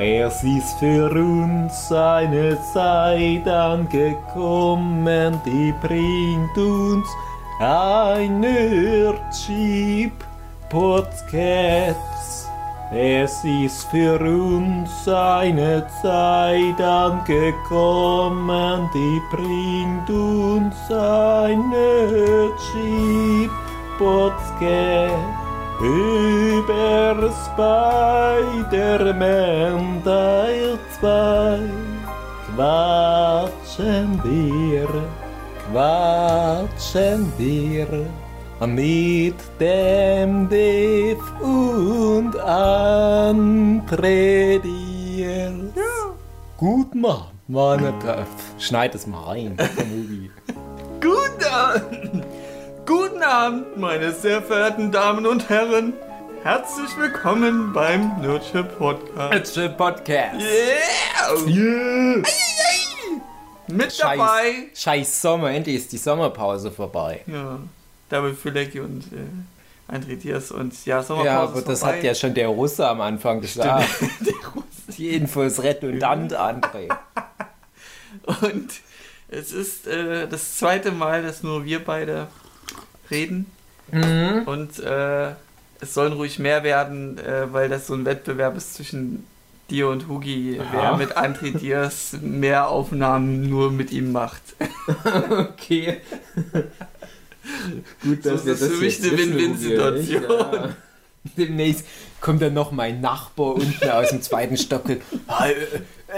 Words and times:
Es 0.00 0.44
ist 0.44 0.78
für 0.78 1.10
uns 1.10 1.90
eine 1.90 2.56
Zeit 2.72 3.48
angekommen, 3.48 5.40
die 5.44 5.74
bringt 5.82 6.56
uns 6.56 7.08
ein 7.58 8.38
Nerdship 8.38 10.12
Podcast. 10.68 12.48
Es 12.92 13.42
ist 13.42 13.88
für 13.88 14.20
uns 14.20 15.08
eine 15.08 15.84
Zeit 16.00 16.80
angekommen, 16.80 18.38
die 18.94 19.20
bringt 19.32 20.08
uns 20.08 20.76
ein 20.92 21.70
Nerdship 21.70 23.50
Podcast. 23.98 25.47
Über 25.80 27.30
Spider-Man 28.64 30.02
Teil 30.02 30.76
2 30.98 31.60
quatschen 32.56 34.20
wir, 34.24 34.88
quatschen 35.70 37.32
wir 37.38 37.86
mit 38.66 39.36
dem 39.60 40.48
Dave 40.48 41.22
und 41.40 42.34
André. 42.40 43.40
Ja. 45.16 45.52
Gut, 46.56 46.92
Mann, 46.92 47.22
meine 47.46 47.96
Töpfe. 48.00 48.26
Schneid 48.58 48.96
es 48.96 49.06
mal 49.06 49.22
rein, 49.26 49.56
Guten 51.00 51.44
Abend! 51.54 52.24
Guten 52.88 53.22
Abend, 53.22 53.76
meine 53.76 54.12
sehr 54.12 54.40
verehrten 54.40 54.90
Damen 54.90 55.26
und 55.26 55.50
Herren. 55.50 55.92
Herzlich 56.42 56.88
willkommen 56.96 57.74
beim 57.74 58.18
Nerdship 58.22 58.78
Podcast. 58.78 59.30
Nerdship 59.30 59.76
Podcast. 59.76 60.40
Yeah! 60.40 61.46
yeah. 61.46 62.22
Mit 63.66 63.92
Scheiß, 63.92 63.98
dabei. 63.98 64.54
Scheiß 64.74 65.20
Sommer, 65.20 65.50
endlich 65.50 65.76
ist 65.76 65.92
die 65.92 65.98
Sommerpause 65.98 66.70
vorbei. 66.70 67.20
Ja, 67.26 67.58
David 68.08 68.38
Fülecki 68.38 68.80
und 68.80 69.04
äh, 69.12 69.94
André 69.94 70.16
Diaz 70.16 70.50
und 70.50 70.72
ja, 70.86 71.02
Sommerpause 71.02 71.28
Ja, 71.30 71.42
aber 71.42 71.60
das 71.60 71.80
vorbei. 71.80 71.98
hat 71.98 72.04
ja 72.04 72.14
schon 72.14 72.32
der 72.32 72.48
Russe 72.48 72.88
am 72.88 73.02
Anfang 73.02 73.42
gesagt. 73.42 73.86
die 74.96 75.10
Info 75.10 75.42
ist 75.42 75.62
redundant, 75.62 76.34
André. 76.34 76.88
Und 78.40 78.70
es 79.28 79.52
ist 79.52 79.86
äh, 79.86 80.26
das 80.26 80.56
zweite 80.56 80.90
Mal, 80.90 81.22
dass 81.22 81.42
nur 81.42 81.66
wir 81.66 81.84
beide 81.84 82.28
reden. 83.10 83.46
Mhm. 83.90 84.42
Und 84.46 84.78
äh, 84.80 85.28
es 85.80 85.94
sollen 85.94 86.12
ruhig 86.12 86.38
mehr 86.38 86.62
werden, 86.64 87.18
äh, 87.18 87.52
weil 87.52 87.68
das 87.68 87.86
so 87.86 87.94
ein 87.94 88.04
Wettbewerb 88.04 88.56
ist 88.56 88.74
zwischen 88.74 89.24
dir 89.70 89.88
und 89.88 90.08
Hugi, 90.08 90.56
Ja. 90.56 90.64
wer 90.72 90.96
mit 90.96 91.16
André 91.16 91.56
Diaz 91.56 92.16
mehr 92.20 92.68
Aufnahmen 92.68 93.48
nur 93.48 93.70
mit 93.70 93.90
ihm 93.92 94.12
macht. 94.12 94.42
Okay. 95.04 95.98
Gut, 98.02 98.22
So 98.22 98.30
ist 98.30 98.46
das 98.46 98.58
für 98.68 98.76
mich 98.76 99.02
eine 99.02 99.16
Win-Win-Situation. 99.18 100.22
Ja. 100.28 100.68
Demnächst 101.36 101.84
kommt 102.20 102.42
dann 102.42 102.54
noch 102.54 102.72
mein 102.72 103.00
Nachbar 103.00 103.54
unten 103.54 103.88
aus 103.90 104.10
dem 104.10 104.22
zweiten 104.22 104.56
Stock. 104.56 104.88
Äh, 104.88 104.98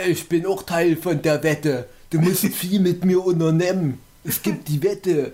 ich 0.08 0.28
bin 0.28 0.46
auch 0.46 0.62
Teil 0.62 0.96
von 0.96 1.20
der 1.22 1.42
Wette. 1.42 1.86
Du 2.11 2.20
musst 2.20 2.44
viel 2.46 2.80
mit 2.80 3.05
mir 3.05 3.24
unternehmen. 3.24 4.00
Es 4.24 4.42
gibt 4.42 4.68
die 4.68 4.83
Wette. 4.83 5.33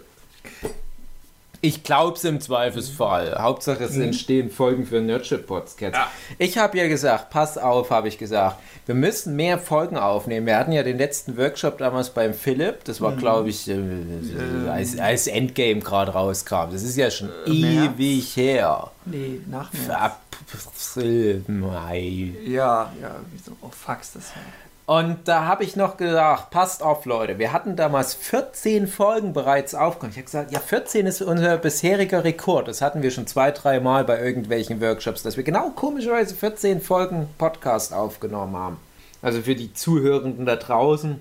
Ich 1.66 1.82
glaub's 1.82 2.22
im 2.22 2.40
Zweifelsfall. 2.40 3.34
Hauptsache 3.40 3.82
es 3.82 3.96
entstehen 3.96 4.50
Folgen 4.50 4.86
für 4.86 5.00
Nerdship 5.00 5.48
Podcast. 5.48 5.96
Ja. 5.96 6.08
Ich 6.38 6.58
habe 6.58 6.78
ja 6.78 6.86
gesagt, 6.86 7.30
pass 7.30 7.58
auf, 7.58 7.90
habe 7.90 8.06
ich 8.06 8.18
gesagt. 8.18 8.60
Wir 8.86 8.94
müssen 8.94 9.34
mehr 9.34 9.58
Folgen 9.58 9.96
aufnehmen. 9.96 10.46
Wir 10.46 10.58
hatten 10.58 10.70
ja 10.70 10.84
den 10.84 10.96
letzten 10.96 11.36
Workshop 11.36 11.78
damals 11.78 12.10
beim 12.10 12.34
Philipp. 12.34 12.84
Das 12.84 13.00
war, 13.00 13.16
glaube 13.16 13.48
ich, 13.48 13.68
äh, 13.68 13.74
als, 14.70 14.96
als 15.00 15.26
Endgame 15.26 15.80
gerade 15.80 16.12
rauskam. 16.12 16.70
Das 16.70 16.84
ist 16.84 16.96
ja 16.96 17.10
schon 17.10 17.30
März? 17.48 17.98
ewig 17.98 18.36
her. 18.36 18.92
Nee, 19.04 19.40
nach. 19.50 19.72
April, 19.88 21.42
Mai. 21.48 22.32
Ja, 22.46 22.92
ja, 23.02 23.16
wieso? 23.32 23.56
Oh, 23.60 23.70
fax 23.70 24.12
das 24.12 24.28
ja. 24.36 24.65
Und 24.86 25.26
da 25.26 25.46
habe 25.46 25.64
ich 25.64 25.74
noch 25.74 25.96
gesagt, 25.96 26.50
passt 26.50 26.80
auf 26.80 27.06
Leute, 27.06 27.40
wir 27.40 27.52
hatten 27.52 27.74
damals 27.74 28.14
14 28.14 28.86
Folgen 28.86 29.32
bereits 29.32 29.74
aufgenommen. 29.74 30.12
Ich 30.12 30.18
habe 30.18 30.26
gesagt, 30.26 30.52
ja 30.52 30.60
14 30.60 31.06
ist 31.08 31.22
unser 31.22 31.58
bisheriger 31.58 32.22
Rekord. 32.22 32.68
Das 32.68 32.80
hatten 32.82 33.02
wir 33.02 33.10
schon 33.10 33.26
zwei, 33.26 33.50
drei 33.50 33.80
Mal 33.80 34.04
bei 34.04 34.22
irgendwelchen 34.22 34.80
Workshops, 34.80 35.24
dass 35.24 35.36
wir 35.36 35.42
genau 35.42 35.70
komischerweise 35.70 36.36
14 36.36 36.80
Folgen 36.80 37.28
Podcast 37.36 37.92
aufgenommen 37.92 38.56
haben. 38.56 38.76
Also 39.22 39.42
für 39.42 39.56
die 39.56 39.74
Zuhörenden 39.74 40.46
da 40.46 40.54
draußen, 40.54 41.20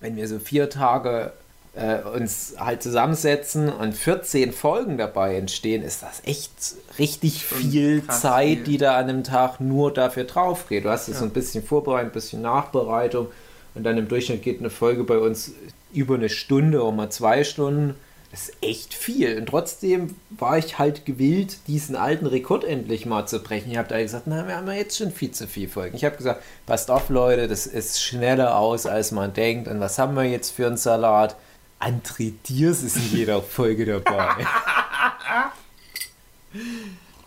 wenn 0.00 0.16
wir 0.16 0.26
so 0.26 0.38
vier 0.38 0.70
Tage 0.70 1.32
äh, 1.74 2.02
uns 2.02 2.54
halt 2.58 2.82
zusammensetzen 2.82 3.68
und 3.68 3.94
14 3.94 4.52
Folgen 4.52 4.96
dabei 4.96 5.36
entstehen, 5.36 5.82
ist 5.82 6.02
das 6.02 6.22
echt 6.24 6.52
richtig 6.98 7.44
viel 7.44 8.06
Zeit, 8.06 8.58
viel. 8.58 8.64
die 8.64 8.78
da 8.78 8.96
an 8.96 9.08
einem 9.08 9.24
Tag 9.24 9.60
nur 9.60 9.92
dafür 9.92 10.24
drauf 10.24 10.68
geht. 10.68 10.84
Du 10.84 10.90
hast 10.90 11.08
jetzt 11.08 11.18
so 11.18 11.24
ein 11.24 11.30
bisschen 11.30 11.64
Vorbereitung, 11.64 12.10
ein 12.10 12.12
bisschen 12.12 12.42
Nachbereitung 12.42 13.28
und 13.74 13.82
dann 13.82 13.98
im 13.98 14.08
Durchschnitt 14.08 14.42
geht 14.42 14.60
eine 14.60 14.70
Folge 14.70 15.04
bei 15.04 15.18
uns 15.18 15.52
über 15.92 16.14
eine 16.14 16.28
Stunde 16.28 16.82
oder 16.82 16.92
mal 16.92 17.10
zwei 17.10 17.44
Stunden. 17.44 17.94
Das 18.30 18.48
ist 18.48 18.56
echt 18.62 18.94
viel. 18.94 19.38
Und 19.38 19.46
trotzdem 19.46 20.16
war 20.30 20.58
ich 20.58 20.78
halt 20.78 21.06
gewillt, 21.06 21.58
diesen 21.68 21.94
alten 21.94 22.26
Rekord 22.26 22.64
endlich 22.64 23.06
mal 23.06 23.26
zu 23.26 23.40
brechen. 23.40 23.70
Ich 23.70 23.76
habe 23.76 23.88
da 23.88 23.98
gesagt, 23.98 24.24
na, 24.26 24.48
wir 24.48 24.56
haben 24.56 24.66
ja 24.66 24.72
jetzt 24.72 24.96
schon 24.98 25.12
viel 25.12 25.30
zu 25.30 25.46
viel 25.46 25.68
Folgen. 25.68 25.94
Ich 25.94 26.04
habe 26.04 26.16
gesagt, 26.16 26.42
passt 26.66 26.90
auf, 26.90 27.10
Leute, 27.10 27.46
das 27.46 27.68
ist 27.68 28.02
schneller 28.02 28.58
aus, 28.58 28.86
als 28.86 29.12
man 29.12 29.32
denkt. 29.32 29.68
Und 29.68 29.78
was 29.78 30.00
haben 30.00 30.16
wir 30.16 30.24
jetzt 30.24 30.50
für 30.50 30.66
einen 30.66 30.76
Salat? 30.76 31.36
André 31.84 32.32
Diers 32.48 32.82
ist 32.82 32.96
in 32.96 33.18
jeder 33.18 33.42
Folge 33.42 33.84
dabei. 33.84 34.46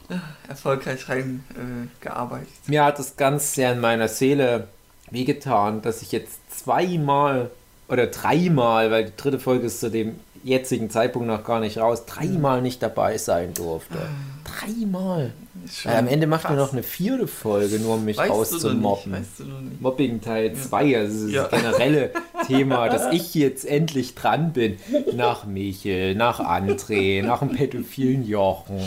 Erfolgreich 0.47 1.07
rein 1.09 1.44
äh, 1.51 1.88
gearbeitet. 2.03 2.47
Mir 2.66 2.84
hat 2.84 2.97
es 2.97 3.17
ganz 3.17 3.53
sehr 3.53 3.73
in 3.73 3.79
meiner 3.79 4.07
Seele 4.07 4.67
wehgetan, 5.12 5.84
dass 5.84 6.01
ich 6.01 6.12
jetzt 6.12 6.40
zweimal 6.50 7.51
oder 7.88 8.07
dreimal, 8.07 8.90
weil 8.90 9.06
die 9.06 9.16
dritte 9.16 9.40
Folge 9.40 9.67
ist 9.67 9.79
zu 9.79 9.91
dem 9.91 10.19
jetzigen 10.44 10.90
Zeitpunkt 10.90 11.28
noch 11.28 11.44
gar 11.44 11.59
nicht 11.59 11.78
raus, 11.78 12.06
dreimal 12.07 12.62
nicht 12.63 12.81
dabei 12.81 13.19
sein 13.19 13.53
durfte. 13.53 14.09
Dreimal. 14.44 15.34
Schon 15.72 15.91
Weil 15.91 16.00
am 16.00 16.07
Ende 16.07 16.28
macht 16.28 16.45
man 16.45 16.56
noch 16.56 16.72
eine 16.73 16.84
vierte 16.84 17.28
Folge, 17.28 17.79
nur 17.79 17.95
um 17.95 18.06
mich 18.06 18.18
Weißt 18.18 18.31
auszumobben. 18.31 19.12
weißt 19.13 19.40
du. 19.40 19.44
Mobbing 19.79 20.22
Teil 20.22 20.53
2, 20.56 20.97
also 20.97 21.25
das 21.25 21.34
Ja. 21.34 21.47
generelle 21.47 22.12
Thema, 22.47 22.88
dass 22.90 23.12
ich 23.13 23.34
jetzt 23.35 23.66
endlich 23.66 24.16
dran 24.16 24.53
bin. 24.53 24.78
Nach 25.13 25.46
Michel, 25.46 26.16
nach 26.16 26.40
André, 26.40 27.22
nach 27.23 27.40
dem 27.40 27.50
pädophilen 27.51 28.25
Jochen. 28.28 28.79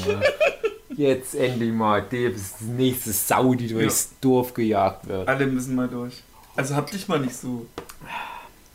Jetzt 0.97 1.35
endlich 1.35 1.73
mal 1.73 2.03
die 2.11 2.33
das 2.33 2.61
nächste 2.61 3.13
Sau, 3.13 3.55
die 3.55 3.69
durchs 3.69 4.11
Dorf 4.21 4.55
gejagt 4.55 5.07
wird. 5.09 5.29
Alle 5.29 5.47
müssen 5.47 5.75
mal 5.75 5.89
durch. 5.89 6.15
Also 6.57 6.75
hab 6.77 6.91
dich 6.91 7.09
mal 7.09 7.21
nicht 7.21 7.37
so. 7.37 7.67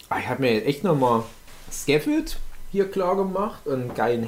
Ah, 0.10 0.20
Ich 0.20 0.28
habe 0.28 0.42
mir 0.42 0.54
jetzt 0.54 0.68
echt 0.68 0.84
nochmal 0.84 1.24
Scafford 1.72 2.38
hier 2.72 2.90
klar 2.90 3.16
gemacht 3.16 3.66
und 3.68 3.74
einen 3.82 3.94
geilen 3.96 4.24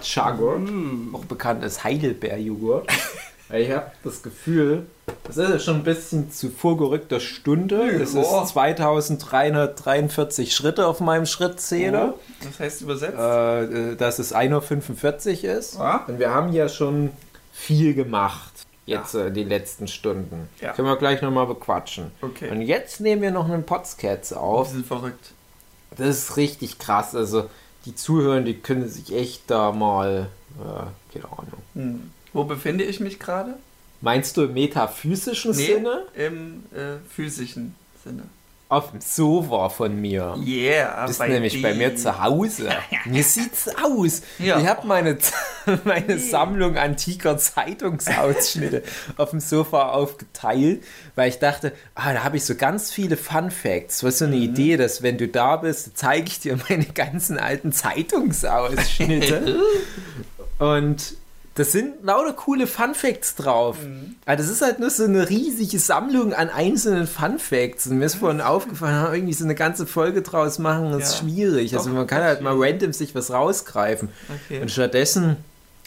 Heidelbeer 0.00 0.38
Joghurt, 0.38 1.14
auch 1.14 1.24
bekannt 1.26 1.62
als 1.62 1.84
Heidelbeer-Joghurt. 1.84 2.86
Ich 3.54 3.70
habe 3.70 3.90
das 4.02 4.22
Gefühl, 4.22 4.86
das 5.24 5.36
ist 5.36 5.50
ja 5.50 5.58
schon 5.58 5.74
ein 5.76 5.84
bisschen 5.84 6.32
zu 6.32 6.48
vorgerückter 6.48 7.20
Stunde. 7.20 7.98
Das 7.98 8.14
Ja. 8.14 8.22
ist 8.22 8.48
2343 8.48 10.54
Schritte 10.54 10.86
auf 10.86 11.00
meinem 11.00 11.26
Schrittzähler. 11.26 12.14
Das 12.42 12.58
heißt 12.58 12.80
übersetzt. 12.80 13.18
Äh, 13.18 13.96
dass 13.96 14.18
es 14.18 14.34
1.45 14.34 15.44
Uhr 15.44 15.52
ist. 15.58 15.74
Ja. 15.74 16.02
Und 16.06 16.18
wir 16.18 16.30
haben 16.30 16.50
ja 16.54 16.70
schon 16.70 17.10
viel 17.52 17.92
gemacht. 17.92 18.52
Jetzt 18.86 19.12
äh, 19.14 19.30
die 19.30 19.44
letzten 19.44 19.86
Stunden. 19.86 20.48
Ja. 20.62 20.72
Können 20.72 20.88
wir 20.88 20.96
gleich 20.96 21.20
nochmal 21.20 21.46
bequatschen. 21.46 22.10
Okay. 22.22 22.48
Und 22.50 22.62
jetzt 22.62 23.00
nehmen 23.00 23.20
wir 23.20 23.32
noch 23.32 23.50
einen 23.50 23.64
Die 24.30 24.36
auf. 24.38 24.70
sind 24.70 24.86
verrückt. 24.86 25.32
Das 25.98 26.08
ist 26.08 26.38
richtig 26.38 26.78
krass. 26.78 27.14
Also 27.14 27.50
die 27.84 27.94
Zuhörer, 27.94 28.40
die 28.40 28.54
können 28.54 28.88
sich 28.88 29.14
echt 29.14 29.42
da 29.48 29.72
mal, 29.72 30.28
äh, 30.58 31.12
keine 31.12 31.24
Ahnung. 31.26 31.62
Hm. 31.74 32.10
Wo 32.32 32.44
befinde 32.44 32.84
ich 32.84 33.00
mich 33.00 33.18
gerade? 33.18 33.54
Meinst 34.00 34.36
du 34.36 34.42
im 34.44 34.54
metaphysischen 34.54 35.52
Nee, 35.52 35.74
Sinne? 35.74 36.02
im 36.14 36.64
äh, 36.74 36.98
physischen 37.08 37.74
Sinne. 38.04 38.24
Auf 38.72 38.90
dem 38.90 39.02
Sofa 39.02 39.68
von 39.68 40.00
mir. 40.00 40.34
Yeah, 40.46 41.04
bist 41.06 41.20
nämlich 41.20 41.60
bei 41.60 41.74
mir 41.74 41.94
zu 41.94 42.22
Hause. 42.22 42.70
Mir 43.04 43.22
sieht's 43.22 43.68
aus. 43.76 44.22
Ja. 44.38 44.58
Ich 44.58 44.66
habe 44.66 44.86
meine, 44.86 45.18
meine 45.84 46.18
Sammlung 46.18 46.78
antiker 46.78 47.36
Zeitungsausschnitte 47.36 48.82
auf 49.18 49.28
dem 49.30 49.40
Sofa 49.40 49.90
aufgeteilt, 49.90 50.84
weil 51.16 51.28
ich 51.28 51.38
dachte, 51.38 51.72
ah, 51.94 52.14
da 52.14 52.24
habe 52.24 52.38
ich 52.38 52.46
so 52.46 52.54
ganz 52.54 52.90
viele 52.90 53.18
Fun 53.18 53.50
Facts. 53.50 54.02
Was 54.04 54.20
so 54.20 54.24
eine 54.24 54.36
Mhm. 54.36 54.42
Idee, 54.42 54.76
dass 54.78 55.02
wenn 55.02 55.18
du 55.18 55.28
da 55.28 55.56
bist, 55.56 55.90
zeige 55.98 56.28
ich 56.28 56.40
dir 56.40 56.58
meine 56.70 56.86
ganzen 56.86 57.38
alten 57.38 57.72
Zeitungsausschnitte. 57.72 59.58
Und 60.58 61.14
das 61.54 61.72
sind 61.72 62.02
lauter 62.02 62.32
coole 62.32 62.66
Fun 62.66 62.94
Facts 62.94 63.34
drauf. 63.34 63.76
Mhm. 63.82 64.16
Also 64.24 64.42
das 64.42 64.52
ist 64.52 64.62
halt 64.62 64.78
nur 64.80 64.88
so 64.88 65.04
eine 65.04 65.28
riesige 65.28 65.78
Sammlung 65.78 66.32
an 66.32 66.48
einzelnen 66.48 67.06
Fun 67.06 67.38
Facts. 67.38 67.86
Und 67.86 67.98
mir 67.98 68.06
ist 68.06 68.14
vorhin 68.14 68.40
aufgefallen, 68.40 69.12
irgendwie 69.12 69.34
so 69.34 69.44
eine 69.44 69.54
ganze 69.54 69.86
Folge 69.86 70.22
draus 70.22 70.58
machen, 70.58 70.98
ist 70.98 71.14
ja. 71.14 71.20
schwierig. 71.20 71.76
Also 71.76 71.90
man 71.90 72.06
kann 72.06 72.22
halt 72.22 72.40
mal 72.40 72.54
random 72.56 72.92
sich 72.92 73.14
was 73.14 73.30
rausgreifen. 73.30 74.08
Okay. 74.46 74.62
Und 74.62 74.70
stattdessen 74.70 75.36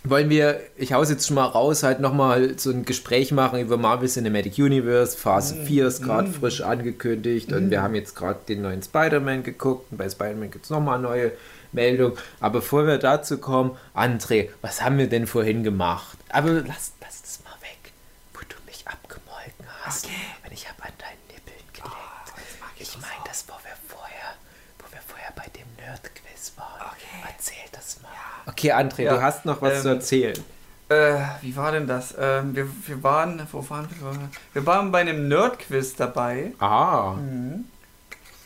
wollen 0.04 0.30
wir, 0.30 0.60
ich 0.78 0.94
hau's 0.94 1.10
jetzt 1.10 1.26
schon 1.26 1.36
mal 1.36 1.46
raus, 1.46 1.82
halt 1.82 2.00
nochmal 2.00 2.60
so 2.60 2.70
ein 2.70 2.86
Gespräch 2.86 3.32
machen 3.32 3.60
über 3.60 3.78
Marvel 3.78 4.08
Cinematic 4.08 4.60
Universe. 4.60 5.18
Phase 5.18 5.56
mm, 5.56 5.66
4 5.66 5.88
ist 5.88 6.04
gerade 6.04 6.30
mm. 6.30 6.34
frisch 6.34 6.62
angekündigt 6.62 7.50
mm. 7.50 7.56
und 7.56 7.72
wir 7.72 7.82
haben 7.82 7.96
jetzt 7.96 8.16
gerade 8.16 8.40
den 8.48 8.62
neuen 8.62 8.84
Spider-Man 8.84 9.42
geguckt 9.42 9.92
und 9.92 9.98
bei 9.98 10.08
Spider-Man 10.08 10.52
gibt 10.52 10.66
es 10.66 10.70
nochmal 10.70 11.00
neue 11.00 11.32
Meldung. 11.76 12.18
Aber 12.40 12.60
bevor 12.60 12.88
wir 12.88 12.98
dazu 12.98 13.38
kommen, 13.38 13.78
André, 13.94 14.50
was 14.62 14.82
haben 14.82 14.98
wir 14.98 15.08
denn 15.08 15.28
vorhin 15.28 15.64
gemacht? 15.64 16.18
Aber 16.30 16.50
lass, 16.50 16.94
lass 17.02 17.22
das 17.22 17.40
mal 17.44 17.56
weg, 17.62 17.94
wo 18.34 18.40
du 18.40 18.56
mich 18.66 18.88
abgemolken 18.88 19.66
hast. 19.84 20.06
Okay. 20.06 20.16
Und 20.46 20.54
ich 20.54 20.68
habe 20.68 20.84
an 20.84 20.94
deinen 20.98 21.22
Nippeln 21.28 21.68
geleckt. 21.74 21.86
Oh, 21.86 22.40
ich 22.78 22.82
ich 22.82 23.02
meine 23.02 23.24
das, 23.26 23.46
wo 23.48 23.54
wir 23.54 23.76
vorher, 23.88 24.34
wo 24.80 24.92
wir 24.92 25.02
vorher 25.06 25.32
bei 25.36 25.46
dem 25.56 25.68
Nerd-Quiz 25.78 26.54
waren. 26.58 26.90
Okay. 26.92 27.32
Erzähl 27.36 27.70
das 27.72 28.02
mal. 28.02 28.10
Ja. 28.10 28.52
Okay, 28.52 28.72
André, 28.72 29.04
ja. 29.04 29.16
du 29.16 29.22
hast 29.22 29.46
noch 29.46 29.62
was 29.62 29.76
ähm, 29.76 29.82
zu 29.82 29.90
erzählen. 29.90 30.44
Äh, 30.88 31.20
wie 31.42 31.56
war 31.56 31.72
denn 31.72 31.88
das? 31.88 32.14
Ähm, 32.18 32.56
wir, 32.56 32.68
wir 32.88 33.04
waren, 33.04 33.42
wo 33.52 33.68
waren 33.70 33.90
wir? 33.90 34.30
Wir 34.54 34.66
waren 34.66 34.92
bei 34.92 35.02
einem 35.02 35.28
Nerd-Quiz 35.28 35.96
dabei. 35.96 36.54
Ah. 36.60 37.14
Mhm. 37.14 37.66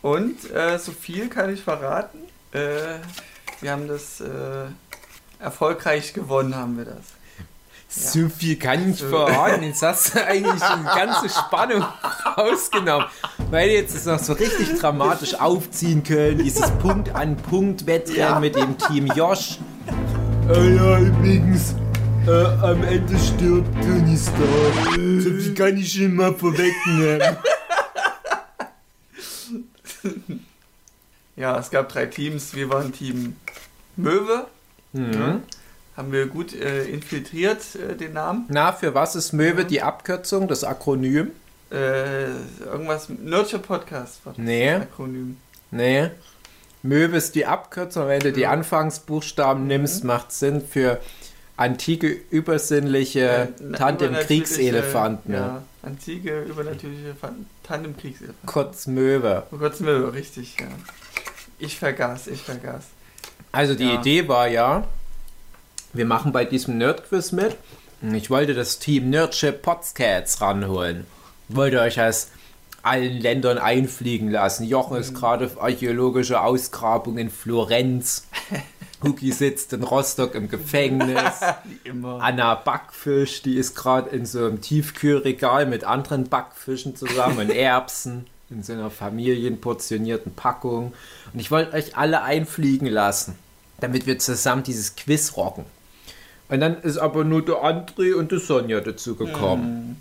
Und 0.01 0.49
äh, 0.51 0.77
so 0.79 0.91
viel 0.91 1.29
kann 1.29 1.53
ich 1.53 1.61
verraten. 1.61 2.19
Äh, 2.51 3.00
wir 3.62 3.72
haben 3.72 3.88
das 3.88 4.22
äh, 4.22 4.66
erfolgreich 5.40 6.13
gewonnen, 6.13 6.56
haben 6.56 6.78
wir 6.78 6.86
das. 6.86 7.04
So 7.88 8.19
ja. 8.19 8.30
viel 8.30 8.56
kann 8.57 8.92
ich 8.92 8.98
so. 8.98 9.10
verraten. 9.10 9.63
Jetzt 9.63 9.81
hast 9.81 10.13
du 10.13 10.24
eigentlich 10.24 10.62
eine 10.62 10.84
ganze 10.84 11.28
Spannung 11.40 11.84
rausgenommen. 12.38 13.07
Weil 13.50 13.69
jetzt 13.72 13.96
es 13.96 14.06
noch 14.06 14.19
so 14.19 14.34
richtig 14.34 14.80
dramatisch 14.80 15.34
aufziehen 15.34 16.04
können. 16.04 16.44
Dieses 16.44 16.69
Punkt-an-Punkt-Wettrennen 16.72 18.19
ja. 18.19 18.40
mit 18.40 18.56
dem 18.56 18.78
Team 18.78 19.07
Josh. 19.16 19.57
Äh, 20.50 20.75
ja, 20.75 21.00
übrigens, 21.00 21.74
äh, 22.28 22.46
am 22.62 22.84
Ende 22.84 23.18
stirbt 23.18 23.74
Tony 23.81 24.18
Stark. 24.18 24.96
So 24.96 25.30
viel 25.31 25.54
kann 25.56 25.78
ich 25.78 26.00
mal 26.00 26.34
vorwegnehmen. 26.34 27.38
Ja, 31.39 31.57
es 31.57 31.71
gab 31.71 31.88
drei 31.88 32.06
Teams. 32.06 32.53
Wir 32.53 32.69
waren 32.69 32.91
Team 32.91 33.38
Möwe. 33.95 34.45
Mhm. 34.91 35.13
Ja, 35.13 35.39
haben 35.95 36.12
wir 36.12 36.27
gut 36.27 36.53
äh, 36.53 36.83
infiltriert, 36.83 37.62
äh, 37.75 37.95
den 37.95 38.13
Namen. 38.13 38.45
Na, 38.50 38.74
für 38.74 38.94
was 38.94 39.15
ist 39.15 39.31
Möwe 39.31 39.63
die 39.63 39.81
Abkürzung, 39.81 40.50
das 40.50 40.65
Akronym? 40.65 41.31
Äh, 41.71 42.25
irgendwas, 42.65 43.07
Nurture 43.07 43.62
Podcast 43.62 44.25
war 44.25 44.33
das 44.33 44.44
nee. 44.44 44.69
Akronym. 44.71 45.38
Nee. 45.71 46.09
Möwe 46.83 47.15
ist 47.15 47.36
die 47.36 47.45
Abkürzung, 47.45 48.07
wenn 48.07 48.19
du 48.19 48.33
die 48.33 48.45
Anfangsbuchstaben 48.45 49.65
nimmst, 49.65 50.03
mhm. 50.03 50.07
macht 50.07 50.33
Sinn 50.33 50.62
für 50.62 51.00
antike, 51.56 52.18
übersinnliche 52.31 53.53
äh, 53.62 53.71
Tandem-Kriegselefanten. 53.77 55.33
Ja, 55.33 55.63
antike, 55.83 56.41
übernatürliche 56.41 57.15
Tandem-Kriegselefanten. 57.63 58.45
Kurz 58.45 58.88
Möwe. 58.88 59.44
Kurz 59.57 59.80
Möwe, 59.80 60.13
richtig, 60.13 60.57
ja. 60.59 60.68
Ich 61.59 61.77
vergaß, 61.77 62.27
ich 62.27 62.41
vergaß. 62.41 62.85
Also 63.51 63.75
die 63.75 63.85
ja. 63.85 64.00
Idee 64.00 64.27
war 64.27 64.47
ja, 64.47 64.88
wir 65.94 66.06
machen 66.06 66.31
bei 66.31 66.45
diesem 66.45 66.77
Nerdquiz 66.77 67.31
mit. 67.31 67.56
Ich 68.13 68.29
wollte 68.29 68.53
das 68.53 68.79
Team 68.79 69.09
Nerdship 69.09 69.61
Potscats 69.61 70.39
ranholen. 70.39 71.06
Wollte 71.50 71.81
euch 71.81 72.00
aus 72.00 72.29
allen 72.81 73.19
Ländern 73.19 73.57
einfliegen 73.57 74.31
lassen. 74.31 74.63
Jochen 74.63 74.97
ist 74.97 75.11
mhm. 75.11 75.15
gerade 75.15 75.45
auf 75.45 75.61
archäologische 75.61 76.41
Ausgrabung 76.41 77.17
in 77.17 77.29
Florenz. 77.29 78.27
Huki 79.03 79.31
sitzt 79.31 79.71
in 79.73 79.83
Rostock 79.83 80.35
im 80.35 80.50
Gefängnis. 80.50 81.41
Anna 82.19 82.55
Backfisch, 82.55 83.41
die 83.41 83.55
ist 83.55 83.75
gerade 83.75 84.09
in 84.09 84.25
so 84.25 84.45
einem 84.45 84.62
Tiefkühlregal 84.62 85.65
mit 85.65 85.83
anderen 85.83 86.29
Backfischen 86.29 86.95
zusammen 86.95 87.39
und 87.39 87.50
Erbsen 87.55 88.27
in 88.50 88.63
so 88.63 88.73
einer 88.73 88.89
familienportionierten 88.89 90.33
Packung. 90.33 90.94
Und 91.33 91.39
ich 91.39 91.51
wollte 91.51 91.73
euch 91.73 91.95
alle 91.95 92.23
einfliegen 92.23 92.87
lassen, 92.87 93.35
damit 93.79 94.05
wir 94.05 94.19
zusammen 94.19 94.63
dieses 94.63 94.95
Quiz 94.95 95.35
rocken. 95.35 95.65
Und 96.49 96.59
dann 96.59 96.81
ist 96.81 96.97
aber 96.97 97.23
nur 97.23 97.45
der 97.45 97.57
André 97.57 98.15
und 98.15 98.31
die 98.31 98.39
Sonja 98.39 98.79
dazu 98.81 99.15
gekommen. 99.15 99.99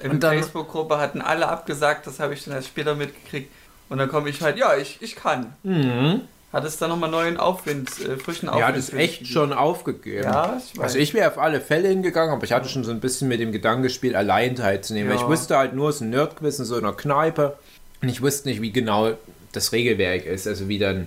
Mhm. 0.00 0.10
In 0.10 0.20
der 0.20 0.30
Facebook-Gruppe 0.30 0.98
hatten 0.98 1.20
alle 1.20 1.48
abgesagt, 1.48 2.06
das 2.06 2.18
habe 2.18 2.34
ich 2.34 2.44
dann 2.44 2.54
erst 2.54 2.68
später 2.68 2.94
mitgekriegt. 2.94 3.50
Und 3.88 3.98
dann 3.98 4.08
komme 4.08 4.30
ich 4.30 4.40
halt, 4.40 4.56
ja, 4.56 4.76
ich, 4.76 4.98
ich 5.00 5.16
kann. 5.16 5.52
Mhm. 5.62 6.22
Hat 6.52 6.64
es 6.64 6.76
dann 6.76 6.90
nochmal 6.90 7.10
neuen 7.10 7.38
Aufwind, 7.38 7.88
äh, 8.00 8.16
frischen 8.16 8.48
Aufwind? 8.48 8.60
Ja, 8.60 8.68
hat 8.68 8.76
es 8.76 8.92
echt 8.92 9.26
schon 9.26 9.52
aufgegeben. 9.52 10.24
Ja, 10.24 10.58
ich. 10.58 10.80
Also 10.80 10.98
ich 10.98 11.14
wäre 11.14 11.30
auf 11.30 11.38
alle 11.38 11.60
Fälle 11.60 11.88
hingegangen, 11.88 12.32
aber 12.32 12.44
ich 12.44 12.52
hatte 12.52 12.68
schon 12.68 12.84
so 12.84 12.90
ein 12.90 13.00
bisschen 13.00 13.28
mit 13.28 13.40
dem 13.40 13.52
Gedanken 13.52 13.82
gespielt, 13.82 14.14
allein 14.14 14.54
teilzunehmen. 14.54 15.10
Ja. 15.10 15.16
Ich 15.16 15.26
wusste 15.26 15.56
halt 15.56 15.74
nur, 15.74 15.88
es 15.88 15.96
ist 15.96 16.00
ein 16.02 16.10
Nerdquiz 16.10 16.58
in 16.58 16.64
so 16.66 16.76
einer 16.76 16.92
Kneipe. 16.92 17.56
Und 18.02 18.08
ich 18.08 18.20
wusste 18.20 18.48
nicht, 18.48 18.60
wie 18.60 18.72
genau 18.72 19.12
das 19.52 19.72
Regelwerk 19.72 20.26
ist, 20.26 20.46
also 20.46 20.68
wie 20.68 20.78
dann, 20.78 21.06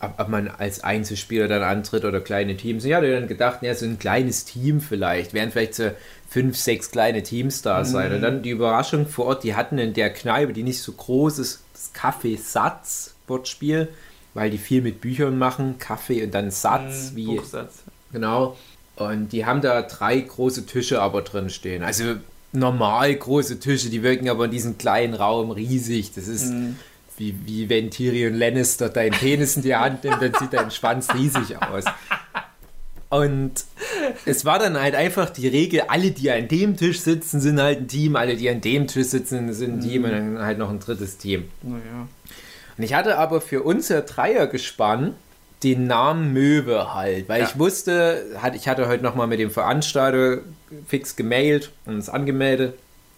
ob, 0.00 0.18
ob 0.18 0.28
man 0.28 0.48
als 0.48 0.84
Einzelspieler 0.84 1.48
dann 1.48 1.62
antritt 1.62 2.04
oder 2.04 2.20
kleine 2.20 2.56
Teams. 2.56 2.84
Ich 2.84 2.92
hatte 2.92 3.12
dann 3.12 3.28
gedacht, 3.28 3.62
ja, 3.62 3.74
so 3.74 3.86
ein 3.86 3.98
kleines 3.98 4.44
Team 4.44 4.80
vielleicht, 4.80 5.34
werden 5.34 5.50
vielleicht 5.50 5.74
so 5.74 5.90
fünf, 6.28 6.56
sechs 6.56 6.90
kleine 6.90 7.22
Teams 7.22 7.62
da 7.62 7.84
sein. 7.84 8.10
Mhm. 8.10 8.16
Und 8.16 8.22
dann 8.22 8.42
die 8.42 8.50
Überraschung 8.50 9.06
vor 9.06 9.26
Ort, 9.26 9.44
die 9.44 9.54
hatten 9.54 9.78
in 9.78 9.94
der 9.94 10.12
Kneipe, 10.12 10.52
die 10.52 10.62
nicht 10.62 10.82
so 10.82 10.92
groß 10.92 11.38
ist, 11.38 11.62
das 11.72 11.92
Kaffee-Satz-Wortspiel, 11.94 13.88
weil 14.34 14.50
die 14.50 14.58
viel 14.58 14.82
mit 14.82 15.00
Büchern 15.00 15.38
machen, 15.38 15.78
Kaffee 15.78 16.22
und 16.22 16.34
dann 16.34 16.50
Satz, 16.50 17.12
mhm, 17.12 17.16
wie. 17.16 17.36
Buchsatz. 17.36 17.82
Genau. 18.12 18.56
Und 18.96 19.32
die 19.32 19.46
haben 19.46 19.60
da 19.60 19.82
drei 19.82 20.18
große 20.18 20.66
Tische 20.66 21.00
aber 21.00 21.22
drin 21.22 21.50
stehen. 21.50 21.82
Also 21.82 22.16
normal 22.52 23.14
große 23.14 23.60
Tische, 23.60 23.90
die 23.90 24.02
wirken 24.02 24.28
aber 24.28 24.46
in 24.46 24.50
diesem 24.50 24.76
kleinen 24.76 25.14
Raum 25.14 25.50
riesig. 25.50 26.12
Das 26.14 26.28
ist 26.28 26.52
mhm. 26.52 26.76
Wie, 27.18 27.34
wie 27.44 27.68
wenn 27.68 27.90
Tyrion 27.90 28.34
Lannister 28.34 28.88
deinen 28.88 29.12
Penis 29.12 29.56
in 29.56 29.62
die 29.62 29.74
Hand 29.74 30.04
nimmt, 30.04 30.22
dann 30.22 30.34
sieht 30.34 30.52
dein 30.52 30.70
Schwanz 30.70 31.12
riesig 31.14 31.60
aus. 31.60 31.84
Und 33.10 33.64
es 34.26 34.44
war 34.44 34.58
dann 34.58 34.78
halt 34.78 34.94
einfach 34.94 35.30
die 35.30 35.48
Regel, 35.48 35.82
alle, 35.88 36.10
die 36.10 36.30
an 36.30 36.48
dem 36.48 36.76
Tisch 36.76 37.00
sitzen, 37.00 37.40
sind 37.40 37.60
halt 37.60 37.80
ein 37.80 37.88
Team, 37.88 38.16
alle, 38.16 38.36
die 38.36 38.50
an 38.50 38.60
dem 38.60 38.86
Tisch 38.86 39.08
sitzen, 39.08 39.52
sind 39.54 39.78
ein 39.78 39.80
Team 39.80 40.02
mhm. 40.02 40.04
und 40.04 40.12
dann 40.12 40.38
halt 40.44 40.58
noch 40.58 40.70
ein 40.70 40.78
drittes 40.78 41.16
Team. 41.16 41.48
Naja. 41.62 42.08
Und 42.76 42.84
ich 42.84 42.94
hatte 42.94 43.18
aber 43.18 43.40
für 43.40 43.62
unser 43.62 44.02
Dreiergespann 44.02 45.14
den 45.62 45.86
Namen 45.86 46.32
Möwe 46.32 46.94
halt, 46.94 47.28
weil 47.28 47.40
ja. 47.40 47.48
ich 47.48 47.58
wusste, 47.58 48.26
ich 48.54 48.68
hatte 48.68 48.86
heute 48.86 49.02
nochmal 49.02 49.26
mit 49.26 49.40
dem 49.40 49.50
Veranstalter 49.50 50.42
fix 50.86 51.16
gemailt 51.16 51.72
und 51.86 51.94
uns 51.94 52.08
angemeldet. 52.08 52.74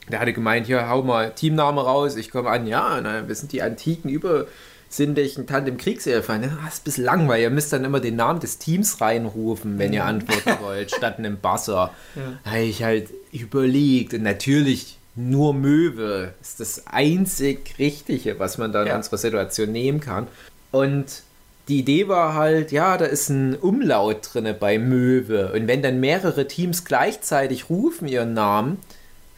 Der 0.09 0.21
hatte 0.21 0.33
gemeint, 0.33 0.67
hier, 0.67 0.89
hau 0.89 1.03
mal 1.03 1.33
Teamname 1.33 1.83
raus, 1.83 2.17
ich 2.17 2.31
komme 2.31 2.51
an, 2.51 2.67
ja, 2.67 3.01
na, 3.01 3.29
wir 3.29 3.35
sind 3.35 3.53
die 3.53 3.63
antiken 3.63 4.11
übersinnlichen 4.11 5.47
Tandem 5.47 5.77
Kriegselfern. 5.77 6.43
Das 6.43 6.75
ist 6.75 6.81
ein 6.81 6.85
bisschen 6.85 7.05
langweilig, 7.05 7.45
ihr 7.45 7.51
müsst 7.51 7.73
dann 7.73 7.85
immer 7.85 8.01
den 8.01 8.17
Namen 8.17 8.41
des 8.41 8.59
Teams 8.59 9.01
reinrufen, 9.01 9.79
wenn 9.79 9.93
ihr 9.93 10.05
antworten 10.05 10.57
wollt, 10.63 10.91
statt 10.91 11.19
einem 11.19 11.37
Buzzer. 11.37 11.93
Ja. 12.17 12.23
Da 12.45 12.51
habe 12.51 12.63
ich 12.63 12.83
halt 12.83 13.09
überlegt 13.33 14.15
und 14.15 14.23
natürlich 14.23 14.99
nur 15.17 15.55
Möwe 15.55 16.35
ist 16.41 16.61
das 16.61 16.87
einzig 16.87 17.79
Richtige, 17.79 18.39
was 18.39 18.59
man 18.59 18.73
dann 18.73 18.87
ja. 18.87 18.93
in 18.93 18.99
unserer 18.99 19.19
Situation 19.19 19.73
nehmen 19.73 20.01
kann. 20.01 20.27
Und 20.71 21.23
die 21.69 21.81
Idee 21.81 22.09
war 22.09 22.35
halt, 22.35 22.73
ja, 22.73 22.97
da 22.97 23.05
ist 23.05 23.29
ein 23.29 23.55
Umlaut 23.55 24.31
drin 24.33 24.55
bei 24.59 24.79
Möwe. 24.79 25.53
Und 25.53 25.69
wenn 25.69 25.83
dann 25.83 26.01
mehrere 26.01 26.49
Teams 26.49 26.85
gleichzeitig 26.85 27.71
rufen 27.71 28.09
ihren 28.09 28.35
Namen, 28.35 28.79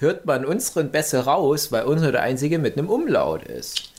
hört 0.03 0.27
man 0.27 0.45
unseren 0.45 0.91
besser 0.91 1.23
raus, 1.23 1.73
weil 1.73 1.85
unser 1.85 2.13
der 2.13 2.23
einzige 2.23 2.59
mit 2.59 2.77
einem 2.77 2.91
Umlaut 2.91 3.45
ist. 3.45 3.93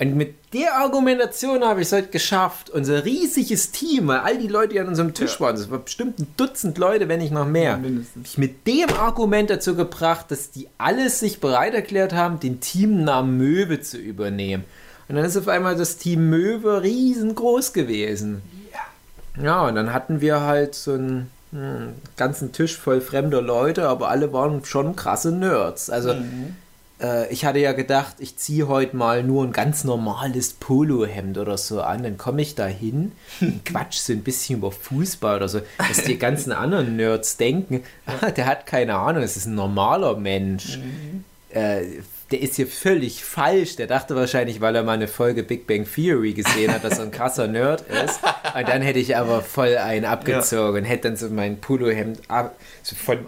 Und 0.00 0.16
mit 0.16 0.34
der 0.54 0.78
Argumentation 0.78 1.62
habe 1.62 1.82
ich 1.82 1.88
es 1.88 1.92
heute 1.92 2.08
geschafft, 2.08 2.70
unser 2.70 3.04
riesiges 3.04 3.70
Team, 3.70 4.08
weil 4.08 4.20
all 4.20 4.38
die 4.38 4.48
Leute, 4.48 4.72
die 4.72 4.80
an 4.80 4.88
unserem 4.88 5.12
Tisch 5.12 5.34
ja. 5.34 5.40
waren, 5.40 5.56
das 5.56 5.70
war 5.70 5.80
bestimmt 5.80 6.18
ein 6.18 6.26
Dutzend 6.38 6.78
Leute, 6.78 7.06
wenn 7.08 7.18
nicht 7.18 7.34
noch 7.34 7.46
mehr, 7.46 7.78
ja, 7.82 7.90
ich 8.24 8.38
mit 8.38 8.66
dem 8.66 8.88
Argument 8.98 9.50
dazu 9.50 9.74
gebracht, 9.74 10.30
dass 10.30 10.50
die 10.50 10.68
alles 10.78 11.20
sich 11.20 11.38
bereit 11.38 11.74
erklärt 11.74 12.14
haben, 12.14 12.40
den 12.40 12.60
Teamnamen 12.60 13.36
Möwe 13.36 13.82
zu 13.82 13.98
übernehmen. 13.98 14.64
Und 15.08 15.16
dann 15.16 15.24
ist 15.26 15.36
auf 15.36 15.48
einmal 15.48 15.76
das 15.76 15.98
Team 15.98 16.30
Möwe 16.30 16.82
riesengroß 16.82 17.74
gewesen. 17.74 18.40
Ja. 18.72 19.44
Ja, 19.44 19.68
und 19.68 19.74
dann 19.74 19.92
hatten 19.92 20.22
wir 20.22 20.40
halt 20.40 20.74
so 20.74 20.94
einen, 20.94 21.30
einen 21.52 22.00
ganzen 22.16 22.52
Tisch 22.52 22.76
voll 22.76 23.00
fremder 23.00 23.42
Leute, 23.42 23.88
aber 23.88 24.08
alle 24.08 24.32
waren 24.32 24.64
schon 24.64 24.94
krasse 24.94 25.32
Nerds. 25.32 25.90
Also 25.90 26.14
mhm. 26.14 26.56
äh, 27.00 27.30
ich 27.32 27.44
hatte 27.44 27.58
ja 27.58 27.72
gedacht, 27.72 28.16
ich 28.18 28.36
ziehe 28.36 28.68
heute 28.68 28.96
mal 28.96 29.24
nur 29.24 29.44
ein 29.44 29.52
ganz 29.52 29.82
normales 29.82 30.52
Polohemd 30.52 31.38
oder 31.38 31.58
so 31.58 31.82
an. 31.82 32.04
Dann 32.04 32.18
komme 32.18 32.42
ich 32.42 32.54
da 32.54 32.66
hin, 32.66 33.12
quatsch 33.64 33.98
so 33.98 34.12
ein 34.12 34.22
bisschen 34.22 34.58
über 34.58 34.70
Fußball 34.70 35.36
oder 35.36 35.48
so, 35.48 35.60
dass 35.78 36.04
die 36.04 36.18
ganzen 36.18 36.52
anderen 36.52 36.96
Nerds 36.96 37.36
denken, 37.36 37.82
ah, 38.06 38.30
der 38.36 38.46
hat 38.46 38.66
keine 38.66 38.96
Ahnung, 38.96 39.22
es 39.22 39.36
ist 39.36 39.46
ein 39.46 39.56
normaler 39.56 40.16
Mensch. 40.16 40.78
Mhm. 40.78 41.24
Äh, 41.50 41.82
der 42.30 42.40
ist 42.40 42.56
hier 42.56 42.66
völlig 42.66 43.24
falsch. 43.24 43.76
Der 43.76 43.86
dachte 43.86 44.14
wahrscheinlich, 44.14 44.60
weil 44.60 44.76
er 44.76 44.82
mal 44.82 44.92
eine 44.92 45.08
Folge 45.08 45.42
Big 45.42 45.66
Bang 45.66 45.86
Theory 45.86 46.32
gesehen 46.32 46.72
hat, 46.72 46.84
dass 46.84 46.98
er 46.98 47.04
ein 47.04 47.10
krasser 47.10 47.48
Nerd 47.48 47.82
ist. 47.82 48.20
Und 48.56 48.68
dann 48.68 48.82
hätte 48.82 48.98
ich 48.98 49.16
aber 49.16 49.42
voll 49.42 49.76
einen 49.76 50.04
abgezogen 50.04 50.82
und 50.82 50.84
hätte 50.84 51.08
dann 51.08 51.16
so 51.16 51.28
mein 51.28 51.60
Polohemd 51.60 52.20
ab, 52.28 52.56
so 52.82 52.94
von 52.94 53.18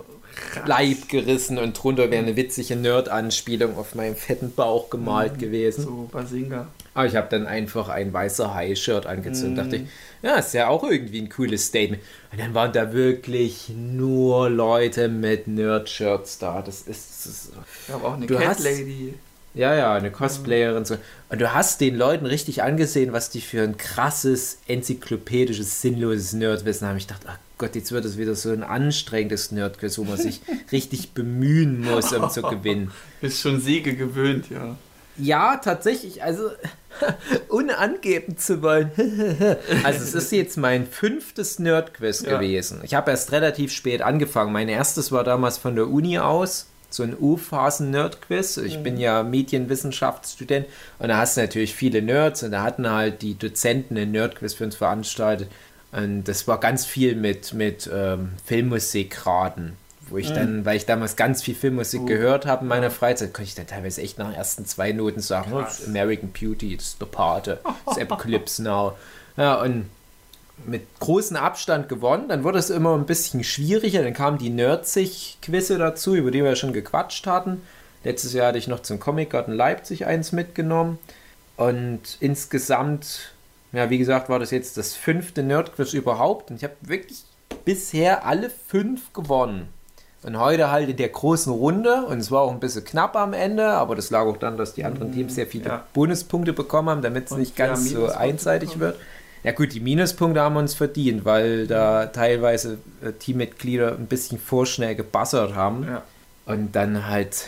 Leib 0.67 1.09
gerissen 1.09 1.59
und 1.59 1.75
drunter 1.75 2.11
wäre 2.11 2.23
eine 2.23 2.37
witzige 2.37 2.77
Nerd-Anspielung 2.77 3.77
auf 3.77 3.95
meinem 3.95 4.17
fetten 4.17 4.53
Bauch 4.55 4.91
gemalt 4.91 5.35
mhm, 5.35 5.39
gewesen. 5.39 5.85
So 5.85 6.09
Basinga. 6.11 6.69
Aber 6.95 7.07
ich 7.07 7.17
habe 7.17 7.29
dann 7.31 7.47
einfach 7.47 7.89
ein 7.89 8.13
weißer 8.13 8.55
High-Shirt 8.55 9.07
angezogen. 9.07 9.55
Mm. 9.55 9.57
dachte 9.57 9.77
ich, 9.77 9.83
ja, 10.23 10.37
ist 10.37 10.53
ja 10.53 10.69
auch 10.69 10.85
irgendwie 10.85 11.21
ein 11.21 11.31
cooles 11.31 11.67
Statement. 11.67 12.03
Und 12.31 12.41
dann 12.41 12.55
waren 12.55 12.73
da 12.73 12.93
wirklich 12.93 13.71
nur 13.75 14.51
Leute 14.51 15.09
mit 15.09 15.49
Nerd-Shirts 15.49 16.39
da. 16.39 16.61
Das 16.63 16.83
ist. 16.83 17.27
Das 17.27 17.51
ich 17.87 17.95
habe 17.95 18.05
auch 18.05 18.15
eine 18.15 18.27
Cat 18.27 18.61
Lady. 18.61 19.15
Ja, 19.55 19.75
ja, 19.75 19.95
eine 19.95 20.11
Cosplayerin. 20.11 20.85
So. 20.85 20.97
Und 21.29 21.41
du 21.41 21.53
hast 21.53 21.81
den 21.81 21.97
Leuten 21.97 22.25
richtig 22.25 22.63
angesehen, 22.63 23.13
was 23.13 23.29
die 23.29 23.43
für 23.43 23.63
ein 23.63 23.77
krasses, 23.77 24.59
enzyklopädisches, 24.67 25.83
sinnloses 25.83 26.33
Nerdwissen 26.33 26.89
haben. 26.89 26.97
Ich 26.97 27.07
dachte, 27.07 27.27
ach 27.29 27.39
Gott, 27.59 27.75
jetzt 27.75 27.93
wird 27.93 28.05
es 28.07 28.17
wieder 28.17 28.35
so 28.35 28.51
ein 28.51 28.63
anstrengendes 28.63 29.53
Nerdquiz, 29.53 29.99
wo 29.99 30.05
man 30.05 30.17
sich 30.17 30.41
richtig 30.73 31.13
bemühen 31.13 31.83
muss, 31.83 32.13
um 32.13 32.31
zu 32.31 32.43
gewinnen. 32.43 32.93
Bist 33.21 33.41
schon 33.41 33.61
Siege 33.61 33.95
gewöhnt, 33.95 34.47
ja. 34.49 34.77
Ja, 35.19 35.57
tatsächlich. 35.59 36.23
Also, 36.23 36.51
ohne 37.49 37.79
angeben 37.79 38.37
zu 38.39 38.63
wollen. 38.63 38.91
also, 39.85 40.03
es 40.03 40.15
ist 40.15 40.33
jetzt 40.33 40.57
mein 40.57 40.87
fünftes 40.87 41.59
Nerdquiz 41.59 42.23
ja. 42.23 42.37
gewesen. 42.37 42.81
Ich 42.83 42.95
habe 42.95 43.11
erst 43.11 43.33
relativ 43.33 43.73
spät 43.73 44.03
angefangen. 44.03 44.53
Mein 44.53 44.69
erstes 44.69 45.13
war 45.13 45.25
damals 45.25 45.59
von 45.59 45.75
der 45.77 45.89
Uni 45.89 46.19
aus 46.19 46.67
so 46.95 47.03
ein 47.03 47.17
U-Phasen-Nerd-Quiz. 47.19 48.59
Ich 48.59 48.79
mhm. 48.79 48.83
bin 48.83 48.97
ja 48.99 49.23
Medienwissenschaftsstudent 49.23 50.67
und 50.99 51.09
da 51.09 51.19
hast 51.19 51.37
du 51.37 51.41
natürlich 51.41 51.75
viele 51.75 52.03
Nerds 52.03 52.43
und 52.43 52.53
da 52.53 52.63
hatten 52.63 52.89
halt 52.89 53.23
die 53.23 53.39
Dozenten 53.39 53.97
ein 53.97 54.11
Nerd-Quiz 54.11 54.55
für 54.55 54.65
uns 54.65 54.77
veranstaltet. 54.77 55.49
Und 55.93 56.25
das 56.25 56.49
war 56.49 56.59
ganz 56.59 56.87
viel 56.87 57.15
mit, 57.17 57.53
mit 57.53 57.89
ähm, 57.93 58.33
Filmmusikraten, 58.47 59.75
wo 60.09 60.19
ich 60.19 60.31
mhm. 60.31 60.35
dann, 60.35 60.65
weil 60.65 60.77
ich 60.77 60.87
damals 60.87 61.17
ganz 61.17 61.43
viel 61.43 61.55
Filmmusik 61.55 62.03
uh. 62.03 62.07
gehört 62.07 62.47
habe 62.47 62.63
in 62.63 62.69
meiner 62.69 62.91
Freizeit, 62.91 63.33
konnte 63.33 63.49
ich 63.49 63.55
dann 63.55 63.67
teilweise 63.67 64.03
echt 64.03 64.19
nach 64.19 64.27
den 64.27 64.35
ersten 64.35 64.67
zwei 64.67 64.93
Noten 64.93 65.21
sagen, 65.21 65.53
oh, 65.55 65.65
American 65.87 66.31
Beauty, 66.33 66.77
das 66.77 66.89
ist 66.89 67.01
der 67.01 67.07
Pate, 67.07 67.61
das 67.87 67.99
Apocalypse 68.01 68.63
Now. 68.63 68.97
Ja, 69.37 69.61
und 69.61 69.87
mit 70.67 70.87
großem 71.01 71.37
Abstand 71.37 71.89
gewonnen. 71.89 72.29
Dann 72.29 72.45
wurde 72.45 72.59
es 72.59 72.71
immer 72.71 72.95
ein 72.95 73.07
bisschen 73.07 73.45
schwieriger. 73.45 74.03
Dann 74.03 74.15
kamen 74.15 74.39
die 74.39 74.51
Nerdzig-Quizze 74.51 75.79
dazu, 75.79 76.15
über 76.15 76.31
die 76.31 76.43
wir 76.43 76.57
schon 76.57 76.73
gequatscht 76.73 77.27
hatten. 77.27 77.63
Letztes 78.05 78.33
Jahr 78.33 78.49
hatte 78.49 78.59
ich 78.59 78.69
noch 78.69 78.81
zum 78.81 79.01
Comic 79.01 79.31
Garden 79.31 79.55
Leipzig 79.55 80.07
eins 80.07 80.33
mitgenommen. 80.33 80.99
Und 81.57 82.17
insgesamt, 82.21 83.33
ja, 83.73 83.91
wie 83.91 83.99
gesagt, 83.99 84.29
war 84.29 84.39
das 84.39 84.51
jetzt 84.51 84.77
das 84.77 84.95
fünfte 84.95 85.43
Nerdquiz 85.43 85.93
überhaupt. 85.93 86.51
Und 86.51 86.57
ich 86.57 86.65
habe 86.65 86.75
wirklich 86.83 87.23
bisher 87.65 88.27
alle 88.27 88.51
fünf 88.51 89.13
gewonnen. 89.13 89.69
Und 90.25 90.39
heute 90.39 90.71
halt 90.71 90.89
in 90.89 90.97
der 90.97 91.09
großen 91.09 91.53
Runde, 91.53 92.05
und 92.07 92.19
es 92.19 92.31
war 92.31 92.43
auch 92.43 92.53
ein 92.53 92.61
bisschen 92.61 92.85
knapp 92.85 93.17
am 93.17 93.33
Ende, 93.33 93.71
aber 93.71 93.97
das 93.97 94.11
lag 94.11 94.21
auch 94.21 94.37
dann, 94.37 94.57
dass 94.57 94.75
die 94.75 94.85
anderen 94.85 95.13
Teams 95.13 95.35
sehr 95.35 95.49
viele 95.49 95.65
ja. 95.65 95.87
Bonuspunkte 95.93 96.53
bekommen 96.53 96.91
haben, 96.91 97.03
damit 97.03 97.31
es 97.31 97.37
nicht 97.37 97.57
ganz 97.57 97.91
so 97.91 98.07
einseitig 98.07 98.75
bekommen. 98.75 98.93
wird. 98.93 99.01
Ja 99.43 99.51
gut, 99.51 99.73
die 99.73 99.81
Minuspunkte 99.81 100.41
haben 100.41 100.55
wir 100.55 100.61
uns 100.61 100.75
verdient, 100.75 101.25
weil 101.25 101.67
da 101.67 102.07
teilweise 102.07 102.79
äh, 103.05 103.11
Teammitglieder 103.13 103.93
ein 103.93 104.07
bisschen 104.07 104.39
vorschnell 104.39 104.95
gebassert 104.95 105.57
haben 105.57 105.85
ja. 105.85 106.03
und 106.47 106.77
dann 106.77 107.09
halt 107.09 107.47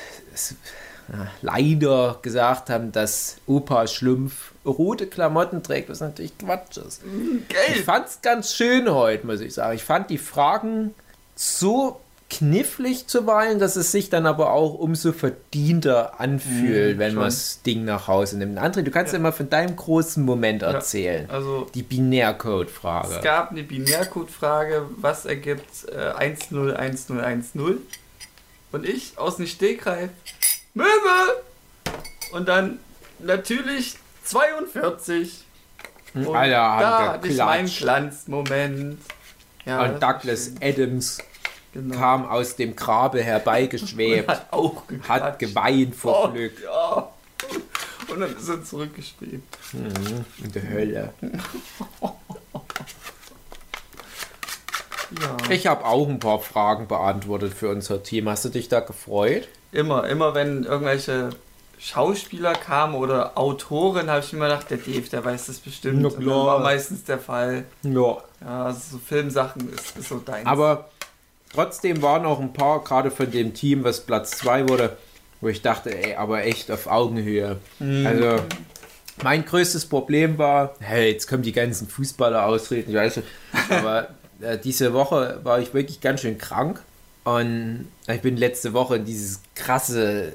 ja, 1.13 1.29
leider 1.43 2.19
gesagt 2.23 2.71
haben, 2.71 2.91
dass 2.91 3.37
Opa 3.47 3.87
Schlumpf 3.87 4.53
rote 4.67 5.07
Klamotten 5.07 5.63
trägt, 5.63 5.89
was 5.89 6.01
natürlich 6.01 6.37
Quatsch 6.39 6.79
ist. 6.79 7.07
Mhm, 7.07 7.45
Geld. 7.49 7.77
Ich 7.77 7.83
fand 7.83 8.09
es 8.09 8.21
ganz 8.23 8.55
schön 8.55 8.91
heute, 8.91 9.27
muss 9.27 9.41
ich 9.41 9.55
sagen. 9.55 9.77
Ich 9.77 9.85
fand 9.85 10.11
die 10.11 10.19
Fragen 10.19 10.95
so 11.37 12.01
knifflig 12.39 13.07
zuweilen, 13.07 13.59
dass 13.59 13.77
es 13.77 13.93
sich 13.93 14.11
dann 14.11 14.27
aber 14.27 14.53
auch 14.53 14.75
umso 14.75 15.13
verdienter 15.13 16.21
anfühlt, 16.21 16.97
mhm, 16.97 16.99
wenn 16.99 17.15
man 17.15 17.25
das 17.25 17.63
Ding 17.63 17.85
nach 17.85 18.09
Hause 18.09 18.39
nimmt. 18.39 18.59
André, 18.59 18.83
du 18.83 18.91
kannst 18.91 19.13
ja. 19.13 19.19
immer 19.19 19.33
von 19.33 19.49
deinem 19.49 19.77
großen 19.77 20.25
Moment 20.25 20.63
erzählen. 20.63 21.27
Ja, 21.29 21.35
also 21.35 21.67
die 21.75 21.83
Binärcode-Frage. 21.83 23.15
Es 23.17 23.23
gab 23.23 23.51
eine 23.51 23.63
Binärcode-Frage, 23.63 24.87
was 24.97 25.27
ergibt 25.27 25.89
äh, 25.89 26.13
101010? 26.17 27.79
Und 28.73 28.89
ich 28.89 29.17
aus 29.17 29.37
dem 29.37 29.47
Stegreif, 29.47 30.11
Möwe! 30.75 31.43
Und 32.33 32.49
dann 32.49 32.81
natürlich 33.21 33.95
42. 34.25 35.45
Und 36.15 36.35
Alter, 36.35 36.51
da 36.51 37.13
hatte 37.13 37.29
ich 37.29 37.39
meinen 37.39 37.69
Glanzmoment. 37.69 38.99
Ja, 39.65 39.85
und 39.85 40.03
Douglas 40.03 40.53
Adams 40.61 41.19
Genau. 41.75 41.97
kam 41.97 42.27
aus 42.27 42.55
dem 42.55 42.77
Grabe 42.77 43.21
herbeigeschwebt, 43.25 44.29
hat, 44.29 44.47
auch 44.53 44.85
hat 45.09 45.41
geweint 45.41 45.97
vor 45.97 46.27
oh, 46.27 46.33
Glück. 46.33 46.53
Ja. 46.63 47.11
Und 48.09 48.21
dann 48.21 48.37
ist 48.37 48.49
er 48.49 48.63
zurückgespielt. 48.63 49.43
Mhm, 49.73 50.25
in 50.45 50.53
der 50.53 50.71
Hölle. 50.71 51.13
ja. 55.21 55.37
Ich 55.51 55.67
habe 55.67 55.85
auch 55.85 56.09
ein 56.09 56.21
paar 56.21 56.39
Fragen 56.39 56.87
beantwortet 56.87 57.55
für 57.55 57.71
unser 57.71 58.05
Team. 58.05 58.29
Hast 58.29 58.45
du 58.45 58.51
dich 58.51 58.69
da 58.69 58.79
gefreut? 58.79 59.49
Immer, 59.73 60.07
immer 60.09 60.35
wenn 60.35 60.63
irgendwelche 60.63 61.31
Schauspieler 61.79 62.53
kamen 62.53 62.95
oder 62.95 63.37
Autoren, 63.37 64.09
habe 64.09 64.21
ich 64.21 64.33
immer 64.33 64.47
gedacht, 64.49 64.71
der 64.71 64.79
Dave, 64.79 65.09
der 65.11 65.25
weiß 65.25 65.47
das 65.47 65.59
bestimmt. 65.59 66.01
Klar. 66.17 66.19
Und 66.19 66.47
war 66.47 66.61
meistens 66.61 67.03
der 67.03 67.19
Fall. 67.19 67.65
Ja. 67.83 68.19
Ja, 68.41 68.67
also 68.67 68.81
so 68.93 68.99
Filmsachen 68.99 69.73
ist, 69.73 69.99
ist 69.99 70.09
so 70.09 70.19
dein. 70.19 70.47
Aber 70.47 70.89
Trotzdem 71.55 72.03
waren 72.03 72.27
auch 72.27 72.41
ein 72.41 72.53
paar, 72.53 72.83
gerade 72.83 73.11
von 73.11 73.31
dem 73.31 73.55
Team, 73.55 73.85
was 73.85 74.01
Platz 74.01 74.33
2 74.39 74.69
wurde, 74.69 74.97
wo 75.41 75.49
ich 75.49 75.63
dachte, 75.63 75.97
ey, 75.97 76.15
aber 76.15 76.45
echt 76.45 76.71
auf 76.71 76.87
Augenhöhe. 76.87 77.57
Mhm. 77.79 78.07
Also, 78.07 78.43
mein 79.23 79.45
größtes 79.45 79.87
Problem 79.87 80.39
war, 80.39 80.75
hey, 80.81 81.13
jetzt 81.13 81.29
kommen 81.29 81.43
die 81.43 81.53
ganzen 81.53 81.89
Fußballer 81.89 82.45
ausreden, 82.47 82.91
ich 82.91 82.97
weiß 82.97 83.17
nicht, 83.19 83.29
aber 83.69 84.09
äh, 84.41 84.59
diese 84.59 84.93
Woche 84.93 85.41
war 85.45 85.61
ich 85.61 85.73
wirklich 85.73 86.01
ganz 86.01 86.23
schön 86.23 86.39
krank 86.39 86.83
und 87.23 87.89
ich 88.09 88.21
bin 88.21 88.37
letzte 88.37 88.73
Woche 88.73 88.97
in 88.97 89.05
dieses 89.05 89.41
krasse 89.55 90.33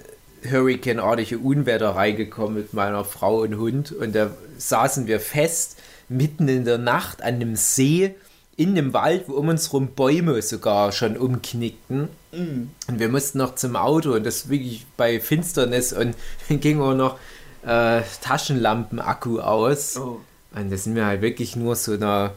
Hurricane-artige 0.49 1.37
Unwetter 1.37 1.89
reingekommen 1.89 2.55
mit 2.55 2.73
meiner 2.73 3.03
Frau 3.03 3.41
und 3.41 3.57
Hund 3.57 3.91
und 3.91 4.15
da 4.15 4.31
saßen 4.57 5.07
wir 5.07 5.19
fest 5.19 5.77
mitten 6.07 6.47
in 6.47 6.65
der 6.65 6.77
Nacht 6.77 7.21
an 7.21 7.35
einem 7.35 7.55
See 7.55 8.15
in 8.59 8.75
dem 8.75 8.93
Wald, 8.93 9.23
wo 9.27 9.35
um 9.35 9.47
uns 9.47 9.71
rum 9.71 9.87
Bäume 9.95 10.41
sogar 10.41 10.91
schon 10.91 11.15
umknickten. 11.15 12.09
Mm. 12.33 12.67
Und 12.89 12.99
wir 12.99 13.07
mussten 13.07 13.37
noch 13.37 13.55
zum 13.55 13.77
Auto 13.77 14.13
und 14.13 14.25
das 14.25 14.49
wirklich 14.49 14.85
bei 14.97 15.21
Finsternis 15.21 15.93
und 15.93 16.13
dann 16.49 16.59
ging 16.59 16.81
auch 16.81 16.93
noch 16.93 17.17
äh, 17.65 18.01
Taschenlampenakku 18.21 19.39
aus. 19.39 19.95
Oh. 19.97 20.19
Und 20.53 20.71
da 20.71 20.77
sind 20.77 20.95
wir 20.95 21.05
halt 21.05 21.21
wirklich 21.21 21.55
nur 21.55 21.77
so 21.77 21.93
einer 21.93 22.33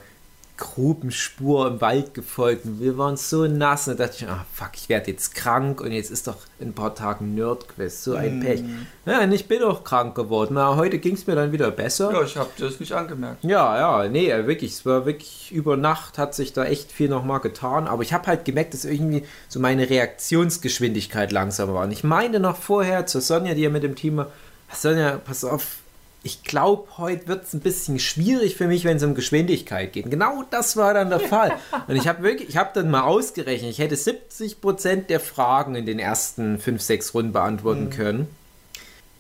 Grubenspur 0.56 1.66
im 1.66 1.80
Wald 1.80 2.14
gefolgt 2.14 2.66
und 2.66 2.80
wir 2.80 2.98
waren 2.98 3.16
so 3.16 3.46
nass 3.46 3.88
und 3.88 3.98
da 3.98 4.06
dachte 4.06 4.24
ich, 4.24 4.28
ah 4.28 4.44
fuck, 4.52 4.70
ich 4.74 4.88
werde 4.88 5.10
jetzt 5.10 5.34
krank 5.34 5.80
und 5.80 5.92
jetzt 5.92 6.10
ist 6.10 6.26
doch 6.28 6.36
in 6.60 6.68
ein 6.68 6.72
paar 6.72 6.94
Tagen 6.94 7.34
Nerdquest, 7.34 8.04
so 8.04 8.14
ein 8.14 8.38
mm. 8.38 8.42
Pech. 8.42 8.62
Ja, 9.06 9.22
und 9.22 9.32
ich 9.32 9.48
bin 9.48 9.62
auch 9.62 9.82
krank 9.82 10.14
geworden. 10.14 10.54
Na, 10.54 10.76
heute 10.76 10.98
ging 10.98 11.14
es 11.14 11.26
mir 11.26 11.34
dann 11.34 11.52
wieder 11.52 11.70
besser. 11.70 12.12
Ja, 12.12 12.22
ich 12.22 12.36
habe 12.36 12.50
das 12.58 12.78
nicht 12.78 12.92
angemerkt. 12.92 13.42
Ja, 13.44 14.02
ja, 14.02 14.08
nee, 14.08 14.30
äh, 14.30 14.46
wirklich, 14.46 14.72
es 14.72 14.86
war 14.86 15.06
wirklich 15.06 15.50
über 15.52 15.76
Nacht 15.76 16.18
hat 16.18 16.34
sich 16.34 16.52
da 16.52 16.64
echt 16.64 16.92
viel 16.92 17.08
nochmal 17.08 17.40
getan, 17.40 17.88
aber 17.88 18.02
ich 18.02 18.12
habe 18.12 18.26
halt 18.26 18.44
gemerkt, 18.44 18.74
dass 18.74 18.84
irgendwie 18.84 19.24
so 19.48 19.58
meine 19.58 19.88
Reaktionsgeschwindigkeit 19.88 21.32
langsam 21.32 21.72
war. 21.72 21.84
Und 21.84 21.92
ich 21.92 22.04
meine 22.04 22.40
noch 22.40 22.56
vorher 22.56 23.06
zur 23.06 23.20
Sonja, 23.20 23.54
die 23.54 23.62
ja 23.62 23.70
mit 23.70 23.82
dem 23.82 23.96
Team 23.96 24.18
war, 24.18 24.30
Sonja, 24.72 25.18
pass 25.24 25.44
auf, 25.44 25.81
ich 26.24 26.44
glaube, 26.44 26.98
heute 26.98 27.26
wird 27.26 27.44
es 27.44 27.52
ein 27.52 27.60
bisschen 27.60 27.98
schwierig 27.98 28.56
für 28.56 28.68
mich, 28.68 28.84
wenn 28.84 28.96
es 28.96 29.02
um 29.02 29.14
Geschwindigkeit 29.14 29.92
geht. 29.92 30.08
Genau 30.10 30.44
das 30.50 30.76
war 30.76 30.94
dann 30.94 31.10
der 31.10 31.20
Fall. 31.20 31.52
Und 31.88 31.96
ich 31.96 32.06
habe 32.06 32.22
wirklich, 32.22 32.48
ich 32.48 32.56
habe 32.56 32.70
dann 32.74 32.90
mal 32.90 33.02
ausgerechnet, 33.02 33.70
ich 33.70 33.78
hätte 33.78 33.96
70 33.96 34.60
Prozent 34.60 35.10
der 35.10 35.18
Fragen 35.18 35.74
in 35.74 35.84
den 35.84 35.98
ersten 35.98 36.58
5, 36.58 36.80
6 36.80 37.14
Runden 37.14 37.32
beantworten 37.32 37.86
mhm. 37.86 37.90
können. 37.90 38.36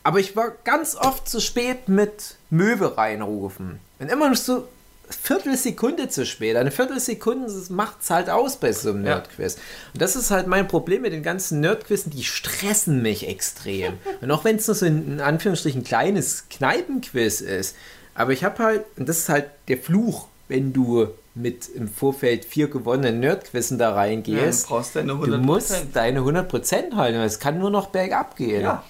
Aber 0.04 0.20
ich 0.20 0.36
war 0.36 0.52
ganz 0.64 0.96
oft 0.96 1.28
zu 1.28 1.40
spät 1.40 1.88
mit 1.88 2.36
Möwe 2.50 2.96
reinrufen. 2.96 3.80
Und 3.98 4.10
immer 4.10 4.28
noch 4.28 4.36
so, 4.36 4.68
Viertelsekunde 5.14 6.08
zu 6.08 6.26
spät. 6.26 6.56
Eine 6.56 6.70
Viertelsekunde 6.70 7.50
macht 7.70 8.02
es 8.02 8.10
halt 8.10 8.30
aus 8.30 8.56
bei 8.56 8.72
so 8.72 8.90
einem 8.90 9.02
Nerdquiz. 9.02 9.56
Und 9.92 10.02
das 10.02 10.16
ist 10.16 10.30
halt 10.30 10.46
mein 10.46 10.68
Problem 10.68 11.02
mit 11.02 11.12
den 11.12 11.22
ganzen 11.22 11.60
Nerdquizzen, 11.60 12.10
die 12.10 12.24
stressen 12.24 13.02
mich 13.02 13.28
extrem. 13.28 13.94
Und 14.20 14.30
auch 14.30 14.44
wenn 14.44 14.56
es 14.56 14.66
nur 14.66 14.74
so 14.74 14.86
ein, 14.86 15.06
in 15.06 15.20
Anführungsstrichen, 15.20 15.84
kleines 15.84 16.48
Kneipenquiz 16.48 17.40
ist. 17.40 17.76
Aber 18.14 18.32
ich 18.32 18.44
habe 18.44 18.62
halt, 18.62 18.84
und 18.96 19.08
das 19.08 19.18
ist 19.18 19.28
halt 19.30 19.46
der 19.68 19.78
Fluch, 19.78 20.28
wenn 20.48 20.72
du 20.72 21.08
mit 21.34 21.68
im 21.68 21.88
Vorfeld 21.88 22.44
vier 22.44 22.68
gewonnenen 22.68 23.20
Nerdquissen 23.20 23.78
da 23.78 23.94
reingehst. 23.94 24.68
Ja, 24.68 24.76
du, 25.02 25.26
du 25.26 25.38
musst 25.38 25.86
deine 25.94 26.20
100% 26.20 26.94
halten. 26.94 27.20
Es 27.20 27.38
kann 27.40 27.58
nur 27.58 27.70
noch 27.70 27.88
bergab 27.88 28.36
gehen. 28.36 28.62
Ja. 28.62 28.84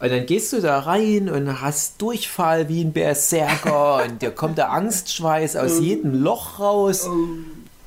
Und 0.00 0.10
dann 0.10 0.26
gehst 0.26 0.52
du 0.52 0.60
da 0.60 0.80
rein 0.80 1.30
und 1.30 1.60
hast 1.60 2.02
Durchfall 2.02 2.68
wie 2.68 2.82
ein 2.82 2.92
Berserker 2.92 4.04
und 4.04 4.22
dir 4.22 4.30
kommt 4.30 4.58
der 4.58 4.72
Angstschweiß 4.72 5.56
aus 5.56 5.80
jedem 5.80 6.22
Loch 6.22 6.58
raus. 6.58 7.08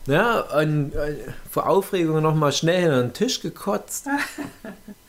Ja, 0.07 0.39
und 0.39 0.95
äh, 0.95 1.15
vor 1.51 1.67
Aufregung 1.67 2.21
nochmal 2.21 2.53
schnell 2.53 2.85
in 2.85 2.91
den 2.91 3.13
Tisch 3.13 3.41
gekotzt. 3.41 4.07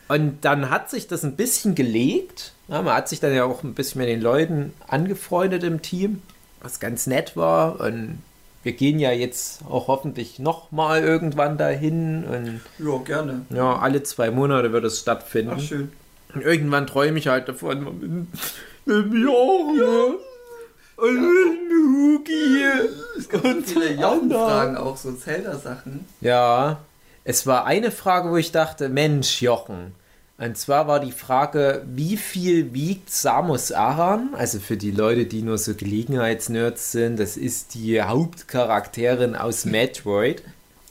Und 0.09 0.43
dann 0.45 0.71
hat 0.71 0.89
sich 0.89 1.07
das 1.07 1.23
ein 1.23 1.37
bisschen 1.37 1.75
gelegt. 1.75 2.53
Ja, 2.67 2.83
man 2.83 2.95
hat 2.95 3.09
sich 3.09 3.21
dann 3.21 3.35
ja 3.35 3.45
auch 3.45 3.63
ein 3.63 3.75
bisschen 3.75 4.01
mit 4.01 4.09
den 4.09 4.23
Leuten 4.23 4.73
angefreundet 4.89 5.63
im 5.63 5.83
Team, 5.83 6.23
was 6.63 6.81
ganz 6.81 7.07
nett 7.07 7.37
war. 7.37 7.79
Und 7.81 8.23
wir 8.63 8.73
gehen 8.73 8.99
ja 8.99 9.13
jetzt 9.13 9.61
auch 9.69 9.87
hoffentlich 9.87 10.39
nochmal 10.39 11.03
irgendwann 11.03 11.59
dahin. 11.59 12.25
Und 12.25 12.61
ja, 12.79 12.97
gerne. 13.05 13.43
Ja, 13.51 13.77
alle 13.79 14.03
zwei 14.03 14.31
Monate 14.31 14.73
wird 14.73 14.85
es 14.85 14.99
stattfinden. 14.99 15.53
Ach, 15.57 15.61
schön. 15.61 15.93
Und 16.35 16.43
irgendwann 16.43 16.87
träume 16.87 17.19
ich 17.19 17.29
halt 17.29 17.49
davon, 17.49 18.29
Jochen 18.87 19.81
und. 20.97 21.39
Es 23.19 23.29
gibt 23.29 23.45
und 23.45 23.67
viele 23.67 23.93
Jochen-Fragen, 23.93 24.77
auch 24.77 24.97
so 24.97 25.13
Zelda-Sachen. 25.13 26.05
Ja, 26.21 26.81
es 27.25 27.47
war 27.47 27.67
eine 27.67 27.91
Frage, 27.91 28.31
wo 28.31 28.37
ich 28.37 28.53
dachte, 28.53 28.89
Mensch, 28.89 29.43
Jochen. 29.43 29.93
Und 30.39 30.57
zwar 30.57 30.87
war 30.87 31.01
die 31.01 31.13
Frage, 31.13 31.83
wie 31.87 32.17
viel 32.17 32.73
wiegt 32.73 33.11
Samus 33.11 33.73
Aran? 33.73 34.31
Also 34.35 34.61
für 34.61 34.77
die 34.77 34.93
Leute, 34.93 35.27
die 35.27 35.43
nur 35.43 35.59
so 35.59 35.75
Gelegenheitsnerds 35.75 36.93
sind, 36.93 37.19
das 37.19 37.37
ist 37.37 37.75
die 37.75 38.01
Hauptcharakterin 38.01 39.35
aus 39.35 39.65
Metroid. 39.65 40.43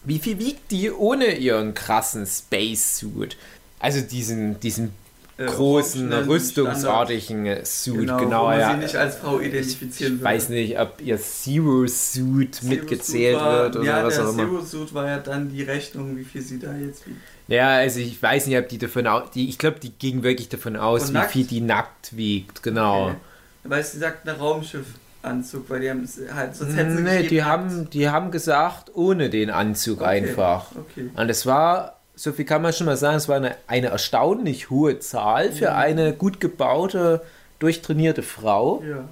Wie 0.04 0.20
viel 0.20 0.38
wiegt 0.40 0.72
die 0.72 0.92
ohne 0.92 1.38
ihren 1.38 1.74
krassen 1.74 2.26
Space-Suit? 2.26 3.38
Also 3.80 4.02
diesen, 4.02 4.60
diesen 4.60 4.92
äh, 5.38 5.46
großen, 5.46 6.12
rüstungsartigen 6.12 7.46
Standard. 7.46 7.68
Suit, 7.68 8.00
genau. 8.00 8.18
genau 8.18 8.52
ja. 8.52 8.72
sie 8.74 8.78
nicht 8.78 8.96
als 8.96 9.18
Frau 9.18 9.40
identifizieren 9.40 10.16
Ich 10.16 10.20
würde. 10.20 10.24
weiß 10.24 10.50
nicht, 10.50 10.80
ob 10.80 11.02
ihr 11.02 11.18
Zero-Suit 11.20 12.56
Zero 12.56 12.68
mitgezählt 12.68 13.36
war, 13.36 13.64
wird 13.64 13.76
oder 13.76 13.86
ja, 13.86 14.04
was 14.04 14.20
auch 14.20 14.34
immer. 14.34 14.44
Zero-Suit 14.44 14.94
war 14.94 15.08
ja 15.08 15.20
dann 15.20 15.50
die 15.50 15.62
Rechnung, 15.64 16.18
wie 16.18 16.24
viel 16.24 16.42
sie 16.42 16.60
da 16.60 16.76
jetzt 16.76 17.06
wiegt. 17.08 17.18
Ja, 17.48 17.70
also 17.70 18.00
ich 18.00 18.22
weiß 18.22 18.48
nicht, 18.48 18.58
ob 18.58 18.68
die 18.68 18.78
davon 18.78 19.08
aus, 19.08 19.32
die, 19.32 19.48
ich 19.48 19.58
glaube, 19.58 19.80
die 19.80 19.92
ging 19.92 20.24
wirklich 20.24 20.50
davon 20.50 20.76
aus, 20.76 21.04
Von 21.04 21.10
wie 21.10 21.14
nackt? 21.20 21.32
viel 21.32 21.46
die 21.46 21.62
nackt 21.62 22.18
wiegt, 22.18 22.64
genau. 22.64 23.08
Okay. 23.10 23.16
Weil 23.64 23.84
sie 23.84 24.00
sagt, 24.00 24.28
ein 24.28 24.36
Raumschiffanzug, 24.36 25.70
weil 25.70 25.82
die 25.82 25.90
haben 25.90 26.10
halt, 26.34 26.56
sonst 26.56 26.76
hätten 26.76 26.98
sie 26.98 27.04
Nee, 27.04 27.24
die 27.28 27.44
haben, 27.44 27.90
die 27.90 28.10
haben 28.10 28.32
gesagt, 28.32 28.92
ohne 28.96 29.30
den 29.30 29.50
Anzug 29.50 30.02
okay. 30.02 30.10
einfach. 30.10 30.72
Okay. 30.72 31.10
Und 31.14 31.30
es 31.30 31.46
war 31.46 31.97
so 32.18 32.32
viel 32.32 32.46
kann 32.46 32.64
man 32.64 32.74
schon 32.74 32.88
mal 32.88 32.98
sagen, 32.98 33.18
es 33.18 33.30
war 33.30 33.36
eine, 33.36 33.56
eine 33.68 33.88
erstaunlich 33.88 34.72
hohe 34.72 35.00
Zahl 35.00 35.52
für 35.52 35.76
eine 35.76 36.14
gut 36.14 36.40
gebaute, 36.40 37.22
durchtrainierte 37.60 38.24
Frau. 38.24 38.84
Ja, 38.84 39.06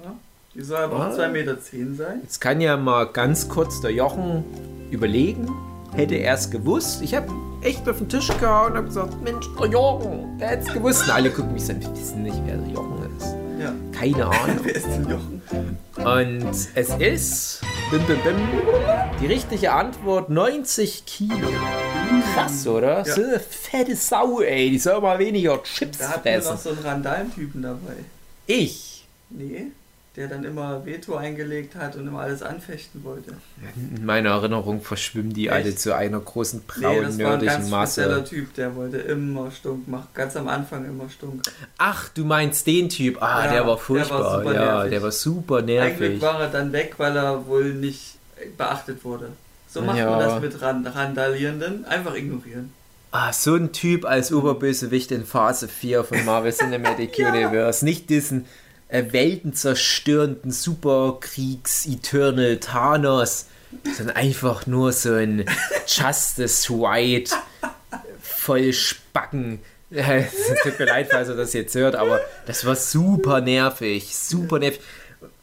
die 0.54 0.62
soll 0.62 0.78
aber 0.78 0.96
ah. 0.96 1.10
auch 1.10 1.18
2,10 1.18 1.28
Meter 1.28 1.60
zehn 1.60 1.96
sein. 1.96 2.20
Jetzt 2.22 2.40
kann 2.40 2.60
ja 2.60 2.76
mal 2.76 3.04
ganz 3.04 3.48
kurz 3.48 3.80
der 3.80 3.92
Jochen 3.92 4.44
überlegen, 4.90 5.48
hätte 5.96 6.16
er 6.16 6.34
es 6.34 6.50
gewusst. 6.50 7.02
Ich 7.02 7.14
habe 7.14 7.28
echt 7.62 7.88
auf 7.88 7.98
den 7.98 8.08
Tisch 8.08 8.28
gehauen 8.38 8.72
und 8.72 8.78
habe 8.78 8.86
gesagt, 8.86 9.22
Mensch, 9.22 9.46
der 9.58 9.68
Jochen, 9.68 10.38
der 10.38 10.48
hätte 10.48 10.66
es 10.68 10.72
gewusst. 10.74 11.04
Und 11.04 11.10
alle 11.10 11.30
gucken 11.30 11.52
mich 11.54 11.64
so, 11.64 11.72
wir 11.80 11.96
wissen 11.96 12.22
nicht, 12.22 12.36
wer 12.44 12.56
der 12.56 12.68
Jochen 12.68 13.16
ist. 13.16 13.34
Ja. 13.58 13.72
Keine 13.98 14.26
Ahnung. 14.26 14.60
wer 14.62 14.74
ist 14.76 14.86
denn 14.86 15.08
Jochen? 15.08 15.42
Und 15.96 16.50
es 16.74 16.90
ist 16.98 17.60
bim, 17.90 18.02
bim, 18.06 18.18
bim, 18.22 18.36
die 19.20 19.26
richtige 19.26 19.72
Antwort 19.72 20.28
90 20.28 21.06
Kilo. 21.06 21.48
Krass, 22.34 22.66
oder? 22.66 22.98
Ja. 22.98 23.14
So 23.14 23.22
eine 23.22 23.40
fette 23.40 23.96
Sau, 23.96 24.40
ey. 24.42 24.70
Die 24.70 24.78
soll 24.78 25.00
mal 25.00 25.18
weniger 25.18 25.62
Chips 25.62 25.98
da 25.98 26.10
fressen. 26.10 26.22
Da 26.24 26.30
hatten 26.32 26.48
noch 26.54 26.58
so 26.58 26.70
einen 26.70 26.78
Randaltypen 26.80 27.62
dabei. 27.62 27.96
Ich? 28.46 29.06
Nee 29.30 29.68
der 30.16 30.28
dann 30.28 30.44
immer 30.44 30.86
Veto 30.86 31.14
eingelegt 31.16 31.74
hat 31.74 31.94
und 31.96 32.06
immer 32.06 32.20
alles 32.20 32.42
anfechten 32.42 33.04
wollte. 33.04 33.34
In 33.76 34.06
meiner 34.06 34.30
Erinnerung 34.30 34.80
verschwimmen 34.80 35.34
die 35.34 35.48
Echt? 35.48 35.54
alle 35.54 35.74
zu 35.74 35.94
einer 35.94 36.20
großen 36.20 36.62
braunen, 36.66 37.16
nee, 37.16 37.22
das 37.22 37.30
war 37.30 37.34
ein 37.34 37.44
ganz 37.44 37.70
Masse. 37.70 38.24
Typ, 38.24 38.54
der 38.54 38.74
wollte 38.74 38.96
immer 38.96 39.50
stunk 39.50 39.86
machen, 39.88 40.08
ganz 40.14 40.34
am 40.36 40.48
Anfang 40.48 40.86
immer 40.86 41.10
stunk. 41.10 41.42
Ach, 41.76 42.08
du 42.08 42.24
meinst 42.24 42.66
den 42.66 42.88
Typ? 42.88 43.22
Ah, 43.22 43.44
ja, 43.44 43.52
der 43.52 43.66
war 43.66 43.76
furchtbar. 43.76 44.42
Der 44.42 44.44
war 44.44 44.54
ja, 44.54 44.74
nervig. 44.74 44.90
der 44.90 45.02
war 45.02 45.12
super 45.12 45.62
nervig. 45.62 46.02
Eigentlich 46.02 46.22
war 46.22 46.40
er 46.40 46.48
dann 46.48 46.72
weg, 46.72 46.94
weil 46.96 47.14
er 47.14 47.46
wohl 47.46 47.74
nicht 47.74 48.16
beachtet 48.56 49.04
wurde. 49.04 49.28
So 49.68 49.82
macht 49.82 49.98
ja. 49.98 50.10
man 50.10 50.20
das 50.20 50.40
mit 50.40 50.62
Randalierenden, 50.62 51.84
einfach 51.84 52.14
ignorieren. 52.14 52.72
Ah, 53.10 53.32
so 53.32 53.54
ein 53.54 53.72
Typ 53.72 54.04
als 54.04 54.32
Oberbösewicht 54.32 55.10
in 55.10 55.24
Phase 55.24 55.68
4 55.68 56.04
von 56.04 56.24
Marvel 56.24 56.52
Cinematic 56.52 57.18
ja. 57.18 57.30
Universe. 57.30 57.84
Nicht 57.84 58.10
diesen 58.10 58.46
äh, 58.88 59.04
weltenzerstörenden 59.10 60.52
Superkriegs-Eternal 60.52 62.58
Thanos, 62.58 63.46
sondern 63.96 64.16
einfach 64.16 64.66
nur 64.66 64.92
so 64.92 65.14
ein 65.14 65.44
Justice 65.86 66.72
White 66.72 67.34
voll 68.20 68.72
Spacken. 68.72 69.60
Es 69.88 70.32
tut 70.64 70.80
mir 70.80 70.86
leid, 70.86 71.06
falls 71.10 71.28
er 71.28 71.36
das 71.36 71.52
jetzt 71.52 71.76
hört, 71.76 71.94
aber 71.94 72.18
das 72.46 72.66
war 72.66 72.74
super 72.74 73.40
nervig, 73.40 74.16
super 74.16 74.58
nervig. 74.58 74.80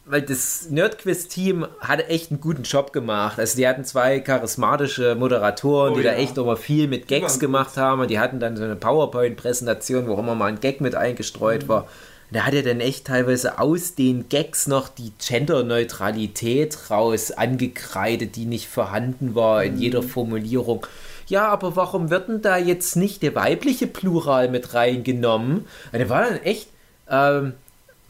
Weil 0.06 0.20
das 0.20 0.68
Nerdquiz-Team 0.68 1.66
hatte 1.80 2.08
echt 2.08 2.30
einen 2.30 2.42
guten 2.42 2.62
Job 2.62 2.92
gemacht. 2.92 3.38
Also 3.38 3.56
die 3.56 3.66
hatten 3.66 3.84
zwei 3.84 4.20
charismatische 4.20 5.14
Moderatoren, 5.14 5.94
oh, 5.94 5.96
die 5.96 6.02
ja. 6.02 6.12
da 6.12 6.18
echt 6.18 6.36
immer 6.36 6.58
viel 6.58 6.88
mit 6.88 7.08
Gags 7.08 7.38
gemacht 7.38 7.78
haben. 7.78 8.02
Und 8.02 8.10
die 8.10 8.18
hatten 8.18 8.38
dann 8.38 8.58
so 8.58 8.64
eine 8.64 8.76
PowerPoint-Präsentation, 8.76 10.08
wo 10.08 10.18
immer 10.18 10.34
mal 10.34 10.48
ein 10.48 10.60
Gag 10.60 10.82
mit 10.82 10.94
eingestreut 10.94 11.62
mhm. 11.62 11.68
war 11.68 11.88
da 12.34 12.46
hat 12.46 12.54
er 12.54 12.64
dann 12.64 12.80
echt 12.80 13.06
teilweise 13.06 13.60
aus 13.60 13.94
den 13.94 14.28
Gags 14.28 14.66
noch 14.66 14.88
die 14.88 15.12
Genderneutralität 15.24 16.90
raus 16.90 17.30
angekreidet, 17.30 18.34
die 18.34 18.44
nicht 18.44 18.66
vorhanden 18.66 19.36
war 19.36 19.62
in 19.62 19.78
jeder 19.78 20.02
mhm. 20.02 20.08
Formulierung. 20.08 20.84
Ja, 21.28 21.46
aber 21.46 21.76
warum 21.76 22.10
wird 22.10 22.26
denn 22.28 22.42
da 22.42 22.56
jetzt 22.56 22.96
nicht 22.96 23.22
der 23.22 23.36
weibliche 23.36 23.86
Plural 23.86 24.48
mit 24.48 24.74
reingenommen? 24.74 25.66
Da 25.92 26.08
war 26.08 26.28
dann 26.28 26.42
echt 26.42 26.66
ähm, 27.08 27.52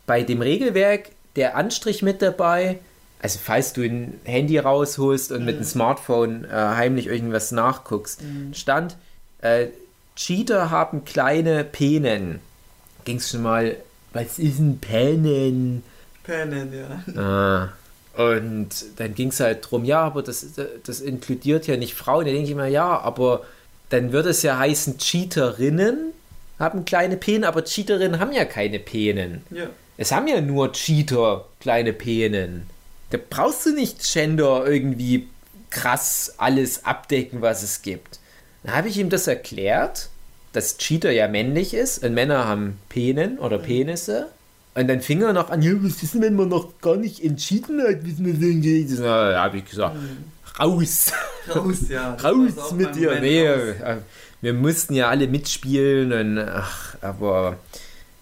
bei 0.07 0.23
dem 0.23 0.41
Regelwerk 0.41 1.11
der 1.37 1.55
Anstrich 1.55 2.03
mit 2.03 2.23
dabei. 2.23 2.79
Also 3.21 3.39
falls 3.43 3.75
du 3.75 3.83
ein 3.83 4.19
Handy 4.25 4.57
rausholst 4.57 5.33
und 5.33 5.41
mhm. 5.41 5.45
mit 5.45 5.57
dem 5.59 5.65
Smartphone 5.65 6.45
äh, 6.45 6.49
heimlich 6.51 7.09
irgendwas 7.09 7.53
nachguckst, 7.53 8.23
mhm. 8.23 8.55
stand, 8.55 8.97
äh, 9.43 9.67
Cheater 10.17 10.71
haben 10.71 11.05
kleine 11.05 11.63
Penen. 11.63 12.41
Ging 13.05 13.19
es 13.19 13.29
schon 13.29 13.43
mal 13.43 13.77
was 14.15 14.39
ist 14.39 14.59
ein 14.59 14.79
Pennen? 14.79 15.83
Pennen, 16.23 16.73
ja. 16.73 17.21
Ah. 17.21 17.73
Und 18.17 18.69
dann 18.97 19.15
ging 19.15 19.29
es 19.29 19.41
halt 19.41 19.69
drum, 19.69 19.85
ja, 19.85 20.01
aber 20.03 20.23
das, 20.23 20.47
das 20.85 21.01
inkludiert 21.01 21.67
ja 21.67 21.77
nicht 21.77 21.95
Frauen. 21.95 22.25
Da 22.25 22.31
denke 22.31 22.49
ich 22.49 22.55
mir, 22.55 22.69
ja, 22.69 22.99
aber 23.01 23.45
dann 23.91 24.13
würde 24.13 24.31
es 24.31 24.43
ja 24.43 24.59
heißen, 24.59 24.99
Cheaterinnen 24.99 26.13
haben 26.59 26.85
kleine 26.85 27.17
Penen, 27.17 27.45
aber 27.45 27.65
Cheaterinnen 27.65 28.21
haben 28.21 28.33
ja 28.33 28.45
keine 28.45 28.79
Penen. 28.79 29.43
Ja. 29.51 29.67
Es 29.97 30.13
haben 30.13 30.29
ja 30.29 30.41
nur 30.41 30.73
Cheater 30.73 31.47
kleine 31.61 31.93
Penen. 31.93 32.69
Da 33.11 33.19
brauchst 33.29 33.67
du 33.67 33.75
nicht 33.75 34.01
Gender 34.13 34.65
irgendwie 34.67 35.29
krass 35.71 36.35
alles 36.39 36.85
abdecken, 36.85 37.43
was 37.43 37.63
es 37.63 37.83
gibt. 37.83 38.21
Dann 38.63 38.77
habe 38.77 38.89
ich 38.89 38.97
ihm 38.97 39.11
das 39.11 39.27
erklärt 39.27 40.09
dass 40.55 40.79
Cheater 40.79 41.11
ja 41.11 41.29
männlich 41.29 41.75
ist 41.75 42.03
und 42.05 42.15
Männer 42.15 42.47
haben 42.47 42.79
Penen 42.89 43.39
oder 43.39 43.59
Penisse. 43.59 44.29
Und 44.75 44.89
dann 44.89 45.01
fing 45.01 45.23
er 45.23 45.33
noch 45.33 45.51
an, 45.51 45.63
ja, 45.63 45.73
was 45.77 46.03
ist 46.03 46.15
denn, 46.15 46.23
wenn 46.23 46.37
man 46.37 46.49
noch 46.49 46.81
gar 46.81 46.97
nicht 46.97 47.23
entschieden 47.23 47.81
hat, 47.83 48.05
wie 48.05 48.13
es 48.13 48.19
mir 48.19 48.35
denn 48.35 48.61
geht? 48.61 48.99
Da 48.99 49.41
habe 49.43 49.59
ich 49.59 49.65
gesagt, 49.67 49.97
raus. 50.59 51.13
Raus, 51.55 51.89
ja. 51.89 52.15
raus 52.25 52.73
mit 52.73 52.95
dir. 52.97 53.21
Nee, 53.21 53.49
raus. 53.49 53.75
Äh, 53.85 53.97
wir 54.41 54.53
mussten 54.53 54.95
ja 54.95 55.09
alle 55.09 55.27
mitspielen 55.27 56.13
und 56.13 56.39
ach, 56.39 56.97
aber 57.01 57.57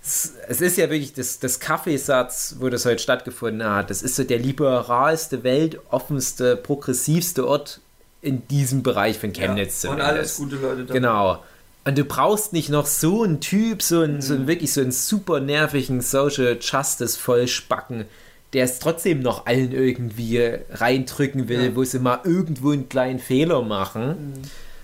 es, 0.03 0.35
es 0.49 0.61
ist 0.61 0.77
ja 0.79 0.89
wirklich 0.89 1.15
das, 1.15 1.39
das 1.39 1.61
Kaffeesatz, 1.61 2.57
wo 2.61 2.69
das 2.69 2.85
heute 2.87 3.03
stattgefunden 3.03 3.69
hat. 3.69 3.91
Das 3.91 4.03
ist 4.03 4.17
so 4.17 4.25
der 4.25 4.39
liberalste, 4.39 5.43
weltoffenste, 5.45 6.57
progressivste 6.57 7.47
Ort 7.47 7.81
in 8.21 8.47
diesem 8.49 8.83
Bereich 8.83 9.19
von 9.19 9.33
Chemnitz. 9.33 9.83
Ja, 9.83 9.91
und 9.91 10.01
alles 10.01 10.37
gute 10.37 10.57
Leute 10.57 10.85
da. 10.85 10.95
Genau. 10.95 11.43
Und 11.85 11.99
du 11.99 12.05
brauchst 12.05 12.53
nicht 12.53 12.69
noch 12.69 12.87
so 12.87 13.25
einen 13.25 13.41
Typ, 13.41 13.83
so 13.83 14.01
einen, 14.01 14.17
mhm. 14.17 14.23
so 14.23 14.35
einen 14.35 14.47
wirklich 14.47 14.73
so 14.73 14.81
einen 14.81 14.93
super 14.93 15.41
nervigen 15.41 16.01
Social 16.01 16.59
Justice 16.61 17.19
Vollspacken, 17.19 18.05
der 18.53 18.65
es 18.65 18.79
trotzdem 18.79 19.21
noch 19.21 19.47
allen 19.47 19.73
irgendwie 19.73 20.59
reindrücken 20.71 21.49
will, 21.49 21.65
ja. 21.65 21.77
wo 21.77 21.83
sie 21.83 21.99
mal 21.99 22.21
irgendwo 22.25 22.71
einen 22.71 22.89
kleinen 22.89 23.19
Fehler 23.19 23.63
machen. 23.63 24.09
Mhm. 24.09 24.43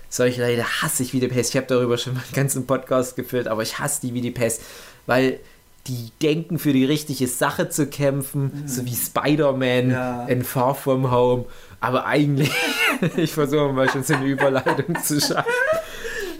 Solche 0.09 0.41
Leute 0.41 0.63
hasse 0.81 1.03
ich 1.03 1.13
wie 1.13 1.19
die 1.19 1.27
Pest. 1.27 1.51
Ich 1.51 1.57
habe 1.57 1.67
darüber 1.67 1.97
schon 1.97 2.15
mal 2.15 2.23
einen 2.23 2.33
ganzen 2.33 2.65
Podcast 2.65 3.15
gefüllt, 3.15 3.47
aber 3.47 3.61
ich 3.61 3.79
hasse 3.79 4.01
die 4.01 4.13
wie 4.13 4.21
die 4.21 4.31
Pest, 4.31 4.61
weil 5.05 5.39
die 5.87 6.11
denken, 6.21 6.59
für 6.59 6.73
die 6.73 6.85
richtige 6.85 7.27
Sache 7.27 7.69
zu 7.69 7.87
kämpfen, 7.87 8.51
mhm. 8.53 8.67
so 8.67 8.85
wie 8.85 8.95
Spider-Man 8.95 9.91
ja. 9.91 10.25
in 10.25 10.43
Far 10.43 10.75
From 10.75 11.11
Home. 11.11 11.45
Aber 11.79 12.05
eigentlich, 12.05 12.51
ich 13.17 13.31
versuche 13.31 13.71
mal 13.71 13.89
schon 13.89 14.03
so 14.03 14.15
eine 14.15 14.25
Überleitung 14.25 15.01
zu 15.01 15.21
schaffen. 15.21 15.49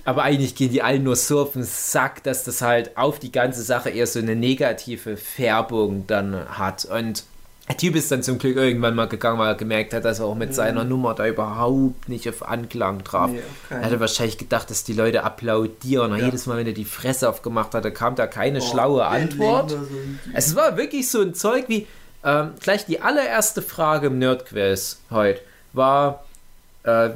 Aber 0.05 0.23
eigentlich 0.23 0.55
gehen 0.55 0.71
die 0.71 0.81
allen 0.81 1.03
nur 1.03 1.15
so 1.15 1.41
auf 1.41 1.53
den 1.53 1.63
Sack, 1.63 2.23
dass 2.23 2.43
das 2.43 2.61
halt 2.61 2.97
auf 2.97 3.19
die 3.19 3.31
ganze 3.31 3.61
Sache 3.61 3.89
eher 3.89 4.07
so 4.07 4.19
eine 4.19 4.35
negative 4.35 5.17
Färbung 5.17 6.05
dann 6.07 6.47
hat. 6.57 6.85
Und 6.85 7.23
der 7.69 7.77
Typ 7.77 7.95
ist 7.95 8.11
dann 8.11 8.23
zum 8.23 8.39
Glück 8.39 8.57
irgendwann 8.57 8.95
mal 8.95 9.07
gegangen, 9.07 9.37
weil 9.37 9.49
er 9.49 9.55
gemerkt 9.55 9.93
hat, 9.93 10.03
dass 10.03 10.19
er 10.19 10.25
auch 10.25 10.35
mit 10.35 10.49
mhm. 10.49 10.53
seiner 10.53 10.83
Nummer 10.83 11.13
da 11.13 11.27
überhaupt 11.27 12.09
nicht 12.09 12.27
auf 12.27 12.47
Anklang 12.47 13.03
traf. 13.03 13.29
Nee, 13.29 13.41
er 13.69 13.83
hatte 13.83 13.99
wahrscheinlich 13.99 14.39
gedacht, 14.39 14.71
dass 14.71 14.83
die 14.83 14.93
Leute 14.93 15.23
applaudieren. 15.23 16.11
Und 16.11 16.19
ja. 16.19 16.25
jedes 16.25 16.47
Mal, 16.47 16.57
wenn 16.57 16.65
er 16.65 16.73
die 16.73 16.85
Fresse 16.85 17.29
aufgemacht 17.29 17.75
hatte, 17.75 17.91
kam 17.91 18.15
da 18.15 18.25
keine 18.25 18.59
oh, 18.59 18.61
schlaue 18.61 19.05
Antwort. 19.05 19.69
So 19.69 19.87
es 20.33 20.55
war 20.55 20.77
wirklich 20.77 21.11
so 21.11 21.21
ein 21.21 21.35
Zeug 21.35 21.65
wie, 21.67 21.85
ähm, 22.23 22.53
gleich 22.59 22.85
die 22.85 23.01
allererste 23.01 23.61
Frage 23.61 24.07
im 24.07 24.17
Nerdquiz 24.17 24.99
heute 25.11 25.41
war, 25.71 26.25
äh, 26.83 27.11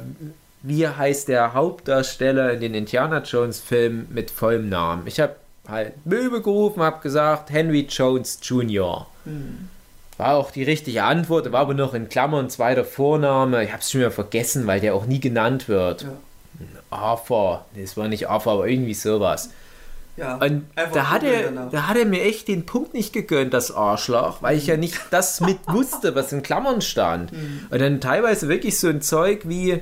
wie 0.66 0.88
heißt 0.88 1.28
der 1.28 1.52
Hauptdarsteller 1.52 2.54
in 2.54 2.60
den 2.60 2.74
Indiana 2.74 3.18
Jones 3.18 3.60
Filmen 3.60 4.08
mit 4.10 4.30
vollem 4.30 4.70
Namen? 4.70 5.06
Ich 5.06 5.20
habe 5.20 5.36
halt 5.68 6.06
Möbel 6.06 6.40
gerufen, 6.40 6.82
habe 6.82 7.00
gesagt 7.00 7.50
Henry 7.50 7.86
Jones 7.88 8.38
Jr. 8.42 9.06
Hm. 9.24 9.68
War 10.16 10.36
auch 10.36 10.50
die 10.50 10.62
richtige 10.62 11.04
Antwort, 11.04 11.52
war 11.52 11.60
aber 11.60 11.74
noch 11.74 11.92
in 11.92 12.08
Klammern 12.08 12.48
zweiter 12.48 12.84
Vorname. 12.84 13.62
Ich 13.62 13.72
habe 13.72 13.80
es 13.80 13.90
schon 13.90 14.00
wieder 14.00 14.10
vergessen, 14.10 14.66
weil 14.66 14.80
der 14.80 14.94
auch 14.94 15.04
nie 15.04 15.20
genannt 15.20 15.68
wird. 15.68 16.02
Ja. 16.02 16.12
Arthur, 16.88 17.66
das 17.76 17.98
war 17.98 18.08
nicht 18.08 18.30
Arthur, 18.30 18.54
aber 18.54 18.66
irgendwie 18.66 18.94
sowas. 18.94 19.50
Ja, 20.16 20.36
und 20.36 20.64
da 20.76 21.10
hat, 21.10 21.24
er, 21.24 21.50
da 21.50 21.88
hat 21.88 21.96
er 21.96 22.06
mir 22.06 22.22
echt 22.22 22.48
den 22.48 22.64
Punkt 22.64 22.94
nicht 22.94 23.12
gegönnt, 23.12 23.52
das 23.52 23.70
Arschloch, 23.70 24.40
weil 24.42 24.56
ich 24.56 24.68
ja 24.68 24.76
nicht 24.76 24.98
das 25.10 25.40
mit 25.40 25.58
wusste, 25.66 26.14
was 26.14 26.32
in 26.32 26.42
Klammern 26.42 26.80
stand. 26.80 27.32
Mhm. 27.32 27.66
Und 27.68 27.80
dann 27.80 28.00
teilweise 28.00 28.48
wirklich 28.48 28.78
so 28.78 28.88
ein 28.88 29.02
Zeug 29.02 29.40
wie, 29.44 29.80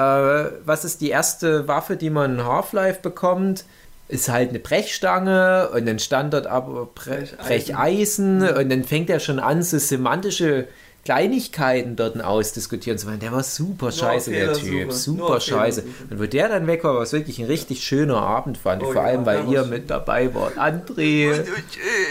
äh, 0.00 0.50
was 0.64 0.84
ist 0.84 1.00
die 1.00 1.10
erste 1.10 1.68
Waffe, 1.68 1.96
die 1.96 2.10
man 2.10 2.38
in 2.38 2.44
Half-Life 2.44 3.00
bekommt? 3.00 3.64
Ist 4.08 4.28
halt 4.28 4.50
eine 4.50 4.58
Brechstange 4.58 5.70
und 5.72 5.86
dann 5.86 5.98
stand 5.98 6.34
dort 6.34 6.46
aber 6.46 6.86
Bre 6.94 7.28
Brecheisen, 7.38 8.40
Brecheisen 8.40 8.42
und 8.42 8.68
dann 8.70 8.84
fängt 8.84 9.08
er 9.08 9.20
schon 9.20 9.38
an, 9.38 9.62
so 9.62 9.78
semantische 9.78 10.66
Kleinigkeiten 11.04 11.96
dort 11.96 12.22
ausdiskutieren 12.22 12.98
zu 12.98 13.06
wollen. 13.06 13.20
Der 13.20 13.32
war 13.32 13.42
super 13.42 13.90
scheiße, 13.92 14.32
der 14.32 14.52
Typ. 14.52 14.92
Super 14.92 15.40
scheiße. 15.40 15.84
Und 16.10 16.20
wo 16.20 16.26
der 16.26 16.48
dann 16.48 16.66
weg 16.66 16.84
war, 16.84 16.94
war 16.94 17.02
es 17.02 17.12
wirklich 17.12 17.38
ein 17.38 17.46
richtig 17.46 17.84
schöner 17.84 18.20
Abend, 18.20 18.58
fand 18.58 18.82
ich. 18.82 18.88
Oh, 18.88 18.92
Vor 18.92 19.02
allem, 19.02 19.20
ja, 19.20 19.26
weil 19.26 19.48
ihr 19.48 19.64
mit 19.64 19.88
dabei 19.88 20.34
wart. 20.34 20.58
André, 20.58 21.44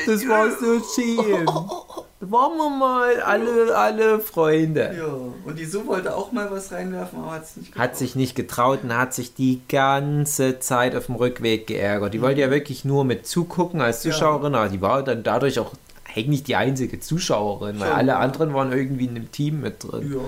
das 0.05 0.27
war 0.27 0.49
so 0.51 0.81
schön. 0.95 1.45
Waren 2.21 2.57
wir 2.57 2.69
mal 2.69 3.21
alle, 3.21 3.77
alle 3.77 4.19
Freunde. 4.19 4.93
Ja, 4.97 5.05
und 5.45 5.57
die 5.57 5.63
Sue 5.63 5.87
wollte 5.87 6.13
auch 6.17 6.33
mal 6.33 6.51
was 6.51 6.69
reinwerfen, 6.73 7.19
aber 7.19 7.31
hat 7.31 7.43
es 7.43 7.55
nicht 7.55 7.71
getraut. 7.71 7.83
Hat 7.83 7.97
sich 7.97 8.15
nicht 8.15 8.35
getraut 8.35 8.79
und 8.83 8.97
hat 8.97 9.13
sich 9.13 9.33
die 9.33 9.61
ganze 9.69 10.59
Zeit 10.59 10.97
auf 10.97 11.05
dem 11.05 11.15
Rückweg 11.15 11.65
geärgert. 11.67 12.13
Die 12.13 12.17
mhm. 12.17 12.23
wollte 12.23 12.41
ja 12.41 12.51
wirklich 12.51 12.83
nur 12.83 13.05
mit 13.05 13.25
zugucken 13.25 13.79
als 13.79 14.01
Zuschauerin, 14.01 14.51
ja. 14.51 14.59
aber 14.59 14.69
die 14.69 14.81
war 14.81 15.01
dann 15.01 15.23
dadurch 15.23 15.59
auch 15.59 15.71
eigentlich 16.13 16.43
die 16.43 16.57
einzige 16.57 16.99
Zuschauerin, 16.99 17.77
schon, 17.77 17.87
weil 17.87 17.93
alle 17.93 18.11
ja. 18.11 18.19
anderen 18.19 18.53
waren 18.53 18.73
irgendwie 18.73 19.05
in 19.05 19.15
einem 19.15 19.31
Team 19.31 19.61
mit 19.61 19.81
drin. 19.81 20.11
Ja. 20.11 20.19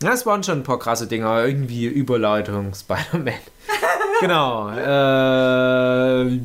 Das 0.00 0.26
waren 0.26 0.42
schon 0.42 0.60
ein 0.60 0.64
paar 0.64 0.80
krasse 0.80 1.06
Dinger, 1.06 1.44
irgendwie 1.44 1.86
Überleitung, 1.86 2.74
Spider-Man. 2.74 3.34
genau. 4.20 4.70
Äh, 4.70 6.40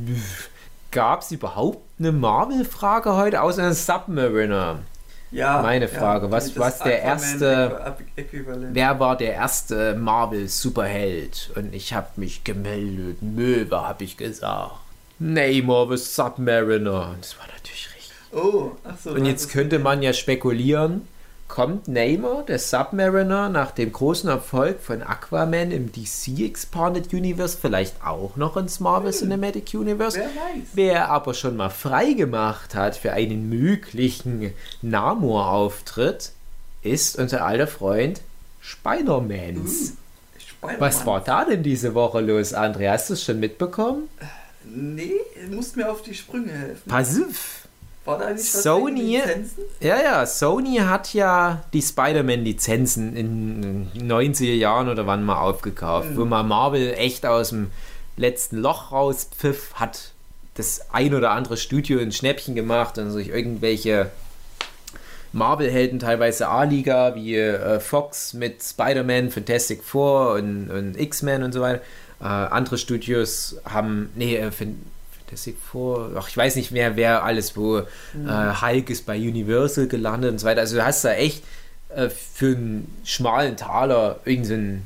Gab 0.95 1.21
es 1.21 1.31
überhaupt 1.31 1.79
eine 1.99 2.11
Marvel-Frage 2.11 3.15
heute, 3.15 3.41
außer 3.41 3.61
einer 3.63 3.73
Submariner? 3.73 4.79
Ja. 5.29 5.61
Meine 5.61 5.89
Frage, 5.89 6.27
ja, 6.27 6.31
was, 6.31 6.57
was 6.57 6.79
der 6.79 7.01
erste. 7.01 7.95
Wer 8.71 8.99
war 8.99 9.17
der 9.17 9.33
erste 9.33 9.95
Marvel-Superheld? 9.95 11.51
Und 11.55 11.75
ich 11.75 11.93
habe 11.93 12.07
mich 12.15 12.43
gemeldet. 12.45 13.21
Möwe, 13.21 13.87
habe 13.87 14.05
ich 14.05 14.15
gesagt. 14.15 14.71
Namor 15.19 15.89
the 15.89 15.97
Submariner. 15.97 17.15
Das 17.19 17.37
war 17.37 17.47
natürlich 17.47 17.85
Oh, 18.35 18.71
ach 18.83 18.97
so. 19.01 19.11
Und 19.11 19.25
jetzt 19.25 19.49
könnte 19.49 19.79
man 19.79 20.01
ja 20.01 20.11
spekulieren, 20.11 21.07
kommt 21.47 21.87
Namor, 21.87 22.43
der 22.43 22.59
Submariner, 22.59 23.49
nach 23.49 23.71
dem 23.71 23.91
großen 23.91 24.29
Erfolg 24.29 24.81
von 24.81 25.03
Aquaman 25.03 25.71
im 25.71 25.91
DC 25.91 26.39
Expanded 26.39 27.13
Universe 27.13 27.57
vielleicht 27.59 28.03
auch 28.03 28.35
noch 28.35 28.57
ins 28.57 28.79
Marvel 28.79 29.11
hm. 29.11 29.19
Cinematic 29.19 29.73
Universe? 29.73 30.17
Wer 30.17 30.25
weiß. 30.25 30.67
Wer 30.73 31.09
aber 31.09 31.33
schon 31.33 31.55
mal 31.55 31.69
freigemacht 31.69 32.75
hat 32.75 32.97
für 32.97 33.13
einen 33.13 33.49
möglichen 33.49 34.53
Namor-Auftritt, 34.81 36.31
ist 36.81 37.17
unser 37.17 37.45
alter 37.45 37.67
Freund 37.67 38.21
Spider-Mans. 38.61 39.93
Spider 40.37 40.79
Was 40.79 41.05
war 41.05 41.21
da 41.21 41.45
denn 41.45 41.61
diese 41.61 41.93
Woche 41.93 42.21
los, 42.21 42.53
André? 42.53 42.89
Hast 42.89 43.09
du 43.09 43.13
es 43.13 43.23
schon 43.23 43.39
mitbekommen? 43.39 44.09
Nee, 44.63 45.13
du 45.47 45.55
musst 45.55 45.77
mir 45.77 45.91
auf 45.91 46.01
die 46.01 46.15
Sprünge 46.15 46.51
helfen. 46.51 46.89
Pass 46.89 47.19
auf. 47.21 47.64
War 48.05 48.19
da 48.19 48.29
nicht 48.29 48.45
Sony, 48.45 49.19
ja, 49.79 50.01
ja, 50.01 50.25
Sony 50.27 50.77
hat 50.77 51.13
ja 51.15 51.63
die 51.73 51.81
Spider-Man-Lizenzen 51.81 53.15
in 53.15 53.61
den 53.93 54.11
90er 54.11 54.53
Jahren 54.53 54.89
oder 54.89 55.07
wann 55.07 55.23
mal 55.23 55.39
aufgekauft, 55.39 56.11
mhm. 56.11 56.17
wo 56.17 56.25
man 56.25 56.47
Marvel 56.47 56.93
echt 56.93 57.25
aus 57.25 57.49
dem 57.49 57.71
letzten 58.15 58.57
Loch 58.57 58.91
rauspfiff, 58.91 59.73
hat 59.73 60.11
das 60.53 60.93
ein 60.93 61.15
oder 61.15 61.31
andere 61.31 61.57
Studio 61.57 61.99
ein 61.99 62.11
Schnäppchen 62.11 62.53
gemacht 62.53 62.97
und 62.99 63.09
sich 63.11 63.29
irgendwelche 63.29 64.11
Marvel-Helden, 65.33 65.99
teilweise 65.99 66.47
A-Liga, 66.47 67.15
wie 67.15 67.35
äh, 67.35 67.79
Fox 67.79 68.33
mit 68.33 68.63
Spider-Man, 68.63 69.31
Fantastic 69.31 69.83
Four 69.83 70.33
und, 70.33 70.69
und 70.69 70.97
X-Men 70.97 71.43
und 71.43 71.51
so 71.51 71.61
weiter. 71.61 71.81
Äh, 72.21 72.25
andere 72.25 72.77
Studios 72.77 73.57
haben, 73.65 74.11
nee, 74.15 74.37
äh, 74.37 74.51
Fantastic 75.25 75.57
Four, 75.57 76.11
ach, 76.15 76.27
ich 76.27 76.37
weiß 76.37 76.55
nicht 76.55 76.71
mehr, 76.71 76.95
wer 76.95 77.23
alles, 77.23 77.57
wo 77.57 77.81
mhm. 78.13 78.29
äh, 78.29 78.61
Hulk 78.61 78.89
ist 78.89 79.05
bei 79.05 79.17
Universal 79.17 79.87
gelandet 79.87 80.31
und 80.31 80.39
so 80.39 80.45
weiter. 80.45 80.61
Also 80.61 80.77
du 80.77 80.85
hast 80.85 81.03
da 81.03 81.13
echt 81.13 81.43
äh, 81.89 82.09
für 82.09 82.55
einen 82.55 83.01
schmalen 83.03 83.57
Taler 83.57 84.19
irgendeinen 84.25 84.85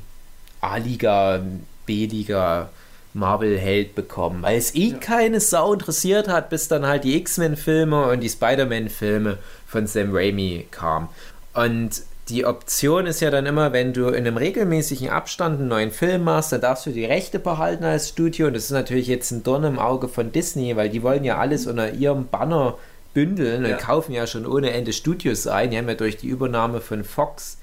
A-Liga, 0.60 1.42
B-Liga 1.86 2.70
Marvel-Held 3.12 3.94
bekommen, 3.94 4.42
weil 4.42 4.56
es 4.56 4.74
eh 4.74 4.90
ja. 4.90 4.98
keine 4.98 5.40
Sau 5.40 5.72
interessiert 5.72 6.28
hat, 6.28 6.48
bis 6.48 6.68
dann 6.68 6.86
halt 6.86 7.04
die 7.04 7.16
X-Men-Filme 7.16 8.06
und 8.06 8.20
die 8.20 8.28
Spider-Man-Filme 8.28 9.38
von 9.66 9.86
Sam 9.86 10.10
Raimi 10.12 10.66
kamen. 10.70 11.08
Und 11.54 12.02
die 12.28 12.44
Option 12.44 13.06
ist 13.06 13.20
ja 13.20 13.30
dann 13.30 13.46
immer, 13.46 13.72
wenn 13.72 13.92
du 13.92 14.08
in 14.08 14.26
einem 14.26 14.36
regelmäßigen 14.36 15.10
Abstand 15.10 15.58
einen 15.58 15.68
neuen 15.68 15.90
Film 15.90 16.24
machst, 16.24 16.52
dann 16.52 16.60
darfst 16.60 16.86
du 16.86 16.90
die 16.90 17.04
Rechte 17.04 17.38
behalten 17.38 17.84
als 17.84 18.08
Studio. 18.10 18.46
Und 18.46 18.54
das 18.54 18.64
ist 18.64 18.70
natürlich 18.70 19.08
jetzt 19.08 19.30
ein 19.32 19.42
Dorn 19.42 19.64
im 19.64 19.78
Auge 19.78 20.08
von 20.08 20.30
Disney, 20.30 20.76
weil 20.76 20.90
die 20.90 21.02
wollen 21.02 21.24
ja 21.24 21.38
alles 21.38 21.66
unter 21.66 21.92
ihrem 21.92 22.28
Banner 22.28 22.78
bündeln 23.14 23.64
und 23.64 23.70
ja. 23.70 23.76
kaufen 23.76 24.12
ja 24.12 24.26
schon 24.26 24.46
ohne 24.46 24.70
Ende 24.70 24.92
Studios 24.92 25.46
ein. 25.46 25.70
Die 25.70 25.78
haben 25.78 25.88
ja 25.88 25.94
durch 25.94 26.16
die 26.16 26.28
Übernahme 26.28 26.80
von 26.80 27.02
Fox 27.02 27.58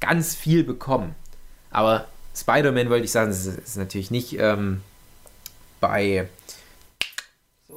ganz 0.00 0.34
viel 0.34 0.64
bekommen. 0.64 1.14
Aber 1.70 2.06
Spider-Man 2.34 2.90
wollte 2.90 3.04
ich 3.04 3.12
sagen, 3.12 3.30
das 3.30 3.46
ist, 3.46 3.76
natürlich 3.76 4.10
nicht 4.10 4.38
ähm, 4.38 4.80
bei 5.80 6.28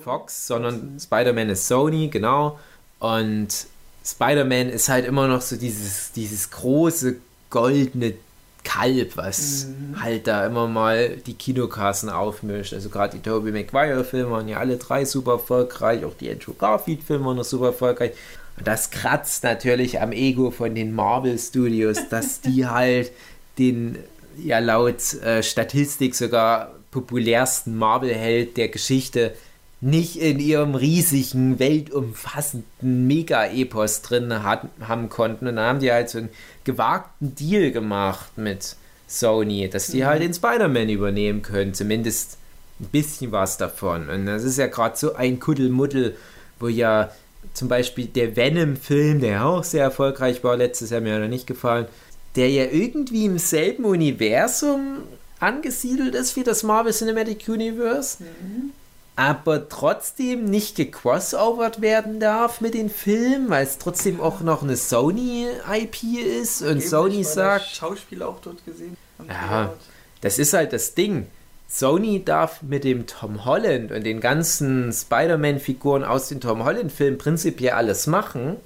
Fox, 0.01 0.47
sondern 0.47 0.99
Spider-Man 0.99 1.49
ist 1.49 1.67
Sony, 1.67 2.07
genau. 2.09 2.59
Und 2.99 3.67
Spider-Man 4.03 4.69
ist 4.69 4.89
halt 4.89 5.05
immer 5.05 5.27
noch 5.27 5.41
so 5.41 5.55
dieses, 5.55 6.11
dieses 6.11 6.49
große 6.51 7.17
goldene 7.49 8.15
Kalb, 8.63 9.17
was 9.17 9.67
mhm. 9.67 10.01
halt 10.01 10.27
da 10.27 10.45
immer 10.45 10.67
mal 10.67 11.17
die 11.17 11.33
Kinokassen 11.33 12.09
aufmischt. 12.09 12.73
Also 12.73 12.89
gerade 12.89 13.17
die 13.17 13.23
Tobey 13.23 13.51
Maguire-Filme 13.51 14.31
waren 14.31 14.47
ja 14.47 14.57
alle 14.57 14.77
drei 14.77 15.05
super 15.05 15.33
erfolgreich, 15.33 16.05
auch 16.05 16.13
die 16.19 16.29
Andrew 16.29 16.53
Garfield-Filme 16.53 17.25
waren 17.25 17.37
noch 17.37 17.43
super 17.43 17.67
erfolgreich. 17.67 18.11
Und 18.57 18.67
das 18.67 18.91
kratzt 18.91 19.43
natürlich 19.43 19.99
am 19.99 20.11
Ego 20.11 20.51
von 20.51 20.75
den 20.75 20.93
Marvel 20.93 21.37
Studios, 21.39 21.97
dass 22.09 22.41
die 22.41 22.67
halt 22.67 23.11
den 23.57 23.97
ja 24.37 24.59
laut 24.59 25.13
äh, 25.23 25.43
Statistik 25.43 26.15
sogar 26.15 26.73
populärsten 26.91 27.75
Marvel-Held 27.75 28.57
der 28.57 28.69
Geschichte 28.69 29.33
nicht 29.81 30.17
in 30.17 30.39
ihrem 30.39 30.75
riesigen, 30.75 31.57
weltumfassenden 31.57 33.07
Mega-Epos 33.07 34.03
drin 34.03 34.43
hat, 34.43 34.67
haben 34.79 35.09
konnten. 35.09 35.47
Und 35.47 35.55
dann 35.55 35.65
haben 35.65 35.79
die 35.79 35.91
halt 35.91 36.09
so 36.09 36.19
einen 36.19 36.29
gewagten 36.63 37.33
Deal 37.35 37.71
gemacht 37.71 38.37
mit 38.37 38.75
Sony, 39.07 39.67
dass 39.69 39.87
die 39.87 40.01
mhm. 40.01 40.05
halt 40.05 40.21
den 40.21 40.33
Spider-Man 40.33 40.89
übernehmen 40.89 41.41
können. 41.41 41.73
Zumindest 41.73 42.37
ein 42.79 42.85
bisschen 42.91 43.31
was 43.31 43.57
davon. 43.57 44.07
Und 44.09 44.27
das 44.27 44.43
ist 44.43 44.57
ja 44.57 44.67
gerade 44.67 44.95
so 44.97 45.15
ein 45.15 45.39
Kuddelmuddel, 45.39 46.15
wo 46.59 46.67
ja 46.67 47.11
zum 47.53 47.67
Beispiel 47.67 48.05
der 48.05 48.35
Venom-Film, 48.35 49.19
der 49.19 49.45
auch 49.45 49.63
sehr 49.63 49.83
erfolgreich 49.83 50.43
war, 50.43 50.57
letztes 50.57 50.91
Jahr 50.91 51.01
mir 51.01 51.19
er 51.19 51.27
nicht 51.27 51.47
gefallen, 51.47 51.87
der 52.35 52.49
ja 52.49 52.65
irgendwie 52.65 53.25
im 53.25 53.39
selben 53.39 53.83
Universum 53.83 54.99
angesiedelt 55.39 56.13
ist 56.13 56.35
wie 56.35 56.43
das 56.43 56.61
Marvel 56.61 56.93
Cinematic 56.93 57.49
Universe, 57.49 58.23
mhm. 58.23 58.71
Aber 59.15 59.67
trotzdem 59.67 60.45
nicht 60.45 60.75
gecrossovert 60.75 61.81
werden 61.81 62.19
darf 62.19 62.61
mit 62.61 62.73
den 62.73 62.89
Filmen, 62.89 63.49
weil 63.49 63.65
es 63.65 63.77
trotzdem 63.77 64.21
auch 64.21 64.41
noch 64.41 64.63
eine 64.63 64.77
Sony-IP 64.77 66.03
ist 66.41 66.61
und 66.61 66.69
Eben, 66.69 66.81
Sony 66.81 67.23
sagt. 67.23 67.67
Schauspieler 67.67 68.29
auch 68.29 68.39
dort 68.41 68.65
gesehen. 68.65 68.97
Ja, 69.27 69.73
das 70.21 70.39
ist 70.39 70.53
halt 70.53 70.73
das 70.73 70.95
Ding. 70.95 71.27
Sony 71.67 72.23
darf 72.23 72.61
mit 72.63 72.83
dem 72.83 73.07
Tom 73.07 73.45
Holland 73.45 73.91
und 73.91 74.05
den 74.05 74.19
ganzen 74.19 74.91
Spider-Man-Figuren 74.91 76.03
aus 76.03 76.27
den 76.27 76.41
Tom 76.41 76.65
Holland-Filmen 76.65 77.17
prinzipiell 77.17 77.73
alles 77.73 78.07
machen. 78.07 78.57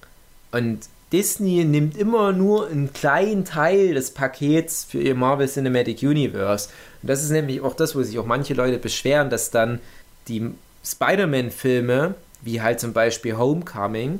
Und 0.51 0.79
Disney 1.11 1.65
nimmt 1.65 1.97
immer 1.97 2.31
nur 2.31 2.67
einen 2.67 2.93
kleinen 2.93 3.45
Teil 3.45 3.93
des 3.93 4.11
Pakets 4.11 4.85
für 4.85 4.99
ihr 4.99 5.13
Marvel 5.15 5.47
Cinematic 5.47 6.01
Universe. 6.01 6.69
Und 7.01 7.09
das 7.09 7.23
ist 7.23 7.29
nämlich 7.29 7.61
auch 7.61 7.75
das, 7.75 7.95
wo 7.95 8.01
sich 8.01 8.17
auch 8.17 8.25
manche 8.25 8.55
Leute 8.55 8.79
beschweren, 8.79 9.29
dass 9.29 9.51
dann 9.51 9.79
die 10.27 10.51
Spider-Man-Filme, 10.83 12.15
wie 12.41 12.61
halt 12.61 12.79
zum 12.79 12.93
Beispiel 12.93 13.37
Homecoming, 13.37 14.19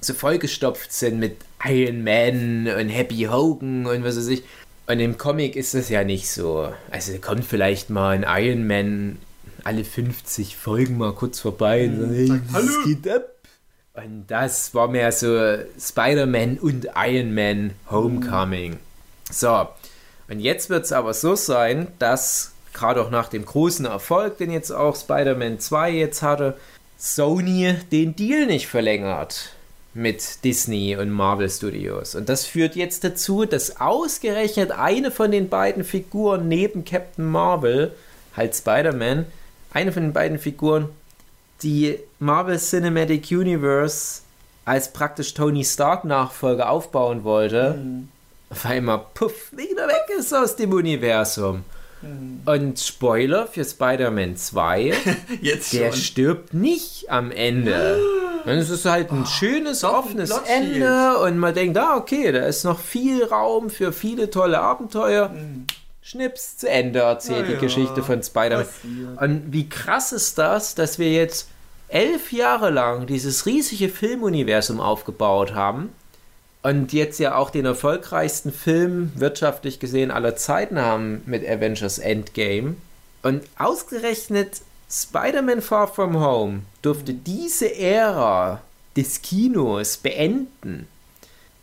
so 0.00 0.14
vollgestopft 0.14 0.92
sind 0.92 1.18
mit 1.18 1.36
Iron 1.64 2.04
Man 2.04 2.68
und 2.68 2.88
Happy 2.88 3.24
Hogan 3.30 3.86
und 3.86 4.04
was 4.04 4.16
weiß 4.16 4.28
ich. 4.28 4.42
Und 4.86 4.98
im 4.98 5.18
Comic 5.18 5.56
ist 5.56 5.74
das 5.74 5.88
ja 5.88 6.04
nicht 6.04 6.30
so. 6.30 6.72
Also 6.90 7.16
kommt 7.18 7.44
vielleicht 7.44 7.90
mal 7.90 8.10
ein 8.10 8.24
Iron 8.26 8.66
Man 8.66 9.18
alle 9.62 9.84
50 9.84 10.56
Folgen 10.56 10.98
mal 10.98 11.12
kurz 11.12 11.40
vorbei 11.40 11.86
und 11.88 12.26
sagt, 12.26 12.42
hey, 12.46 12.52
was 12.52 12.84
geht 12.84 13.08
ab? 13.08 13.34
Und 13.92 14.26
das 14.28 14.74
war 14.74 14.88
mehr 14.88 15.12
so 15.12 15.58
Spider-Man 15.78 16.58
und 16.58 16.88
Iron 16.96 17.34
Man 17.34 17.72
Homecoming. 17.90 18.78
So, 19.30 19.68
und 20.28 20.40
jetzt 20.40 20.70
wird 20.70 20.84
es 20.84 20.92
aber 20.92 21.12
so 21.12 21.34
sein, 21.34 21.88
dass 21.98 22.52
gerade 22.72 23.02
auch 23.02 23.10
nach 23.10 23.28
dem 23.28 23.44
großen 23.44 23.84
Erfolg, 23.84 24.38
den 24.38 24.50
jetzt 24.50 24.70
auch 24.70 24.96
Spider-Man 24.96 25.60
2 25.60 25.90
jetzt 25.90 26.22
hatte, 26.22 26.56
Sony 26.98 27.76
den 27.90 28.14
Deal 28.14 28.46
nicht 28.46 28.66
verlängert 28.66 29.54
mit 29.94 30.44
Disney 30.44 30.96
und 30.96 31.10
Marvel 31.10 31.50
Studios. 31.50 32.14
Und 32.14 32.28
das 32.28 32.46
führt 32.46 32.76
jetzt 32.76 33.02
dazu, 33.02 33.44
dass 33.44 33.80
ausgerechnet 33.80 34.70
eine 34.70 35.10
von 35.10 35.30
den 35.30 35.48
beiden 35.48 35.84
Figuren 35.84 36.46
neben 36.48 36.84
Captain 36.84 37.24
Marvel, 37.24 37.92
halt 38.36 38.54
Spider-Man, 38.54 39.26
eine 39.72 39.92
von 39.92 40.02
den 40.02 40.12
beiden 40.12 40.38
Figuren, 40.38 40.88
die 41.62 41.98
Marvel 42.18 42.58
Cinematic 42.58 43.30
Universe 43.30 44.22
als 44.64 44.92
praktisch 44.92 45.34
Tony 45.34 45.64
Stark 45.64 46.04
Nachfolger 46.04 46.70
aufbauen 46.70 47.24
wollte, 47.24 47.74
mhm. 47.82 48.08
auf 48.50 48.64
einmal 48.66 49.04
puff, 49.14 49.50
wieder 49.52 49.88
weg 49.88 50.16
ist 50.16 50.32
aus 50.32 50.54
dem 50.56 50.72
Universum. 50.72 51.64
Mhm. 52.02 52.40
Und 52.46 52.78
Spoiler 52.78 53.46
für 53.46 53.64
Spider-Man 53.64 54.36
2, 54.36 54.94
Jetzt 55.40 55.72
der 55.72 55.92
stirbt 55.92 56.54
nicht 56.54 57.10
am 57.10 57.30
Ende. 57.30 58.00
Und 58.44 58.52
es 58.52 58.70
ist 58.70 58.86
halt 58.86 59.12
ein 59.12 59.24
oh, 59.24 59.26
schönes, 59.26 59.84
offenes 59.84 60.32
ein 60.32 60.72
Ende 60.72 61.18
und 61.18 61.36
man 61.36 61.52
denkt, 61.52 61.76
ah, 61.76 61.98
okay, 61.98 62.32
da 62.32 62.46
ist 62.46 62.64
noch 62.64 62.80
viel 62.80 63.22
Raum 63.22 63.68
für 63.68 63.92
viele 63.92 64.30
tolle 64.30 64.58
Abenteuer. 64.58 65.28
Mhm. 65.28 65.66
Schnips, 66.00 66.56
zu 66.56 66.66
Ende 66.66 67.00
erzählt 67.00 67.46
ja, 67.46 67.54
die 67.54 67.60
Geschichte 67.60 68.02
von 68.02 68.22
Spider-Man. 68.22 68.66
Und 69.20 69.52
wie 69.52 69.68
krass 69.68 70.12
ist 70.12 70.38
das, 70.38 70.74
dass 70.74 70.98
wir 70.98 71.12
jetzt 71.12 71.48
elf 71.88 72.32
Jahre 72.32 72.70
lang 72.70 73.06
dieses 73.06 73.44
riesige 73.44 73.90
Filmuniversum 73.90 74.80
aufgebaut 74.80 75.54
haben 75.54 75.90
und 76.62 76.92
jetzt 76.92 77.18
ja 77.18 77.36
auch 77.36 77.50
den 77.50 77.64
erfolgreichsten 77.64 78.52
Film 78.52 79.12
wirtschaftlich 79.14 79.80
gesehen 79.80 80.10
aller 80.10 80.36
Zeiten 80.36 80.78
haben 80.78 81.22
mit 81.26 81.46
Avengers 81.48 81.98
Endgame. 81.98 82.76
Und 83.22 83.44
ausgerechnet 83.58 84.60
Spider-Man 84.90 85.62
Far 85.62 85.88
From 85.88 86.20
Home 86.20 86.62
durfte 86.82 87.14
diese 87.14 87.74
Ära 87.74 88.60
des 88.96 89.22
Kinos 89.22 89.98
beenden. 89.98 90.88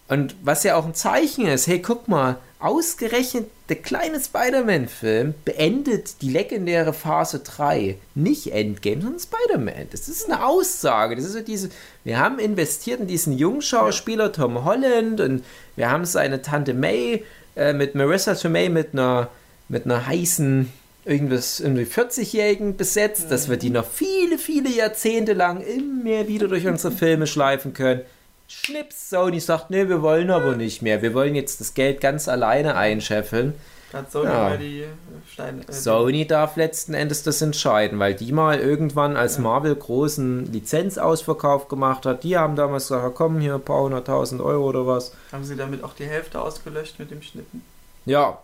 Und 0.07 0.35
was 0.41 0.63
ja 0.63 0.75
auch 0.75 0.85
ein 0.85 0.95
Zeichen 0.95 1.45
ist, 1.45 1.67
hey, 1.67 1.81
guck 1.81 2.07
mal, 2.07 2.37
ausgerechnet 2.59 3.47
der 3.69 3.77
kleine 3.77 4.19
Spider-Man-Film 4.19 5.35
beendet 5.45 6.21
die 6.21 6.29
legendäre 6.29 6.93
Phase 6.93 7.39
3. 7.39 7.97
Nicht 8.15 8.47
Endgame, 8.47 9.01
sondern 9.01 9.19
Spider-Man. 9.19 9.87
Das 9.91 10.07
ist 10.07 10.29
eine 10.29 10.45
Aussage. 10.45 11.15
Das 11.15 11.25
ist 11.25 11.33
so 11.33 11.41
diese, 11.41 11.69
wir 12.03 12.19
haben 12.19 12.39
investiert 12.39 12.99
in 12.99 13.07
diesen 13.07 13.37
Jungschauspieler 13.37 14.31
Tom 14.31 14.63
Holland 14.63 15.21
und 15.21 15.43
wir 15.75 15.91
haben 15.91 16.05
seine 16.05 16.41
Tante 16.41 16.73
May 16.73 17.23
äh, 17.55 17.73
mit 17.73 17.93
Marissa 17.95 18.35
Tomei 18.35 18.69
mit 18.69 18.93
einer, 18.93 19.29
mit 19.67 19.85
einer 19.85 20.07
heißen 20.07 20.71
irgendwas 21.05 21.59
irgendwie 21.59 21.83
40-Jährigen 21.83 22.75
besetzt, 22.75 23.31
dass 23.31 23.49
wir 23.49 23.57
die 23.57 23.69
noch 23.69 23.89
viele, 23.89 24.37
viele 24.37 24.69
Jahrzehnte 24.69 25.33
lang 25.33 25.61
immer 25.61 26.27
wieder 26.27 26.47
durch 26.47 26.67
unsere 26.67 26.93
Filme 26.93 27.27
schleifen 27.27 27.73
können. 27.73 28.01
Schnips, 28.47 29.09
Sony 29.09 29.39
sagt, 29.39 29.69
nee, 29.69 29.89
wir 29.89 30.01
wollen 30.01 30.31
aber 30.31 30.55
nicht 30.55 30.81
mehr. 30.81 31.01
Wir 31.01 31.13
wollen 31.13 31.35
jetzt 31.35 31.59
das 31.59 31.73
Geld 31.73 31.99
ganz 31.99 32.27
alleine 32.27 32.75
einscheffeln. 32.75 33.53
Hat 33.93 34.11
Sony 34.11 34.25
ja. 34.29 34.33
mal 34.33 34.57
die 34.57 34.85
Steine. 35.31 35.61
Äh, 35.67 35.71
Sony 35.71 36.27
darf 36.27 36.57
letzten 36.57 36.93
Endes 36.93 37.23
das 37.23 37.41
entscheiden, 37.41 37.99
weil 37.99 38.15
die 38.15 38.31
mal 38.31 38.59
irgendwann 38.59 39.15
als 39.15 39.35
ja. 39.35 39.43
Marvel 39.43 39.75
großen 39.75 40.51
Lizenzausverkauf 40.51 41.69
gemacht 41.69 42.05
hat. 42.05 42.23
Die 42.23 42.37
haben 42.37 42.55
damals 42.55 42.89
gesagt, 42.89 43.15
komm 43.15 43.39
hier 43.39 43.55
ein 43.55 43.61
paar 43.61 43.83
hunderttausend 43.83 44.41
Euro 44.41 44.65
oder 44.65 44.87
was. 44.87 45.13
Haben 45.31 45.45
sie 45.45 45.55
damit 45.55 45.83
auch 45.83 45.93
die 45.93 46.05
Hälfte 46.05 46.41
ausgelöscht 46.41 46.99
mit 46.99 47.11
dem 47.11 47.21
Schnippen? 47.21 47.63
Ja. 48.05 48.21
ja. 48.21 48.37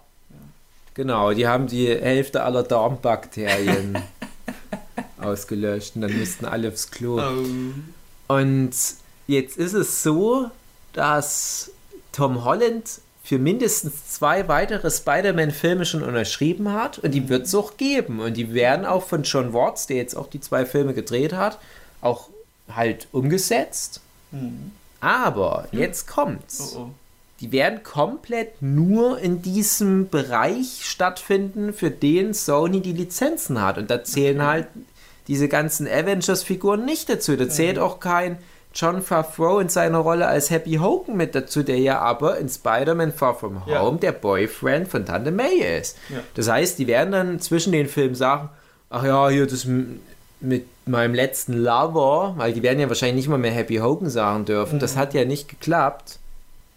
Genau, 0.93 1.33
die 1.33 1.47
haben 1.47 1.67
die 1.67 1.87
Hälfte 1.87 2.43
aller 2.43 2.63
Darmbakterien 2.63 3.97
ausgelöscht 5.19 5.95
und 5.95 6.01
dann 6.03 6.17
mussten 6.17 6.45
alle 6.45 6.69
aufs 6.69 6.89
Klo. 6.89 7.19
Oh. 7.19 8.33
Und 8.33 8.73
Jetzt 9.27 9.57
ist 9.57 9.73
es 9.73 10.03
so, 10.03 10.49
dass 10.93 11.71
Tom 12.11 12.43
Holland 12.43 13.01
für 13.23 13.39
mindestens 13.39 14.09
zwei 14.09 14.47
weitere 14.49 14.91
Spider-Man-Filme 14.91 15.85
schon 15.85 16.03
unterschrieben 16.03 16.73
hat 16.73 16.99
und 16.99 17.11
die 17.11 17.29
wird 17.29 17.45
es 17.45 17.55
auch 17.55 17.77
geben. 17.77 18.19
Und 18.19 18.35
die 18.35 18.53
werden 18.53 18.85
auch 18.85 19.03
von 19.03 19.23
John 19.23 19.53
Watts, 19.53 19.87
der 19.87 19.97
jetzt 19.97 20.15
auch 20.15 20.27
die 20.27 20.41
zwei 20.41 20.65
Filme 20.65 20.93
gedreht 20.93 21.31
hat, 21.31 21.57
auch 22.01 22.29
halt 22.69 23.07
umgesetzt. 23.13 24.01
Mhm. 24.31 24.71
Aber 24.99 25.67
jetzt 25.71 26.07
kommt's. 26.07 26.75
Oh, 26.75 26.79
oh. 26.79 26.89
Die 27.39 27.51
werden 27.51 27.83
komplett 27.83 28.61
nur 28.61 29.19
in 29.19 29.41
diesem 29.41 30.09
Bereich 30.09 30.85
stattfinden, 30.85 31.73
für 31.73 31.91
den 31.91 32.33
Sony 32.33 32.81
die 32.81 32.93
Lizenzen 32.93 33.61
hat. 33.61 33.77
Und 33.77 33.89
da 33.89 34.03
zählen 34.03 34.39
okay. 34.39 34.47
halt 34.47 34.67
diese 35.27 35.47
ganzen 35.47 35.87
Avengers-Figuren 35.87 36.85
nicht 36.85 37.09
dazu. 37.09 37.35
Da 37.35 37.49
zählt 37.49 37.77
mhm. 37.77 37.83
auch 37.83 37.99
kein 37.99 38.37
John 38.73 39.01
Favreau 39.01 39.59
in 39.59 39.69
seiner 39.69 39.99
Rolle 39.99 40.27
als 40.27 40.49
Happy 40.49 40.75
Hogan 40.75 41.15
mit 41.15 41.35
dazu, 41.35 41.63
der 41.63 41.77
ja 41.77 41.99
aber 41.99 42.37
in 42.37 42.49
Spider-Man 42.49 43.13
Far 43.13 43.35
From 43.35 43.65
Home 43.65 43.71
ja. 43.71 43.91
der 43.91 44.11
Boyfriend 44.13 44.87
von 44.87 45.05
Tante 45.05 45.31
May 45.31 45.79
ist. 45.79 45.97
Ja. 46.09 46.19
Das 46.33 46.49
heißt, 46.49 46.79
die 46.79 46.87
werden 46.87 47.11
dann 47.11 47.39
zwischen 47.39 47.71
den 47.71 47.87
Filmen 47.87 48.15
sagen, 48.15 48.49
ach 48.89 49.05
ja, 49.05 49.29
hier 49.29 49.45
das 49.45 49.67
mit 50.39 50.65
meinem 50.85 51.13
letzten 51.13 51.53
Lover, 51.53 52.33
weil 52.37 52.53
die 52.53 52.63
werden 52.63 52.79
ja 52.79 52.89
wahrscheinlich 52.89 53.15
nicht 53.15 53.29
mal 53.29 53.37
mehr 53.37 53.51
Happy 53.51 53.77
Hogan 53.77 54.09
sagen 54.09 54.45
dürfen, 54.45 54.75
mhm. 54.75 54.79
das 54.79 54.97
hat 54.97 55.13
ja 55.13 55.23
nicht 55.23 55.49
geklappt. 55.49 56.19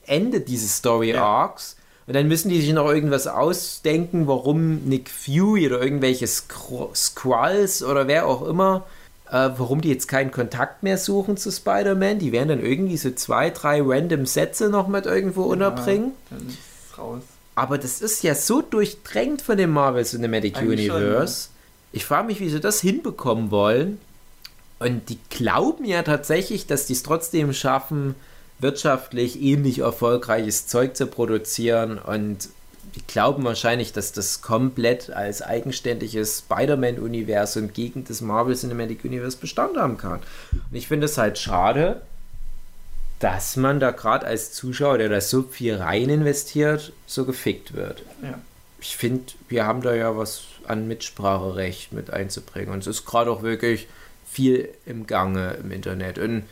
Ende 0.06 0.40
dieses 0.40 0.76
Story 0.76 1.14
Arcs. 1.14 1.76
Ja. 1.76 1.82
Und 2.06 2.14
dann 2.14 2.28
müssen 2.28 2.50
die 2.50 2.60
sich 2.60 2.72
noch 2.72 2.88
irgendwas 2.88 3.26
ausdenken, 3.26 4.28
warum 4.28 4.84
Nick 4.84 5.10
Fury 5.10 5.66
oder 5.66 5.82
irgendwelche 5.82 6.28
Skrulls 6.28 7.82
oder 7.82 8.06
wer 8.06 8.28
auch 8.28 8.46
immer 8.46 8.84
äh, 9.30 9.50
warum 9.56 9.80
die 9.80 9.88
jetzt 9.88 10.08
keinen 10.08 10.30
Kontakt 10.30 10.82
mehr 10.82 10.98
suchen 10.98 11.36
zu 11.36 11.50
Spider-Man. 11.50 12.18
Die 12.18 12.32
werden 12.32 12.48
dann 12.48 12.64
irgendwie 12.64 12.96
so 12.96 13.10
zwei, 13.10 13.50
drei 13.50 13.80
random 13.82 14.26
Sätze 14.26 14.68
noch 14.68 14.88
mit 14.88 15.06
irgendwo 15.06 15.42
ja, 15.42 15.48
unterbringen. 15.48 16.12
Dann 16.30 16.48
ist 16.48 16.98
raus. 16.98 17.22
Aber 17.54 17.78
das 17.78 18.02
ist 18.02 18.22
ja 18.22 18.34
so 18.34 18.60
durchdrängt 18.60 19.42
von 19.42 19.56
dem 19.56 19.70
Marvel 19.70 20.04
Cinematic 20.04 20.58
Eigentlich 20.58 20.90
Universe. 20.90 21.44
Schon, 21.44 21.52
ja. 21.52 21.56
Ich 21.92 22.04
frage 22.04 22.26
mich, 22.26 22.40
wie 22.40 22.50
sie 22.50 22.60
das 22.60 22.80
hinbekommen 22.80 23.50
wollen. 23.50 23.98
Und 24.78 25.08
die 25.08 25.18
glauben 25.30 25.86
ja 25.86 26.02
tatsächlich, 26.02 26.66
dass 26.66 26.86
die 26.86 26.92
es 26.92 27.02
trotzdem 27.02 27.54
schaffen, 27.54 28.14
wirtschaftlich 28.58 29.40
ähnlich 29.40 29.78
erfolgreiches 29.78 30.66
Zeug 30.66 30.96
zu 30.96 31.06
produzieren 31.06 31.98
und 31.98 32.50
die 32.94 33.02
glauben 33.06 33.44
wahrscheinlich, 33.44 33.92
dass 33.92 34.12
das 34.12 34.42
komplett 34.42 35.10
als 35.10 35.42
eigenständiges 35.42 36.38
Spider-Man-Universum 36.40 37.72
gegen 37.72 38.04
das 38.04 38.20
Marvel 38.20 38.54
Cinematic 38.54 39.04
Universe 39.04 39.36
Bestand 39.36 39.76
haben 39.76 39.98
kann. 39.98 40.20
Und 40.52 40.76
ich 40.76 40.88
finde 40.88 41.06
es 41.06 41.18
halt 41.18 41.38
schade, 41.38 42.02
dass 43.18 43.56
man 43.56 43.80
da 43.80 43.90
gerade 43.90 44.26
als 44.26 44.52
Zuschauer, 44.52 44.98
der 44.98 45.08
da 45.08 45.20
so 45.20 45.42
viel 45.42 45.76
rein 45.76 46.08
investiert, 46.08 46.92
so 47.06 47.24
gefickt 47.24 47.74
wird. 47.74 48.02
Ja. 48.22 48.38
Ich 48.80 48.96
finde, 48.96 49.32
wir 49.48 49.66
haben 49.66 49.80
da 49.80 49.94
ja 49.94 50.16
was 50.16 50.42
an 50.66 50.86
Mitspracherecht 50.86 51.92
mit 51.92 52.10
einzubringen. 52.10 52.72
Und 52.72 52.80
es 52.80 52.86
ist 52.86 53.06
gerade 53.06 53.30
auch 53.30 53.42
wirklich 53.42 53.88
viel 54.30 54.68
im 54.84 55.06
Gange 55.06 55.56
im 55.62 55.70
Internet. 55.70 56.18
Und 56.18 56.44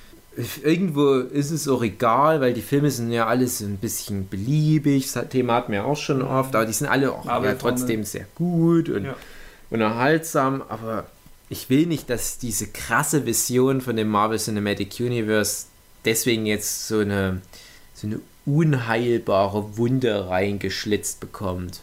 irgendwo 0.62 1.14
ist 1.14 1.51
es 1.51 1.68
auch 1.68 1.83
egal, 1.83 2.40
weil 2.40 2.55
die 2.55 2.62
Filme 2.62 2.90
sind 2.90 3.11
ja 3.12 3.27
alles 3.27 3.61
ein 3.61 3.77
bisschen 3.77 4.29
beliebig. 4.29 5.11
Das 5.12 5.29
Thema 5.29 5.55
hatten 5.55 5.73
wir 5.73 5.85
auch 5.85 5.97
schon 5.97 6.23
oft, 6.23 6.55
aber 6.55 6.66
die 6.66 6.73
sind 6.73 6.88
alle 6.88 7.12
auch 7.12 7.27
ja, 7.27 7.55
trotzdem 7.55 8.05
sehr 8.05 8.27
gut 8.35 8.88
und 8.88 9.05
ja. 9.05 9.16
unterhaltsam. 9.70 10.62
Aber 10.68 11.07
ich 11.49 11.70
will 11.70 11.87
nicht, 11.87 12.11
dass 12.11 12.38
diese 12.38 12.66
krasse 12.66 13.27
Vision 13.27 13.81
von 13.81 13.97
dem 13.97 14.09
Marvel 14.09 14.38
Cinematic 14.38 14.99
Universe 15.01 15.66
deswegen 16.05 16.47
jetzt 16.47 16.88
so 16.88 16.99
eine, 16.99 17.40
so 17.94 18.07
eine 18.07 18.20
unheilbare 18.47 19.77
Wunde 19.77 20.29
reingeschlitzt 20.29 21.20
bekommt. 21.20 21.81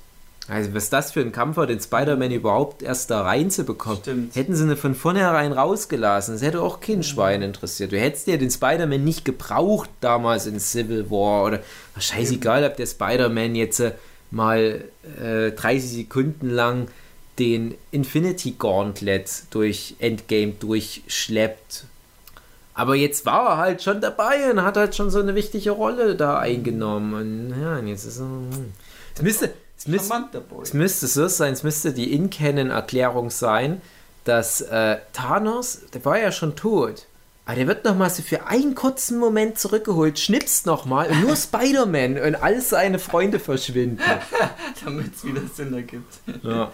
Also 0.48 0.74
was 0.74 0.90
das 0.90 1.12
für 1.12 1.22
ein 1.22 1.32
Kampf 1.32 1.58
war, 1.58 1.68
den 1.68 1.80
Spider-Man 1.80 2.32
überhaupt 2.32 2.82
erst 2.82 3.12
da 3.12 3.22
reinzubekommen. 3.22 4.00
Stimmt. 4.00 4.36
Hätten 4.36 4.56
sie 4.56 4.64
ihn 4.66 4.76
von 4.76 4.96
vornherein 4.96 5.54
rausgelassen, 5.54 6.34
das 6.34 6.42
hätte 6.42 6.62
auch 6.62 6.80
kein 6.80 7.04
Schwein 7.04 7.42
interessiert. 7.42 7.92
Du 7.92 8.00
hättest 8.00 8.28
ja 8.28 8.38
den 8.38 8.50
Spider-Man 8.50 9.04
nicht 9.04 9.24
gebraucht 9.24 9.90
damals 10.02 10.48
in 10.48 10.60
Civil 10.60 11.10
War 11.12 11.46
oder 11.46 11.60
scheißegal, 11.98 12.64
ob 12.66 12.76
der 12.76 12.88
Spider-Man 12.88 13.56
jetzt 13.56 13.80
äh, 13.80 13.94
mal 14.32 14.84
äh, 15.22 15.52
30 15.52 15.92
Sekunden 15.92 16.50
lang 16.50 16.88
den 17.38 17.76
Infinity 17.92 18.56
Gauntlet 18.58 19.44
durch 19.52 19.96
Endgame 20.00 20.54
durchschleppt. 20.60 21.86
Aber 22.74 22.96
jetzt 22.96 23.26
war 23.26 23.50
er 23.50 23.58
halt 23.58 23.84
schon 23.84 24.02
dabei 24.02 24.52
und 24.52 24.64
hat 24.64 24.78
halt 24.78 24.96
schon 24.96 25.10
so 25.10 25.20
eine 25.20 25.36
wichtige 25.36 25.72
Rolle 25.72 26.16
da 26.16 26.40
eingenommen. 26.40 27.14
Und 27.14 27.62
ja, 27.62 27.78
und 27.78 27.88
jetzt 27.88 28.06
ist 28.06 28.20
er. 28.20 28.26
Hm. 28.26 28.74
Es 29.14 29.22
müsste, 29.22 29.54
es, 29.82 29.88
müsste, 29.88 30.44
es 30.62 30.74
müsste 30.74 31.08
so 31.08 31.28
sein, 31.28 31.54
es 31.54 31.64
müsste 31.64 31.92
die 31.92 32.14
In-Canon-Erklärung 32.14 33.32
sein, 33.32 33.82
dass 34.26 34.62
äh, 34.62 34.98
Thanos, 35.14 35.80
der 35.94 36.06
war 36.06 36.20
ja 36.20 36.32
schon 36.32 36.56
tot. 36.56 37.08
Aber 37.46 37.56
der 37.56 37.66
wird 37.66 37.84
nochmal 37.84 38.12
so 38.12 38.22
für 38.22 38.46
einen 38.46 38.76
kurzen 38.76 39.18
Moment 39.18 39.58
zurückgeholt, 39.58 40.20
schnipst 40.20 40.68
nochmal 40.68 41.10
und 41.10 41.22
nur 41.22 41.36
Spider-Man 41.36 42.20
und 42.20 42.36
all 42.36 42.62
seine 42.62 43.00
Freunde 43.00 43.40
verschwinden. 43.40 44.04
Damit 44.86 45.16
es 45.16 45.26
wieder 45.26 45.42
Sinn 45.54 45.74
ergibt. 45.74 46.20
Ja. 46.44 46.72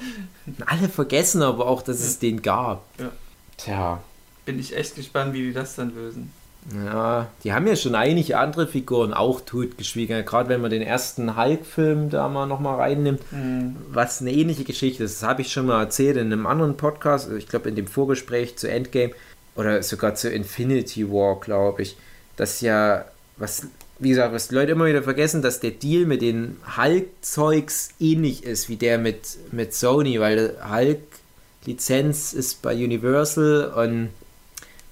alle 0.66 0.90
vergessen 0.90 1.42
aber 1.42 1.66
auch, 1.66 1.82
dass 1.82 2.02
es 2.02 2.20
den 2.20 2.42
gab. 2.42 2.84
Ja. 3.00 3.12
Tja. 3.56 4.04
Bin 4.46 4.60
ich 4.60 4.76
echt 4.76 4.96
gespannt, 4.96 5.34
wie 5.34 5.44
die 5.44 5.54
das 5.54 5.76
dann 5.76 5.96
lösen. 5.96 6.34
Ja, 6.74 7.30
die 7.44 7.54
haben 7.54 7.66
ja 7.66 7.78
schon 7.78 7.96
einige 7.96 8.38
andere 8.38 8.68
Figuren 8.68 9.14
auch 9.14 9.40
totgeschwiegen. 9.42 10.26
Gerade 10.26 10.50
wenn 10.50 10.60
man 10.60 10.70
den 10.70 10.82
ersten 10.82 11.38
Hulk-Film 11.38 12.10
da 12.10 12.28
mal 12.28 12.46
nochmal 12.46 12.76
reinnimmt, 12.76 13.22
mhm. 13.32 13.78
was 13.90 14.22
eine 14.22 14.34
ähnliche 14.34 14.66
Geschichte 14.66 15.04
ist. 15.06 15.22
Das 15.22 15.30
habe 15.30 15.42
ich 15.42 15.52
schon 15.52 15.68
mal 15.68 15.82
erzählt 15.82 16.18
in 16.18 16.32
einem 16.32 16.46
anderen 16.46 16.76
Podcast, 16.76 17.32
ich 17.32 17.48
glaube 17.48 17.70
in 17.70 17.76
dem 17.76 17.88
Vorgespräch 17.88 18.58
zu 18.58 18.70
Endgame 18.70 19.14
oder 19.56 19.82
sogar 19.82 20.16
zu 20.16 20.30
Infinity 20.30 21.10
War, 21.10 21.40
glaube 21.40 21.84
ich. 21.84 21.96
Das 22.36 22.60
ja, 22.60 23.06
was, 23.38 23.68
wie 24.00 24.10
gesagt, 24.10 24.34
was 24.34 24.50
die 24.50 24.56
Leute 24.56 24.74
immer 24.74 24.88
wieder 24.88 25.04
vergessen, 25.04 25.42
dass 25.42 25.62
der 25.62 25.72
Deal 25.72 26.06
mit 26.06 26.22
den 26.22 26.58
Hulk-Zeugs 26.78 27.92
ähnlich 28.00 28.44
ist 28.44 28.68
wie 28.68 28.76
der 28.76 28.98
mit, 28.98 29.38
mit 29.52 29.74
Sony, 29.74 30.20
weil 30.20 30.58
Hulk-Lizenz 30.70 32.34
ist 32.34 32.62
bei 32.62 32.76
Universal 32.76 33.72
und 33.74 34.10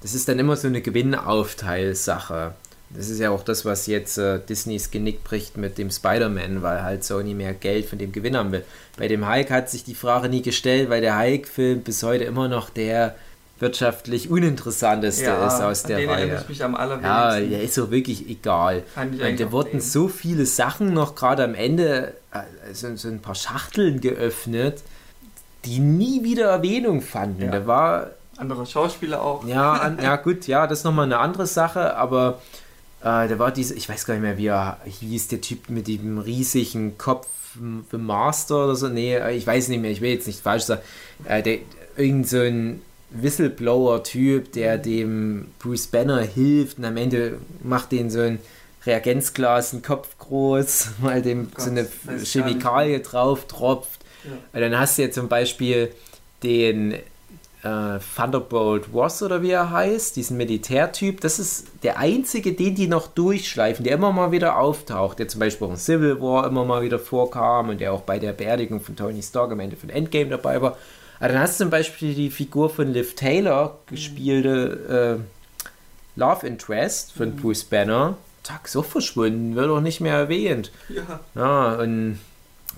das 0.06 0.14
ist 0.14 0.30
dann 0.30 0.38
immer 0.38 0.56
so 0.56 0.68
eine 0.68 0.82
Gewinnaufteilsache. 0.82 2.54
Das 2.92 3.10
ist 3.10 3.18
ja 3.18 3.32
auch 3.32 3.42
das, 3.42 3.66
was 3.66 3.88
jetzt 3.88 4.20
äh, 4.20 4.40
Disneys 4.40 4.92
Genick 4.92 5.24
bricht 5.24 5.58
mit 5.58 5.80
dem 5.80 5.90
Spider-Man, 5.90 6.62
weil 6.62 6.84
halt 6.84 7.04
Sony 7.04 7.34
mehr 7.34 7.56
Geld 7.56 7.88
von 7.88 7.98
dem 7.98 8.12
Gewinn 8.12 8.38
haben 8.38 8.52
will. 8.52 8.64
Bei 8.98 9.08
dem 9.08 9.28
Hulk 9.28 9.50
hat 9.50 9.72
sich 9.72 9.84
die 9.84 9.96
Frage 9.96 10.30
nie 10.30 10.44
gestellt, 10.44 10.92
weil 10.92 11.02
der 11.02 11.18
Hulk-Film 11.18 11.82
bis 11.82 12.04
heute 12.04 12.24
immer 12.26 12.48
noch 12.48 12.70
der 12.70 13.16
wirtschaftlich 13.58 14.30
uninteressanteste 14.30 15.26
ja, 15.26 15.48
ist 15.48 15.60
aus 15.60 15.82
der 15.82 15.98
den 15.98 16.10
Reihe. 16.12 16.40
Ich 16.40 16.50
mich 16.50 16.64
am 16.64 16.74
ja, 16.76 17.40
der 17.40 17.64
ist 17.64 17.74
so 17.74 17.90
wirklich 17.90 18.30
egal. 18.30 18.84
Und 18.96 19.40
da 19.40 19.52
wurden 19.52 19.82
so 19.82 20.08
viele 20.08 20.46
Sachen 20.46 20.94
noch 20.94 21.16
gerade 21.16 21.44
am 21.44 21.56
Ende, 21.56 22.14
also 22.30 22.96
so 22.96 23.08
ein 23.08 23.22
paar 23.22 23.34
Schachteln 23.34 24.02
geöffnet, 24.02 24.84
die 25.64 25.80
nie 25.80 26.24
wieder 26.24 26.46
Erwähnung 26.46 27.02
fanden. 27.02 27.46
Ja. 27.46 27.52
Da 27.52 27.66
war 27.66 28.12
andere 28.38 28.66
Schauspieler 28.66 29.22
auch. 29.22 29.46
Ja, 29.46 29.74
an, 29.74 30.00
ja 30.02 30.16
gut, 30.24 30.48
ja, 30.48 30.68
das 30.68 30.80
ist 30.80 30.86
nochmal 30.86 31.06
eine 31.06 31.20
andere 31.20 31.48
Sache, 31.48 31.96
aber 31.96 32.42
äh, 33.02 33.28
da 33.28 33.40
war 33.40 33.52
diese, 33.52 33.76
ich 33.76 33.88
weiß 33.88 34.06
gar 34.06 34.16
nicht 34.16 34.24
mehr, 34.24 34.38
wie 34.38 34.48
er 34.48 34.78
hieß, 34.86 35.28
der 35.30 35.42
Typ 35.42 35.70
mit 35.70 35.88
dem 35.88 36.18
riesigen 36.18 36.98
Kopf, 36.98 37.28
The 37.92 37.98
Master 37.98 38.66
oder 38.66 38.76
so, 38.76 38.90
nee, 38.90 39.18
ich 39.32 39.48
weiß 39.48 39.70
nicht 39.70 39.82
mehr, 39.82 39.92
ich 39.92 40.02
will 40.02 40.12
jetzt 40.12 40.28
nicht 40.28 40.42
falsch 40.42 40.64
sagen, 40.64 40.82
äh, 41.26 41.42
der, 41.42 41.60
irgend 41.96 42.28
so 42.28 42.40
ein 42.40 42.82
Whistleblower-Typ, 43.12 44.52
der 44.52 44.78
dem 44.78 45.48
Bruce 45.60 45.88
Banner 45.88 46.22
hilft 46.22 46.80
und 46.80 46.86
am 46.86 46.98
Ende 46.98 47.40
macht 47.64 47.92
den 47.92 48.10
so 48.10 48.20
ein 48.20 48.40
Reagenzglas 48.86 49.74
einen 49.74 49.82
Kopf 49.82 50.18
groß, 50.20 50.90
weil 51.02 51.22
dem 51.22 51.48
oh 51.48 51.56
Gott, 51.56 51.66
so 51.66 51.70
eine 51.72 51.88
Chemikalie 52.24 53.00
drauf 53.00 53.48
tropft. 53.48 54.02
Ja. 54.54 54.60
Dann 54.60 54.78
hast 54.78 54.98
du 54.98 55.04
ja 55.04 55.12
zum 55.12 55.28
Beispiel 55.28 55.92
den 56.44 56.96
äh, 57.66 58.00
Thunderbolt 58.16 58.86
Ross 58.94 59.24
oder 59.24 59.42
wie 59.42 59.50
er 59.50 59.72
heißt, 59.72 60.16
diesen 60.16 60.38
Militärtyp, 60.38 61.20
das 61.22 61.40
ist 61.40 61.68
der 61.82 61.98
einzige, 61.98 62.54
den 62.54 62.76
die 62.76 62.88
noch 62.88 63.08
durchschleifen, 63.08 63.84
der 63.84 63.96
immer 63.96 64.12
mal 64.12 64.32
wieder 64.32 64.60
auftaucht, 64.60 65.18
der 65.18 65.28
zum 65.28 65.40
Beispiel 65.40 65.68
auch 65.68 65.72
in 65.72 65.78
Civil 65.78 66.22
War 66.22 66.48
immer 66.48 66.64
mal 66.64 66.84
wieder 66.84 67.00
vorkam 67.00 67.70
und 67.70 67.82
der 67.82 67.92
auch 67.92 68.02
bei 68.02 68.20
der 68.20 68.34
Beerdigung 68.34 68.82
von 68.82 68.96
Tony 68.96 69.24
Stark 69.24 69.52
am 69.52 69.60
Ende 69.60 69.76
von 69.76 69.90
Endgame 69.90 70.30
dabei 70.30 70.62
war. 70.62 70.78
Aber 71.20 71.30
dann 71.30 71.40
hast 71.40 71.60
du 71.60 71.64
zum 71.64 71.72
Beispiel 71.72 72.14
die 72.14 72.30
Figur 72.30 72.70
von 72.70 72.94
Liv 72.94 73.16
Taylor, 73.16 73.80
gespielte 73.88 75.20
äh, 75.20 76.20
Love 76.20 76.46
Interest 76.46 77.14
von 77.14 77.30
mhm. 77.30 77.38
Bruce 77.38 77.64
Banner. 77.64 78.18
Zack, 78.44 78.68
so 78.68 78.84
verschwunden, 78.84 79.56
wird 79.56 79.72
auch 79.72 79.82
nicht 79.82 80.02
mehr 80.02 80.16
erwähnt. 80.16 80.72
Ja. 80.88 81.20
Ja, 81.34 81.76
und 81.76 82.20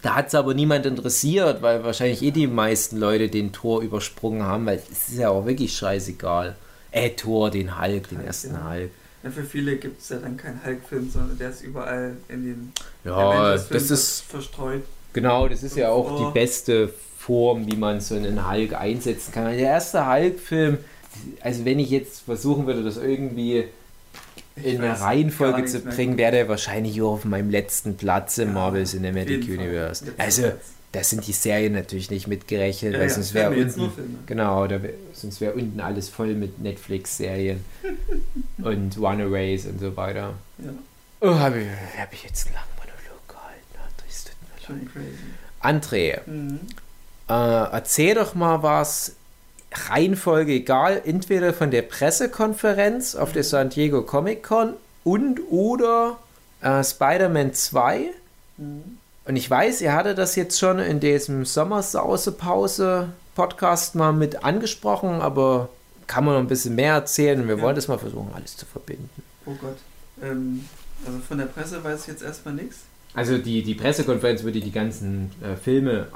da 0.02 0.16
hat 0.16 0.28
es 0.28 0.36
aber 0.36 0.54
niemand 0.54 0.86
interessiert, 0.86 1.62
weil 1.62 1.84
wahrscheinlich 1.84 2.22
eh 2.22 2.32
die 2.32 2.48
meisten 2.48 2.98
Leute 2.98 3.30
den 3.30 3.52
Tor 3.52 3.82
übersprungen 3.82 4.44
haben, 4.44 4.66
weil 4.66 4.82
es 4.92 5.10
ist 5.10 5.18
ja 5.18 5.30
auch 5.30 5.46
wirklich 5.46 5.76
scheißegal. 5.76 6.56
Äh, 6.92 7.12
Tor, 7.12 7.50
den 7.50 7.80
Hulk, 7.82 8.10
den 8.10 8.20
Hulk, 8.20 8.28
ersten 8.28 8.54
ja. 8.54 8.70
Hulk. 8.70 8.92
Ja, 9.24 9.30
für 9.32 9.44
viele 9.44 9.78
gibt 9.78 10.02
es 10.02 10.10
ja 10.10 10.18
dann 10.18 10.38
keinen 10.38 10.64
Hulk-Film, 10.64 11.10
sondern 11.10 11.38
der 11.38 11.50
ist 11.50 11.64
überall 11.64 12.16
in 12.30 12.44
den 12.44 12.72
ja, 13.04 13.52
das 13.54 13.92
ist 13.92 14.22
verstreut. 14.22 14.84
Genau, 15.14 15.48
das 15.48 15.64
ist 15.64 15.76
ja 15.76 15.90
auch 15.90 16.28
die 16.28 16.34
beste 16.34 16.94
Form, 17.18 17.70
wie 17.70 17.76
man 17.76 18.00
so 18.00 18.16
einen 18.16 18.50
Hulk 18.50 18.74
einsetzen 18.74 19.34
kann. 19.34 19.46
Der 19.46 19.58
erste 19.58 20.08
Hulk-Film, 20.08 20.78
also 21.42 21.66
wenn 21.66 21.80
ich 21.80 21.90
jetzt 21.90 22.22
versuchen 22.22 22.68
würde, 22.68 22.84
das 22.84 22.98
irgendwie 22.98 23.66
in 24.63 24.82
eine 24.82 25.00
Reihenfolge 25.00 25.65
zu 25.65 25.80
bringen, 25.82 26.17
wäre 26.17 26.32
der 26.32 26.48
wahrscheinlich 26.48 27.02
auch 27.02 27.13
auf 27.13 27.26
meinem 27.26 27.50
letzten 27.50 27.98
Platz 27.98 28.38
im 28.38 28.50
ja, 28.50 28.54
Marvel 28.54 28.86
Cinematic 28.86 29.43
Universe. 29.48 30.06
Also, 30.17 30.52
da 30.91 31.04
sind 31.04 31.28
die 31.28 31.34
Serien 31.34 31.74
natürlich 31.74 32.10
nicht 32.10 32.28
mitgerechnet, 32.28 32.93
ja, 32.93 33.00
weil 33.00 33.10
sonst 33.10 33.34
wäre 33.34 33.52
unten, 33.52 34.20
genau, 34.26 34.67
sonst 35.13 35.41
wäre 35.41 35.54
unten 35.54 35.80
alles 35.80 36.10
voll 36.10 36.34
mit 36.34 36.60
Netflix-Serien 36.60 37.63
und 38.58 38.98
Runaways 38.98 39.65
und 39.65 39.80
so 39.80 39.96
weiter. 39.96 40.34
Ja. 40.60 40.72
Oh, 41.20 41.36
habe 41.36 41.62
ich, 41.62 41.67
hab 42.00 42.13
ich 42.13 42.24
jetzt 42.24 42.48
einen 42.48 42.56
langen 42.56 42.67
Monolog 42.78 43.28
gehalten. 43.28 43.93
Das 44.08 44.24
tut 44.24 44.76
mir 44.76 45.02
leid. 45.02 45.13
André, 45.62 46.20
mhm. 46.26 46.60
äh, 47.28 47.74
erzähl 47.74 48.15
doch 48.15 48.36
mal 48.36 48.63
was 48.63 49.15
Reihenfolge 49.71 50.53
egal, 50.53 51.01
entweder 51.06 51.53
von 51.53 51.69
der 51.71 51.82
Pressekonferenz 51.82 53.15
auf 53.15 53.34
der 53.34 53.43
San 53.43 53.69
Diego 53.69 54.01
Comic 54.01 54.43
Con 54.43 54.73
und 55.03 55.41
oder 55.49 56.17
äh, 56.62 56.82
Spider-Man 56.84 57.53
2. 57.53 58.10
Mhm. 58.58 58.97
Und 59.25 59.36
ich 59.36 59.49
weiß, 59.49 59.82
ihr 59.82 59.93
hattet 59.93 60.17
das 60.17 60.36
jetzt 60.38 60.58
schon 60.58 60.80
in 60.80 61.01
diesem 61.01 61.43
Sommersause-Pause-Podcast 61.43 63.95
mal 63.95 64.13
mit 64.13 64.45
angesprochen, 64.45 65.19
aber 65.21 65.67
kann 66.08 66.23
man 66.23 66.36
noch 66.36 66.41
ein 66.41 66.47
bisschen 66.47 66.75
mehr 66.75 66.93
erzählen 66.93 67.41
und 67.41 67.49
wir 67.49 67.58
ja. 67.58 67.62
wollen 67.62 67.75
das 67.75 67.89
mal 67.89 67.99
versuchen, 67.99 68.32
alles 68.34 68.56
zu 68.56 68.65
verbinden. 68.65 69.10
Oh 69.45 69.51
Gott. 69.62 69.75
Ähm, 70.23 70.63
also 71.06 71.19
von 71.19 71.38
der 71.38 71.45
Presse 71.45 71.84
weiß 71.84 72.01
ich 72.01 72.08
jetzt 72.08 72.23
erstmal 72.23 72.53
nichts. 72.53 72.77
Also 73.13 73.38
die, 73.38 73.63
die 73.63 73.75
Pressekonferenz, 73.75 74.45
wo 74.45 74.49
die 74.49 74.62
die 74.62 74.71
ganzen 74.71 75.32
äh, 75.43 75.56
Filme 75.56 76.08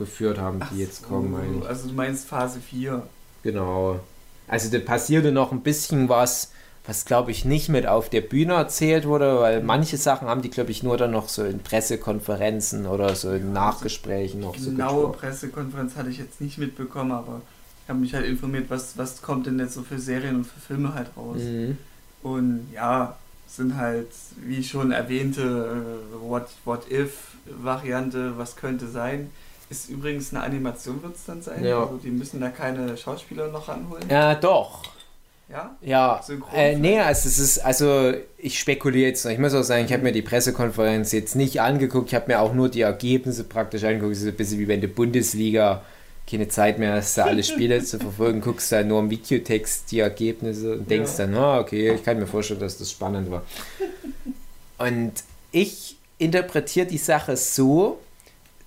aufgeführt 0.00 0.38
haben, 0.38 0.60
die 0.60 0.64
Ach 0.64 0.76
jetzt 0.76 1.02
kommen. 1.02 1.60
So, 1.60 1.66
also 1.66 1.88
du 1.88 1.94
meinst 1.94 2.26
Phase 2.26 2.60
4. 2.60 3.02
Genau. 3.42 4.00
Also 4.48 4.70
da 4.70 4.78
passierte 4.84 5.32
noch 5.32 5.52
ein 5.52 5.60
bisschen 5.60 6.08
was, 6.08 6.52
was 6.86 7.04
glaube 7.04 7.30
ich 7.30 7.44
nicht 7.44 7.68
mit 7.68 7.86
auf 7.86 8.08
der 8.08 8.20
Bühne 8.20 8.54
erzählt 8.54 9.06
wurde, 9.06 9.40
weil 9.40 9.62
manche 9.62 9.96
Sachen 9.96 10.28
haben 10.28 10.42
die 10.42 10.50
glaube 10.50 10.70
ich 10.70 10.82
nur 10.82 10.96
dann 10.96 11.12
noch 11.12 11.28
so 11.28 11.44
in 11.44 11.60
Pressekonferenzen 11.60 12.86
oder 12.86 13.14
so 13.14 13.30
in 13.30 13.52
Nachgesprächen 13.52 14.40
noch 14.40 14.56
so 14.56 14.70
Genaue 14.70 15.12
Pressekonferenz 15.12 15.96
hatte 15.96 16.10
ich 16.10 16.18
jetzt 16.18 16.40
nicht 16.40 16.58
mitbekommen, 16.58 17.12
aber 17.12 17.42
ich 17.84 17.88
habe 17.88 18.00
mich 18.00 18.14
halt 18.14 18.26
informiert, 18.26 18.66
was, 18.68 18.98
was 18.98 19.22
kommt 19.22 19.46
denn 19.46 19.58
jetzt 19.58 19.74
so 19.74 19.82
für 19.82 19.98
Serien 19.98 20.36
und 20.36 20.44
für 20.44 20.60
Filme 20.60 20.94
halt 20.94 21.08
raus. 21.16 21.38
Mhm. 21.38 21.78
Und 22.22 22.68
ja, 22.72 23.16
sind 23.48 23.76
halt, 23.76 24.08
wie 24.42 24.62
schon 24.62 24.92
erwähnte, 24.92 25.42
äh, 25.42 26.20
What, 26.20 26.48
What 26.64 26.90
If-Variante, 26.90 28.34
was 28.36 28.54
könnte 28.54 28.86
sein. 28.86 29.30
Ist 29.70 29.88
übrigens 29.88 30.34
eine 30.34 30.42
Animation, 30.42 31.02
wird 31.02 31.14
es 31.14 31.24
dann 31.24 31.40
sein. 31.42 31.64
Ja. 31.64 31.80
Also 31.80 31.96
die 31.96 32.10
müssen 32.10 32.40
da 32.40 32.48
keine 32.48 32.96
Schauspieler 32.96 33.48
noch 33.48 33.68
ranholen. 33.68 34.02
Ja, 34.10 34.34
doch. 34.34 34.82
Ja? 35.48 35.76
Ja. 35.80 36.20
Äh, 36.52 36.76
nee, 36.76 37.00
also 37.00 37.28
es 37.28 37.38
ist, 37.38 37.58
also 37.58 38.12
ich 38.36 38.58
spekuliere 38.58 39.08
jetzt 39.08 39.24
noch. 39.24 39.32
Ich 39.32 39.38
muss 39.38 39.54
auch 39.54 39.62
sagen, 39.62 39.84
ich 39.84 39.92
habe 39.92 40.02
mir 40.02 40.12
die 40.12 40.22
Pressekonferenz 40.22 41.12
jetzt 41.12 41.36
nicht 41.36 41.60
angeguckt. 41.60 42.08
Ich 42.08 42.14
habe 42.14 42.26
mir 42.28 42.40
auch 42.40 42.52
nur 42.52 42.68
die 42.68 42.82
Ergebnisse 42.82 43.44
praktisch 43.44 43.84
angeguckt. 43.84 44.12
Es 44.12 44.22
ist 44.22 44.28
ein 44.28 44.34
bisschen 44.34 44.58
wie 44.58 44.68
wenn 44.68 44.80
die 44.80 44.88
Bundesliga 44.88 45.82
keine 46.28 46.48
Zeit 46.48 46.78
mehr 46.78 46.94
hast, 46.94 47.18
da 47.18 47.24
alle 47.24 47.42
Spiele 47.42 47.82
zu 47.82 47.98
verfolgen, 47.98 48.40
guckst 48.44 48.70
da 48.70 48.84
nur 48.84 49.00
im 49.00 49.10
Videotext 49.10 49.90
die 49.90 50.00
Ergebnisse 50.00 50.74
und 50.74 50.90
denkst 50.90 51.12
ja. 51.18 51.26
dann, 51.26 51.34
ah, 51.34 51.58
okay, 51.58 51.92
ich 51.94 52.04
kann 52.04 52.18
mir 52.18 52.26
vorstellen, 52.26 52.60
dass 52.60 52.78
das 52.78 52.90
spannend 52.90 53.30
war. 53.30 53.42
Und 54.78 55.12
ich 55.52 55.96
interpretiere 56.18 56.86
die 56.86 56.98
Sache 56.98 57.36
so, 57.36 57.98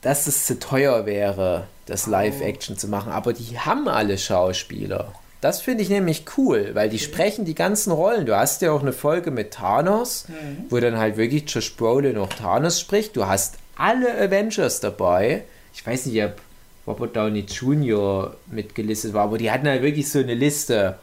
dass 0.03 0.27
es 0.27 0.45
zu 0.45 0.59
teuer 0.59 1.05
wäre, 1.05 1.67
das 1.87 2.07
oh. 2.07 2.11
Live-Action 2.11 2.77
zu 2.77 2.87
machen. 2.87 3.11
Aber 3.11 3.33
die 3.33 3.57
haben 3.57 3.87
alle 3.87 4.17
Schauspieler. 4.17 5.13
Das 5.41 5.59
finde 5.61 5.83
ich 5.83 5.89
nämlich 5.89 6.23
cool, 6.37 6.69
weil 6.73 6.89
die 6.89 6.99
sprechen 6.99 7.43
die 7.43 7.55
ganzen 7.55 7.91
Rollen. 7.91 8.25
Du 8.25 8.37
hast 8.37 8.61
ja 8.61 8.71
auch 8.71 8.81
eine 8.81 8.93
Folge 8.93 9.29
mit 9.29 9.51
Thanos, 9.51 10.25
mhm. 10.29 10.65
wo 10.69 10.79
dann 10.79 10.97
halt 10.97 11.17
wirklich 11.17 11.43
Josh 11.47 11.75
Brolin 11.75 12.15
noch 12.15 12.29
Thanos 12.29 12.79
spricht. 12.79 13.17
Du 13.17 13.25
hast 13.25 13.55
alle 13.75 14.17
Avengers 14.17 14.79
dabei. 14.79 15.43
Ich 15.73 15.85
weiß 15.85 16.05
nicht, 16.05 16.23
ob 16.23 16.35
Robert 16.87 17.15
Downey 17.15 17.41
Jr. 17.41 18.35
mitgelistet 18.47 19.13
war, 19.13 19.23
aber 19.23 19.37
die 19.37 19.51
hatten 19.51 19.67
halt 19.67 19.81
wirklich 19.81 20.09
so 20.09 20.19
eine 20.19 20.33
Liste. 20.33 20.97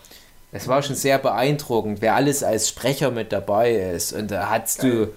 Es 0.52 0.68
war 0.68 0.82
schon 0.82 0.96
sehr 0.96 1.18
beeindruckend, 1.18 2.00
wer 2.00 2.14
alles 2.14 2.42
als 2.42 2.68
Sprecher 2.68 3.10
mit 3.10 3.32
dabei 3.32 3.72
ist. 3.72 4.12
Und 4.12 4.30
da 4.30 4.48
hast 4.50 4.80
Geil. 4.80 4.90
du 4.90 5.12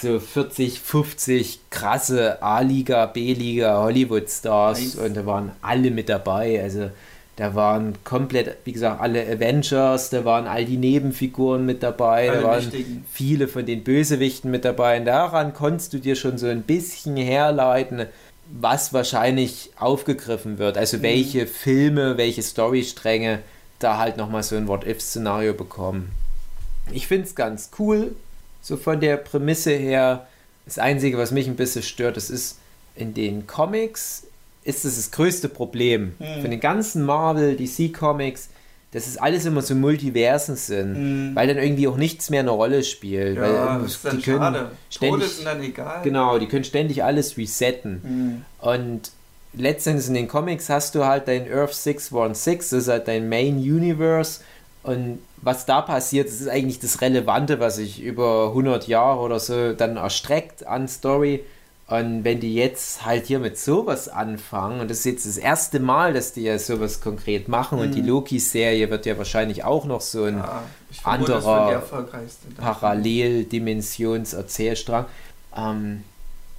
so 0.00 0.20
40, 0.20 0.80
50 0.80 1.60
krasse 1.70 2.42
A-Liga, 2.42 3.06
B-Liga, 3.06 3.82
Hollywood-Stars 3.82 4.78
nice. 4.78 4.94
und 4.96 5.16
da 5.16 5.24
waren 5.24 5.52
alle 5.62 5.90
mit 5.90 6.08
dabei. 6.08 6.62
Also 6.62 6.90
da 7.36 7.54
waren 7.54 7.94
komplett, 8.04 8.56
wie 8.64 8.72
gesagt, 8.72 9.00
alle 9.00 9.22
Avengers, 9.26 10.10
da 10.10 10.24
waren 10.24 10.46
all 10.46 10.64
die 10.64 10.76
Nebenfiguren 10.76 11.64
mit 11.66 11.82
dabei, 11.82 12.30
alle 12.30 12.40
da 12.40 12.46
waren 12.46 12.72
wichtigen. 12.72 13.04
viele 13.10 13.48
von 13.48 13.64
den 13.64 13.84
Bösewichten 13.84 14.50
mit 14.50 14.64
dabei. 14.64 14.98
Und 14.98 15.06
daran 15.06 15.54
konntest 15.54 15.92
du 15.92 15.98
dir 15.98 16.16
schon 16.16 16.38
so 16.38 16.46
ein 16.46 16.62
bisschen 16.62 17.16
herleiten, 17.16 18.06
was 18.48 18.92
wahrscheinlich 18.92 19.70
aufgegriffen 19.78 20.58
wird. 20.58 20.78
Also 20.78 20.98
mhm. 20.98 21.02
welche 21.02 21.46
Filme, 21.46 22.16
welche 22.16 22.42
Storystränge 22.42 23.40
da 23.78 23.98
halt 23.98 24.16
nochmal 24.16 24.42
so 24.42 24.56
ein 24.56 24.68
What-If-Szenario 24.68 25.52
bekommen. 25.54 26.12
Ich 26.92 27.06
finde 27.06 27.26
es 27.26 27.34
ganz 27.34 27.70
cool, 27.78 28.14
so 28.66 28.76
von 28.76 28.98
der 28.98 29.16
Prämisse 29.16 29.70
her. 29.70 30.26
Das 30.64 30.78
Einzige, 30.80 31.16
was 31.18 31.30
mich 31.30 31.46
ein 31.46 31.54
bisschen 31.54 31.84
stört, 31.84 32.16
das 32.16 32.30
ist 32.30 32.58
in 32.96 33.14
den 33.14 33.46
Comics 33.46 34.24
ist 34.64 34.84
das 34.84 34.96
das 34.96 35.12
größte 35.12 35.48
Problem. 35.48 36.14
Mhm. 36.18 36.40
Von 36.40 36.50
den 36.50 36.58
ganzen 36.58 37.04
Marvel, 37.04 37.54
DC 37.54 37.94
Comics, 37.94 38.48
dass 38.90 39.06
es 39.06 39.16
alles 39.16 39.44
immer 39.44 39.62
so 39.62 39.76
Multiversen 39.76 40.56
sind, 40.56 40.94
mhm. 40.94 41.36
weil 41.36 41.46
dann 41.46 41.58
irgendwie 41.58 41.86
auch 41.86 41.96
nichts 41.96 42.30
mehr 42.30 42.40
eine 42.40 42.50
Rolle 42.50 42.82
spielt. 42.82 43.36
Ja, 43.36 43.42
weil, 43.42 43.82
das 43.82 43.92
ist 43.92 44.04
dann 44.04 44.16
die 44.16 44.22
können 44.24 44.38
schade. 44.38 44.70
Ständig, 44.90 45.20
Tode 45.20 45.32
sind 45.32 45.44
dann 45.44 45.62
egal. 45.62 46.02
Genau, 46.02 46.38
die 46.40 46.48
können 46.48 46.64
ständig 46.64 47.04
alles 47.04 47.38
resetten. 47.38 48.00
Mhm. 48.02 48.68
Und 48.68 49.12
letztendlich 49.52 50.08
in 50.08 50.14
den 50.14 50.26
Comics 50.26 50.68
hast 50.68 50.96
du 50.96 51.04
halt 51.04 51.28
dein 51.28 51.48
Earth 51.52 51.74
616, 51.74 52.78
das 52.78 52.86
ist 52.86 52.90
halt 52.90 53.06
dein 53.06 53.28
Main 53.28 53.58
Universe 53.58 54.40
und 54.82 55.20
was 55.42 55.66
da 55.66 55.82
passiert, 55.82 56.28
das 56.28 56.40
ist 56.40 56.48
eigentlich 56.48 56.80
das 56.80 57.00
Relevante, 57.00 57.60
was 57.60 57.76
sich 57.76 58.02
über 58.02 58.48
100 58.48 58.88
Jahre 58.88 59.20
oder 59.20 59.38
so 59.38 59.74
dann 59.74 59.96
erstreckt 59.96 60.66
an 60.66 60.88
Story. 60.88 61.44
Und 61.88 62.24
wenn 62.24 62.40
die 62.40 62.54
jetzt 62.54 63.06
halt 63.06 63.26
hier 63.26 63.38
mit 63.38 63.56
sowas 63.58 64.08
anfangen, 64.08 64.80
und 64.80 64.90
das 64.90 64.98
ist 64.98 65.04
jetzt 65.04 65.24
das 65.24 65.36
erste 65.36 65.78
Mal, 65.78 66.14
dass 66.14 66.32
die 66.32 66.42
ja 66.42 66.58
sowas 66.58 67.00
konkret 67.00 67.46
machen, 67.46 67.78
mhm. 67.78 67.84
und 67.84 67.94
die 67.94 68.02
mhm. 68.02 68.08
Loki-Serie 68.08 68.90
wird 68.90 69.06
ja 69.06 69.16
wahrscheinlich 69.18 69.62
auch 69.62 69.84
noch 69.84 70.00
so 70.00 70.24
ein 70.24 70.38
ja, 70.38 70.64
anderer 71.04 71.80
Paralleldimensions-Erzählstrang, 72.56 75.04
ähm, 75.56 76.02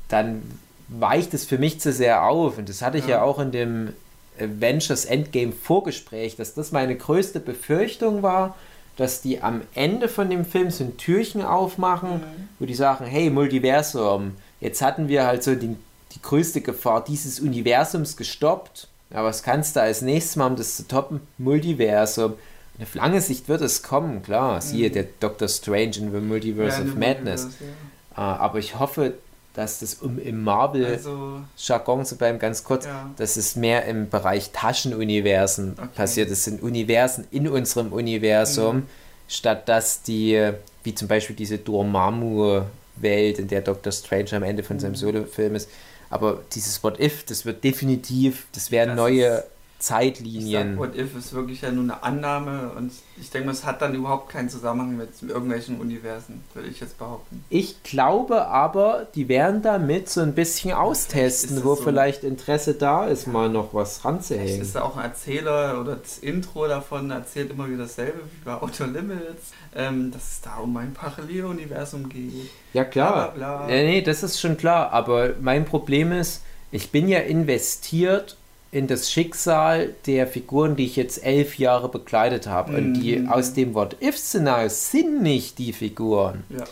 dann 0.07 0.43
weicht 0.88 1.34
es 1.34 1.43
für 1.43 1.57
mich 1.57 1.82
zu 1.82 1.91
sehr 1.91 2.23
auf. 2.23 2.57
Und 2.57 2.69
das 2.69 2.82
hatte 2.82 2.97
ich 2.97 3.07
ja, 3.07 3.17
ja 3.17 3.23
auch 3.23 3.39
in 3.39 3.51
dem 3.51 3.91
Avengers 4.39 5.03
Endgame 5.03 5.51
Vorgespräch, 5.51 6.38
dass 6.38 6.53
das 6.53 6.71
meine 6.71 6.95
größte 6.95 7.41
Befürchtung 7.41 8.23
war, 8.23 8.55
dass 8.97 9.21
die 9.21 9.41
am 9.41 9.61
Ende 9.75 10.09
von 10.09 10.29
dem 10.29 10.43
Film 10.43 10.71
so 10.71 10.83
ein 10.83 10.97
Türchen 10.97 11.43
aufmachen, 11.43 12.17
mhm. 12.17 12.49
wo 12.59 12.65
die 12.65 12.73
sagen, 12.73 13.05
hey, 13.05 13.29
Multiversum, 13.29 14.33
jetzt 14.59 14.81
hatten 14.81 15.07
wir 15.07 15.25
halt 15.25 15.43
so 15.43 15.55
die, 15.55 15.75
die 16.13 16.21
größte 16.21 16.61
Gefahr 16.61 17.03
dieses 17.03 17.39
Universums 17.39 18.17
gestoppt. 18.17 18.87
Ja, 19.13 19.23
was 19.23 19.43
kannst 19.43 19.75
du 19.75 19.81
als 19.81 20.01
nächstes 20.01 20.35
Mal, 20.35 20.47
um 20.47 20.55
das 20.55 20.75
zu 20.75 20.87
toppen? 20.87 21.21
Multiversum. 21.37 22.33
Und 22.77 22.83
auf 22.83 22.95
lange 22.95 23.21
Sicht 23.21 23.47
wird 23.47 23.61
es 23.61 23.83
kommen, 23.83 24.23
klar. 24.23 24.59
Siehe 24.61 24.89
mhm. 24.89 24.93
der 24.93 25.05
Doctor 25.19 25.47
Strange 25.47 25.97
in 25.97 26.11
the 26.11 26.19
Multiverse 26.19 26.81
ja, 26.81 26.87
of 26.87 26.95
Madness. 26.95 27.43
Multiverse, 27.43 27.73
ja. 28.17 28.35
uh, 28.35 28.39
aber 28.39 28.59
ich 28.59 28.79
hoffe, 28.79 29.13
dass 29.57 29.79
das 29.79 29.95
um 29.95 30.19
im 30.19 30.43
Marvel-Jargon 30.43 31.99
also, 31.99 32.03
zu 32.03 32.15
bleiben, 32.15 32.37
ganz 32.37 32.63
kurz, 32.63 32.85
ja. 32.85 33.09
dass 33.17 33.37
es 33.37 33.55
mehr 33.55 33.85
im 33.85 34.07
Bereich 34.07 34.51
Taschenuniversen 34.51 35.73
okay. 35.75 35.87
passiert. 35.95 36.29
Es 36.29 36.43
sind 36.43 36.61
Universen 36.61 37.25
in 37.31 37.47
unserem 37.47 37.91
Universum, 37.91 38.75
mhm. 38.75 38.87
statt 39.27 39.67
dass 39.67 40.03
die, 40.03 40.51
wie 40.83 40.93
zum 40.93 41.07
Beispiel 41.07 41.35
diese 41.35 41.57
Dormammu-Welt, 41.57 43.39
in 43.39 43.47
der 43.47 43.61
Doctor 43.61 43.91
Strange 43.91 44.33
am 44.33 44.43
Ende 44.43 44.61
von 44.61 44.75
mhm. 44.75 44.81
seinem 44.81 44.95
Solo-Film 44.95 45.55
ist. 45.55 45.69
Aber 46.11 46.39
dieses 46.53 46.83
What 46.83 46.99
If, 46.99 47.25
das 47.25 47.43
wird 47.43 47.63
definitiv, 47.63 48.45
das 48.53 48.69
werden 48.69 48.89
das 48.89 48.97
neue 48.97 49.43
Zeitlinien. 49.80 50.71
Sag, 50.71 50.80
What 50.80 50.95
If 50.97 51.15
ist 51.15 51.34
wirklich 51.34 51.61
ja 51.61 51.71
nur 51.71 51.84
eine 51.84 52.01
Annahme 52.01 52.71
und 52.75 52.91
ich 53.19 53.30
denke, 53.30 53.51
es 53.51 53.63
hat 53.63 53.82
dann 53.82 53.93
überhaupt 53.93 54.30
keinen 54.30 54.49
Zusammenhang 54.49 54.97
mit 54.97 55.09
irgendwelchen 55.21 55.80
Universen, 55.80 56.43
würde 56.53 56.69
ich 56.69 56.80
jetzt 56.80 56.97
behaupten. 56.97 57.43
Ich 57.49 57.84
glaube 57.84 58.47
aber, 58.47 59.07
die 59.13 59.28
werden 59.28 59.61
damit 59.61 60.09
so 60.09 60.21
ein 60.21 60.34
bisschen 60.34 60.73
austesten, 60.73 61.63
wo 61.63 61.75
so 61.75 61.84
vielleicht 61.84 62.23
Interesse 62.23 62.73
da 62.73 63.05
ist, 63.05 63.28
mal 63.28 63.49
noch 63.49 63.73
was 63.73 64.03
ranzuhängen. 64.03 64.61
Ist 64.61 64.75
da 64.75 64.82
auch 64.82 64.97
ein 64.97 65.05
Erzähler 65.05 65.80
oder 65.80 65.95
das 65.95 66.17
Intro 66.19 66.67
davon 66.67 67.11
erzählt 67.11 67.51
immer 67.51 67.67
wieder 67.67 67.84
dasselbe 67.84 68.19
wie 68.19 68.45
bei 68.45 68.59
Outer 68.59 68.88
Limits, 68.88 69.51
ähm, 69.75 70.11
dass 70.11 70.32
es 70.32 70.41
da 70.41 70.57
um 70.57 70.75
ein 70.78 70.93
Paralleluniversum 70.93 72.09
geht. 72.09 72.49
Ja 72.73 72.84
klar. 72.84 73.32
Bla, 73.34 73.57
bla. 73.57 73.75
Ja, 73.75 73.84
nee, 73.84 74.01
das 74.01 74.23
ist 74.23 74.39
schon 74.39 74.57
klar, 74.57 74.91
aber 74.91 75.36
mein 75.39 75.65
Problem 75.65 76.11
ist, 76.11 76.43
ich 76.71 76.91
bin 76.91 77.07
ja 77.07 77.19
investiert 77.19 78.38
in 78.78 78.88
das 78.88 79.11
Schicksal 79.11 79.93
der 80.05 80.28
Figuren, 80.28 80.75
die 80.75 80.86
ich 80.86 80.95
jetzt 80.95 81.23
elf 81.23 81.57
Jahre 81.57 81.89
begleitet 81.89 82.47
habe. 82.47 82.73
Mhm. 82.73 82.78
Und 82.78 82.93
die 82.95 83.17
mhm. 83.17 83.30
aus 83.30 83.53
dem 83.53 83.73
What-If-Szenario 83.73 84.69
sind 84.69 85.21
nicht 85.21 85.57
die 85.57 85.73
Figuren. 85.73 86.43
Ja. 86.49 86.63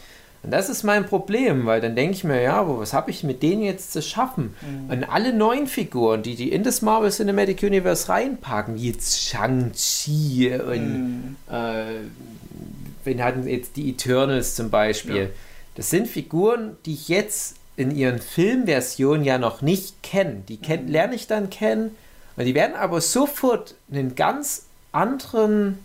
Und 0.44 0.52
das 0.52 0.70
ist 0.70 0.84
mein 0.84 1.08
Problem, 1.08 1.66
weil 1.66 1.82
dann 1.82 1.96
denke 1.96 2.14
ich 2.14 2.24
mir, 2.24 2.40
ja, 2.40 2.58
aber 2.58 2.80
was 2.80 2.94
habe 2.94 3.10
ich 3.10 3.24
mit 3.24 3.42
denen 3.42 3.64
jetzt 3.64 3.92
zu 3.92 4.04
schaffen? 4.04 4.54
Mhm. 4.62 4.92
Und 4.92 5.04
alle 5.06 5.34
neuen 5.34 5.66
Figuren, 5.66 6.22
die 6.22 6.36
die 6.36 6.52
in 6.52 6.62
das 6.62 6.84
Marvel 6.84 7.10
Cinematic 7.10 7.64
Universe 7.64 8.08
reinpacken, 8.10 8.76
wie 8.76 8.92
jetzt 8.92 9.20
Shang-Chi 9.24 10.54
und 10.54 10.94
mhm. 10.94 11.36
äh, 11.50 11.86
wir 13.04 13.24
hatten 13.24 13.48
jetzt 13.48 13.76
die 13.76 13.90
Eternals 13.90 14.54
zum 14.54 14.70
Beispiel, 14.70 15.16
ja. 15.16 15.28
das 15.76 15.90
sind 15.90 16.08
Figuren, 16.08 16.78
die 16.86 16.94
ich 16.94 17.08
jetzt 17.08 17.56
in 17.78 17.92
ihren 17.92 18.20
Filmversionen 18.20 19.24
ja 19.24 19.38
noch 19.38 19.62
nicht 19.62 20.02
kennen. 20.02 20.46
Die 20.48 20.58
kenn, 20.58 20.86
mhm. 20.86 20.92
lerne 20.92 21.16
ich 21.16 21.28
dann 21.28 21.50
kennen 21.50 21.96
und 22.38 22.46
die 22.46 22.56
werden 22.56 22.76
aber 22.76 23.02
sofort 23.02 23.76
einen 23.92 24.16
ganz 24.16 24.66
anderen 24.92 25.80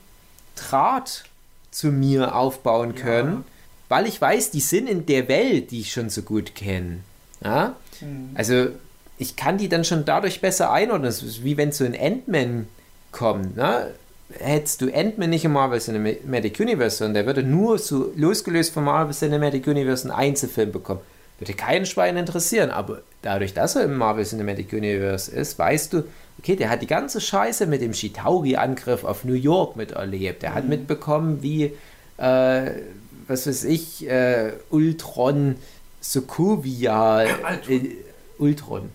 Draht 0.56 1.24
zu 1.70 1.88
mir 1.88 2.34
aufbauen 2.34 2.94
können, 2.94 3.32
ja. 3.32 3.44
weil 3.88 4.06
ich 4.06 4.20
weiß, 4.20 4.50
die 4.50 4.60
sind 4.60 4.88
in 4.88 5.06
der 5.06 5.28
Welt, 5.28 5.70
die 5.70 5.80
ich 5.80 5.92
schon 5.92 6.10
so 6.10 6.22
gut 6.22 6.54
kenne. 6.54 6.98
Ja? 7.42 7.76
Mhm. 8.00 8.30
Also 8.34 8.68
ich 9.18 9.36
kann 9.36 9.58
die 9.58 9.68
dann 9.68 9.84
schon 9.84 10.04
dadurch 10.04 10.40
besser 10.40 10.72
einordnen. 10.72 11.06
Das 11.06 11.22
ist 11.22 11.44
wie 11.44 11.56
wenn 11.56 11.72
so 11.72 11.84
ein 11.84 11.96
Ant-Man 11.98 12.68
kommt. 13.12 13.56
Ne? 13.56 13.92
Hättest 14.38 14.80
du 14.80 14.92
Ant-Man 14.92 15.30
nicht 15.30 15.44
im 15.44 15.52
Marvel 15.52 15.80
Cinematic 15.80 16.58
Universe, 16.60 16.98
sondern 16.98 17.14
der 17.14 17.26
würde 17.26 17.42
nur 17.42 17.78
so 17.78 18.12
losgelöst 18.16 18.72
vom 18.72 18.84
Marvel 18.84 19.14
Cinematic 19.14 19.66
Universe 19.66 20.04
einen 20.04 20.16
Einzelfilm 20.16 20.72
bekommen 20.72 21.00
würde 21.40 21.54
keinen 21.54 21.86
Schwein 21.86 22.16
interessieren, 22.18 22.70
aber 22.70 23.00
dadurch, 23.22 23.54
dass 23.54 23.74
er 23.74 23.84
im 23.84 23.96
Marvel 23.96 24.24
Cinematic 24.24 24.72
Universe 24.72 25.30
ist, 25.30 25.58
weißt 25.58 25.94
du, 25.94 26.04
okay, 26.38 26.54
der 26.54 26.68
hat 26.68 26.82
die 26.82 26.86
ganze 26.86 27.20
Scheiße 27.20 27.66
mit 27.66 27.80
dem 27.80 27.92
Chitauri-Angriff 27.92 29.04
auf 29.04 29.24
New 29.24 29.34
York 29.34 29.74
miterlebt. 29.76 30.42
Der 30.42 30.50
mhm. 30.50 30.54
hat 30.54 30.68
mitbekommen, 30.68 31.42
wie, 31.42 31.72
äh, 32.18 32.70
was 33.26 33.46
weiß 33.46 33.64
ich, 33.64 34.06
äh, 34.06 34.52
Ultron 34.68 35.56
Sokovia, 36.02 37.24
äh, 37.24 37.38
Ultron, 38.38 38.90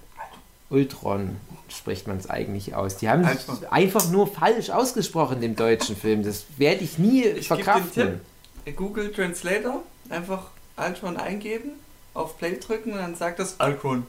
Ultron 0.69 1.37
spricht 1.67 2.07
man 2.07 2.17
es 2.17 2.29
eigentlich 2.29 2.75
aus. 2.75 2.97
Die 2.97 3.09
haben 3.09 3.23
es 3.23 3.63
einfach 3.71 4.07
nur 4.09 4.27
falsch 4.27 4.69
ausgesprochen 4.69 5.41
im 5.41 5.55
deutschen 5.55 5.95
Film. 5.95 6.23
Das 6.23 6.45
werde 6.57 6.83
ich 6.83 6.99
nie 6.99 7.23
ich 7.23 7.47
verkraften. 7.47 8.21
Google 8.75 9.11
Translator, 9.11 9.83
einfach 10.09 10.49
Ultron 10.77 11.17
eingeben 11.17 11.71
auf 12.16 12.38
Play 12.39 12.57
drücken 12.57 12.93
und 12.93 12.97
dann 12.97 13.16
sagt 13.16 13.38
das 13.39 13.59
Alkon. 13.59 14.07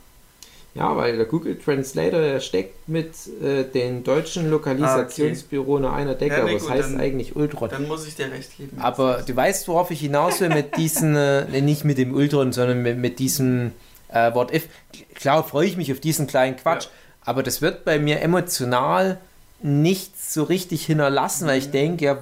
Ja, 0.77 0.95
weil 0.95 1.17
der 1.17 1.25
Google 1.25 1.59
Translator 1.59 2.21
der 2.21 2.41
steckt 2.41 2.87
mit 2.87 3.15
äh, 3.43 3.65
den 3.65 4.05
deutschen 4.05 4.51
Lokalisationsbüro 4.51 5.79
ah, 5.79 5.89
okay. 5.89 5.97
einer 5.97 6.15
Decke, 6.15 6.37
ja, 6.37 6.45
nee, 6.45 6.51
aber 6.51 6.59
es 6.59 6.69
heißt 6.69 6.93
dann, 6.93 7.01
eigentlich 7.01 7.35
Ultron. 7.35 7.71
Dann 7.71 7.89
muss 7.89 8.07
ich 8.07 8.15
dir 8.15 8.31
recht 8.31 8.59
geben. 8.59 8.77
Aber 8.79 9.23
du 9.27 9.35
weißt, 9.35 9.69
worauf 9.69 9.91
ich 9.91 10.01
hinaus 10.01 10.41
will 10.41 10.51
mit 10.51 10.77
diesen, 10.77 11.17
äh, 11.17 11.61
nicht 11.63 11.85
mit 11.85 11.97
dem 11.97 12.15
Ultron, 12.15 12.53
sondern 12.53 12.83
mit, 12.83 12.99
mit 12.99 13.19
diesem 13.19 13.73
äh, 14.09 14.35
What 14.35 14.53
If. 14.53 14.69
Klar 15.15 15.45
freue 15.45 15.67
ich 15.67 15.79
mich 15.79 15.91
auf 15.93 16.01
diesen 16.01 16.27
kleinen 16.27 16.57
Quatsch, 16.57 16.85
ja. 16.85 16.91
aber 17.23 17.43
das 17.43 17.63
wird 17.63 17.87
bei 17.87 17.99
mir 17.99 18.21
emotional 18.21 19.19
nicht 19.63 20.23
so 20.23 20.43
richtig 20.43 20.85
hinterlassen, 20.85 21.49
weil 21.49 21.59
ich 21.59 21.69
mhm. 21.69 21.73
denke, 21.73 22.05
ja, 22.05 22.19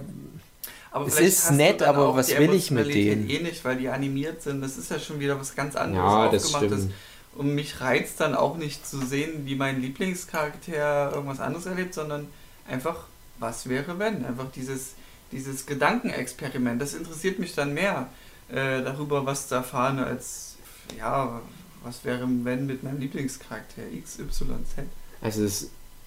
aber 0.95 1.09
es 1.09 1.19
ist 1.19 1.51
nett, 1.51 1.83
aber 1.83 2.15
was 2.15 2.29
will 2.39 2.55
ich 2.55 2.71
mit 2.71 2.95
denen? 2.95 3.29
Eh 3.29 3.41
nicht, 3.41 3.65
weil 3.65 3.77
die 3.79 3.89
animiert 3.89 4.43
sind. 4.43 4.61
Das 4.61 4.79
ist 4.79 4.93
ja 4.93 5.01
schon 5.01 5.19
wieder 5.19 5.41
was 5.41 5.57
ganz 5.57 5.75
anderes 5.75 6.05
ja, 6.05 6.29
das 6.31 6.55
aufgemacht. 6.55 6.83
Stimmt. 6.83 6.95
Und 7.35 7.55
mich 7.57 7.81
reizt 7.81 8.21
dann 8.21 8.37
auch 8.37 8.57
nicht 8.57 8.87
zu 8.87 9.05
sehen, 9.05 9.45
wie 9.45 9.57
mein 9.57 9.83
Lieblingscharakter 9.83 11.11
irgendwas 11.13 11.41
anderes 11.41 11.67
erlebt, 11.67 11.95
sondern 11.95 12.29
einfach, 12.69 13.09
was 13.41 13.69
wäre 13.69 13.99
wenn? 13.99 14.25
Einfach 14.25 14.53
dieses, 14.55 14.93
dieses 15.33 15.67
Gedankenexperiment. 15.67 16.81
Das 16.81 16.95
interessiert 16.95 17.41
mich 17.41 17.57
dann 17.57 17.75
mehr, 17.75 18.09
äh, 18.49 18.81
darüber 18.85 19.27
was 19.27 19.49
zu 19.49 19.57
erfahren, 19.57 19.99
als, 19.99 20.55
ja, 20.97 21.41
was 21.83 22.05
wäre 22.05 22.29
wenn 22.45 22.67
mit 22.67 22.85
meinem 22.85 23.01
Lieblingscharakter 23.01 23.83
XYZ. 24.01 24.87
Also 25.21 25.67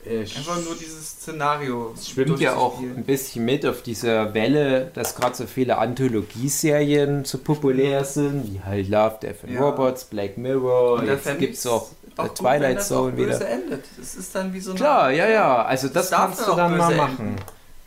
Einfach 0.09 0.63
nur 0.63 0.75
dieses 0.75 1.11
Szenario. 1.11 1.93
Es 1.95 2.09
schwimmt 2.09 2.39
ja 2.39 2.55
auch 2.55 2.79
ein 2.79 3.03
bisschen 3.03 3.45
mit 3.45 3.65
auf 3.65 3.81
dieser 3.81 4.33
Welle, 4.33 4.91
dass 4.93 5.15
gerade 5.15 5.35
so 5.35 5.45
viele 5.45 5.77
Anthologieserien 5.77 7.25
so 7.25 7.37
populär 7.37 8.03
sind, 8.05 8.53
wie 8.53 8.61
halt 8.61 8.89
Love, 8.89 9.17
Death 9.21 9.43
and 9.43 9.53
ja. 9.53 9.61
Robots, 9.61 10.05
Black 10.05 10.37
Mirror, 10.37 10.99
und 10.99 11.07
jetzt 11.07 11.39
gibt 11.39 11.55
es 11.55 11.67
auch, 11.67 11.89
auch 12.17 12.27
Twilight 12.29 12.83
Zone 12.83 13.13
auch 13.13 13.17
wieder. 13.17 13.47
endet. 13.47 13.83
Es 14.01 14.15
ist 14.15 14.33
dann 14.35 14.53
wie 14.53 14.59
so 14.59 14.71
eine 14.71 14.79
Klar, 14.79 15.11
ja, 15.11 15.27
ja, 15.27 15.63
also 15.63 15.87
das, 15.87 16.09
das 16.09 16.19
kannst 16.19 16.47
du 16.47 16.55
dann 16.55 16.77
mal 16.77 16.95
machen. 16.95 17.35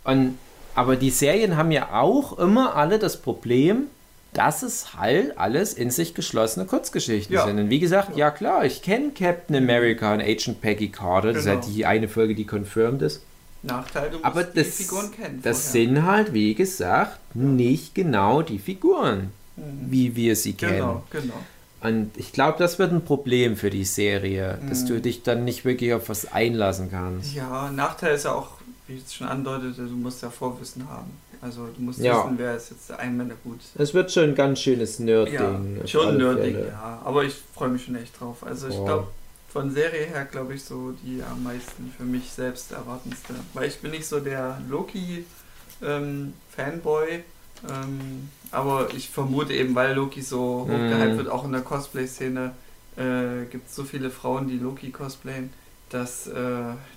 Und, 0.04 0.38
aber 0.74 0.96
die 0.96 1.10
Serien 1.10 1.56
haben 1.56 1.70
ja 1.70 1.88
auch 1.92 2.38
immer 2.38 2.76
alle 2.76 2.98
das 2.98 3.16
Problem, 3.16 3.88
dass 4.32 4.62
es 4.62 4.94
halt 4.94 5.36
alles 5.38 5.74
in 5.74 5.90
sich 5.90 6.14
geschlossene 6.14 6.66
Kurzgeschichten 6.66 7.34
ja. 7.34 7.46
sind. 7.46 7.58
Und 7.58 7.70
wie 7.70 7.80
gesagt, 7.80 8.10
ja, 8.10 8.26
ja 8.26 8.30
klar, 8.30 8.64
ich 8.64 8.82
kenne 8.82 9.10
Captain 9.10 9.56
America 9.56 10.12
und 10.12 10.20
Agent 10.20 10.60
Peggy 10.60 10.88
Carter. 10.88 11.32
Das 11.32 11.42
ist 11.42 11.48
halt 11.48 11.62
genau. 11.62 11.74
die 11.74 11.86
eine 11.86 12.08
Folge, 12.08 12.34
die 12.34 12.46
confirmed 12.46 13.02
ist. 13.02 13.22
Nachteil, 13.62 14.10
du 14.10 14.16
musst 14.16 14.24
Aber 14.24 14.44
das, 14.44 14.76
die 14.76 14.84
Figuren 14.84 15.10
kennen. 15.10 15.40
Das 15.42 15.70
vorher. 15.70 15.88
sind 15.88 16.06
halt, 16.06 16.32
wie 16.32 16.54
gesagt, 16.54 17.18
nicht 17.34 17.94
genau 17.94 18.42
die 18.42 18.58
Figuren, 18.58 19.32
mhm. 19.56 19.90
wie 19.90 20.16
wir 20.16 20.36
sie 20.36 20.54
kennen. 20.54 20.76
Genau, 20.76 21.02
genau. 21.10 21.34
Und 21.82 22.10
ich 22.16 22.32
glaube, 22.32 22.58
das 22.58 22.78
wird 22.78 22.92
ein 22.92 23.04
Problem 23.04 23.56
für 23.56 23.70
die 23.70 23.84
Serie, 23.84 24.58
mhm. 24.60 24.68
dass 24.68 24.84
du 24.84 24.94
mhm. 24.94 25.02
dich 25.02 25.22
dann 25.22 25.44
nicht 25.44 25.64
wirklich 25.64 25.92
auf 25.92 26.08
was 26.08 26.30
einlassen 26.32 26.90
kannst. 26.90 27.34
Ja, 27.34 27.70
Nachteil 27.70 28.14
ist 28.14 28.24
ja 28.24 28.32
auch, 28.32 28.52
wie 28.86 28.94
ich 28.94 29.04
es 29.04 29.14
schon 29.14 29.26
andeutete, 29.26 29.86
du 29.86 29.96
musst 29.96 30.22
ja 30.22 30.30
Vorwissen 30.30 30.88
haben. 30.88 31.10
Also 31.42 31.68
du 31.74 31.82
musst 31.82 31.98
ja. 32.00 32.24
wissen, 32.24 32.38
wer 32.38 32.56
ist 32.56 32.70
jetzt 32.70 32.88
der 32.90 32.98
Einwände 32.98 33.34
gut. 33.42 33.60
Es 33.76 33.94
wird 33.94 34.12
schon 34.12 34.24
ein 34.24 34.34
ganz 34.34 34.60
schönes 34.60 34.98
Nerd-Ding. 34.98 35.78
Ja, 35.78 35.86
schon 35.86 36.18
Nerd-Ding, 36.18 36.66
ja. 36.66 37.00
Aber 37.04 37.24
ich 37.24 37.34
freue 37.54 37.70
mich 37.70 37.84
schon 37.84 37.96
echt 37.96 38.20
drauf. 38.20 38.44
Also 38.44 38.68
ich 38.68 38.76
glaube, 38.76 39.06
von 39.48 39.70
Serie 39.70 40.04
her 40.06 40.26
glaube 40.26 40.52
ich 40.54 40.62
so 40.62 40.92
die 41.02 41.22
am 41.22 41.42
meisten 41.42 41.90
für 41.96 42.04
mich 42.04 42.30
selbst 42.30 42.72
erwartendste. 42.72 43.32
Weil 43.54 43.68
ich 43.68 43.78
bin 43.78 43.92
nicht 43.92 44.06
so 44.06 44.20
der 44.20 44.60
Loki-Fanboy. 44.68 47.12
Ähm, 47.12 47.24
ähm, 47.68 48.30
aber 48.50 48.88
ich 48.94 49.10
vermute 49.10 49.52
eben, 49.52 49.74
weil 49.74 49.94
Loki 49.94 50.22
so 50.22 50.66
mhm. 50.66 50.72
hochgehypt 50.72 51.18
wird, 51.18 51.28
auch 51.28 51.44
in 51.44 51.52
der 51.52 51.60
Cosplay-Szene, 51.62 52.52
äh, 52.96 53.44
gibt 53.50 53.68
es 53.68 53.76
so 53.76 53.84
viele 53.84 54.10
Frauen, 54.10 54.48
die 54.48 54.58
Loki 54.58 54.90
cosplayen 54.90 55.50
dass, 55.90 56.26
äh, 56.26 56.32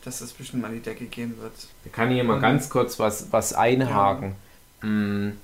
dass 0.03 0.19
das 0.19 0.31
bestimmt 0.31 0.61
mal 0.61 0.71
die 0.71 0.79
Decke 0.79 1.05
gehen 1.05 1.37
wird. 1.39 1.53
Da 1.83 1.89
kann 1.91 2.09
ich 2.09 2.15
hier 2.15 2.23
mal 2.23 2.39
ganz 2.39 2.69
kurz 2.69 2.99
was, 2.99 3.31
was 3.31 3.53
einhaken. 3.53 4.35
Ja. 4.81 4.87
Mm, 4.87 5.37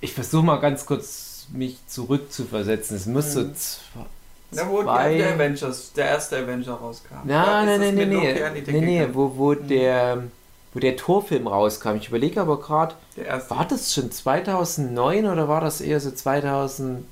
ich 0.00 0.12
versuche 0.12 0.44
mal 0.44 0.60
ganz 0.60 0.84
kurz 0.84 1.46
mich 1.52 1.78
zurückzuversetzen. 1.86 2.96
Es 2.96 3.06
muss 3.06 3.34
mhm. 3.34 3.54
so 3.54 4.06
na, 4.50 4.68
wo 4.68 4.82
zwei... 4.82 5.16
der 5.16 5.34
Avengers, 5.34 5.92
der 5.92 6.06
erste 6.06 6.38
Avenger 6.38 6.74
rauskam. 6.74 7.14
Nein, 7.24 7.66
nein, 7.66 7.80
nein, 7.80 7.94
nein, 7.94 8.08
nein, 8.08 8.64
nee, 8.66 8.80
nee, 8.80 9.08
wo, 9.12 9.36
wo 9.36 9.52
mhm. 9.52 9.68
der 9.68 10.22
wo 10.74 10.80
der 10.80 10.96
Torfilm 10.96 11.46
rauskam. 11.46 11.94
Ich 11.94 12.08
überlege 12.08 12.40
aber 12.40 12.60
gerade, 12.60 12.96
war 13.48 13.64
das 13.64 13.94
schon 13.94 14.10
2009 14.10 15.24
oder 15.24 15.48
war 15.48 15.60
das 15.60 15.80
eher 15.80 16.00
so 16.00 16.10
2011? 16.10 17.04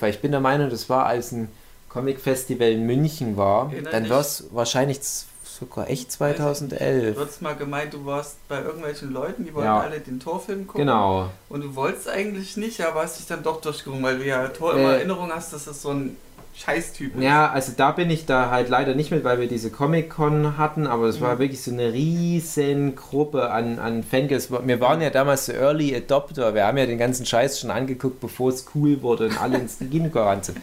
Weil 0.00 0.10
ich 0.10 0.20
bin 0.20 0.32
der 0.32 0.40
Meinung, 0.40 0.68
das 0.68 0.90
war 0.90 1.06
als 1.06 1.32
ein 1.32 1.48
Comic 1.94 2.18
Festival 2.20 2.72
in 2.72 2.86
München 2.86 3.36
war, 3.36 3.70
Erinnert 3.70 3.94
dann 3.94 4.10
war 4.10 4.20
es 4.20 4.48
wahrscheinlich 4.50 4.98
sogar 5.44 5.88
echt 5.88 6.10
2011. 6.10 7.14
Du 7.14 7.24
hast 7.24 7.40
mal 7.40 7.54
gemeint, 7.54 7.94
du 7.94 8.04
warst 8.04 8.36
bei 8.48 8.60
irgendwelchen 8.60 9.12
Leuten, 9.12 9.44
die 9.44 9.54
wollten 9.54 9.68
ja. 9.68 9.78
alle 9.78 10.00
den 10.00 10.18
Torfilm 10.18 10.66
gucken. 10.66 10.86
Genau. 10.86 11.30
Und 11.48 11.62
du 11.62 11.76
wolltest 11.76 12.08
eigentlich 12.08 12.56
nicht, 12.56 12.80
aber 12.80 13.02
hast 13.02 13.20
dich 13.20 13.26
dann 13.26 13.44
doch 13.44 13.60
durchgerungen, 13.60 14.02
weil 14.02 14.18
du 14.18 14.26
ja 14.26 14.48
Tor 14.48 14.74
immer 14.74 14.90
äh, 14.90 14.96
Erinnerung 14.96 15.30
hast, 15.32 15.52
dass 15.52 15.66
das 15.66 15.82
so 15.82 15.90
ein 15.90 16.16
Scheißtyp 16.56 17.14
ist. 17.14 17.22
Ja, 17.22 17.48
also 17.48 17.72
da 17.76 17.92
bin 17.92 18.10
ich 18.10 18.26
da 18.26 18.50
halt 18.50 18.68
leider 18.68 18.96
nicht 18.96 19.12
mit, 19.12 19.22
weil 19.22 19.38
wir 19.38 19.46
diese 19.46 19.70
Comic-Con 19.70 20.58
hatten, 20.58 20.88
aber 20.88 21.06
es 21.06 21.20
mhm. 21.20 21.24
war 21.24 21.38
wirklich 21.38 21.62
so 21.62 21.70
eine 21.70 21.92
riesen 21.92 22.96
Gruppe 22.96 23.52
an, 23.52 23.78
an 23.78 24.02
Fangirls. 24.02 24.50
Wir 24.50 24.80
waren 24.80 25.00
ja 25.00 25.10
damals 25.10 25.46
so 25.46 25.52
Early 25.52 25.94
Adopter, 25.94 26.56
wir 26.56 26.66
haben 26.66 26.76
ja 26.76 26.86
den 26.86 26.98
ganzen 26.98 27.24
Scheiß 27.24 27.60
schon 27.60 27.70
angeguckt, 27.70 28.18
bevor 28.18 28.50
es 28.50 28.66
cool 28.74 29.00
wurde 29.02 29.26
und 29.26 29.40
alle 29.40 29.58
ins 29.58 29.78
Kino 29.90 30.08
gerannt 30.08 30.46
sind. 30.46 30.58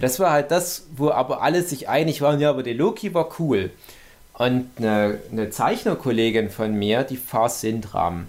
Das 0.00 0.20
war 0.20 0.30
halt 0.30 0.50
das, 0.50 0.86
wo 0.96 1.10
aber 1.10 1.42
alle 1.42 1.62
sich 1.62 1.88
einig 1.88 2.20
waren, 2.20 2.40
ja, 2.40 2.50
aber 2.50 2.62
der 2.62 2.74
Loki 2.74 3.14
war 3.14 3.28
cool. 3.38 3.70
Und 4.34 4.68
eine, 4.78 5.20
eine 5.30 5.50
Zeichnerkollegin 5.50 6.50
von 6.50 6.74
mir, 6.74 7.04
die 7.04 7.16
Far 7.16 7.48
Sindram, 7.48 8.26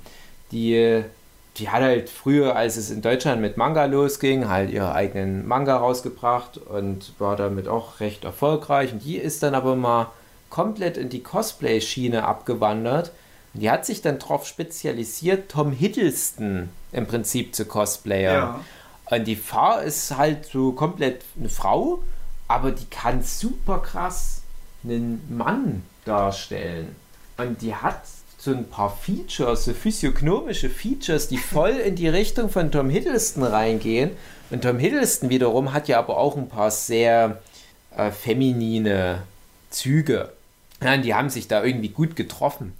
die, 0.52 1.04
die 1.58 1.70
hat 1.70 1.82
halt 1.82 2.10
früher, 2.10 2.56
als 2.56 2.78
es 2.78 2.92
in 2.92 3.02
Deutschland 3.02 3.42
mit 3.42 3.58
Manga 3.58 3.86
losging, 3.86 4.48
halt 4.48 4.70
ihren 4.70 4.92
eigenen 4.92 5.48
Manga 5.48 5.78
rausgebracht 5.78 6.58
und 6.58 7.14
war 7.18 7.36
damit 7.36 7.68
auch 7.68 8.00
recht 8.00 8.24
erfolgreich. 8.24 8.94
Und 8.94 9.04
die 9.04 9.18
ist 9.18 9.42
dann 9.42 9.56
aber 9.56 9.76
mal 9.76 10.12
komplett 10.50 10.98
in 10.98 11.10
die 11.10 11.24
Cosplay-Schiene 11.24 12.24
abgewandert. 12.24 13.12
Und 13.54 13.62
die 13.62 13.72
hat 13.72 13.86
sich 13.86 14.02
dann 14.02 14.20
darauf 14.20 14.46
spezialisiert, 14.46 15.50
Tom 15.50 15.72
Hiddleston 15.72 16.70
im 16.92 17.08
Prinzip 17.08 17.56
zu 17.56 17.66
cosplayen. 17.66 18.34
Ja. 18.34 18.60
Und 19.10 19.26
die 19.26 19.36
Fahr 19.36 19.84
ist 19.84 20.16
halt 20.18 20.46
so 20.46 20.72
komplett 20.72 21.24
eine 21.38 21.50
Frau, 21.50 22.00
aber 22.48 22.72
die 22.72 22.86
kann 22.86 23.24
super 23.24 23.80
krass 23.80 24.42
einen 24.84 25.22
Mann 25.36 25.84
darstellen. 26.06 26.96
Und 27.38 27.62
die 27.62 27.76
hat 27.76 28.02
so 28.38 28.52
ein 28.52 28.70
paar 28.70 28.96
Features, 28.96 29.66
so 29.66 29.74
physiognomische 29.74 30.70
Features, 30.70 31.28
die 31.28 31.38
voll 31.38 31.72
in 31.72 31.96
die 31.96 32.08
Richtung 32.08 32.50
von 32.50 32.72
Tom 32.72 32.90
Hiddleston 32.90 33.44
reingehen. 33.44 34.12
Und 34.52 34.62
Tom 34.62 34.78
Hiddleston 34.78 35.30
wiederum 35.30 35.74
hat 35.74 35.88
ja 35.88 35.98
aber 35.98 36.18
auch 36.18 36.38
ein 36.38 36.48
paar 36.48 36.70
sehr 36.72 37.42
äh, 37.96 38.12
feminine 38.12 39.24
Züge. 39.72 40.32
Ja, 40.84 40.98
die 40.98 41.16
haben 41.16 41.30
sich 41.30 41.48
da 41.48 41.64
irgendwie 41.64 41.90
gut 41.90 42.16
getroffen. 42.16 42.74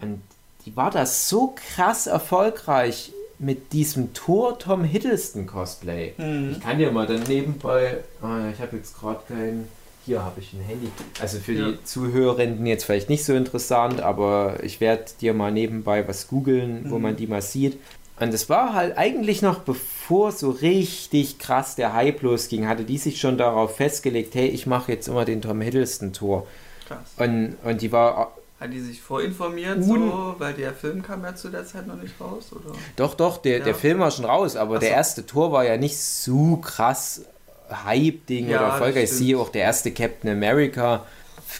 Und 0.00 0.22
die 0.64 0.76
war 0.76 0.90
da 0.90 1.04
so 1.04 1.54
krass 1.54 2.06
erfolgreich 2.06 3.12
mit 3.40 3.72
diesem 3.72 4.12
Tor 4.12 4.58
Tom 4.58 4.84
Hiddleston 4.84 5.46
Cosplay. 5.46 6.12
Mhm. 6.18 6.52
Ich 6.52 6.60
kann 6.60 6.78
dir 6.78 6.92
mal 6.92 7.06
dann 7.06 7.22
nebenbei, 7.24 7.96
oh, 8.22 8.50
ich 8.52 8.60
habe 8.60 8.76
jetzt 8.76 8.98
gerade 9.00 9.20
kein, 9.26 9.66
hier 10.04 10.22
habe 10.22 10.40
ich 10.40 10.52
ein 10.52 10.60
Handy. 10.60 10.88
Also 11.20 11.38
für 11.38 11.52
ja. 11.52 11.70
die 11.70 11.82
Zuhörenden 11.82 12.66
jetzt 12.66 12.84
vielleicht 12.84 13.08
nicht 13.08 13.24
so 13.24 13.34
interessant, 13.34 14.02
aber 14.02 14.58
ich 14.62 14.80
werde 14.80 15.04
dir 15.20 15.32
mal 15.32 15.50
nebenbei 15.50 16.06
was 16.06 16.28
googeln, 16.28 16.84
mhm. 16.84 16.90
wo 16.90 16.98
man 16.98 17.16
die 17.16 17.26
mal 17.26 17.42
sieht. 17.42 17.78
Und 18.20 18.34
es 18.34 18.50
war 18.50 18.74
halt 18.74 18.98
eigentlich 18.98 19.40
noch 19.40 19.60
bevor 19.60 20.32
so 20.32 20.50
richtig 20.50 21.38
krass 21.38 21.74
der 21.76 21.94
Hype 21.94 22.20
losging, 22.20 22.68
hatte 22.68 22.84
die 22.84 22.98
sich 22.98 23.18
schon 23.18 23.38
darauf 23.38 23.76
festgelegt, 23.76 24.34
hey, 24.34 24.48
ich 24.48 24.66
mache 24.66 24.92
jetzt 24.92 25.08
immer 25.08 25.24
den 25.24 25.40
Tom 25.40 25.62
Hiddleston 25.62 26.12
Tor. 26.12 26.46
Krass. 26.86 26.98
Und, 27.16 27.56
und 27.64 27.80
die 27.80 27.90
war 27.90 28.34
hat 28.60 28.72
die 28.72 28.80
sich 28.80 29.00
vorinformiert, 29.00 29.82
so, 29.82 30.34
weil 30.38 30.52
der 30.52 30.74
Film 30.74 31.02
kam 31.02 31.24
ja 31.24 31.34
zu 31.34 31.48
der 31.48 31.64
Zeit 31.64 31.86
noch 31.86 31.96
nicht 31.96 32.20
raus? 32.20 32.50
Oder? 32.52 32.76
Doch, 32.94 33.14
doch, 33.14 33.38
der, 33.38 33.58
ja. 33.58 33.64
der 33.64 33.74
Film 33.74 34.00
war 34.00 34.10
schon 34.10 34.26
raus, 34.26 34.54
aber 34.54 34.74
so. 34.74 34.80
der 34.80 34.90
erste 34.90 35.24
Tor 35.24 35.50
war 35.50 35.64
ja 35.64 35.78
nicht 35.78 35.96
so 35.98 36.56
krass 36.58 37.22
Hype-Ding 37.70 38.48
ja, 38.48 38.58
oder 38.58 38.72
erfolgreich. 38.74 39.04
Ich 39.04 39.12
sehe 39.12 39.38
auch 39.38 39.48
der 39.48 39.62
erste 39.62 39.92
Captain 39.92 40.30
America, 40.30 41.06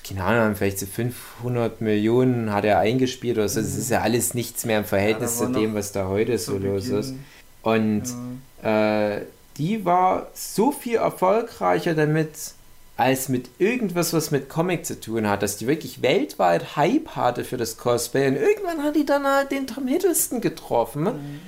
keine 0.07 0.25
Ahnung, 0.25 0.57
vielleicht 0.57 0.79
so 0.79 0.87
500 0.87 1.81
Millionen 1.81 2.53
hat 2.53 2.65
er 2.65 2.79
eingespielt 2.79 3.39
oder 3.39 3.49
so. 3.49 3.61
Das 3.61 3.75
ist 3.75 3.91
ja 3.91 4.03
alles 4.03 4.35
nichts 4.35 4.67
mehr 4.67 4.79
im 4.79 4.85
Verhältnis 4.85 5.41
ja, 5.41 5.47
zu 5.47 5.53
dem, 5.53 5.75
was 5.75 5.93
da 5.93 6.07
heute 6.07 6.37
so 6.39 6.59
los 6.59 6.89
ist. 6.89 7.15
Und 7.63 8.03
äh, 8.63 9.21
die 9.57 9.85
war 9.85 10.29
so 10.35 10.71
viel 10.71 10.97
erfolgreicher 10.97 11.95
damit 11.95 12.31
als 13.01 13.29
mit 13.29 13.49
irgendwas, 13.59 14.13
was 14.13 14.31
mit 14.31 14.49
Comic 14.49 14.85
zu 14.85 15.01
tun 15.01 15.29
hat, 15.29 15.43
dass 15.43 15.57
die 15.57 15.67
wirklich 15.67 16.03
weltweit 16.03 16.77
Hype 16.77 17.17
hatte 17.17 17.45
für 17.45 17.57
das 17.57 17.79
Cosplay. 17.79 18.29
Und 18.29 18.37
irgendwann 18.37 18.83
hat 18.83 18.95
die 18.95 19.07
dann 19.07 19.27
halt 19.27 19.51
den 19.51 19.67
Tom 19.67 19.87
Hiddleston 19.87 20.41
getroffen. 20.41 21.05
Mhm. 21.05 21.41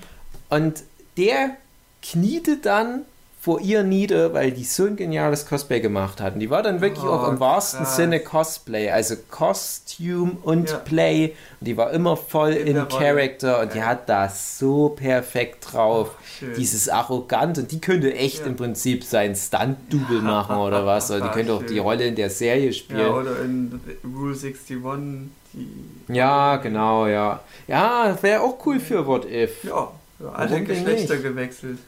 Und 0.48 0.82
der 1.16 1.56
kniete 2.02 2.56
dann 2.56 3.02
vor 3.42 3.60
ihr 3.60 3.82
nieder, 3.82 4.34
weil 4.34 4.52
die 4.52 4.62
so 4.62 4.84
ein 4.84 4.94
geniales 4.94 5.46
Cosplay 5.46 5.80
gemacht 5.80 6.20
hatten. 6.20 6.38
Die 6.38 6.48
war 6.48 6.62
dann 6.62 6.80
wirklich 6.80 7.04
oh, 7.04 7.08
auch 7.08 7.28
im 7.28 7.40
wahrsten 7.40 7.80
krass. 7.80 7.96
Sinne 7.96 8.20
Cosplay, 8.20 8.90
also 8.90 9.16
Costume 9.32 10.36
und 10.42 10.70
ja. 10.70 10.76
Play. 10.76 11.34
Und 11.58 11.66
die 11.66 11.76
war 11.76 11.90
immer 11.90 12.16
voll 12.16 12.52
in, 12.52 12.76
in 12.76 12.88
Character 12.88 13.58
und 13.58 13.70
ja. 13.70 13.74
die 13.74 13.82
hat 13.82 14.08
das 14.08 14.60
so 14.60 14.90
perfekt 14.90 15.72
drauf. 15.72 16.14
Oh, 16.40 16.44
Dieses 16.56 16.88
arrogant 16.88 17.58
und 17.58 17.72
die 17.72 17.80
könnte 17.80 18.14
echt 18.14 18.42
ja. 18.42 18.46
im 18.46 18.54
Prinzip 18.54 19.02
sein 19.02 19.34
Stunt-Double 19.34 20.20
machen 20.20 20.58
oder 20.58 20.86
was. 20.86 21.10
Oder 21.10 21.22
die 21.22 21.30
könnte 21.30 21.52
auch 21.54 21.64
die 21.64 21.80
Rolle 21.80 22.04
in 22.04 22.14
der 22.14 22.30
Serie 22.30 22.72
spielen. 22.72 23.00
Ja, 23.00 23.10
oder 23.10 23.40
in 23.40 23.80
Rule 24.04 24.36
61. 24.36 24.76
Die 25.52 25.68
ja, 26.14 26.58
genau, 26.58 27.08
ja. 27.08 27.40
Ja, 27.66 28.16
wäre 28.22 28.42
auch 28.42 28.64
cool 28.64 28.78
für 28.78 29.04
What 29.04 29.24
If. 29.24 29.64
Ja, 29.64 29.90
alle 30.32 30.62
Geschlechter 30.62 31.16
gewechselt. 31.16 31.78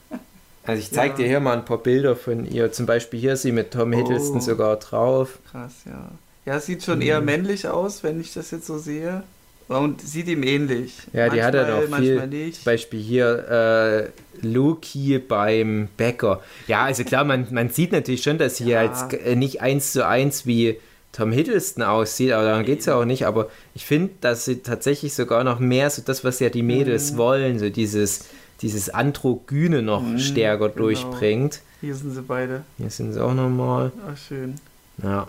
Also 0.67 0.81
ich 0.81 0.91
zeige 0.91 1.15
ja. 1.15 1.17
dir 1.19 1.27
hier 1.27 1.41
mal 1.41 1.59
ein 1.59 1.65
paar 1.65 1.79
Bilder 1.79 2.17
von 2.17 2.47
ihr. 2.47 2.73
Zum 2.73 2.87
Beispiel 2.87 3.21
hier 3.21 3.35
ist 3.35 3.43
sie 3.43 3.53
mit 3.53 3.71
Tom 3.73 3.93
Hiddleston 3.93 4.39
oh. 4.39 4.41
sogar 4.41 4.77
drauf. 4.77 5.39
Krass, 5.51 5.73
ja. 5.87 6.11
Ja, 6.47 6.61
sieht 6.61 6.83
schon 6.83 6.97
mhm. 6.97 7.03
eher 7.03 7.21
männlich 7.21 7.69
aus, 7.69 8.03
wenn 8.03 8.21
ich 8.21 8.33
das 8.33 8.51
jetzt 8.51 8.67
so 8.67 8.79
sehe. 8.79 9.23
Und 9.67 10.03
sieht 10.03 10.29
ihm 10.29 10.43
ähnlich. 10.43 10.95
Ja, 11.15 11.31
die 11.31 11.43
hat 11.43 11.55
er 11.55 11.67
doch 11.67 11.97
viel. 11.97 12.27
Nicht. 12.27 12.57
Zum 12.57 12.65
Beispiel 12.65 13.01
hier 13.01 14.13
äh, 14.43 14.47
Loki 14.47 15.19
beim 15.19 15.89
Bäcker. 15.97 16.43
Ja, 16.67 16.85
also 16.85 17.03
klar, 17.05 17.25
man, 17.25 17.47
man 17.51 17.71
sieht 17.71 17.93
natürlich 17.93 18.23
schon, 18.23 18.37
dass 18.37 18.59
sie 18.59 18.69
ja. 18.69 18.83
jetzt 18.83 19.15
äh, 19.15 19.37
nicht 19.37 19.63
eins 19.63 19.93
zu 19.93 20.07
eins 20.07 20.45
wie 20.45 20.79
Tom 21.13 21.33
Hiddleston 21.33 21.83
aussieht, 21.83 22.33
aber 22.33 22.45
daran 22.45 22.67
geht 22.67 22.81
es 22.81 22.87
ja 22.87 22.97
auch 22.97 23.07
nicht. 23.07 23.27
Aber 23.27 23.49
ich 23.75 23.87
finde, 23.87 24.11
dass 24.21 24.45
sie 24.45 24.57
tatsächlich 24.57 25.15
sogar 25.15 25.45
noch 25.45 25.61
mehr 25.61 25.89
so 25.89 26.03
das, 26.05 26.25
was 26.25 26.41
ja 26.41 26.51
die 26.51 26.63
Mädels 26.63 27.13
mhm. 27.13 27.17
wollen, 27.17 27.59
so 27.59 27.71
dieses 27.71 28.27
dieses 28.63 28.91
Androgyne 28.91 29.83
noch 29.83 30.03
mhm, 30.03 30.19
stärker 30.19 30.69
genau. 30.69 30.87
durchbringt. 30.87 31.61
Hier 31.81 31.95
sind 31.95 32.15
sie 32.15 32.23
beide. 32.23 32.63
Hier 32.79 32.91
sind 32.91 33.13
sie 33.13 33.23
auch 33.23 33.35
nochmal. 33.35 33.93
Ach, 34.11 34.17
schön. 34.17 34.55
Ja. 35.03 35.29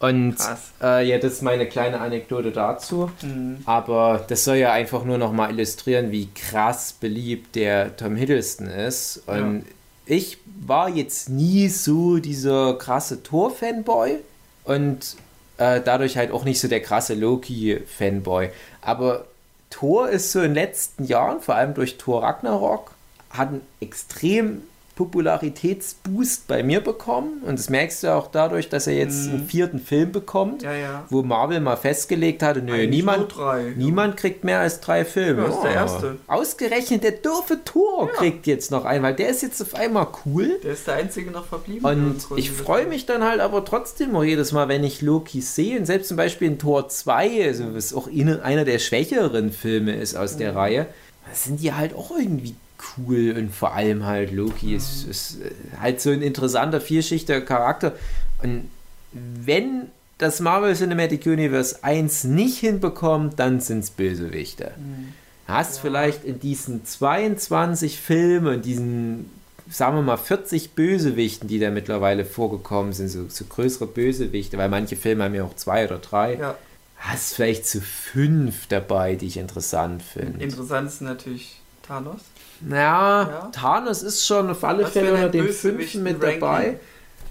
Und 0.00 0.36
äh, 0.82 1.06
ja, 1.08 1.18
das 1.18 1.34
ist 1.34 1.42
meine 1.42 1.66
kleine 1.66 2.00
Anekdote 2.00 2.50
dazu. 2.50 3.10
Mhm. 3.22 3.58
Aber 3.64 4.24
das 4.28 4.44
soll 4.44 4.56
ja 4.56 4.72
einfach 4.72 5.04
nur 5.04 5.18
nochmal 5.18 5.50
illustrieren, 5.50 6.10
wie 6.10 6.28
krass 6.34 6.92
beliebt 6.92 7.54
der 7.54 7.96
Tom 7.96 8.16
Hiddleston 8.16 8.66
ist. 8.66 9.22
Und 9.26 9.64
ja. 10.06 10.14
ich 10.16 10.38
war 10.60 10.90
jetzt 10.90 11.30
nie 11.30 11.68
so 11.68 12.18
dieser 12.18 12.74
krasse 12.76 13.22
Thor-Fanboy 13.22 14.18
und 14.64 15.16
äh, 15.56 15.80
dadurch 15.82 16.16
halt 16.16 16.32
auch 16.32 16.44
nicht 16.44 16.60
so 16.60 16.68
der 16.68 16.80
krasse 16.80 17.14
Loki-Fanboy. 17.14 18.50
Aber 18.82 19.26
Thor 19.74 20.08
ist 20.08 20.30
so 20.30 20.38
in 20.38 20.50
den 20.50 20.54
letzten 20.54 21.02
Jahren, 21.04 21.40
vor 21.40 21.56
allem 21.56 21.74
durch 21.74 21.98
Thor 21.98 22.22
Ragnarok, 22.22 22.92
hat 23.30 23.48
einen 23.48 23.66
extrem 23.80 24.62
Popularitätsboost 24.94 26.46
bei 26.46 26.62
mir 26.62 26.80
bekommen. 26.80 27.42
Und 27.44 27.58
das 27.58 27.68
merkst 27.68 28.04
du 28.04 28.14
auch 28.14 28.28
dadurch, 28.28 28.68
dass 28.68 28.86
er 28.86 28.94
jetzt 28.94 29.28
einen 29.28 29.42
mhm. 29.42 29.46
vierten 29.46 29.78
Film 29.80 30.12
bekommt, 30.12 30.62
ja, 30.62 30.72
ja. 30.72 31.04
wo 31.10 31.22
Marvel 31.22 31.60
mal 31.60 31.76
festgelegt 31.76 32.42
hatte, 32.42 32.62
nö, 32.62 32.86
niemand, 32.86 33.34
niemand 33.76 34.16
kriegt 34.16 34.44
mehr 34.44 34.60
als 34.60 34.80
drei 34.80 35.04
Filme. 35.04 35.42
Ja, 35.42 35.48
das 35.48 35.56
ist 35.56 35.64
der 35.64 35.72
erste. 35.72 36.16
Ausgerechnet 36.28 37.02
der 37.02 37.12
doofe 37.12 37.64
Thor 37.64 38.08
kriegt 38.12 38.46
jetzt 38.46 38.70
noch 38.70 38.84
einen, 38.84 39.02
weil 39.02 39.14
der 39.14 39.30
ist 39.30 39.42
jetzt 39.42 39.60
auf 39.60 39.74
einmal 39.74 40.06
cool. 40.24 40.60
Der 40.62 40.72
ist 40.72 40.86
der 40.86 40.94
einzige 40.94 41.30
noch 41.32 41.46
verblieben. 41.46 41.84
Und 41.84 42.26
ich 42.36 42.52
freue 42.52 42.86
mich 42.86 43.04
dann 43.04 43.24
halt 43.24 43.40
aber 43.40 43.64
trotzdem 43.64 44.14
auch 44.14 44.24
jedes 44.24 44.52
Mal, 44.52 44.68
wenn 44.68 44.84
ich 44.84 45.02
Loki 45.02 45.40
sehe. 45.40 45.78
Und 45.78 45.86
selbst 45.86 46.08
zum 46.08 46.16
Beispiel 46.16 46.48
in 46.48 46.58
Thor 46.58 46.88
2, 46.88 47.46
also 47.46 47.74
was 47.74 47.92
auch 47.94 48.08
einer 48.08 48.64
der 48.64 48.78
schwächeren 48.78 49.52
Filme 49.52 49.96
ist 49.96 50.14
aus 50.16 50.36
der 50.36 50.52
mhm. 50.52 50.58
Reihe, 50.58 50.86
sind 51.32 51.60
die 51.60 51.72
halt 51.72 51.94
auch 51.94 52.12
irgendwie 52.16 52.54
cool 52.96 53.34
und 53.36 53.54
vor 53.54 53.74
allem 53.74 54.04
halt 54.06 54.32
Loki 54.32 54.66
mhm. 54.66 54.76
ist, 54.76 55.06
ist 55.08 55.40
äh, 55.42 55.50
halt 55.80 56.00
so 56.00 56.10
ein 56.10 56.22
interessanter, 56.22 56.80
vielschichtiger 56.80 57.40
Charakter. 57.40 57.94
Und 58.42 58.70
wenn 59.12 59.88
das 60.18 60.40
Marvel 60.40 60.74
Cinematic 60.74 61.26
Universe 61.26 61.82
1 61.82 62.24
nicht 62.24 62.58
hinbekommt, 62.58 63.38
dann 63.38 63.60
sind 63.60 63.80
es 63.80 63.90
Bösewichte. 63.90 64.72
Mhm. 64.76 65.12
Hast 65.46 65.76
ja. 65.76 65.82
vielleicht 65.82 66.24
in 66.24 66.40
diesen 66.40 66.84
22 66.84 68.00
Filmen, 68.00 68.62
diesen, 68.62 69.30
sagen 69.68 69.96
wir 69.96 70.02
mal, 70.02 70.16
40 70.16 70.72
Bösewichten, 70.72 71.48
die 71.48 71.58
da 71.58 71.70
mittlerweile 71.70 72.24
vorgekommen 72.24 72.92
sind, 72.92 73.08
so, 73.08 73.28
so 73.28 73.44
größere 73.44 73.86
Bösewichte, 73.86 74.56
weil 74.56 74.68
manche 74.68 74.96
Filme 74.96 75.24
haben 75.24 75.34
ja 75.34 75.44
auch 75.44 75.54
zwei 75.56 75.84
oder 75.84 75.98
drei. 75.98 76.36
Ja. 76.36 76.56
Hast 76.96 77.34
vielleicht 77.34 77.66
zu 77.66 77.78
so 77.78 77.84
fünf 77.84 78.66
dabei, 78.68 79.16
die 79.16 79.26
ich 79.26 79.36
interessant 79.36 80.02
finde. 80.02 80.42
Interessant 80.42 80.88
ist 80.88 81.02
natürlich 81.02 81.60
Thanos. 81.82 82.22
Ja, 82.70 83.22
ja, 83.22 83.50
Thanos 83.52 84.02
ist 84.02 84.26
schon 84.26 84.50
auf 84.50 84.64
alle 84.64 84.86
Fälle 84.86 85.14
unter 85.14 85.28
den 85.28 85.48
fünften 85.48 86.02
mit 86.02 86.22
dabei. 86.22 86.78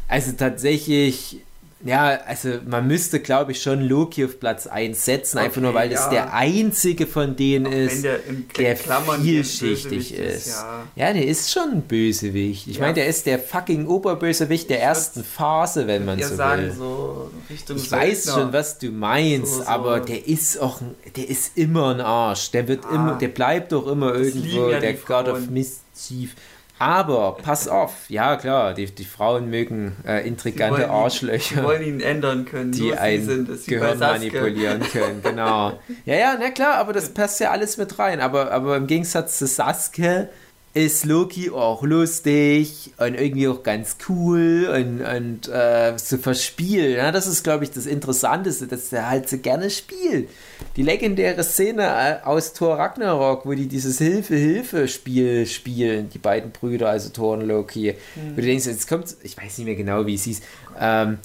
Also 0.07 0.33
tatsächlich 0.33 1.41
ja, 1.85 2.19
also 2.25 2.59
man 2.65 2.87
müsste, 2.87 3.19
glaube 3.19 3.51
ich, 3.51 3.61
schon 3.61 3.81
Loki 3.81 4.23
auf 4.23 4.39
Platz 4.39 4.67
1 4.67 5.03
setzen, 5.03 5.37
okay, 5.37 5.47
einfach 5.47 5.61
nur, 5.61 5.73
weil 5.73 5.91
ja. 5.91 5.97
das 5.97 6.09
der 6.09 6.33
einzige 6.33 7.05
von 7.07 7.35
denen 7.35 7.67
Auch 7.67 7.71
ist, 7.71 8.03
der, 8.03 8.19
der 8.57 8.77
vielschichtig 8.77 10.13
ist. 10.17 10.47
ist 10.47 10.47
ja. 10.47 10.83
ja. 10.95 11.13
der 11.13 11.27
ist 11.27 11.51
schon 11.51 11.71
ein 11.73 11.81
Bösewicht. 11.81 12.67
Ich 12.67 12.77
ja. 12.77 12.81
meine, 12.81 12.93
der 12.93 13.07
ist 13.07 13.25
der 13.25 13.37
fucking 13.37 13.87
Oberbösewicht 13.87 14.69
der 14.69 14.81
ersten 14.81 15.25
Phase, 15.25 15.85
wenn 15.85 16.05
man 16.05 16.21
so 16.21 16.35
sagen, 16.35 16.63
will. 16.63 16.71
So 16.71 17.31
Richtung 17.49 17.77
ich 17.77 17.91
weiß 17.91 18.31
schon, 18.33 18.53
was 18.53 18.77
du 18.77 18.89
meinst, 18.89 19.53
so, 19.53 19.63
so. 19.63 19.67
aber 19.67 19.99
der 19.99 20.25
ist 20.25 20.61
auch, 20.61 20.79
der 21.17 21.29
ist 21.29 21.57
immer 21.57 21.93
ein 21.93 22.01
Arsch. 22.01 22.51
Der 22.51 22.69
wird 22.69 22.85
ah, 22.85 22.95
immer, 22.95 23.17
der 23.17 23.27
bleibt 23.27 23.73
doch 23.73 23.87
immer 23.87 24.13
irgendwo 24.15 24.69
der 24.69 24.93
God 24.93 25.27
of 25.27 25.49
Mischief. 25.49 26.35
Aber 26.79 27.37
pass 27.41 27.67
auf, 27.67 28.09
ja 28.09 28.35
klar, 28.35 28.73
die, 28.73 28.85
die 28.85 29.05
Frauen 29.05 29.49
mögen 29.49 29.95
äh, 30.05 30.27
intrigante 30.27 30.89
Arschlöcher. 30.89 31.61
Die 31.61 31.63
wollen 31.63 31.83
ihn 31.83 32.01
ändern 32.01 32.45
können, 32.45 32.71
die 32.71 32.93
ein 32.95 33.23
sind 33.23 33.65
Gehirn 33.65 33.99
manipulieren 33.99 34.81
können, 34.81 35.21
genau. 35.21 35.79
Ja, 36.05 36.15
ja, 36.15 36.35
na 36.39 36.49
klar, 36.49 36.75
aber 36.75 36.91
das 36.91 37.09
passt 37.09 37.39
ja 37.39 37.51
alles 37.51 37.77
mit 37.77 37.97
rein. 37.99 38.19
Aber, 38.19 38.51
aber 38.51 38.75
im 38.75 38.87
Gegensatz 38.87 39.37
zu 39.37 39.47
Sasuke 39.47 40.29
ist 40.75 41.05
Loki 41.05 41.51
auch 41.51 41.83
lustig 41.83 42.93
und 42.97 43.13
irgendwie 43.13 43.47
auch 43.47 43.61
ganz 43.61 43.97
cool 44.09 44.67
und, 44.73 45.01
und 45.01 45.47
äh, 45.47 45.93
so 45.97 46.17
verspielt. 46.17 46.97
Ja, 46.97 47.11
das 47.11 47.27
ist, 47.27 47.43
glaube 47.43 47.63
ich, 47.63 47.69
das 47.71 47.85
Interessanteste, 47.85 48.65
dass 48.65 48.91
er 48.91 49.07
halt 49.07 49.29
so 49.29 49.37
gerne 49.37 49.69
spielt. 49.69 50.29
Die 50.75 50.81
legendäre 50.81 51.43
Szene 51.43 51.83
äh, 51.83 52.25
aus 52.25 52.53
Thor 52.53 52.79
Ragnarok, 52.79 53.45
wo 53.45 53.53
die 53.53 53.67
dieses 53.67 53.99
Hilfe-Hilfe-Spiel 53.99 55.45
spielen, 55.45 56.09
die 56.09 56.17
beiden 56.17 56.49
Brüder, 56.49 56.89
also 56.89 57.09
Thor 57.09 57.33
und 57.33 57.41
Loki. 57.41 57.93
Mhm. 58.15 58.31
Wo 58.31 58.35
du 58.37 58.47
denkst, 58.47 58.65
jetzt 58.65 58.87
kommt, 58.87 59.15
ich 59.21 59.37
weiß 59.37 59.59
nicht 59.59 59.67
mehr 59.67 59.75
genau, 59.75 60.07
wie 60.07 60.15
es 60.15 60.23
hieß, 60.23 60.41
ähm, 60.79 61.17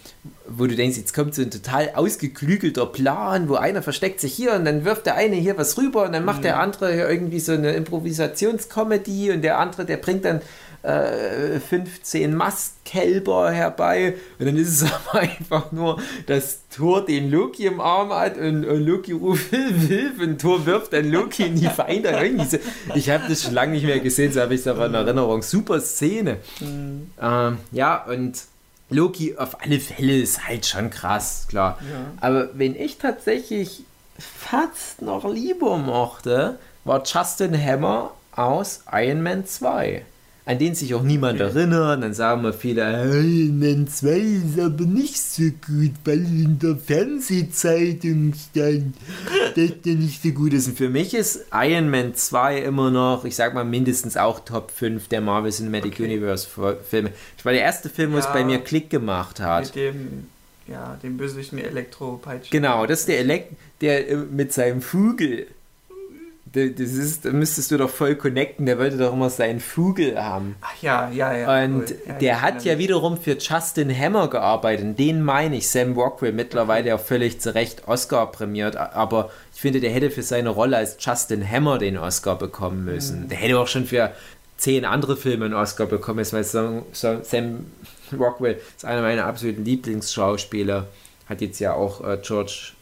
wo 0.46 0.66
du 0.66 0.74
denkst, 0.74 0.96
jetzt 0.96 1.14
kommt 1.14 1.34
so 1.34 1.42
ein 1.42 1.50
total 1.50 1.90
ausgeklügelter 1.94 2.86
Plan, 2.86 3.48
wo 3.48 3.54
einer 3.54 3.82
versteckt 3.82 4.20
sich 4.20 4.32
hier 4.32 4.54
und 4.54 4.64
dann 4.64 4.84
wirft 4.84 5.06
der 5.06 5.14
eine 5.14 5.36
hier 5.36 5.58
was 5.58 5.76
rüber 5.76 6.04
und 6.04 6.12
dann 6.12 6.24
macht 6.24 6.38
mhm. 6.38 6.42
der 6.42 6.60
andere 6.60 6.92
hier 6.92 7.08
irgendwie 7.08 7.40
so 7.40 7.52
eine 7.52 7.72
Improvisationskomödie 7.72 9.30
und 9.30 9.42
der 9.42 9.58
andere, 9.58 9.84
der 9.84 9.98
bringt 9.98 10.24
dann 10.24 10.40
äh, 10.82 11.58
15 11.60 12.34
Mastkälber 12.34 13.50
herbei 13.50 14.14
und 14.38 14.46
dann 14.46 14.56
ist 14.56 14.82
es 14.82 14.92
aber 15.08 15.20
einfach 15.20 15.72
nur, 15.72 16.00
dass 16.26 16.60
Thor 16.70 17.04
den 17.04 17.30
Loki 17.30 17.66
im 17.66 17.80
Arm 17.80 18.12
hat 18.12 18.38
und, 18.38 18.64
und 18.64 18.86
Loki 18.86 19.12
ruft 19.12 19.50
Hilfe 19.50 20.22
und 20.22 20.40
Thor 20.40 20.64
wirft 20.66 20.92
dann 20.92 21.10
Loki 21.10 21.44
in 21.44 21.56
die 21.56 21.66
Feinde. 21.68 22.16
So. 22.48 22.58
Ich 22.94 23.10
habe 23.10 23.24
das 23.28 23.42
schon 23.42 23.54
lange 23.54 23.72
nicht 23.72 23.84
mehr 23.84 24.00
gesehen, 24.00 24.32
so 24.32 24.40
habe 24.40 24.54
ich 24.54 24.60
es 24.60 24.66
aber 24.66 24.86
in 24.86 24.94
Erinnerung. 24.94 25.42
Super 25.42 25.80
Szene. 25.80 26.36
Mhm. 26.60 27.10
Ähm, 27.20 27.58
ja, 27.72 28.04
und 28.04 28.38
Loki 28.90 29.36
auf 29.36 29.60
alle 29.62 29.80
Fälle 29.80 30.16
ist 30.16 30.46
halt 30.46 30.66
schon 30.66 30.90
krass, 30.90 31.46
klar. 31.48 31.78
Ja. 31.80 32.12
Aber 32.20 32.50
wenn 32.54 32.74
ich 32.74 32.98
tatsächlich 32.98 33.84
fast 34.18 35.02
noch 35.02 35.30
lieber 35.30 35.76
mochte, 35.76 36.58
war 36.84 37.02
Justin 37.04 37.54
Hammer 37.54 38.12
aus 38.32 38.84
Iron 38.90 39.22
Man 39.22 39.46
2 39.46 40.04
an 40.48 40.58
den 40.58 40.74
sich 40.74 40.94
auch 40.94 41.02
niemand 41.02 41.38
erinnert. 41.40 42.02
Dann 42.02 42.14
sagen 42.14 42.42
wir 42.42 42.54
viele, 42.54 42.80
Iron 42.80 43.58
Man 43.58 43.86
2 43.86 44.08
ist 44.08 44.58
aber 44.58 44.84
nicht 44.86 45.20
so 45.20 45.42
gut, 45.42 45.92
weil 46.06 46.24
in 46.24 46.58
der 46.58 46.74
Fernsehzeitung 46.76 48.32
stand, 48.32 48.96
dass 49.54 49.82
der 49.84 49.94
nicht 49.96 50.22
so 50.22 50.30
gut 50.30 50.54
ist. 50.54 50.68
Und 50.68 50.78
für 50.78 50.88
mich 50.88 51.12
ist 51.12 51.44
Iron 51.52 51.90
Man 51.90 52.14
2 52.14 52.62
immer 52.62 52.90
noch, 52.90 53.26
ich 53.26 53.36
sag 53.36 53.52
mal, 53.52 53.64
mindestens 53.64 54.16
auch 54.16 54.40
Top 54.40 54.70
5 54.70 55.08
der 55.08 55.20
Marvel 55.20 55.52
Cinematic 55.52 55.92
okay. 55.92 56.04
Universe 56.04 56.48
Filme. 56.88 57.12
Das 57.36 57.44
war 57.44 57.52
der 57.52 57.60
erste 57.60 57.90
Film, 57.90 58.12
wo 58.12 58.16
ja, 58.16 58.20
es 58.20 58.32
bei 58.32 58.42
mir 58.42 58.60
Klick 58.60 58.88
gemacht 58.88 59.40
hat. 59.40 59.66
Mit 59.66 59.74
dem 59.74 60.26
ja, 60.66 60.98
dem 61.02 61.16
bösewichten 61.16 61.58
Elektropeitschen. 61.58 62.50
Genau, 62.50 62.86
das 62.86 63.00
ist 63.00 63.08
der 63.08 63.18
Elekt, 63.20 63.52
der 63.80 64.08
äh, 64.08 64.16
mit 64.16 64.52
seinem 64.52 64.82
Vogel 64.82 65.46
das 66.52 66.90
ist, 66.92 67.24
da 67.24 67.30
müsstest 67.30 67.70
du 67.70 67.76
doch 67.76 67.90
voll 67.90 68.14
connecten, 68.14 68.66
der 68.66 68.78
wollte 68.78 68.96
doch 68.96 69.12
immer 69.12 69.30
seinen 69.30 69.60
Vogel 69.60 70.22
haben. 70.22 70.56
Ach 70.60 70.82
ja, 70.82 71.10
ja, 71.10 71.36
ja. 71.36 71.64
Und 71.64 71.90
cool. 71.90 71.96
ja, 72.06 72.12
der 72.14 72.42
hat 72.42 72.64
ja 72.64 72.78
wiederum 72.78 73.18
für 73.18 73.36
Justin 73.38 73.96
Hammer 73.96 74.28
gearbeitet. 74.28 74.98
Den 74.98 75.22
meine 75.22 75.56
ich, 75.56 75.68
Sam 75.68 75.94
Rockwell, 75.94 76.32
mittlerweile 76.32 76.94
auch 76.94 77.00
völlig 77.00 77.40
zu 77.40 77.54
Recht 77.54 77.88
Oscar 77.88 78.30
prämiert. 78.30 78.76
Aber 78.76 79.30
ich 79.54 79.60
finde, 79.60 79.80
der 79.80 79.90
hätte 79.90 80.10
für 80.10 80.22
seine 80.22 80.50
Rolle 80.50 80.76
als 80.76 80.96
Justin 81.00 81.48
Hammer 81.48 81.78
den 81.78 81.98
Oscar 81.98 82.36
bekommen 82.36 82.84
müssen. 82.84 83.24
Mhm. 83.24 83.28
Der 83.28 83.38
hätte 83.38 83.58
auch 83.58 83.68
schon 83.68 83.84
für 83.84 84.12
zehn 84.56 84.84
andere 84.84 85.16
Filme 85.16 85.46
einen 85.46 85.54
Oscar 85.54 85.86
bekommen. 85.86 86.24
Weil 86.30 86.44
Sam, 86.44 86.82
Sam 86.92 87.66
Rockwell 88.18 88.60
ist 88.76 88.84
einer 88.84 89.02
meiner 89.02 89.26
absoluten 89.26 89.64
Lieblingsschauspieler. 89.64 90.86
Hat 91.28 91.40
jetzt 91.40 91.58
ja 91.58 91.74
auch 91.74 92.06
äh, 92.06 92.18
George 92.22 92.72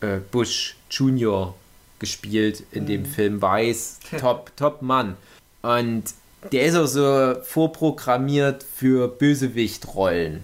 äh, 0.00 0.18
Bush 0.30 0.76
Jr. 0.90 1.54
gespielt 1.98 2.64
in 2.72 2.84
mhm. 2.84 2.88
dem 2.88 3.04
Film 3.04 3.42
Weiß. 3.42 4.00
Top, 4.20 4.52
top 4.56 4.82
Mann. 4.82 5.16
Und 5.62 6.04
der 6.52 6.66
ist 6.66 6.76
auch 6.76 6.86
so 6.86 7.34
vorprogrammiert 7.42 8.64
für 8.76 9.08
Bösewichtrollen. 9.08 10.42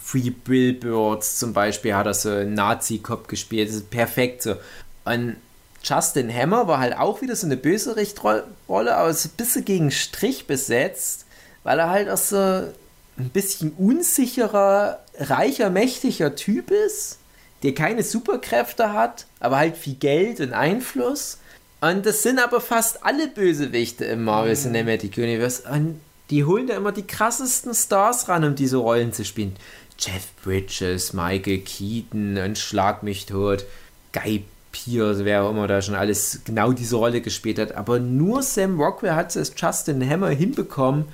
Free 0.00 0.30
Billboards 0.30 1.38
zum 1.38 1.52
Beispiel 1.52 1.94
hat 1.94 2.06
er 2.06 2.14
so 2.14 2.30
einen 2.30 2.54
Nazi-Cop 2.54 3.28
gespielt. 3.28 3.68
Das 3.68 3.76
ist 3.76 3.90
perfekt 3.90 4.42
so. 4.42 4.56
Und 5.04 5.36
Justin 5.82 6.32
Hammer 6.32 6.66
war 6.66 6.80
halt 6.80 6.96
auch 6.96 7.22
wieder 7.22 7.36
so 7.36 7.46
eine 7.46 7.56
Bösewichtrolle, 7.56 8.46
aber 8.68 9.14
so 9.14 9.28
ein 9.28 9.36
bisschen 9.36 9.64
gegen 9.64 9.90
Strich 9.90 10.46
besetzt, 10.46 11.24
weil 11.62 11.78
er 11.78 11.90
halt 11.90 12.08
auch 12.08 12.18
so 12.18 12.36
ein 12.36 13.30
bisschen 13.32 13.72
unsicherer, 13.72 15.00
reicher, 15.18 15.70
mächtiger 15.70 16.34
Typ 16.34 16.70
ist, 16.70 17.17
der 17.62 17.74
keine 17.74 18.02
Superkräfte 18.02 18.92
hat, 18.92 19.26
aber 19.40 19.58
halt 19.58 19.76
viel 19.76 19.94
Geld 19.94 20.40
und 20.40 20.52
Einfluss. 20.52 21.38
Und 21.80 22.06
das 22.06 22.22
sind 22.22 22.38
aber 22.38 22.60
fast 22.60 23.04
alle 23.04 23.28
Bösewichte 23.28 24.04
im 24.04 24.24
Marvel 24.24 24.54
mhm. 24.54 24.58
Cinematic 24.58 25.16
Universe. 25.16 25.62
Und 25.70 26.00
die 26.30 26.44
holen 26.44 26.66
da 26.66 26.76
immer 26.76 26.92
die 26.92 27.06
krassesten 27.06 27.74
Stars 27.74 28.28
ran, 28.28 28.44
um 28.44 28.54
diese 28.54 28.78
Rollen 28.78 29.12
zu 29.12 29.24
spielen. 29.24 29.56
Jeff 29.98 30.28
Bridges, 30.44 31.12
Michael 31.12 31.58
Keaton 31.58 32.38
und 32.38 32.58
Schlag 32.58 33.02
mich 33.02 33.26
tot, 33.26 33.64
Guy 34.12 34.44
Pierce, 34.70 35.24
wer 35.24 35.42
auch 35.42 35.50
immer 35.50 35.66
da 35.66 35.82
schon 35.82 35.94
alles 35.94 36.40
genau 36.44 36.72
diese 36.72 36.96
Rolle 36.96 37.20
gespielt 37.20 37.58
hat. 37.58 37.72
Aber 37.72 37.98
nur 37.98 38.42
Sam 38.42 38.80
Rockwell 38.80 39.14
hat 39.14 39.30
es 39.30 39.36
als 39.36 39.52
Justin 39.56 40.08
Hammer 40.08 40.28
hinbekommen, 40.28 41.06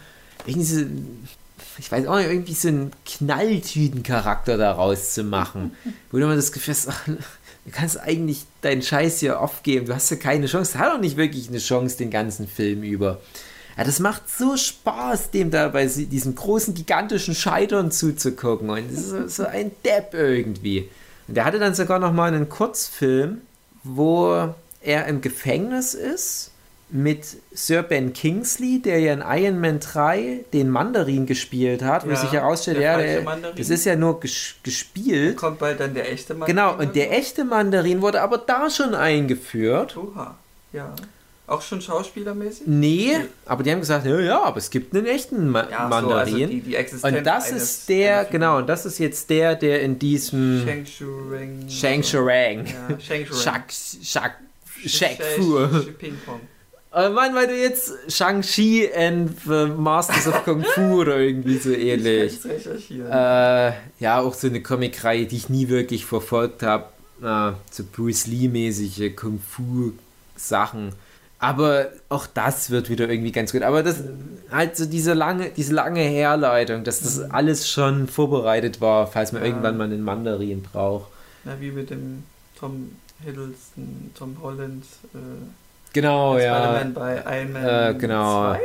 irgendwie 0.47 0.87
ich 1.79 1.91
weiß 1.91 2.07
auch 2.07 2.17
nicht, 2.17 2.29
irgendwie 2.29 2.55
so 2.55 2.69
einen 2.69 2.91
Knalltüten-Charakter 3.05 4.57
daraus 4.57 5.15
zu 5.15 5.25
machen. 5.25 5.75
Wo 6.11 6.19
du 6.19 6.25
immer 6.25 6.37
das 6.37 6.53
Gefühl 6.53 6.75
hast, 6.75 6.89
ach, 6.89 7.07
du 7.07 7.71
kannst 7.71 8.01
eigentlich 8.01 8.45
deinen 8.61 8.83
Scheiß 8.83 9.21
hier 9.21 9.41
aufgeben, 9.41 9.87
du 9.87 9.95
hast 9.95 10.11
ja 10.11 10.17
keine 10.17 10.47
Chance. 10.47 10.79
Er 10.79 10.81
hat 10.81 10.93
auch 10.93 11.01
nicht 11.01 11.17
wirklich 11.17 11.49
eine 11.49 11.59
Chance 11.59 11.97
den 11.97 12.11
ganzen 12.11 12.47
Film 12.47 12.83
über. 12.83 13.21
Ja, 13.77 13.85
das 13.85 13.99
macht 13.99 14.23
so 14.29 14.57
Spaß, 14.57 15.31
dem 15.31 15.51
da 15.51 15.69
bei 15.69 15.87
diesem 15.87 16.35
großen, 16.35 16.75
gigantischen 16.75 17.35
Scheitern 17.35 17.91
zuzugucken. 17.91 18.71
Und 18.71 18.91
das 18.91 19.01
ist 19.01 19.11
so, 19.11 19.29
so 19.29 19.47
ein 19.47 19.73
Depp 19.85 20.15
irgendwie. 20.15 20.89
Und 21.27 21.37
der 21.37 21.45
hatte 21.45 21.59
dann 21.59 21.75
sogar 21.75 21.99
noch 21.99 22.13
mal 22.13 22.33
einen 22.33 22.49
Kurzfilm, 22.49 23.41
wo 23.83 24.55
er 24.81 25.07
im 25.07 25.21
Gefängnis 25.21 25.95
ist 25.95 26.53
mit 26.95 27.27
Sir 27.53 27.83
Ben 27.83 28.13
Kingsley, 28.13 28.81
der 28.81 29.01
ja 29.01 29.15
in 29.15 29.25
Iron 29.27 29.61
Man 29.61 29.81
3 29.81 30.45
den 30.53 30.71
Mandarin 30.71 31.27
gespielt 31.27 31.83
hat, 31.83 32.07
wo 32.07 32.11
ja, 32.11 32.17
sich 32.17 32.31
herausstellt, 32.31 32.79
ja, 32.79 32.97
der, 32.97 33.25
das 33.57 33.69
ist 33.69 33.85
ja 33.85 33.97
nur 33.97 34.21
ges 34.21 34.55
gespielt. 34.63 35.35
Da 35.35 35.41
kommt 35.41 35.59
bald 35.59 35.81
dann 35.81 35.93
der 35.93 36.13
echte 36.13 36.35
Mandarin. 36.35 36.55
Genau, 36.55 36.79
und 36.79 36.95
der 36.95 37.11
echte 37.11 37.45
Mandarin 37.45 38.01
wurde 38.01 38.23
aber 38.23 38.39
da 38.39 38.71
schon 38.71 38.95
eingeführt. 38.95 39.97
Oha, 39.97 40.37
ja. 40.73 40.95
Auch 41.49 41.63
schon 41.63 41.81
schauspielermäßig? 41.81 42.69
Nee, 42.69 43.17
aber 43.45 43.65
die 43.65 43.73
haben 43.73 43.81
gesagt, 43.81 44.07
ja, 44.07 44.21
ja, 44.21 44.43
aber 44.45 44.59
es 44.59 44.71
gibt 44.71 44.95
einen 44.95 45.07
echten 45.07 45.49
Ma 45.49 45.69
ja, 45.69 45.89
Mandarin. 45.89 46.33
So, 46.33 46.37
also 46.37 46.47
die, 46.47 46.61
die 46.61 46.77
und 47.03 47.27
das 47.27 47.51
ist 47.51 47.89
der, 47.89 48.25
genau, 48.27 48.59
und 48.59 48.69
das 48.69 48.87
ist 48.87 49.01
jetzt 49.01 49.29
der, 49.31 49.57
der 49.57 49.83
in 49.83 49.99
diesem 49.99 50.65
Shang 50.65 50.87
Shurang. 50.87 51.69
Shang 51.69 52.03
Shurang. 52.05 52.67
Ja, 52.67 53.01
Shang 53.01 53.27
Shurang. 53.27 53.43
Shak, 53.43 53.73
Shak, 53.73 54.37
Shak 54.87 55.23
Fu. 55.37 55.59
Oh 55.59 56.39
Mann, 56.95 57.35
weil 57.35 57.49
du 57.49 57.57
jetzt 57.57 57.93
Shang-Chi 58.09 58.89
and 58.95 59.33
the 59.45 59.67
Masters 59.67 60.29
of 60.29 60.45
Kung 60.45 60.63
Fu 60.63 61.01
oder 61.01 61.19
irgendwie 61.19 61.59
so 61.59 61.71
ähnlich. 61.73 62.39
Äh, 62.91 63.73
ja, 63.99 64.21
auch 64.21 64.35
so 64.35 64.47
eine 64.47 64.63
Comic-Reihe, 64.63 65.27
die 65.27 65.37
ich 65.37 65.49
nie 65.49 65.69
wirklich 65.69 66.07
verfolgt 66.07 66.63
habe. 66.63 66.85
Äh, 67.21 67.53
so 67.71 67.83
Bruce 67.91 68.29
Lee-mäßige 68.29 69.17
Kung 69.17 69.41
Fu-Sachen. 69.41 70.93
Aber 71.41 71.89
auch 72.09 72.27
das 72.27 72.71
wird 72.71 72.89
wieder 72.89 73.09
irgendwie 73.09 73.33
ganz 73.33 73.51
gut. 73.51 73.63
Aber 73.63 73.83
das 73.83 74.05
halt 74.51 74.77
so 74.77 74.87
diese 74.87 75.15
lange, 75.15 75.51
diese 75.51 75.75
lange 75.75 76.01
Herleitung, 76.01 76.85
dass 76.85 77.01
das 77.01 77.19
mhm. 77.19 77.33
alles 77.33 77.69
schon 77.69 78.07
vorbereitet 78.07 78.81
war, 78.81 79.09
falls 79.09 79.33
man 79.33 79.43
ja. 79.43 79.49
irgendwann 79.49 79.77
mal 79.77 79.85
einen 79.85 80.03
Mandarin 80.03 80.63
braucht. 80.63 81.11
Na, 81.45 81.61
wie 81.61 81.73
mit 81.73 81.91
dem 81.91 82.23
Tom 82.59 82.93
Hiddleston, 83.25 84.13
Tom 84.17 84.37
Holland. 84.41 84.85
Äh, 85.13 85.19
genau, 85.95 86.39
ja. 86.39 86.85
bei 86.95 87.23
Iron 87.41 87.53
Man 87.53 87.65
äh, 87.65 87.95
genau. 87.99 88.53
2? 88.53 88.61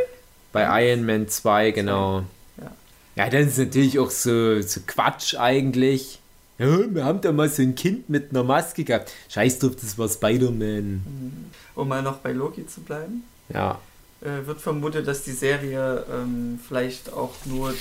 Bei 0.52 0.90
Iron 0.90 1.06
Man 1.06 1.30
2, 1.30 1.72
genau. 1.72 2.24
Ja. 2.58 2.72
ja, 3.16 3.30
das 3.30 3.48
ist 3.48 3.58
natürlich 3.60 4.00
auch 4.00 4.12
so, 4.12 4.62
so 4.62 4.82
Quatsch 4.86 5.36
eigentlich. 5.36 6.20
Ja, 6.58 6.94
wir 6.94 7.06
haben 7.06 7.22
da 7.22 7.32
mal 7.32 7.48
so 7.48 7.62
ein 7.62 7.76
Kind 7.76 8.10
mit 8.10 8.32
einer 8.32 8.44
Maske 8.44 8.84
gehabt. 8.84 9.14
Scheiß 9.30 9.60
drauf, 9.60 9.78
das 9.80 9.98
war 9.98 10.10
Spider-Man. 10.10 11.04
Mhm 11.06 11.52
um 11.80 11.88
mal 11.88 12.02
noch 12.02 12.18
bei 12.18 12.32
Loki 12.32 12.68
zu 12.68 12.82
bleiben. 12.82 13.24
Ja. 13.54 13.80
Äh, 14.22 14.46
wird 14.46 14.62
vermutet, 14.62 15.08
dass 15.08 15.24
die 15.24 15.32
Serie 15.32 16.06
ähm, 16.12 16.60
vielleicht 16.66 17.12
auch 17.14 17.34
nur 17.46 17.74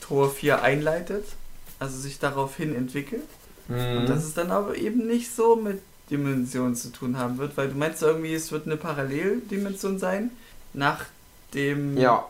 Tor 0.00 0.30
4 0.30 0.62
einleitet, 0.62 1.24
also 1.78 1.98
sich 1.98 2.18
daraufhin 2.18 2.74
entwickelt. 2.74 3.28
Mhm. 3.68 3.98
Und 3.98 4.08
dass 4.08 4.24
es 4.24 4.34
dann 4.34 4.50
aber 4.50 4.76
eben 4.76 5.06
nicht 5.06 5.34
so 5.34 5.56
mit 5.56 5.80
Dimensionen 6.10 6.74
zu 6.74 6.90
tun 6.90 7.18
haben 7.18 7.38
wird, 7.38 7.56
weil 7.56 7.68
du 7.68 7.76
meinst 7.76 8.02
irgendwie, 8.02 8.34
es 8.34 8.52
wird 8.52 8.66
eine 8.66 8.76
Paralleldimension 8.76 9.98
sein. 9.98 10.30
Nach 10.72 11.04
dem. 11.54 11.96
Ja. 11.96 12.26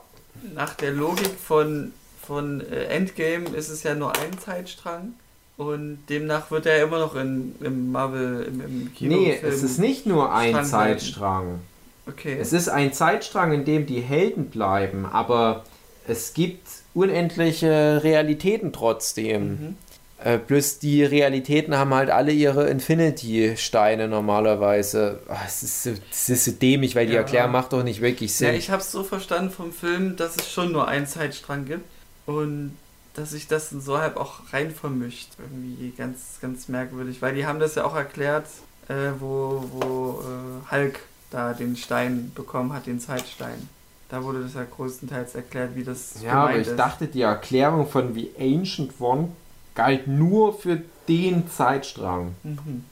Nach 0.55 0.75
der 0.75 0.93
Logik 0.93 1.33
von, 1.45 1.93
von 2.23 2.61
äh, 2.61 2.85
Endgame 2.85 3.49
ist 3.51 3.69
es 3.69 3.83
ja 3.83 3.95
nur 3.95 4.17
ein 4.17 4.39
Zeitstrang. 4.39 5.15
Und 5.57 5.99
demnach 6.09 6.51
wird 6.51 6.65
er 6.65 6.83
immer 6.83 7.01
noch 7.01 7.15
in, 7.17 7.55
im 7.61 7.93
Marvel, 7.93 8.45
im, 8.45 8.61
im 8.61 8.95
Kino. 8.95 9.15
Nee, 9.15 9.39
es 9.43 9.63
ist 9.63 9.79
nicht 9.79 10.07
nur 10.07 10.33
ein 10.33 10.53
Strang 10.53 10.65
Zeitstrang. 10.65 11.47
Halten. 11.47 11.61
Okay. 12.07 12.39
Es 12.41 12.53
ist 12.53 12.69
ein 12.69 12.95
Zeitstrang, 12.95 13.53
in 13.53 13.65
dem 13.65 13.85
die 13.85 14.01
Helden 14.01 14.47
bleiben, 14.47 15.05
aber 15.05 15.65
es 16.09 16.33
gibt 16.33 16.67
unendliche 16.95 18.01
Realitäten 18.03 18.73
trotzdem. 18.73 19.49
Mhm. 19.49 19.77
Äh, 20.23 20.39
plus 20.39 20.79
die 20.79 21.03
Realitäten 21.03 21.77
haben 21.77 21.95
halt 21.95 22.11
alle 22.11 22.33
ihre 22.33 22.69
Infinity-Steine 22.69 24.07
normalerweise. 24.07 25.21
Oh, 25.29 25.35
es, 25.47 25.63
ist 25.63 25.83
so, 25.83 25.91
es 26.11 26.29
ist 26.29 26.45
so 26.45 26.53
dämlich, 26.53 26.95
weil 26.95 27.07
die 27.07 27.15
ja. 27.15 27.21
Erklärung 27.21 27.53
macht 27.53 27.73
doch 27.73 27.83
nicht 27.83 28.03
wirklich 28.03 28.35
Sinn. 28.35 28.49
Ja, 28.49 28.53
ich 28.55 28.71
habe 28.71 28.83
es 28.83 28.93
so 28.93 29.03
verstanden 29.03 29.51
vom 29.51 29.73
Film, 29.73 30.17
dass 30.17 30.37
es 30.37 30.53
schon 30.53 30.73
nur 30.73 30.89
einen 30.89 31.07
Zeitstrang 31.07 31.65
gibt. 31.65 31.85
Und 32.27 32.77
dass 33.15 33.31
sich 33.31 33.49
das 33.49 33.71
so 33.71 33.99
halb 33.99 34.17
auch 34.17 34.53
rein 34.53 34.71
vermischt. 34.71 35.31
Irgendwie 35.39 35.91
ganz, 35.97 36.39
ganz 36.41 36.69
merkwürdig. 36.69 37.23
Weil 37.23 37.35
die 37.35 37.47
haben 37.47 37.59
das 37.59 37.75
ja 37.75 37.85
auch 37.85 37.97
erklärt, 37.97 38.47
äh, 38.89 39.13
wo, 39.19 39.65
wo 39.73 40.21
äh, 40.21 40.71
Hulk 40.71 41.01
da 41.31 41.55
den 41.55 41.77
Stein 41.77 42.33
bekommen 42.35 42.73
hat, 42.73 42.87
den 42.87 43.01
Zeitstein. 43.01 43.69
Da 44.11 44.23
wurde 44.23 44.43
das 44.43 44.55
ja 44.55 44.65
größtenteils 44.65 45.35
erklärt, 45.35 45.77
wie 45.77 45.85
das 45.85 46.15
Ja, 46.23 46.33
aber 46.45 46.57
ich 46.57 46.67
ist. 46.67 46.77
dachte, 46.77 47.07
die 47.07 47.23
Erklärung 47.23 47.89
von 47.89 48.15
wie 48.15 48.31
Ancient 48.39 48.93
One 49.01 49.29
galt 49.75 50.07
nur 50.07 50.59
für 50.59 50.83
den 51.09 51.51
Zeitstrang. 51.51 52.35
Mhm. 52.43 52.85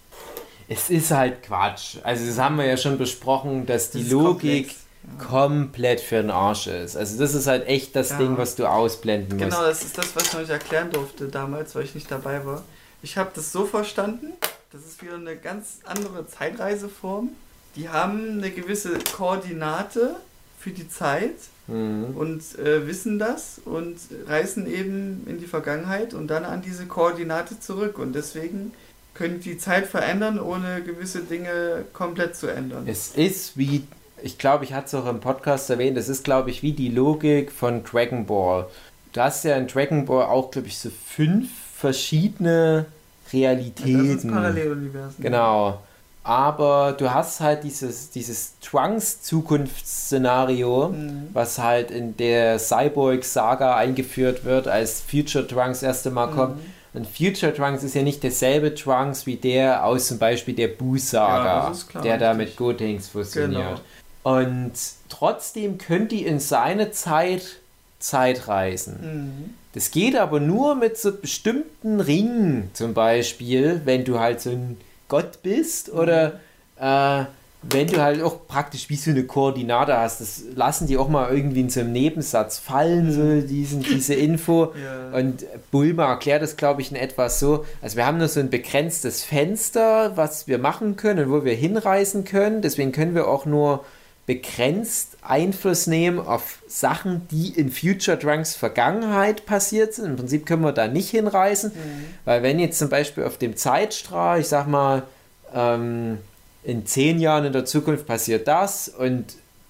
Es 0.68 0.90
ist 0.90 1.10
halt 1.10 1.42
Quatsch. 1.42 1.96
Also 2.02 2.26
das 2.26 2.38
haben 2.38 2.56
wir 2.56 2.66
ja 2.66 2.76
schon 2.76 2.98
besprochen, 2.98 3.64
dass 3.66 3.90
die 3.90 4.02
das 4.02 4.12
Logik 4.12 4.66
komplex 4.66 4.88
komplett 5.16 6.00
für 6.00 6.16
den 6.16 6.30
Arsch 6.30 6.66
ist. 6.66 6.96
Also 6.96 7.18
das 7.18 7.34
ist 7.34 7.46
halt 7.46 7.66
echt 7.66 7.96
das 7.96 8.10
ja. 8.10 8.18
Ding, 8.18 8.36
was 8.36 8.56
du 8.56 8.66
ausblenden 8.66 9.38
musst. 9.38 9.50
Genau, 9.50 9.66
das 9.66 9.82
ist 9.82 9.96
das, 9.96 10.14
was 10.14 10.24
ich 10.24 10.32
noch 10.32 10.40
nicht 10.40 10.50
erklären 10.50 10.90
durfte 10.90 11.28
damals, 11.28 11.74
weil 11.74 11.84
ich 11.84 11.94
nicht 11.94 12.10
dabei 12.10 12.44
war. 12.44 12.62
Ich 13.02 13.16
habe 13.16 13.30
das 13.34 13.52
so 13.52 13.64
verstanden, 13.64 14.32
das 14.72 14.82
ist 14.82 15.02
wieder 15.02 15.14
eine 15.14 15.36
ganz 15.36 15.78
andere 15.84 16.26
Zeitreiseform. 16.26 17.30
Die 17.76 17.88
haben 17.88 18.38
eine 18.38 18.50
gewisse 18.50 18.98
Koordinate 19.16 20.16
für 20.58 20.70
die 20.70 20.88
Zeit 20.88 21.36
mhm. 21.68 22.16
und 22.16 22.58
äh, 22.58 22.86
wissen 22.86 23.18
das 23.18 23.60
und 23.64 23.96
reisen 24.26 24.66
eben 24.66 25.24
in 25.26 25.38
die 25.38 25.46
Vergangenheit 25.46 26.14
und 26.14 26.28
dann 26.28 26.44
an 26.44 26.62
diese 26.62 26.86
Koordinate 26.86 27.60
zurück. 27.60 27.98
Und 27.98 28.14
deswegen 28.14 28.72
können 29.14 29.40
die 29.40 29.58
Zeit 29.58 29.86
verändern, 29.86 30.40
ohne 30.40 30.82
gewisse 30.82 31.20
Dinge 31.20 31.84
komplett 31.92 32.36
zu 32.36 32.48
ändern. 32.48 32.84
Es 32.86 33.14
ist 33.14 33.56
wie 33.56 33.84
ich 34.22 34.38
glaube, 34.38 34.64
ich 34.64 34.72
hatte 34.72 34.86
es 34.86 34.94
auch 34.94 35.08
im 35.08 35.20
Podcast 35.20 35.70
erwähnt, 35.70 35.96
das 35.96 36.08
ist, 36.08 36.24
glaube 36.24 36.50
ich, 36.50 36.62
wie 36.62 36.72
die 36.72 36.88
Logik 36.88 37.52
von 37.52 37.84
Dragon 37.84 38.26
Ball. 38.26 38.66
Du 39.12 39.20
hast 39.20 39.44
ja 39.44 39.56
in 39.56 39.66
Dragon 39.66 40.04
Ball 40.06 40.24
auch, 40.24 40.50
glaube 40.50 40.68
ich, 40.68 40.78
so 40.78 40.90
fünf 40.90 41.48
verschiedene 41.76 42.86
Realitäten. 43.32 44.08
Das 44.08 44.24
ist 44.24 44.30
Paralleluniversen. 44.30 45.22
Genau. 45.22 45.80
Aber 46.22 46.92
du 46.92 47.12
hast 47.12 47.40
halt 47.40 47.64
dieses, 47.64 48.10
dieses 48.10 48.60
Trunks-Zukunftsszenario, 48.60 50.90
mhm. 50.90 51.30
was 51.32 51.58
halt 51.58 51.90
in 51.90 52.16
der 52.16 52.58
Cyborg-Saga 52.58 53.76
eingeführt 53.76 54.44
wird, 54.44 54.68
als 54.68 55.00
Future 55.00 55.46
Trunks 55.46 55.80
das 55.80 55.88
erste 55.88 56.10
Mal 56.10 56.26
mhm. 56.26 56.34
kommt. 56.34 56.60
Und 56.94 57.06
Future 57.06 57.54
Trunks 57.54 57.82
ist 57.82 57.94
ja 57.94 58.02
nicht 58.02 58.22
derselbe 58.22 58.74
Trunks 58.74 59.26
wie 59.26 59.36
der 59.36 59.84
aus 59.84 60.06
zum 60.06 60.18
Beispiel 60.18 60.54
der 60.54 60.68
Boo-Saga, 60.68 61.72
ja, 61.94 62.00
der 62.00 62.16
da 62.18 62.34
mit 62.34 62.56
Gotenks 62.56 63.08
fusioniert. 63.08 63.82
Genau. 64.24 64.32
Und 64.42 64.72
trotzdem 65.08 65.78
können 65.78 66.08
die 66.08 66.26
in 66.26 66.40
seine 66.40 66.90
Zeit 66.90 67.60
Zeit 67.98 68.48
reisen. 68.48 68.98
Mhm. 69.00 69.54
Das 69.74 69.90
geht 69.90 70.16
aber 70.16 70.40
nur 70.40 70.74
mit 70.74 70.98
so 70.98 71.12
bestimmten 71.12 72.00
Ringen, 72.00 72.70
zum 72.72 72.94
Beispiel, 72.94 73.82
wenn 73.84 74.04
du 74.04 74.18
halt 74.18 74.40
so 74.40 74.50
ein 74.50 74.76
Gott 75.08 75.42
bist 75.42 75.90
oder 75.90 76.40
mhm. 76.78 76.84
äh, 76.84 77.24
wenn 77.62 77.88
du 77.88 78.00
halt 78.00 78.22
auch 78.22 78.46
praktisch 78.46 78.88
wie 78.88 78.94
so 78.94 79.10
eine 79.10 79.24
Koordinate 79.24 79.96
hast, 79.98 80.20
das 80.20 80.42
lassen 80.54 80.86
die 80.86 80.96
auch 80.96 81.08
mal 81.08 81.34
irgendwie 81.34 81.60
in 81.60 81.70
so 81.70 81.80
einem 81.80 81.92
Nebensatz 81.92 82.58
fallen, 82.58 83.10
so 83.10 83.20
mhm. 83.20 83.48
diesen, 83.48 83.82
diese 83.82 84.14
Info. 84.14 84.72
ja. 84.82 85.18
Und 85.18 85.44
Bulma 85.72 86.06
erklärt 86.08 86.42
das, 86.42 86.56
glaube 86.56 86.82
ich, 86.82 86.92
in 86.92 86.96
etwas 86.96 87.40
so. 87.40 87.64
Also 87.82 87.96
wir 87.96 88.06
haben 88.06 88.18
nur 88.18 88.28
so 88.28 88.38
ein 88.38 88.50
begrenztes 88.50 89.24
Fenster, 89.24 90.16
was 90.16 90.46
wir 90.46 90.58
machen 90.58 90.96
können 90.96 91.26
und 91.26 91.32
wo 91.32 91.44
wir 91.44 91.54
hinreisen 91.54 92.24
können. 92.24 92.62
Deswegen 92.62 92.92
können 92.92 93.16
wir 93.16 93.26
auch 93.26 93.44
nur 93.44 93.84
begrenzt 94.28 95.16
Einfluss 95.22 95.86
nehmen 95.86 96.18
auf 96.18 96.58
Sachen, 96.68 97.26
die 97.30 97.48
in 97.58 97.70
Future 97.70 98.18
Drunks 98.18 98.54
Vergangenheit 98.54 99.46
passiert 99.46 99.94
sind. 99.94 100.04
Im 100.04 100.16
Prinzip 100.16 100.44
können 100.44 100.60
wir 100.60 100.72
da 100.72 100.86
nicht 100.86 101.08
hinreisen, 101.08 101.72
mhm. 101.74 102.04
weil 102.26 102.42
wenn 102.42 102.58
jetzt 102.58 102.78
zum 102.78 102.90
Beispiel 102.90 103.24
auf 103.24 103.38
dem 103.38 103.56
Zeitstrahl, 103.56 104.40
ich 104.40 104.48
sag 104.48 104.68
mal, 104.68 105.04
ähm, 105.54 106.18
in 106.62 106.84
zehn 106.84 107.18
Jahren 107.20 107.46
in 107.46 107.54
der 107.54 107.64
Zukunft 107.64 108.06
passiert 108.06 108.46
das 108.48 108.90
und 108.90 109.24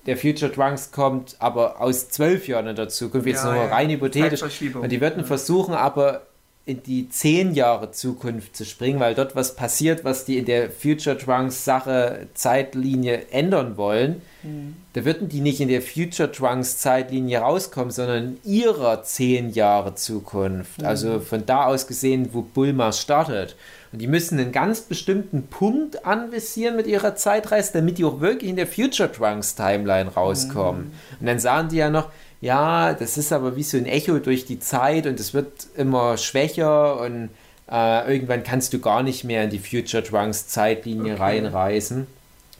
der 0.06 0.16
Future 0.16 0.50
Drunks 0.50 0.90
kommt 0.90 1.36
aber 1.38 1.80
aus 1.80 2.08
zwölf 2.08 2.48
Jahren 2.48 2.66
in 2.66 2.74
der 2.74 2.88
Zukunft, 2.88 3.28
jetzt 3.28 3.44
ja, 3.44 3.52
nur 3.52 3.62
ja. 3.62 3.68
rein 3.68 3.90
hypothetisch. 3.90 4.42
Und 4.74 4.90
die 4.90 5.00
würden 5.00 5.24
versuchen, 5.24 5.74
aber 5.74 6.22
in 6.68 6.82
die 6.82 7.08
zehn 7.08 7.54
Jahre 7.54 7.92
Zukunft 7.92 8.54
zu 8.54 8.66
springen, 8.66 9.00
weil 9.00 9.14
dort 9.14 9.34
was 9.34 9.56
passiert, 9.56 10.04
was 10.04 10.26
die 10.26 10.36
in 10.36 10.44
der 10.44 10.70
Future 10.70 11.16
Trunks 11.16 11.64
Sache 11.64 12.26
Zeitlinie 12.34 13.30
ändern 13.30 13.78
wollen. 13.78 14.20
Mhm. 14.42 14.76
Da 14.92 15.06
würden 15.06 15.30
die 15.30 15.40
nicht 15.40 15.60
in 15.60 15.68
der 15.68 15.80
Future 15.80 16.30
Trunks 16.30 16.78
Zeitlinie 16.78 17.38
rauskommen, 17.38 17.90
sondern 17.90 18.38
in 18.44 18.52
ihrer 18.52 19.02
zehn 19.02 19.50
Jahre 19.50 19.94
Zukunft. 19.94 20.82
Mhm. 20.82 20.86
Also 20.86 21.20
von 21.20 21.46
da 21.46 21.64
aus 21.64 21.86
gesehen, 21.86 22.28
wo 22.32 22.42
Bulma 22.42 22.92
startet. 22.92 23.56
Und 23.90 24.02
die 24.02 24.06
müssen 24.06 24.38
einen 24.38 24.52
ganz 24.52 24.82
bestimmten 24.82 25.46
Punkt 25.46 26.04
anvisieren 26.04 26.76
mit 26.76 26.86
ihrer 26.86 27.16
Zeitreise, 27.16 27.72
damit 27.72 27.96
die 27.96 28.04
auch 28.04 28.20
wirklich 28.20 28.50
in 28.50 28.56
der 28.56 28.66
Future 28.66 29.10
Trunks 29.10 29.54
Timeline 29.54 30.10
rauskommen. 30.10 30.82
Mhm. 30.82 31.20
Und 31.20 31.26
dann 31.26 31.38
sagen 31.38 31.70
die 31.70 31.76
ja 31.76 31.88
noch, 31.88 32.10
ja, 32.40 32.94
das 32.94 33.18
ist 33.18 33.32
aber 33.32 33.56
wie 33.56 33.62
so 33.62 33.76
ein 33.76 33.86
Echo 33.86 34.18
durch 34.18 34.44
die 34.44 34.60
Zeit 34.60 35.06
und 35.06 35.18
es 35.18 35.34
wird 35.34 35.66
immer 35.76 36.16
schwächer 36.16 37.00
und 37.00 37.30
äh, 37.70 38.12
irgendwann 38.12 38.44
kannst 38.44 38.72
du 38.72 38.78
gar 38.78 39.02
nicht 39.02 39.24
mehr 39.24 39.44
in 39.44 39.50
die 39.50 39.58
Future 39.58 40.02
Trunks 40.02 40.48
Zeitlinie 40.48 41.14
okay. 41.14 41.22
reinreisen. 41.22 42.06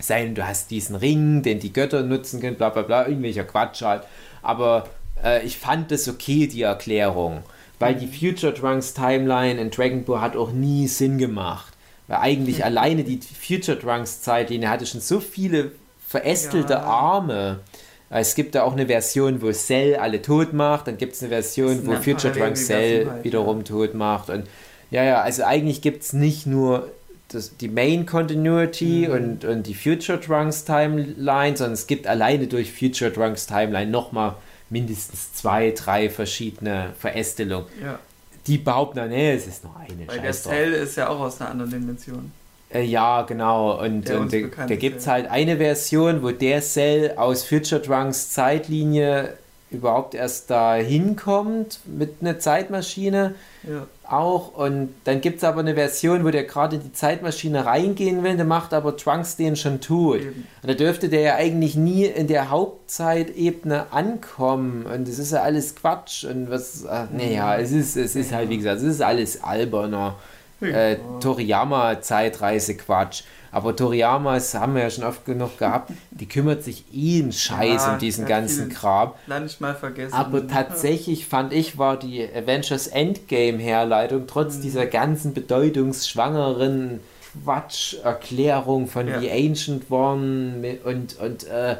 Sei 0.00 0.24
denn, 0.24 0.34
du 0.34 0.46
hast 0.46 0.70
diesen 0.70 0.96
Ring, 0.96 1.42
den 1.42 1.60
die 1.60 1.72
Götter 1.72 2.02
nutzen 2.02 2.40
können, 2.40 2.56
bla 2.56 2.70
bla 2.70 2.82
bla, 2.82 3.06
irgendwelcher 3.06 3.44
Quatsch 3.44 3.82
halt. 3.82 4.02
Aber 4.42 4.88
äh, 5.24 5.44
ich 5.44 5.58
fand 5.58 5.90
das 5.90 6.08
okay, 6.08 6.46
die 6.46 6.62
Erklärung. 6.62 7.42
Weil 7.80 7.94
die 7.94 8.08
Future 8.08 8.52
Trunks 8.52 8.92
Timeline 8.92 9.60
in 9.60 9.70
Dragon 9.70 10.04
Ball 10.04 10.20
hat 10.20 10.36
auch 10.36 10.50
nie 10.50 10.88
Sinn 10.88 11.16
gemacht. 11.18 11.72
Weil 12.08 12.18
eigentlich 12.18 12.64
alleine 12.64 13.04
die 13.04 13.20
Future 13.20 13.78
Trunks 13.78 14.20
Zeitlinie 14.20 14.68
hatte 14.68 14.86
schon 14.86 15.00
so 15.00 15.20
viele 15.20 15.72
verästelte 16.06 16.72
ja. 16.74 16.82
Arme. 16.82 17.60
Es 18.10 18.34
gibt 18.34 18.54
da 18.54 18.62
auch 18.62 18.72
eine 18.72 18.86
Version, 18.86 19.42
wo 19.42 19.52
Cell 19.52 19.96
alle 19.96 20.22
tot 20.22 20.52
macht, 20.52 20.86
dann 20.86 20.96
gibt 20.96 21.14
es 21.14 21.22
eine 21.22 21.28
Version, 21.28 21.86
wo 21.86 21.92
Future 21.96 22.32
Trunks 22.32 22.66
Cell 22.66 23.08
halt, 23.08 23.24
wiederum 23.24 23.58
ja. 23.58 23.64
tot 23.64 23.94
macht. 23.94 24.30
Und 24.30 24.46
ja, 24.90 25.04
ja, 25.04 25.20
also 25.20 25.44
eigentlich 25.44 25.82
gibt 25.82 26.02
es 26.02 26.14
nicht 26.14 26.46
nur 26.46 26.90
das, 27.28 27.56
die 27.58 27.68
Main 27.68 28.06
Continuity 28.06 29.06
mhm. 29.06 29.14
und, 29.14 29.44
und 29.44 29.66
die 29.66 29.74
Future 29.74 30.18
Trunks 30.18 30.64
Timeline, 30.64 31.56
sondern 31.56 31.74
es 31.74 31.86
gibt 31.86 32.06
alleine 32.06 32.46
durch 32.46 32.72
Future 32.72 33.12
Trunks 33.12 33.46
Timeline 33.46 33.90
nochmal 33.90 34.34
mindestens 34.70 35.34
zwei, 35.34 35.72
drei 35.72 36.08
verschiedene 36.08 36.94
Verästelungen. 36.98 37.68
Ja. 37.82 37.98
Die 38.46 38.56
behaupten, 38.56 39.06
nee, 39.10 39.34
es 39.34 39.46
ist 39.46 39.64
nur 39.64 39.76
eine. 39.76 40.08
Weil 40.08 40.20
Scheiß 40.20 40.42
der 40.44 40.52
Cell 40.52 40.72
ist 40.72 40.96
ja 40.96 41.08
auch 41.08 41.20
aus 41.20 41.40
einer 41.40 41.50
anderen 41.50 41.70
Dimension. 41.70 42.32
Äh, 42.72 42.82
ja, 42.82 43.22
genau. 43.22 43.80
Und, 43.82 44.10
und 44.10 44.32
da, 44.32 44.66
da 44.66 44.76
gibt 44.76 45.00
es 45.00 45.06
halt 45.06 45.30
eine 45.30 45.56
Version, 45.56 46.22
wo 46.22 46.30
der 46.30 46.60
Cell 46.60 47.14
aus 47.16 47.44
Future 47.44 47.80
Drunks 47.80 48.30
Zeitlinie 48.30 49.34
überhaupt 49.70 50.14
erst 50.14 50.50
da 50.50 50.74
hinkommt 50.76 51.80
mit 51.84 52.16
einer 52.20 52.38
Zeitmaschine. 52.38 53.34
Ja. 53.68 53.86
Auch. 54.08 54.54
Und 54.54 54.94
dann 55.04 55.20
gibt 55.20 55.38
es 55.38 55.44
aber 55.44 55.60
eine 55.60 55.74
Version, 55.74 56.24
wo 56.24 56.30
der 56.30 56.44
gerade 56.44 56.76
in 56.76 56.82
die 56.82 56.92
Zeitmaschine 56.92 57.66
reingehen 57.66 58.22
will, 58.22 58.36
der 58.36 58.46
macht 58.46 58.72
aber 58.72 58.96
Trunks 58.96 59.36
den 59.36 59.56
schon 59.56 59.82
tot. 59.82 60.20
Eben. 60.20 60.46
Und 60.62 60.70
da 60.70 60.72
dürfte 60.72 61.10
der 61.10 61.20
ja 61.20 61.34
eigentlich 61.34 61.74
nie 61.74 62.04
in 62.04 62.26
der 62.26 62.48
Hauptzeitebene 62.48 63.92
ankommen. 63.92 64.86
Und 64.86 65.06
das 65.06 65.18
ist 65.18 65.32
ja 65.32 65.42
alles 65.42 65.74
Quatsch. 65.74 66.24
Und 66.24 66.50
was, 66.50 66.86
ach, 66.86 67.08
nee, 67.12 67.34
ja, 67.34 67.58
es 67.58 67.70
ist, 67.70 67.96
es 67.96 68.16
ist 68.16 68.32
halt, 68.32 68.48
wie 68.48 68.56
gesagt, 68.56 68.78
es 68.78 68.84
ist 68.84 69.02
alles 69.02 69.42
alberner 69.42 70.16
äh, 70.60 70.96
Toriyama-Zeitreise-Quatsch. 71.20 73.22
Aber 73.50 73.74
Toriyamas 73.74 74.54
haben 74.54 74.74
wir 74.74 74.82
ja 74.82 74.90
schon 74.90 75.04
oft 75.04 75.24
genug 75.24 75.58
gehabt, 75.58 75.92
die 76.10 76.26
kümmert 76.26 76.62
sich 76.62 76.84
einen 76.94 77.32
Scheiß 77.32 77.86
ja, 77.86 77.94
um 77.94 77.98
diesen 77.98 78.26
ganzen 78.26 78.68
Kram. 78.68 79.12
Lange 79.26 79.46
nicht 79.46 79.60
mal 79.60 79.74
vergessen. 79.74 80.12
Aber 80.12 80.46
tatsächlich 80.46 81.26
fand 81.26 81.52
ich, 81.52 81.78
war 81.78 81.98
die 81.98 82.22
Avengers 82.22 82.88
Endgame-Herleitung 82.88 84.26
trotz 84.26 84.56
mhm. 84.56 84.62
dieser 84.62 84.86
ganzen 84.86 85.32
bedeutungsschwangeren 85.32 87.00
Quatsch-Erklärung 87.44 88.86
von 88.86 89.08
ja. 89.08 89.20
The 89.20 89.30
Ancient 89.30 89.90
One 89.90 90.78
und, 90.84 91.18
und 91.18 91.46
äh, 91.46 91.76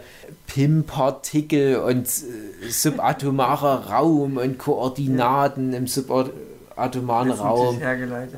PIM-Partikel 0.46 1.76
und 1.76 2.06
äh, 2.06 2.70
subatomarer 2.70 3.90
Raum 3.90 4.36
und 4.36 4.58
Koordinaten 4.58 5.72
im 5.72 5.86
Subatomaren 5.86 6.47
atomaren 6.78 7.30
Raum. 7.30 7.80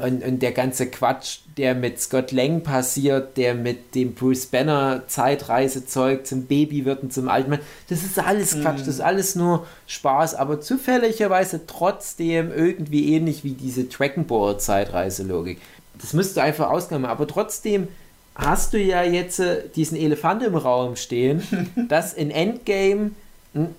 Und, 0.02 0.24
und 0.24 0.42
der 0.42 0.52
ganze 0.52 0.86
Quatsch, 0.86 1.40
der 1.56 1.74
mit 1.74 2.00
Scott 2.00 2.32
Lang 2.32 2.62
passiert, 2.62 3.36
der 3.36 3.54
mit 3.54 3.94
dem 3.94 4.14
Bruce 4.14 4.46
Banner 4.46 5.02
Zeitreisezeug 5.06 6.26
zum 6.26 6.46
Baby 6.46 6.84
wird 6.84 7.02
und 7.02 7.12
zum 7.12 7.28
alten 7.28 7.50
Mann, 7.50 7.60
das 7.88 8.02
ist 8.02 8.18
alles 8.18 8.60
Quatsch, 8.60 8.80
mhm. 8.80 8.86
das 8.86 8.88
ist 8.88 9.00
alles 9.00 9.34
nur 9.34 9.66
Spaß, 9.86 10.34
aber 10.34 10.60
zufälligerweise 10.60 11.66
trotzdem 11.66 12.52
irgendwie 12.52 13.14
ähnlich 13.14 13.44
wie 13.44 13.52
diese 13.52 13.84
Dragon 13.84 14.26
Ball 14.26 14.58
Zeitreiselogik. 14.58 15.60
Das 16.00 16.12
müsste 16.12 16.36
du 16.36 16.42
einfach 16.42 16.70
ausgaben, 16.70 17.04
aber 17.04 17.26
trotzdem 17.26 17.88
hast 18.34 18.72
du 18.72 18.78
ja 18.78 19.02
jetzt 19.02 19.40
äh, 19.40 19.68
diesen 19.74 19.96
Elefant 19.96 20.42
im 20.42 20.54
Raum 20.54 20.96
stehen, 20.96 21.42
dass 21.88 22.14
in 22.14 22.30
Endgame 22.30 23.12
ein 23.54 23.74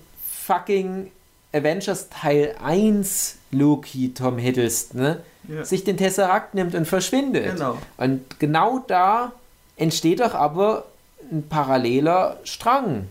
fucking 0.46 1.10
Avengers 1.52 2.08
Teil 2.08 2.54
1 2.62 3.36
Loki, 3.52 4.14
Tom 4.14 4.38
Hiddleston, 4.38 5.00
ne, 5.00 5.22
ja. 5.48 5.64
sich 5.64 5.84
den 5.84 5.96
Tesseract 5.96 6.54
nimmt 6.54 6.74
und 6.74 6.86
verschwindet. 6.86 7.54
Genau. 7.54 7.78
Und 7.98 8.40
genau 8.40 8.84
da 8.88 9.32
entsteht 9.76 10.20
doch 10.20 10.34
aber 10.34 10.86
ein 11.30 11.48
paralleler 11.48 12.38
Strang, 12.44 13.08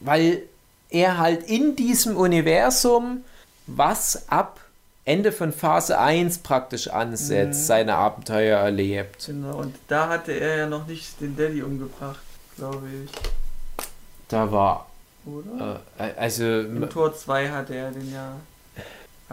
weil 0.00 0.42
er 0.90 1.18
halt 1.18 1.44
in 1.44 1.76
diesem 1.76 2.16
Universum, 2.16 3.24
was 3.66 4.28
ab 4.28 4.60
Ende 5.04 5.32
von 5.32 5.52
Phase 5.52 5.98
1 5.98 6.38
praktisch 6.38 6.88
ansetzt, 6.88 7.60
mhm. 7.60 7.64
seine 7.64 7.94
Abenteuer 7.96 8.58
erlebt. 8.58 9.26
Genau, 9.26 9.58
und 9.58 9.74
da 9.88 10.08
hatte 10.08 10.32
er 10.32 10.56
ja 10.56 10.66
noch 10.66 10.86
nicht 10.86 11.20
den 11.20 11.36
Daddy 11.36 11.62
umgebracht, 11.62 12.22
glaube 12.56 12.86
ich. 13.04 13.10
Da 14.28 14.50
war. 14.50 14.86
Oder? 15.26 15.82
Äh, 15.98 16.12
also. 16.16 16.44
Im 16.44 16.88
Tor 16.88 17.14
2 17.14 17.50
hatte 17.50 17.74
er 17.74 17.90
den 17.90 18.10
ja 18.12 18.36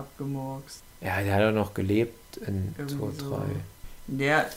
abgemurkst. 0.02 0.82
Ja, 1.02 1.22
der 1.22 1.36
hat 1.36 1.43
auch 1.43 1.56
noch 1.56 1.74
gelebt 1.74 2.38
in 2.38 2.76
Irgendwie 2.78 2.97
Tor 2.97 3.12
3. 3.18 3.26
So. 3.26 3.41
Der, 4.08 4.49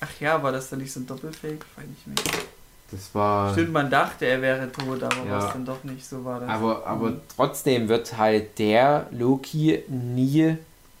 ach 0.00 0.20
ja, 0.20 0.42
war 0.42 0.52
das 0.52 0.70
dann 0.70 0.80
nicht 0.80 0.92
so 0.92 1.00
ein 1.00 1.06
Doppelfake? 1.06 1.64
Weiß 1.76 1.84
ich 1.84 2.06
nicht 2.06 2.24
mehr. 2.24 2.44
Das 2.90 3.14
war. 3.14 3.52
Stimmt, 3.52 3.72
man 3.72 3.90
dachte, 3.90 4.26
er 4.26 4.40
wäre 4.40 4.70
tot, 4.70 5.02
aber 5.02 5.26
ja. 5.26 5.38
was 5.38 5.52
dann 5.52 5.64
doch 5.64 5.82
nicht 5.84 6.06
so 6.06 6.24
war. 6.24 6.40
Das 6.40 6.48
aber, 6.48 6.86
aber 6.86 7.10
mhm. 7.10 7.20
trotzdem 7.34 7.88
wird 7.88 8.16
halt 8.16 8.58
der 8.58 9.08
Loki 9.10 9.82
nie 9.88 10.56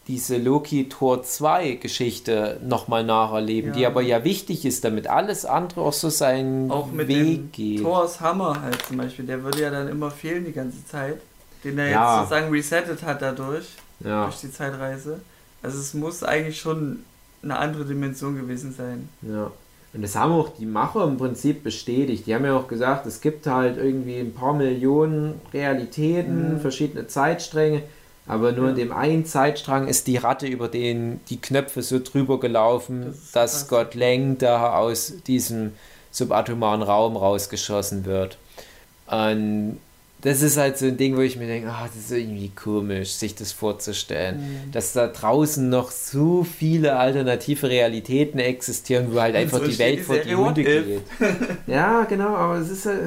diese 0.06 0.36
Loki 0.36 0.88
Tor 0.88 1.22
2 1.22 1.76
Geschichte 1.76 2.60
nochmal 2.62 3.04
nacherleben, 3.04 3.70
ja. 3.70 3.76
die 3.76 3.86
aber 3.86 4.02
ja 4.02 4.24
wichtig 4.24 4.64
ist, 4.66 4.84
damit 4.84 5.06
alles 5.06 5.46
andere 5.46 5.80
auch 5.82 5.92
so 5.92 6.10
seinen 6.10 6.70
auch 6.70 6.90
mit 6.90 7.08
Weg 7.08 7.52
geht. 7.52 7.82
Thors 7.82 8.20
Hammer 8.20 8.60
halt 8.60 8.82
zum 8.82 8.98
Beispiel, 8.98 9.24
der 9.24 9.42
würde 9.42 9.62
ja 9.62 9.70
dann 9.70 9.88
immer 9.88 10.10
fehlen 10.10 10.44
die 10.44 10.52
ganze 10.52 10.86
Zeit 10.86 11.20
den 11.64 11.78
er 11.78 11.90
ja. 11.90 12.20
jetzt 12.20 12.28
sozusagen 12.28 12.52
resettet 12.52 13.02
hat 13.02 13.22
dadurch, 13.22 13.66
ja. 14.00 14.24
durch 14.24 14.40
die 14.40 14.52
Zeitreise. 14.52 15.20
Also 15.62 15.78
es 15.78 15.94
muss 15.94 16.22
eigentlich 16.22 16.60
schon 16.60 17.04
eine 17.42 17.58
andere 17.58 17.84
Dimension 17.84 18.36
gewesen 18.36 18.74
sein. 18.76 19.08
Ja. 19.22 19.50
Und 19.92 20.02
das 20.02 20.16
haben 20.16 20.32
auch 20.32 20.48
die 20.58 20.66
Macher 20.66 21.04
im 21.04 21.16
Prinzip 21.16 21.62
bestätigt. 21.62 22.26
Die 22.26 22.34
haben 22.34 22.44
ja 22.44 22.56
auch 22.56 22.66
gesagt, 22.66 23.06
es 23.06 23.20
gibt 23.20 23.46
halt 23.46 23.76
irgendwie 23.76 24.18
ein 24.18 24.34
paar 24.34 24.52
Millionen 24.52 25.40
Realitäten, 25.52 26.54
mhm. 26.54 26.60
verschiedene 26.60 27.06
Zeitstränge, 27.06 27.82
aber 28.26 28.52
nur 28.52 28.64
ja. 28.64 28.70
in 28.70 28.76
dem 28.76 28.92
einen 28.92 29.24
Zeitstrang 29.24 29.86
ist 29.86 30.06
die 30.06 30.16
Ratte 30.16 30.46
über 30.46 30.68
den 30.68 31.20
die 31.28 31.40
Knöpfe 31.40 31.82
so 31.82 32.00
drüber 32.02 32.40
gelaufen, 32.40 33.14
das 33.32 33.52
dass 33.52 33.60
Scott 33.66 33.94
Lang 33.94 34.38
da 34.38 34.76
aus 34.76 35.12
diesem 35.26 35.72
subatomaren 36.10 36.82
Raum 36.82 37.16
rausgeschossen 37.16 38.04
wird. 38.04 38.38
Und 39.06 39.78
das 40.24 40.40
ist 40.40 40.56
halt 40.56 40.78
so 40.78 40.86
ein 40.86 40.96
Ding, 40.96 41.16
wo 41.16 41.20
ich 41.20 41.36
mir 41.36 41.46
denke, 41.46 41.68
ach, 41.70 41.86
das 41.86 41.96
ist 41.96 42.10
irgendwie 42.10 42.48
komisch, 42.48 43.10
sich 43.10 43.34
das 43.34 43.52
vorzustellen, 43.52 44.38
mhm. 44.38 44.72
dass 44.72 44.94
da 44.94 45.06
draußen 45.06 45.68
noch 45.68 45.90
so 45.90 46.44
viele 46.44 46.96
alternative 46.96 47.68
Realitäten 47.68 48.38
existieren, 48.38 49.08
wo 49.12 49.20
halt 49.20 49.36
einfach 49.36 49.58
so 49.58 49.66
die 49.66 49.78
Welt 49.78 50.00
vor 50.00 50.16
die 50.16 50.34
Hunde 50.34 50.64
geht. 50.64 51.02
ja, 51.66 52.04
genau, 52.04 52.34
aber 52.34 52.56
es 52.56 52.70
ist 52.70 52.86
halt, 52.86 53.00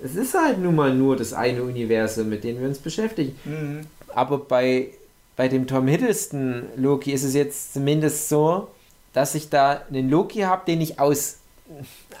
es 0.00 0.14
ist 0.14 0.32
halt 0.34 0.60
nun 0.60 0.76
mal 0.76 0.94
nur 0.94 1.16
das 1.16 1.32
eine 1.32 1.64
Universum, 1.64 2.28
mit 2.28 2.44
dem 2.44 2.60
wir 2.60 2.68
uns 2.68 2.78
beschäftigen. 2.78 3.34
Mhm. 3.44 3.80
Aber 4.14 4.38
bei, 4.38 4.90
bei 5.36 5.48
dem 5.48 5.66
Tom 5.66 5.88
Hiddleston 5.88 6.66
Loki 6.76 7.10
ist 7.10 7.24
es 7.24 7.34
jetzt 7.34 7.74
zumindest 7.74 8.28
so, 8.28 8.68
dass 9.12 9.34
ich 9.34 9.48
da 9.48 9.82
einen 9.90 10.08
Loki 10.08 10.42
habe, 10.42 10.62
den 10.68 10.80
ich 10.82 11.00
aus 11.00 11.38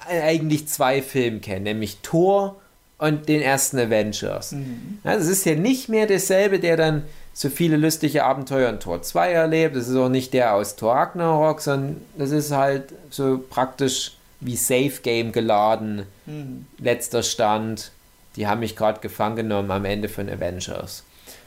eigentlich 0.08 0.66
zwei 0.66 1.02
Filmen 1.02 1.40
kenne, 1.40 1.60
nämlich 1.60 1.98
Thor 2.02 2.56
und 2.98 3.28
den 3.28 3.40
ersten 3.40 3.78
Avengers. 3.78 4.52
Mhm. 4.52 4.98
Ja, 5.04 5.14
das 5.14 5.28
ist 5.28 5.46
ja 5.46 5.54
nicht 5.54 5.88
mehr 5.88 6.06
derselbe, 6.06 6.58
der 6.58 6.76
dann 6.76 7.04
so 7.32 7.48
viele 7.48 7.76
lustige 7.76 8.24
Abenteuer 8.24 8.68
in 8.68 8.80
Tor 8.80 9.02
2 9.02 9.30
erlebt. 9.30 9.76
Das 9.76 9.88
ist 9.88 9.96
auch 9.96 10.08
nicht 10.08 10.34
der 10.34 10.54
aus 10.54 10.74
Tor 10.74 10.96
Ragnarok, 10.96 11.60
sondern 11.60 12.02
das 12.16 12.32
ist 12.32 12.50
halt 12.50 12.92
so 13.10 13.38
praktisch 13.48 14.16
wie 14.40 14.56
Safe 14.56 15.00
Game 15.02 15.30
geladen. 15.30 16.02
Mhm. 16.26 16.66
Letzter 16.78 17.22
Stand. 17.22 17.92
Die 18.36 18.46
haben 18.46 18.60
mich 18.60 18.76
gerade 18.76 19.00
gefangen 19.00 19.36
genommen 19.36 19.70
am 19.70 19.84
Ende 19.84 20.08
von 20.08 20.28
Avengers. 20.28 21.04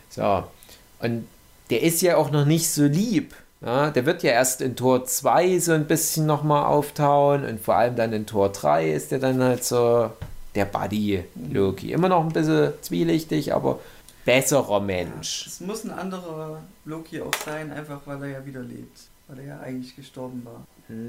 So. 0.09 0.43
Und 0.99 1.27
der 1.69 1.83
ist 1.83 2.01
ja 2.01 2.17
auch 2.17 2.31
noch 2.31 2.45
nicht 2.45 2.69
so 2.69 2.83
lieb. 2.83 3.33
Ja, 3.63 3.91
der 3.91 4.05
wird 4.05 4.23
ja 4.23 4.31
erst 4.31 4.61
in 4.61 4.75
Tor 4.75 5.05
2 5.05 5.59
so 5.59 5.73
ein 5.73 5.85
bisschen 5.85 6.25
nochmal 6.25 6.65
auftauen 6.65 7.45
und 7.45 7.61
vor 7.61 7.75
allem 7.75 7.95
dann 7.95 8.11
in 8.11 8.25
Tor 8.25 8.51
3 8.51 8.91
ist 8.91 9.11
der 9.11 9.19
dann 9.19 9.41
halt 9.43 9.63
so 9.63 10.09
der 10.55 10.65
Buddy 10.65 11.23
Loki. 11.51 11.91
Immer 11.91 12.09
noch 12.09 12.23
ein 12.23 12.33
bisschen 12.33 12.73
zwielichtig, 12.81 13.53
aber 13.53 13.79
besserer 14.25 14.79
Mensch. 14.79 15.47
Es 15.47 15.59
muss 15.61 15.83
ein 15.83 15.91
anderer 15.91 16.61
Loki 16.85 17.21
auch 17.21 17.33
sein, 17.45 17.71
einfach 17.71 18.01
weil 18.05 18.21
er 18.23 18.29
ja 18.29 18.45
wieder 18.45 18.61
lebt. 18.61 18.99
Weil 19.27 19.39
er 19.39 19.45
ja 19.45 19.59
eigentlich 19.61 19.95
gestorben 19.95 20.45
war. 20.45 20.65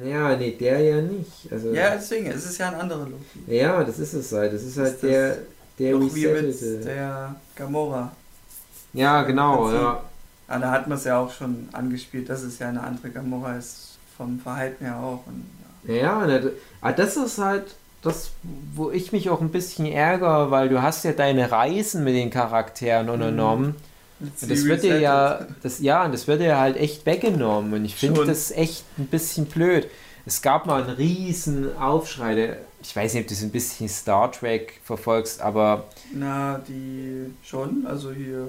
Ja, 0.06 0.36
nee, 0.36 0.52
der 0.52 0.80
ja 0.80 1.00
nicht. 1.00 1.50
Also, 1.50 1.72
ja, 1.72 1.90
deswegen, 1.94 2.26
es 2.26 2.46
ist 2.46 2.58
ja 2.58 2.68
ein 2.68 2.76
anderer 2.76 3.04
Loki. 3.04 3.42
Ja, 3.48 3.82
das 3.82 3.98
ist 3.98 4.12
es 4.12 4.30
halt. 4.32 4.52
Das 4.52 4.62
ist 4.62 4.78
halt 4.78 4.94
ist 4.94 5.02
der, 5.02 5.38
der 5.78 5.96
mit 5.96 6.84
der 6.84 7.34
Gamora. 7.56 8.12
Ja, 8.92 9.22
genau, 9.22 9.72
ja. 9.72 10.04
Aber 10.46 10.60
da 10.60 10.70
hat 10.70 10.86
man 10.86 10.98
es 10.98 11.04
ja 11.04 11.18
auch 11.18 11.32
schon 11.32 11.68
angespielt, 11.72 12.28
dass 12.28 12.42
es 12.42 12.58
ja 12.58 12.68
eine 12.68 12.82
andere 12.82 13.10
Gamora 13.10 13.56
ist, 13.56 13.96
vom 14.16 14.38
Verhalten 14.38 14.84
her 14.84 14.96
auch. 14.98 15.26
Und, 15.26 15.46
ja, 15.84 15.94
ja 15.94 16.26
ne, 16.26 16.52
ah, 16.80 16.92
das 16.92 17.16
ist 17.16 17.38
halt 17.38 17.74
das, 18.02 18.32
wo 18.74 18.90
ich 18.90 19.12
mich 19.12 19.30
auch 19.30 19.40
ein 19.40 19.50
bisschen 19.50 19.86
ärgere, 19.86 20.50
weil 20.50 20.68
du 20.68 20.82
hast 20.82 21.04
ja 21.04 21.12
deine 21.12 21.50
Reisen 21.50 22.04
mit 22.04 22.14
den 22.14 22.30
Charakteren 22.30 23.08
unternommen. 23.08 23.68
Mhm. 23.68 23.74
Und 24.20 24.50
das 24.50 24.64
wird 24.64 24.82
dir 24.82 25.00
ja, 25.00 25.46
das, 25.62 25.80
ja, 25.80 26.04
und 26.04 26.12
das 26.12 26.28
wird 26.28 26.40
dir 26.40 26.58
halt 26.58 26.76
echt 26.76 27.06
weggenommen. 27.06 27.72
Und 27.72 27.84
ich 27.84 27.94
finde 27.94 28.24
das 28.24 28.50
echt 28.50 28.84
ein 28.98 29.06
bisschen 29.06 29.46
blöd. 29.46 29.88
Es 30.26 30.42
gab 30.42 30.66
mal 30.66 30.82
einen 30.82 30.94
riesen 30.94 31.76
Aufschrei, 31.76 32.56
ich 32.80 32.94
weiß 32.94 33.14
nicht, 33.14 33.24
ob 33.24 33.28
du 33.28 33.34
so 33.34 33.46
ein 33.46 33.50
bisschen 33.50 33.88
Star 33.88 34.30
Trek 34.30 34.80
verfolgst, 34.84 35.40
aber. 35.40 35.88
Na, 36.12 36.60
die 36.68 37.32
schon, 37.42 37.86
also 37.86 38.12
hier 38.12 38.48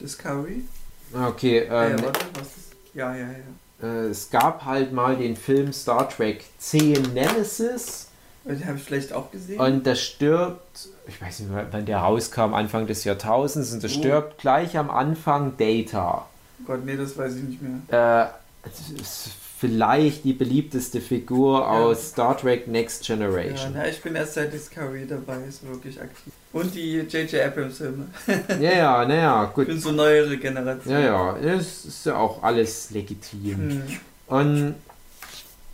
Discovery. 0.00 0.64
Okay, 1.12 1.58
ähm, 1.58 1.68
ja, 1.70 2.04
warte, 2.04 2.26
was 2.34 2.46
ist? 2.48 2.76
Ja, 2.94 3.14
ja, 3.14 3.26
ja. 3.26 3.88
Äh, 3.88 4.06
es 4.08 4.30
gab 4.30 4.64
halt 4.64 4.92
mal 4.92 5.16
den 5.16 5.36
Film 5.36 5.72
Star 5.72 6.08
Trek 6.08 6.44
10 6.58 7.14
Nemesis 7.14 8.05
den 8.54 8.66
habe 8.66 8.76
ich 8.76 8.82
vielleicht 8.82 9.12
auch 9.12 9.30
gesehen. 9.30 9.60
Und 9.60 9.86
da 9.86 9.94
stirbt, 9.94 10.88
ich 11.06 11.20
weiß 11.20 11.40
nicht, 11.40 11.50
wann 11.70 11.86
der 11.86 11.98
rauskam, 11.98 12.54
Anfang 12.54 12.86
des 12.86 13.04
Jahrtausends, 13.04 13.72
und 13.72 13.82
da 13.82 13.88
oh. 13.88 13.90
stirbt 13.90 14.38
gleich 14.38 14.78
am 14.78 14.90
Anfang 14.90 15.56
Data. 15.56 16.26
Gott, 16.66 16.84
nee, 16.84 16.96
das 16.96 17.16
weiß 17.16 17.36
ich 17.36 17.42
nicht 17.42 17.60
mehr. 17.62 18.30
Äh, 18.30 18.70
vielleicht 19.58 20.24
die 20.24 20.32
beliebteste 20.32 21.00
Figur 21.00 21.60
ja. 21.60 21.66
aus 21.66 22.10
Star 22.10 22.36
Trek 22.36 22.68
Next 22.68 23.04
Generation. 23.04 23.72
Ja, 23.74 23.82
na, 23.82 23.88
ich 23.88 24.00
bin 24.02 24.14
erst 24.14 24.34
seit 24.34 24.52
Discovery 24.52 25.06
dabei, 25.06 25.38
ist 25.48 25.66
wirklich 25.66 26.00
aktiv. 26.00 26.32
Und 26.52 26.74
die 26.74 26.98
J.J. 26.98 27.34
Abrams-Filme. 27.46 28.06
ja, 28.60 28.72
ja, 28.72 29.04
naja, 29.04 29.44
gut. 29.46 29.62
Ich 29.62 29.68
bin 29.68 29.80
so 29.80 29.92
neuere 29.92 30.36
Generation. 30.36 30.92
Ja, 30.92 31.00
ja, 31.00 31.38
das 31.40 31.84
ist 31.84 32.06
ja 32.06 32.16
auch 32.16 32.42
alles 32.42 32.90
legitim. 32.90 33.56
Hm. 33.56 33.82
Und 34.26 34.74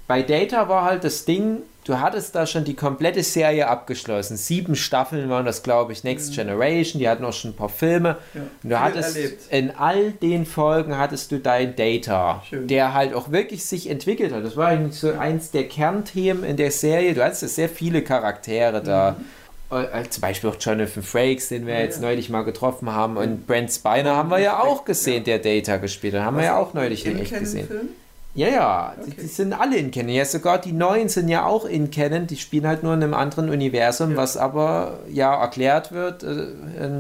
bei 0.06 0.22
Data 0.22 0.68
war 0.68 0.84
halt 0.84 1.04
das 1.04 1.24
Ding, 1.24 1.62
du 1.84 2.00
hattest 2.00 2.34
da 2.34 2.46
schon 2.46 2.64
die 2.64 2.74
komplette 2.74 3.22
Serie 3.22 3.68
abgeschlossen. 3.68 4.36
Sieben 4.36 4.76
Staffeln 4.76 5.28
waren 5.28 5.44
das, 5.44 5.62
glaube 5.62 5.92
ich, 5.92 6.04
Next 6.04 6.30
mhm. 6.30 6.36
Generation. 6.36 7.00
Die 7.00 7.08
hatten 7.08 7.24
auch 7.24 7.32
schon 7.32 7.52
ein 7.52 7.56
paar 7.56 7.68
Filme. 7.68 8.18
Ja, 8.34 8.40
und 8.62 8.70
du 8.70 8.80
hattest 8.80 9.16
erlebt. 9.16 9.42
in 9.50 9.70
all 9.72 10.12
den 10.12 10.46
Folgen 10.46 10.96
hattest 10.96 11.32
du 11.32 11.38
dein 11.38 11.74
Data, 11.76 12.42
Schön. 12.48 12.68
der 12.68 12.94
halt 12.94 13.14
auch 13.14 13.30
wirklich 13.32 13.64
sich 13.64 13.90
entwickelt 13.90 14.32
hat. 14.32 14.44
Das 14.44 14.56
war 14.56 14.68
eigentlich 14.68 14.98
so 14.98 15.12
eins 15.12 15.50
der 15.50 15.68
Kernthemen 15.68 16.44
in 16.44 16.56
der 16.56 16.70
Serie. 16.70 17.14
Du 17.14 17.24
hattest 17.24 17.54
sehr 17.54 17.68
viele 17.68 18.02
Charaktere 18.02 18.82
da. 18.82 19.16
Mhm. 19.18 19.24
Äh, 19.72 20.08
zum 20.10 20.20
Beispiel 20.20 20.50
auch 20.50 20.56
Jonathan 20.60 21.02
Frakes, 21.02 21.48
den 21.48 21.66
wir 21.66 21.74
ja, 21.74 21.80
jetzt 21.80 21.96
ja. 21.96 22.02
neulich 22.02 22.28
mal 22.28 22.42
getroffen 22.42 22.92
haben. 22.92 23.16
Und 23.16 23.46
Brent 23.46 23.72
Spiner 23.72 24.16
haben 24.16 24.30
wir 24.30 24.38
ja 24.38 24.60
auch 24.60 24.84
gesehen, 24.84 25.24
der 25.24 25.38
Data 25.38 25.78
gespielt 25.78 26.14
hat. 26.14 26.22
Haben 26.22 26.36
Was 26.36 26.42
wir 26.42 26.48
ja 26.48 26.58
auch 26.58 26.74
neulich 26.74 27.06
in 27.06 27.18
echt 27.18 27.38
gesehen. 27.38 27.66
Film? 27.66 27.88
Ja, 28.34 28.48
ja, 28.48 28.94
okay. 28.98 29.10
die, 29.10 29.22
die, 29.22 29.26
sind 29.26 29.52
alle 29.52 29.76
in 29.76 29.90
Canon. 29.90 30.14
Ja, 30.14 30.24
sogar 30.24 30.58
die 30.58 30.72
neuen 30.72 31.08
sind 31.08 31.28
ja 31.28 31.44
auch 31.44 31.64
in 31.64 31.90
Canon. 31.90 32.26
Die 32.26 32.36
spielen 32.36 32.66
halt 32.66 32.82
nur 32.82 32.94
in 32.94 33.02
einem 33.02 33.14
anderen 33.14 33.50
Universum, 33.50 34.12
ja. 34.12 34.16
was 34.16 34.36
aber 34.36 35.00
ja 35.10 35.34
erklärt 35.34 35.92
wird, 35.92 36.22
äh, 36.22 36.46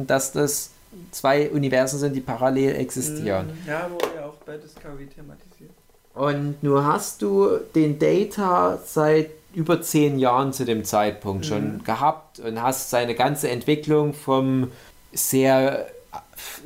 dass 0.06 0.32
das 0.32 0.70
zwei 1.10 1.50
Universen 1.50 1.98
sind, 1.98 2.14
die 2.14 2.20
parallel 2.20 2.76
existieren. 2.76 3.46
Mhm. 3.46 3.68
Ja, 3.68 3.90
wurde 3.90 4.08
ja 4.14 4.26
auch 4.26 4.34
bei 4.44 4.56
Discovery 4.58 5.06
thematisiert. 5.06 5.70
Und 6.14 6.62
nur 6.62 6.84
hast 6.84 7.22
du 7.22 7.58
den 7.74 7.98
Data 7.98 8.78
seit 8.84 9.30
über 9.54 9.80
zehn 9.80 10.18
Jahren 10.18 10.52
zu 10.52 10.64
dem 10.64 10.84
Zeitpunkt 10.84 11.44
mhm. 11.44 11.48
schon 11.48 11.84
gehabt 11.84 12.40
und 12.40 12.60
hast 12.60 12.90
seine 12.90 13.14
ganze 13.14 13.48
Entwicklung 13.48 14.12
vom 14.12 14.70
sehr, 15.12 15.86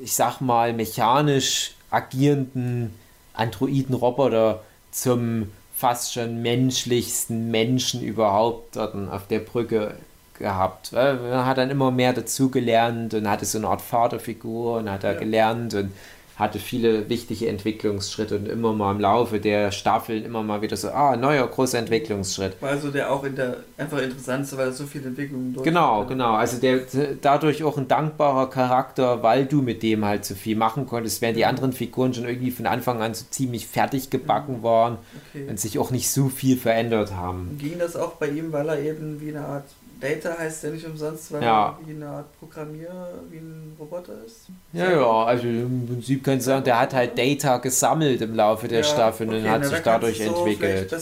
ich 0.03 0.14
sag 0.14 0.41
mal, 0.41 0.73
mechanisch 0.73 1.75
agierenden 1.91 2.95
Androiden-Roboter 3.37 4.62
zum 4.91 5.51
fast 5.74 6.14
schon 6.14 6.43
menschlichsten 6.43 7.51
Menschen 7.51 8.03
überhaupt 8.03 8.78
auf 8.78 9.26
der 9.28 9.41
Brücke 9.41 9.95
gehabt. 10.39 10.93
Man 10.93 11.47
hat 11.47 11.59
dann 11.59 11.70
immer 11.70 11.91
mehr 11.91 12.12
dazugelernt 12.12 13.14
und 13.14 13.28
hatte 13.28 13.45
so 13.45 13.59
eine 13.59 13.68
Art 13.68 13.82
Vaterfigur 13.82 14.78
und 14.78 14.91
hat 14.91 15.05
da 15.05 15.12
ja. 15.12 15.18
gelernt 15.18 15.74
und 15.74 15.93
hatte 16.37 16.59
viele 16.59 17.09
wichtige 17.09 17.49
Entwicklungsschritte 17.49 18.37
und 18.37 18.47
immer 18.47 18.74
mal 18.74 18.93
im 18.93 19.01
Laufe 19.01 19.41
der 19.41 19.72
Staffeln 19.72 20.22
immer 20.22 20.43
mal 20.43 20.61
wieder 20.61 20.76
so, 20.76 20.91
ah, 20.91 21.16
neuer 21.16 21.47
großer 21.47 21.78
Entwicklungsschritt. 21.78 22.61
War 22.61 22.70
also 22.70 22.91
der 22.91 23.11
auch 23.11 23.24
in 23.24 23.34
der 23.37 23.57
einfach 23.78 24.03
interessantste, 24.03 24.59
weil 24.59 24.66
er 24.66 24.72
so 24.72 24.84
viele 24.84 25.07
Entwicklungen 25.07 25.55
durch 25.55 25.64
Genau, 25.64 26.05
genau. 26.05 26.34
Also 26.34 26.59
der 26.59 26.80
dadurch 27.22 27.64
auch 27.64 27.78
ein 27.78 27.89
dankbarer 27.89 28.51
Charakter, 28.51 29.22
weil 29.22 29.47
du 29.47 29.62
mit 29.62 29.82
dem 29.82 30.05
halt 30.05 30.26
so 30.26 30.34
viel 30.34 30.57
machen 30.57 30.87
konntest, 30.87 31.22
während 31.22 31.39
die 31.39 31.47
anderen 31.47 31.72
Figuren 31.72 32.12
schon 32.12 32.26
irgendwie 32.26 32.51
von 32.51 32.66
Anfang 32.66 33.01
an 33.01 33.14
so 33.14 33.24
ziemlich 33.30 33.66
fertig 33.66 34.11
gebacken 34.11 34.62
waren 34.62 34.99
okay. 35.30 35.47
und 35.49 35.59
sich 35.59 35.78
auch 35.78 35.91
nicht 35.91 36.11
so 36.11 36.28
viel 36.28 36.59
verändert 36.59 37.14
haben. 37.14 37.57
Ging 37.59 37.78
das 37.78 37.97
auch 37.97 38.12
bei 38.14 38.28
ihm, 38.28 38.53
weil 38.53 38.68
er 38.68 38.78
eben 38.78 39.22
wie 39.22 39.30
eine 39.30 39.47
Art 39.47 39.64
Data 40.01 40.36
heißt 40.38 40.64
ja 40.64 40.70
nicht 40.70 40.84
umsonst, 40.84 41.32
weil 41.32 41.42
ja. 41.42 41.68
er 41.68 41.86
wie 41.86 41.94
eine 41.94 42.07
Art 42.07 42.38
Programmier, 42.38 42.90
wie 43.30 43.38
ein 43.38 43.74
Roboter 43.78 44.12
ist. 44.26 44.47
Ja, 44.72 44.90
ja, 44.90 45.24
also 45.24 45.47
im 45.47 45.86
Prinzip 45.86 46.22
kannst 46.22 46.47
du 46.47 46.51
sagen, 46.51 46.64
der 46.64 46.80
hat 46.80 46.92
halt 46.92 47.18
Data 47.18 47.57
gesammelt 47.59 48.20
im 48.20 48.34
Laufe 48.34 48.68
der 48.68 48.80
ja, 48.80 48.84
Staffel 48.84 49.28
okay, 49.28 49.38
und 49.38 49.51
hat 49.51 49.64
sich 49.64 49.78
dadurch 49.78 50.18
so 50.18 50.34
entwickelt. 50.34 50.94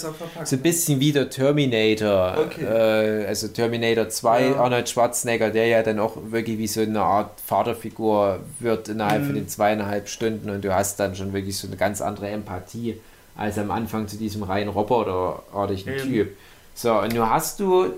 So 0.45 0.57
ein 0.57 0.63
bisschen 0.63 1.01
wie 1.01 1.13
der 1.13 1.29
Terminator. 1.29 2.37
Okay. 2.39 2.65
Äh, 2.65 3.27
also 3.27 3.49
Terminator 3.49 4.09
2, 4.09 4.43
ja. 4.43 4.57
Arnold 4.57 4.89
Schwarzenegger, 4.89 5.51
der 5.51 5.67
ja 5.67 5.83
dann 5.83 5.99
auch 5.99 6.17
wirklich 6.31 6.59
wie 6.59 6.69
so 6.69 6.81
eine 6.81 7.03
Art 7.03 7.41
Vaterfigur 7.41 8.41
wird 8.61 8.89
innerhalb 8.89 9.23
mhm. 9.23 9.27
von 9.27 9.35
den 9.35 9.49
zweieinhalb 9.49 10.09
Stunden 10.09 10.51
und 10.51 10.65
du 10.65 10.73
hast 10.73 11.01
dann 11.01 11.17
schon 11.17 11.33
wirklich 11.33 11.59
so 11.59 11.67
eine 11.67 11.77
ganz 11.77 12.01
andere 12.01 12.29
Empathie 12.29 13.01
als 13.37 13.59
am 13.59 13.71
Anfang 13.71 14.07
zu 14.07 14.17
diesem 14.17 14.45
rein 14.45 14.69
roboterartigen 14.69 15.97
Typ. 15.99 16.37
So, 16.75 16.93
und 17.01 17.15
nun 17.15 17.29
hast 17.29 17.59
du 17.61 17.93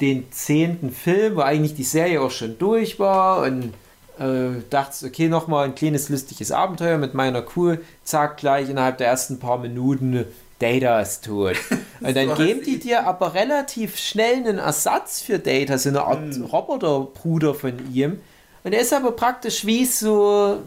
den 0.00 0.30
zehnten 0.30 0.90
Film, 0.90 1.36
wo 1.36 1.40
eigentlich 1.40 1.74
die 1.74 1.84
Serie 1.84 2.20
auch 2.20 2.30
schon 2.30 2.58
durch 2.58 2.98
war 2.98 3.42
und 3.42 3.74
äh, 4.18 4.62
dachte, 4.70 5.06
okay, 5.06 5.28
nochmal 5.28 5.64
ein 5.64 5.74
kleines 5.74 6.08
lustiges 6.08 6.52
Abenteuer 6.52 6.98
mit 6.98 7.14
meiner 7.14 7.42
Crew, 7.42 7.76
zack, 8.04 8.36
gleich 8.36 8.68
innerhalb 8.68 8.98
der 8.98 9.08
ersten 9.08 9.38
paar 9.38 9.58
Minuten 9.58 10.24
Data 10.58 11.00
ist 11.00 11.24
tot. 11.24 11.56
Und 12.00 12.16
dann 12.16 12.34
geben 12.34 12.62
die 12.64 12.78
dir 12.78 13.06
aber 13.06 13.34
relativ 13.34 13.96
schnell 13.96 14.36
einen 14.36 14.58
Ersatz 14.58 15.20
für 15.20 15.38
Data, 15.38 15.78
so 15.78 15.88
eine 15.88 16.02
Art 16.02 16.36
mm. 16.36 16.44
Roboterbruder 16.44 17.54
von 17.54 17.74
ihm. 17.92 18.20
Und 18.64 18.72
er 18.72 18.80
ist 18.80 18.92
aber 18.92 19.12
praktisch 19.12 19.66
wie 19.66 19.84
so 19.84 20.58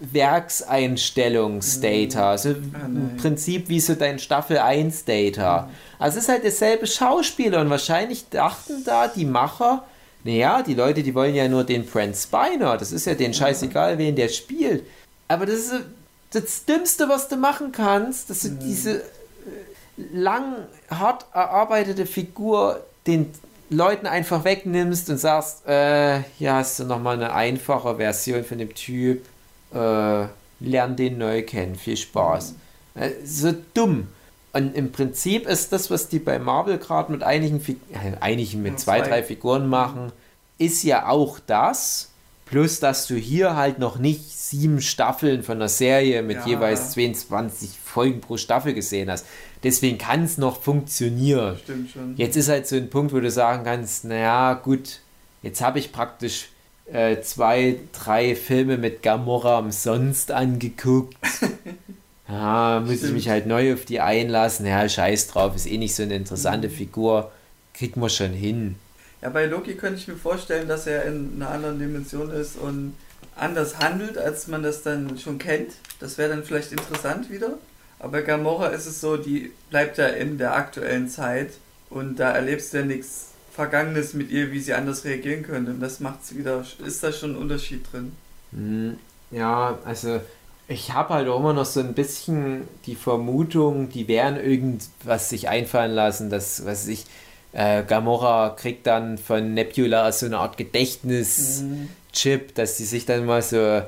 Werkseinstellungsdata. 0.00 2.30
Also 2.30 2.50
ah, 2.50 2.86
im 2.86 3.16
Prinzip 3.16 3.68
wie 3.68 3.80
so 3.80 3.94
dein 3.94 4.18
Staffel 4.18 4.58
1 4.58 5.04
Data. 5.04 5.70
Also 5.98 6.18
es 6.18 6.24
ist 6.24 6.30
halt 6.30 6.44
derselbe 6.44 6.86
Schauspieler 6.86 7.60
und 7.60 7.70
wahrscheinlich 7.70 8.28
dachten 8.30 8.84
da 8.84 9.08
die 9.08 9.26
Macher, 9.26 9.84
naja, 10.24 10.62
die 10.62 10.74
Leute, 10.74 11.02
die 11.02 11.14
wollen 11.14 11.34
ja 11.34 11.48
nur 11.48 11.64
den 11.64 11.86
Brent 11.86 12.16
Spiner. 12.16 12.76
Das 12.76 12.92
ist 12.92 13.06
ja 13.06 13.14
den 13.14 13.34
scheißegal, 13.34 13.98
wen 13.98 14.16
der 14.16 14.28
spielt. 14.28 14.84
Aber 15.28 15.46
das 15.46 15.56
ist 15.56 15.84
das 16.32 16.64
Dümmste, 16.64 17.08
was 17.08 17.28
du 17.28 17.36
machen 17.36 17.72
kannst, 17.72 18.30
dass 18.30 18.42
du 18.42 18.48
mhm. 18.48 18.60
diese 18.60 19.00
äh, 19.00 19.02
lang, 20.12 20.56
hart 20.90 21.26
erarbeitete 21.32 22.06
Figur 22.06 22.84
den 23.06 23.32
Leuten 23.70 24.06
einfach 24.06 24.44
wegnimmst 24.44 25.08
und 25.10 25.18
sagst, 25.18 25.66
äh, 25.66 26.18
ja, 26.38 26.56
hast 26.56 26.80
du 26.80 26.84
nochmal 26.84 27.16
eine 27.16 27.32
einfache 27.32 27.96
Version 27.96 28.44
von 28.44 28.58
dem 28.58 28.74
Typ, 28.74 29.24
äh, 29.74 30.26
lern 30.60 30.96
den 30.96 31.18
neu 31.18 31.42
kennen, 31.42 31.76
viel 31.76 31.96
Spaß. 31.96 32.54
Äh, 32.94 33.10
so 33.24 33.54
dumm. 33.74 34.08
Und 34.52 34.74
im 34.74 34.90
Prinzip 34.90 35.46
ist 35.46 35.72
das, 35.72 35.90
was 35.90 36.08
die 36.08 36.18
bei 36.18 36.38
Marvel 36.38 36.78
gerade 36.78 37.12
mit 37.12 37.22
einigen, 37.22 37.64
äh, 37.92 38.16
einigen 38.20 38.62
mit 38.62 38.80
zwei, 38.80 39.00
drei 39.00 39.22
Figuren 39.22 39.68
machen, 39.68 40.12
ist 40.58 40.82
ja 40.82 41.08
auch 41.08 41.38
das. 41.46 42.08
Plus, 42.46 42.80
dass 42.80 43.06
du 43.06 43.14
hier 43.14 43.54
halt 43.54 43.78
noch 43.78 43.98
nicht 43.98 44.28
sieben 44.28 44.80
Staffeln 44.80 45.44
von 45.44 45.60
der 45.60 45.68
Serie 45.68 46.20
mit 46.22 46.38
ja. 46.38 46.46
jeweils 46.48 46.90
22 46.92 47.78
Folgen 47.78 48.20
pro 48.20 48.36
Staffel 48.36 48.74
gesehen 48.74 49.08
hast. 49.08 49.24
Deswegen 49.62 49.98
kann 49.98 50.24
es 50.24 50.36
noch 50.36 50.60
funktionieren. 50.60 51.58
Stimmt 51.62 51.90
schon. 51.92 52.16
Jetzt 52.16 52.36
ist 52.36 52.48
halt 52.48 52.66
so 52.66 52.74
ein 52.74 52.90
Punkt, 52.90 53.12
wo 53.12 53.20
du 53.20 53.30
sagen 53.30 53.62
kannst, 53.62 54.04
naja, 54.04 54.54
gut, 54.54 54.98
jetzt 55.42 55.60
habe 55.60 55.78
ich 55.78 55.92
praktisch 55.92 56.48
äh, 56.92 57.20
zwei, 57.22 57.76
drei 57.92 58.34
Filme 58.34 58.78
mit 58.78 59.02
Gamora 59.02 59.58
umsonst 59.58 60.32
angeguckt. 60.32 61.16
Ja, 62.30 62.80
muss 62.86 63.02
ich 63.02 63.12
mich 63.12 63.28
halt 63.28 63.46
neu 63.46 63.74
auf 63.74 63.84
die 63.84 63.98
einlassen. 63.98 64.64
Ja, 64.64 64.88
scheiß 64.88 65.26
drauf, 65.26 65.56
ist 65.56 65.66
eh 65.66 65.78
nicht 65.78 65.96
so 65.96 66.04
eine 66.04 66.14
interessante 66.14 66.68
mhm. 66.68 66.72
Figur. 66.72 67.32
Kriegt 67.74 67.96
man 67.96 68.08
schon 68.08 68.32
hin. 68.32 68.76
Ja, 69.20 69.30
bei 69.30 69.46
Loki 69.46 69.74
könnte 69.74 69.98
ich 69.98 70.08
mir 70.08 70.16
vorstellen, 70.16 70.68
dass 70.68 70.86
er 70.86 71.06
in 71.06 71.32
einer 71.36 71.50
anderen 71.50 71.78
Dimension 71.78 72.30
ist 72.30 72.56
und 72.56 72.94
anders 73.34 73.78
handelt, 73.78 74.16
als 74.16 74.46
man 74.46 74.62
das 74.62 74.82
dann 74.82 75.18
schon 75.18 75.38
kennt. 75.38 75.72
Das 75.98 76.18
wäre 76.18 76.30
dann 76.30 76.44
vielleicht 76.44 76.72
interessant 76.72 77.30
wieder. 77.30 77.58
Aber 77.98 78.22
Gamora 78.22 78.68
ist 78.68 78.86
es 78.86 79.00
so, 79.00 79.16
die 79.16 79.52
bleibt 79.68 79.98
ja 79.98 80.06
in 80.06 80.38
der 80.38 80.54
aktuellen 80.54 81.08
Zeit 81.08 81.50
und 81.90 82.20
da 82.20 82.30
erlebst 82.30 82.72
du 82.72 82.78
ja 82.78 82.84
nichts 82.84 83.29
Vergangenes 83.50 84.14
mit 84.14 84.30
ihr, 84.30 84.52
wie 84.52 84.60
sie 84.60 84.74
anders 84.74 85.04
reagieren 85.04 85.42
könnte. 85.42 85.72
Und 85.72 85.80
das 85.80 86.00
macht 86.00 86.24
sie 86.24 86.38
wieder. 86.38 86.64
Ist 86.84 87.02
da 87.02 87.12
schon 87.12 87.32
ein 87.32 87.36
Unterschied 87.36 87.90
drin? 87.92 88.12
Hm, 88.52 88.96
ja, 89.30 89.78
also 89.84 90.20
ich 90.68 90.92
habe 90.92 91.14
halt 91.14 91.28
auch 91.28 91.40
immer 91.40 91.52
noch 91.52 91.64
so 91.64 91.80
ein 91.80 91.94
bisschen 91.94 92.68
die 92.86 92.94
Vermutung, 92.94 93.88
die 93.88 94.06
werden 94.06 94.38
irgendwas 94.38 95.28
sich 95.28 95.48
einfallen 95.48 95.92
lassen, 95.92 96.30
dass, 96.30 96.64
was 96.64 96.86
ich, 96.86 97.06
äh, 97.52 97.82
Gamora 97.82 98.50
kriegt 98.50 98.86
dann 98.86 99.18
von 99.18 99.52
Nebula 99.52 100.12
so 100.12 100.26
eine 100.26 100.38
Art 100.38 100.56
Gedächtnis-Chip, 100.56 102.48
mhm. 102.48 102.54
dass 102.54 102.76
sie 102.76 102.84
sich 102.84 103.04
dann 103.04 103.26
mal 103.26 103.42
so 103.42 103.82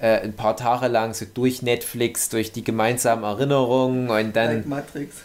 äh, 0.00 0.20
ein 0.20 0.32
paar 0.32 0.56
Tage 0.56 0.88
lang 0.88 1.14
so 1.14 1.26
durch 1.32 1.62
Netflix, 1.62 2.28
durch 2.28 2.52
die 2.52 2.64
gemeinsamen 2.64 3.24
Erinnerungen 3.24 4.08
und 4.08 4.34
dann. 4.34 4.56
Like 4.56 4.66
Matrix. 4.66 5.16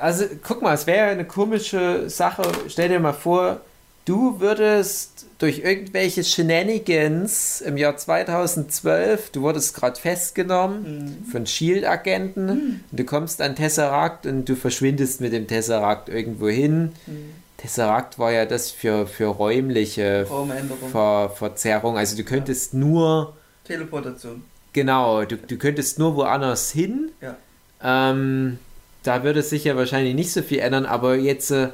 Also, 0.00 0.26
guck 0.44 0.62
mal, 0.62 0.74
es 0.74 0.86
wäre 0.86 1.08
eine 1.08 1.24
komische 1.24 2.08
Sache. 2.08 2.42
Stell 2.68 2.88
dir 2.88 3.00
mal 3.00 3.12
vor, 3.12 3.60
du 4.04 4.38
würdest 4.38 5.26
durch 5.38 5.58
irgendwelche 5.58 6.22
Shenanigans 6.22 7.60
im 7.60 7.76
Jahr 7.76 7.96
2012, 7.96 9.30
du 9.30 9.42
wurdest 9.42 9.74
gerade 9.74 10.00
festgenommen 10.00 11.24
mhm. 11.24 11.30
von 11.30 11.46
Shield-Agenten, 11.46 12.46
mhm. 12.46 12.80
du 12.92 13.04
kommst 13.04 13.42
an 13.42 13.56
Tesseract 13.56 14.24
und 14.24 14.48
du 14.48 14.54
verschwindest 14.54 15.20
mit 15.20 15.32
dem 15.32 15.48
Tesseract 15.48 16.08
irgendwo 16.08 16.48
hin. 16.48 16.92
Mhm. 17.06 17.30
Tesseract 17.56 18.18
war 18.18 18.32
ja 18.32 18.46
das 18.46 18.70
für, 18.70 19.06
für 19.06 19.26
räumliche 19.26 20.26
Ver 20.92 21.32
Verzerrung. 21.34 21.98
Also 21.98 22.16
du 22.16 22.24
könntest 22.24 22.72
ja. 22.72 22.78
nur. 22.78 23.34
Teleportation. 23.70 24.42
Genau, 24.72 25.24
du, 25.24 25.36
du 25.36 25.56
könntest 25.56 25.98
nur 25.98 26.16
woanders 26.16 26.70
hin. 26.70 27.10
Ja. 27.20 27.36
Ähm, 27.82 28.58
da 29.02 29.24
würde 29.24 29.42
sich 29.42 29.64
ja 29.64 29.76
wahrscheinlich 29.76 30.14
nicht 30.14 30.32
so 30.32 30.42
viel 30.42 30.58
ändern, 30.58 30.86
aber 30.86 31.16
jetzt 31.16 31.50
äh, 31.50 31.68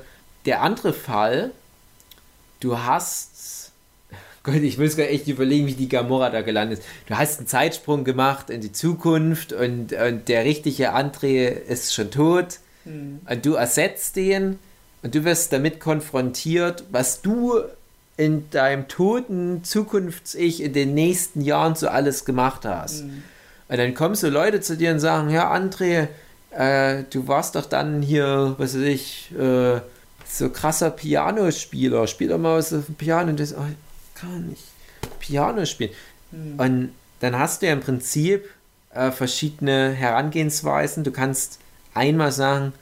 der 0.47 0.62
andere 0.62 0.92
Fall, 0.92 1.51
du 2.61 2.78
hast 2.78 3.72
Gott, 4.42 4.57
ich 4.57 4.78
muss 4.78 4.97
gerade 4.97 5.09
echt 5.09 5.26
überlegen, 5.26 5.66
wie 5.66 5.74
die 5.74 5.88
Gamora 5.88 6.30
da 6.30 6.42
gelandet 6.42 6.78
ist. 6.78 6.88
Du 7.07 7.18
hast 7.18 7.38
einen 7.38 7.49
Zeitsprung 7.49 8.05
gemacht 8.05 8.49
in 8.49 8.61
die 8.61 8.72
Zukunft 8.72 9.53
und, 9.53 9.92
und 9.92 10.28
der 10.28 10.44
richtige 10.44 10.94
André 10.94 11.49
ist 11.49 11.94
schon 11.94 12.11
tot 12.11 12.61
hm. 12.84 13.20
und 13.28 13.44
du 13.44 13.55
ersetzt 13.55 14.14
den 14.14 14.59
und 15.03 15.14
du 15.14 15.24
wirst 15.24 15.53
damit 15.53 15.80
konfrontiert, 15.80 16.84
was 16.90 17.22
du 17.22 17.61
in 18.16 18.48
deinem 18.50 18.88
toten 18.88 19.62
Zukunfts-Ich 19.62 20.62
in 20.62 20.72
den 20.72 20.94
nächsten 20.94 21.40
Jahren 21.40 21.74
so 21.74 21.88
alles 21.88 22.24
gemacht 22.24 22.64
hast. 22.64 23.00
Hm. 23.00 23.22
Und 23.68 23.76
dann 23.76 23.94
kommen 23.94 24.14
so 24.14 24.28
Leute 24.28 24.60
zu 24.60 24.76
dir 24.76 24.92
und 24.92 25.00
sagen, 25.00 25.30
ja, 25.30 25.52
André, 25.52 26.08
äh, 26.50 27.04
du 27.10 27.28
warst 27.28 27.56
doch 27.56 27.66
dann 27.66 28.00
hier, 28.00 28.54
was 28.58 28.74
weiß 28.74 28.82
ich, 28.82 29.32
äh, 29.38 29.80
so 30.24 30.50
krasser 30.50 30.90
Pianospieler, 30.90 32.06
spiel 32.06 32.28
doch 32.28 32.38
mal 32.38 32.58
was 32.58 32.72
auf 32.72 32.86
dem 32.86 32.94
Piano 32.94 33.30
und 33.30 33.40
das, 33.40 33.54
oh, 33.54 33.64
kann 34.14 34.46
nicht 34.48 34.64
Piano 35.20 35.64
spielen. 35.66 35.90
Mhm. 36.30 36.58
Und 36.58 36.92
dann 37.20 37.38
hast 37.38 37.62
du 37.62 37.66
ja 37.66 37.72
im 37.72 37.80
Prinzip 37.80 38.48
äh, 38.94 39.10
verschiedene 39.10 39.90
Herangehensweisen. 39.90 41.04
Du 41.04 41.10
kannst 41.10 41.58
einmal 41.94 42.32
sagen, 42.32 42.72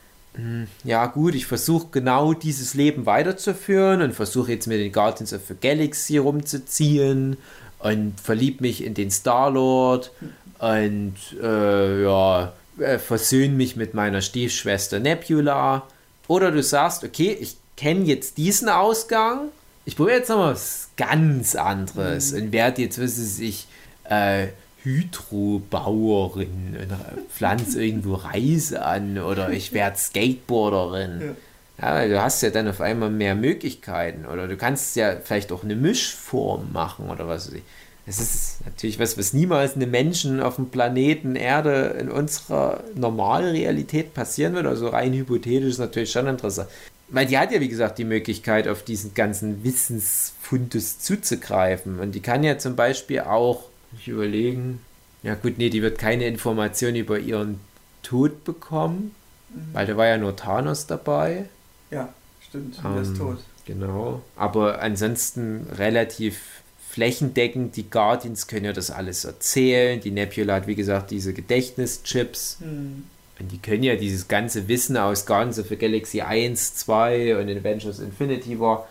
ja 0.84 1.06
gut, 1.06 1.34
ich 1.34 1.46
versuche 1.46 1.88
genau 1.92 2.32
dieses 2.32 2.74
Leben 2.74 3.06
weiterzuführen 3.06 4.02
und 4.02 4.14
versuche 4.14 4.52
jetzt 4.52 4.66
mit 4.66 4.80
den 4.80 4.92
Guardians 4.92 5.32
of 5.32 5.42
the 5.48 5.54
Galaxy 5.60 6.18
rumzuziehen 6.18 7.36
und 7.78 8.20
verlieb 8.20 8.60
mich 8.60 8.84
in 8.84 8.94
den 8.94 9.10
Star-Lord 9.10 10.10
und 10.58 11.14
äh, 11.42 12.02
ja, 12.02 12.52
äh, 12.78 12.98
versöhne 12.98 13.54
mich 13.54 13.76
mit 13.76 13.94
meiner 13.94 14.22
Stiefschwester 14.22 14.98
Nebula. 14.98 15.86
Oder 16.26 16.50
du 16.50 16.62
sagst, 16.62 17.04
okay, 17.04 17.36
ich 17.38 17.56
kenne 17.76 18.04
jetzt 18.04 18.38
diesen 18.38 18.68
Ausgang 18.68 19.50
ich 19.84 19.96
probiere 19.96 20.18
jetzt 20.18 20.28
nochmal 20.28 20.52
was 20.52 20.88
ganz 20.96 21.54
anderes 21.54 22.32
mhm. 22.32 22.42
und 22.42 22.52
werde 22.52 22.82
jetzt, 22.82 23.00
was 23.00 23.38
ich, 23.38 23.66
äh, 24.04 24.48
Hydrobauerin 24.84 26.76
und 26.80 27.28
pflanze 27.30 27.82
irgendwo 27.84 28.14
Reis 28.14 28.72
an 28.72 29.18
oder 29.18 29.50
ich 29.50 29.72
werde 29.72 29.98
Skateboarderin. 29.98 31.20
Ja. 31.20 31.34
Ja, 31.76 32.06
du 32.06 32.22
hast 32.22 32.40
ja 32.42 32.50
dann 32.50 32.68
auf 32.68 32.80
einmal 32.80 33.10
mehr 33.10 33.34
Möglichkeiten 33.34 34.26
oder 34.26 34.46
du 34.46 34.56
kannst 34.56 34.94
ja 34.94 35.16
vielleicht 35.16 35.50
auch 35.50 35.64
eine 35.64 35.74
Mischform 35.74 36.72
machen 36.72 37.10
oder 37.10 37.26
was 37.26 37.48
weiß 37.48 37.54
ich. 37.54 37.62
Das 38.06 38.20
ist 38.20 38.58
natürlich 38.64 38.98
was, 38.98 39.16
was 39.16 39.32
niemals 39.32 39.74
einem 39.74 39.90
Menschen 39.90 40.40
auf 40.40 40.56
dem 40.56 40.68
Planeten 40.68 41.36
Erde 41.36 41.96
in 41.98 42.10
unserer 42.10 42.84
normalen 42.94 43.50
Realität 43.50 44.12
passieren 44.12 44.54
wird. 44.54 44.66
Also 44.66 44.88
rein 44.88 45.14
hypothetisch 45.14 45.70
ist 45.70 45.78
natürlich 45.78 46.12
schon 46.12 46.26
interessant. 46.26 46.68
Weil 47.08 47.26
die 47.26 47.38
hat 47.38 47.50
ja, 47.50 47.60
wie 47.60 47.68
gesagt, 47.68 47.98
die 47.98 48.04
Möglichkeit, 48.04 48.68
auf 48.68 48.82
diesen 48.82 49.14
ganzen 49.14 49.64
Wissensfundus 49.64 50.98
zuzugreifen. 50.98 51.98
Und 51.98 52.12
die 52.12 52.20
kann 52.20 52.44
ja 52.44 52.58
zum 52.58 52.76
Beispiel 52.76 53.20
auch, 53.20 53.64
ich 53.98 54.08
überlegen, 54.08 54.80
ja 55.22 55.34
gut, 55.34 55.58
nee, 55.58 55.70
die 55.70 55.82
wird 55.82 55.98
keine 55.98 56.26
Information 56.26 56.94
über 56.94 57.18
ihren 57.18 57.60
Tod 58.02 58.44
bekommen, 58.44 59.14
mhm. 59.50 59.68
weil 59.72 59.86
da 59.86 59.96
war 59.96 60.06
ja 60.06 60.18
nur 60.18 60.36
Thanos 60.36 60.86
dabei. 60.86 61.48
Ja, 61.90 62.12
stimmt, 62.46 62.78
ähm, 62.84 62.96
er 62.96 63.02
ist 63.02 63.16
tot. 63.16 63.38
Genau, 63.66 64.22
aber 64.36 64.82
ansonsten 64.82 65.66
relativ 65.78 66.62
flächendeckend. 66.94 67.76
Die 67.76 67.90
Guardians 67.90 68.46
können 68.46 68.66
ja 68.66 68.72
das 68.72 68.90
alles 68.92 69.24
erzählen. 69.24 70.00
Die 70.00 70.12
Nebula 70.12 70.54
hat, 70.54 70.66
wie 70.68 70.76
gesagt, 70.76 71.10
diese 71.10 71.34
Gedächtnischips. 71.34 72.58
Mhm. 72.60 73.04
Und 73.40 73.50
die 73.50 73.58
können 73.58 73.82
ja 73.82 73.96
dieses 73.96 74.28
ganze 74.28 74.68
Wissen 74.68 74.96
aus 74.96 75.26
Guardians 75.26 75.58
of 75.58 75.68
the 75.68 75.76
Galaxy 75.76 76.20
1, 76.20 76.76
2 76.76 77.36
und 77.36 77.50
Avengers 77.50 77.98
Infinity 77.98 78.60
War 78.60 78.86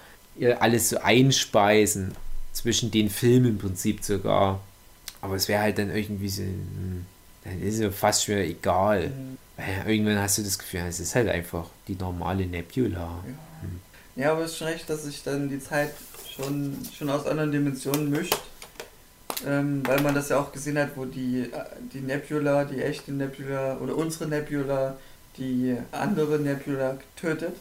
alles 0.59 0.89
so 0.89 0.97
einspeisen. 0.97 2.13
Zwischen 2.51 2.91
den 2.91 3.09
Filmen 3.09 3.51
im 3.51 3.57
Prinzip 3.57 4.03
sogar. 4.03 4.59
Aber 5.23 5.35
es 5.35 5.47
wäre 5.47 5.61
halt 5.61 5.77
dann 5.77 5.89
irgendwie 5.89 6.29
so. 6.29 6.43
Hm, 6.43 7.05
dann 7.43 7.61
ist 7.61 7.79
es 7.79 7.95
fast 7.95 8.25
schon 8.25 8.35
egal. 8.35 9.09
Mhm. 9.09 9.37
Irgendwann 9.87 10.19
hast 10.19 10.37
du 10.37 10.43
das 10.43 10.57
Gefühl, 10.57 10.81
es 10.87 10.99
ist 10.99 11.13
halt 11.15 11.27
einfach 11.27 11.67
die 11.87 11.95
normale 11.95 12.45
Nebula. 12.45 12.99
Ja, 12.99 13.23
hm. 13.61 13.79
ja 14.15 14.31
aber 14.31 14.43
es 14.43 14.51
ist 14.51 14.57
schon 14.57 14.67
recht, 14.67 14.89
dass 14.89 15.03
sich 15.03 15.23
dann 15.23 15.49
die 15.49 15.59
Zeit 15.59 15.91
schon, 16.35 16.77
schon 16.97 17.09
aus 17.09 17.25
anderen 17.25 17.51
Dimensionen 17.51 18.09
mischt 18.09 18.37
ähm, 19.45 19.85
weil 19.85 20.01
man 20.01 20.15
das 20.15 20.29
ja 20.29 20.39
auch 20.39 20.51
gesehen 20.51 20.77
hat, 20.77 20.95
wo 20.95 21.05
die, 21.05 21.49
die 21.93 22.01
Nebula, 22.01 22.65
die 22.65 22.81
echte 22.81 23.11
Nebula 23.11 23.77
oder 23.77 23.95
unsere 23.95 24.27
Nebula, 24.27 24.97
die 25.37 25.77
andere 25.91 26.39
Nebula 26.39 26.97
tötet. 27.15 27.55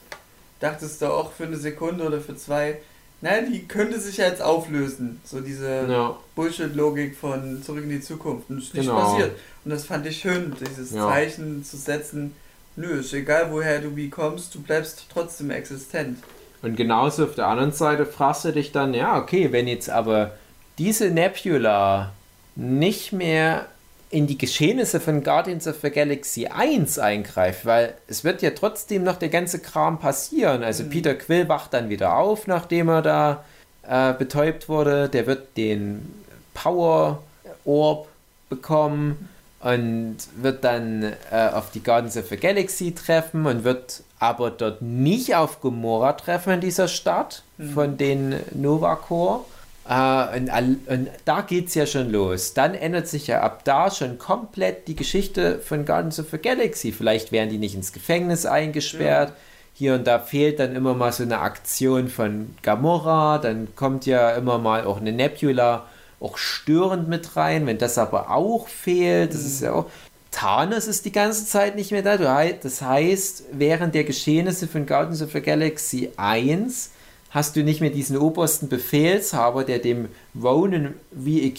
Dachtest 0.60 1.02
du 1.02 1.06
auch 1.06 1.32
für 1.32 1.44
eine 1.44 1.56
Sekunde 1.56 2.04
oder 2.04 2.20
für 2.20 2.36
zwei, 2.36 2.78
naja, 3.22 3.42
die 3.42 3.66
könnte 3.68 4.00
sich 4.00 4.16
ja 4.16 4.26
jetzt 4.26 4.42
auflösen. 4.42 5.20
So 5.24 5.40
diese 5.40 5.86
ja. 5.88 6.16
Bullshit-Logik 6.34 7.16
von 7.16 7.62
Zurück 7.62 7.84
in 7.84 7.90
die 7.90 8.00
Zukunft. 8.00 8.50
Und 8.50 8.56
das 8.56 8.64
ist 8.64 8.74
nicht 8.74 8.86
genau. 8.86 9.00
passiert. 9.00 9.30
Und 9.64 9.70
das 9.70 9.84
fand 9.84 10.04
ich 10.06 10.18
schön, 10.18 10.52
dieses 10.60 10.90
ja. 10.90 11.06
Zeichen 11.08 11.64
zu 11.64 11.76
setzen. 11.76 12.34
Nö, 12.74 12.98
ist 12.98 13.14
egal, 13.14 13.52
woher 13.52 13.80
du 13.80 13.94
wie 13.94 14.10
kommst, 14.10 14.52
du 14.56 14.60
bleibst 14.60 15.06
trotzdem 15.12 15.52
existent. 15.52 16.18
Und 16.62 16.76
genauso 16.76 17.24
auf 17.24 17.36
der 17.36 17.46
anderen 17.46 17.72
Seite 17.72 18.06
fragst 18.06 18.44
du 18.44 18.52
dich 18.52 18.72
dann, 18.72 18.92
ja, 18.92 19.16
okay, 19.16 19.52
wenn 19.52 19.68
jetzt 19.68 19.88
aber 19.88 20.32
diese 20.78 21.10
Nebula 21.10 22.12
nicht 22.56 23.12
mehr 23.12 23.66
in 24.12 24.26
die 24.26 24.36
Geschehnisse 24.36 25.00
von 25.00 25.24
Guardians 25.24 25.66
of 25.66 25.76
the 25.82 25.90
Galaxy 25.90 26.46
1 26.46 26.98
eingreift, 26.98 27.64
weil 27.64 27.94
es 28.08 28.24
wird 28.24 28.42
ja 28.42 28.50
trotzdem 28.50 29.04
noch 29.04 29.16
der 29.16 29.30
ganze 29.30 29.58
Kram 29.58 29.98
passieren. 29.98 30.62
Also 30.62 30.84
mhm. 30.84 30.90
Peter 30.90 31.14
Quill 31.14 31.48
wacht 31.48 31.72
dann 31.72 31.88
wieder 31.88 32.18
auf, 32.18 32.46
nachdem 32.46 32.90
er 32.90 33.00
da 33.00 33.44
äh, 33.88 34.12
betäubt 34.12 34.68
wurde. 34.68 35.08
Der 35.08 35.26
wird 35.26 35.56
den 35.56 36.12
Power 36.52 37.22
Orb 37.64 38.06
bekommen 38.50 39.30
und 39.60 40.18
wird 40.36 40.62
dann 40.62 41.14
äh, 41.30 41.48
auf 41.48 41.70
die 41.70 41.82
Guardians 41.82 42.18
of 42.18 42.28
the 42.28 42.36
Galaxy 42.36 42.94
treffen 42.94 43.46
und 43.46 43.64
wird 43.64 44.02
aber 44.18 44.50
dort 44.50 44.82
nicht 44.82 45.34
auf 45.34 45.62
Gomorra 45.62 46.12
treffen 46.12 46.52
in 46.54 46.60
dieser 46.60 46.88
Stadt 46.88 47.44
mhm. 47.56 47.70
von 47.70 47.96
den 47.96 48.34
Nova 48.52 48.96
Corps. 48.96 49.46
Äh, 49.92 50.38
und, 50.38 50.88
und, 50.88 51.08
da 51.26 51.42
geht 51.42 51.68
es 51.68 51.74
ja 51.74 51.86
schon 51.86 52.10
los. 52.10 52.54
Dann 52.54 52.74
ändert 52.74 53.08
sich 53.08 53.26
ja 53.26 53.42
ab 53.42 53.64
da 53.64 53.90
schon 53.90 54.16
komplett 54.16 54.88
die 54.88 54.96
Geschichte 54.96 55.58
von 55.58 55.84
Guardians 55.84 56.18
of 56.18 56.30
the 56.30 56.38
Galaxy. 56.38 56.92
Vielleicht 56.92 57.30
werden 57.30 57.50
die 57.50 57.58
nicht 57.58 57.74
ins 57.74 57.92
Gefängnis 57.92 58.46
eingesperrt. 58.46 59.30
Ja. 59.30 59.36
Hier 59.74 59.94
und 59.94 60.06
da 60.06 60.18
fehlt 60.18 60.60
dann 60.60 60.76
immer 60.76 60.94
mal 60.94 61.12
so 61.12 61.22
eine 61.22 61.40
Aktion 61.40 62.08
von 62.08 62.54
Gamora. 62.62 63.38
Dann 63.38 63.74
kommt 63.76 64.06
ja 64.06 64.30
immer 64.30 64.58
mal 64.58 64.84
auch 64.84 65.00
eine 65.00 65.12
Nebula 65.12 65.86
auch 66.20 66.38
störend 66.38 67.08
mit 67.08 67.36
rein. 67.36 67.66
Wenn 67.66 67.78
das 67.78 67.98
aber 67.98 68.30
auch 68.30 68.68
fehlt, 68.68 69.34
das 69.34 69.44
ist 69.44 69.60
ja 69.60 69.72
auch. 69.72 69.86
Thanos 70.30 70.86
ist 70.86 71.04
die 71.04 71.12
ganze 71.12 71.44
Zeit 71.44 71.76
nicht 71.76 71.92
mehr 71.92 72.02
da. 72.02 72.16
Das 72.16 72.80
heißt, 72.80 73.44
während 73.52 73.94
der 73.94 74.04
Geschehnisse 74.04 74.66
von 74.66 74.86
Guardians 74.86 75.20
of 75.20 75.32
the 75.32 75.42
Galaxy 75.42 76.10
1 76.16 76.90
hast 77.32 77.56
du 77.56 77.64
nicht 77.64 77.80
mehr 77.80 77.90
diesen 77.90 78.16
obersten 78.16 78.68
Befehlshaber, 78.68 79.64
der 79.64 79.78
dem 79.78 80.08
Ronan 80.40 80.94
wie 81.10 81.52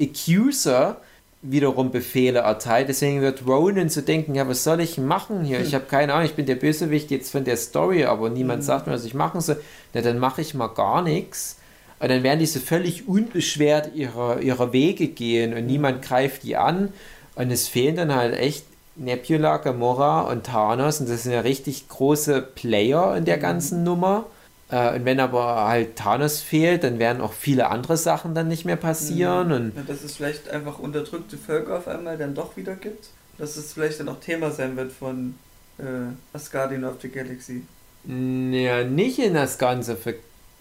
Accuser 0.00 1.00
wiederum 1.40 1.92
Befehle 1.92 2.40
erteilt. 2.40 2.88
Deswegen 2.88 3.20
wird 3.20 3.46
Ronan 3.46 3.90
zu 3.90 4.02
denken, 4.02 4.34
ja, 4.34 4.48
was 4.48 4.64
soll 4.64 4.80
ich 4.80 4.98
machen 4.98 5.44
hier? 5.44 5.60
Ich 5.60 5.68
hm. 5.68 5.74
habe 5.74 5.84
keine 5.86 6.12
Ahnung, 6.12 6.26
ich 6.26 6.34
bin 6.34 6.46
der 6.46 6.56
Bösewicht 6.56 7.12
jetzt 7.12 7.30
von 7.30 7.44
der 7.44 7.56
Story, 7.56 8.04
aber 8.04 8.28
niemand 8.28 8.62
mhm. 8.62 8.66
sagt 8.66 8.86
mir, 8.86 8.92
was 8.92 9.04
ich 9.04 9.14
machen 9.14 9.40
soll. 9.40 9.60
Na, 9.94 10.00
dann 10.00 10.18
mache 10.18 10.40
ich 10.40 10.54
mal 10.54 10.66
gar 10.66 11.02
nichts. 11.02 11.58
Und 12.00 12.10
dann 12.10 12.22
werden 12.24 12.40
diese 12.40 12.60
völlig 12.60 13.08
unbeschwert 13.08 13.94
ihrer, 13.94 14.40
ihrer 14.40 14.72
Wege 14.72 15.08
gehen 15.08 15.54
und 15.54 15.66
niemand 15.66 16.02
greift 16.02 16.42
die 16.42 16.56
an. 16.56 16.92
Und 17.36 17.50
es 17.52 17.68
fehlen 17.68 17.96
dann 17.96 18.14
halt 18.14 18.36
echt 18.36 18.64
Nebula, 18.96 19.58
Gamora 19.58 20.22
und 20.22 20.44
Thanos 20.44 21.00
und 21.00 21.08
das 21.08 21.22
sind 21.22 21.32
ja 21.32 21.40
richtig 21.40 21.88
große 21.88 22.42
Player 22.42 23.16
in 23.16 23.24
der 23.24 23.36
mhm. 23.36 23.42
ganzen 23.42 23.84
Nummer. 23.84 24.26
Äh, 24.70 24.96
und 24.96 25.04
wenn 25.04 25.20
aber 25.20 25.68
halt 25.68 25.96
Thanos 25.96 26.40
fehlt, 26.40 26.84
dann 26.84 26.98
werden 26.98 27.20
auch 27.20 27.32
viele 27.32 27.68
andere 27.68 27.96
Sachen 27.96 28.34
dann 28.34 28.48
nicht 28.48 28.64
mehr 28.64 28.76
passieren. 28.76 29.48
Mhm. 29.48 29.54
Und 29.54 29.72
ja, 29.76 29.82
dass 29.86 30.04
es 30.04 30.16
vielleicht 30.16 30.48
einfach 30.50 30.78
unterdrückte 30.78 31.38
Völker 31.38 31.78
auf 31.78 31.88
einmal 31.88 32.18
dann 32.18 32.34
doch 32.34 32.56
wieder 32.56 32.74
gibt. 32.74 33.08
Dass 33.38 33.56
es 33.56 33.72
vielleicht 33.72 34.00
dann 34.00 34.08
auch 34.08 34.20
Thema 34.20 34.50
sein 34.50 34.76
wird 34.76 34.92
von 34.92 35.34
äh, 35.78 36.36
Asgardian 36.36 36.84
of 36.84 36.96
the 37.00 37.08
Galaxy. 37.08 37.62
Ja, 38.04 38.84
nicht 38.84 39.18
in 39.18 39.34
das 39.34 39.58
Ganze. 39.58 39.96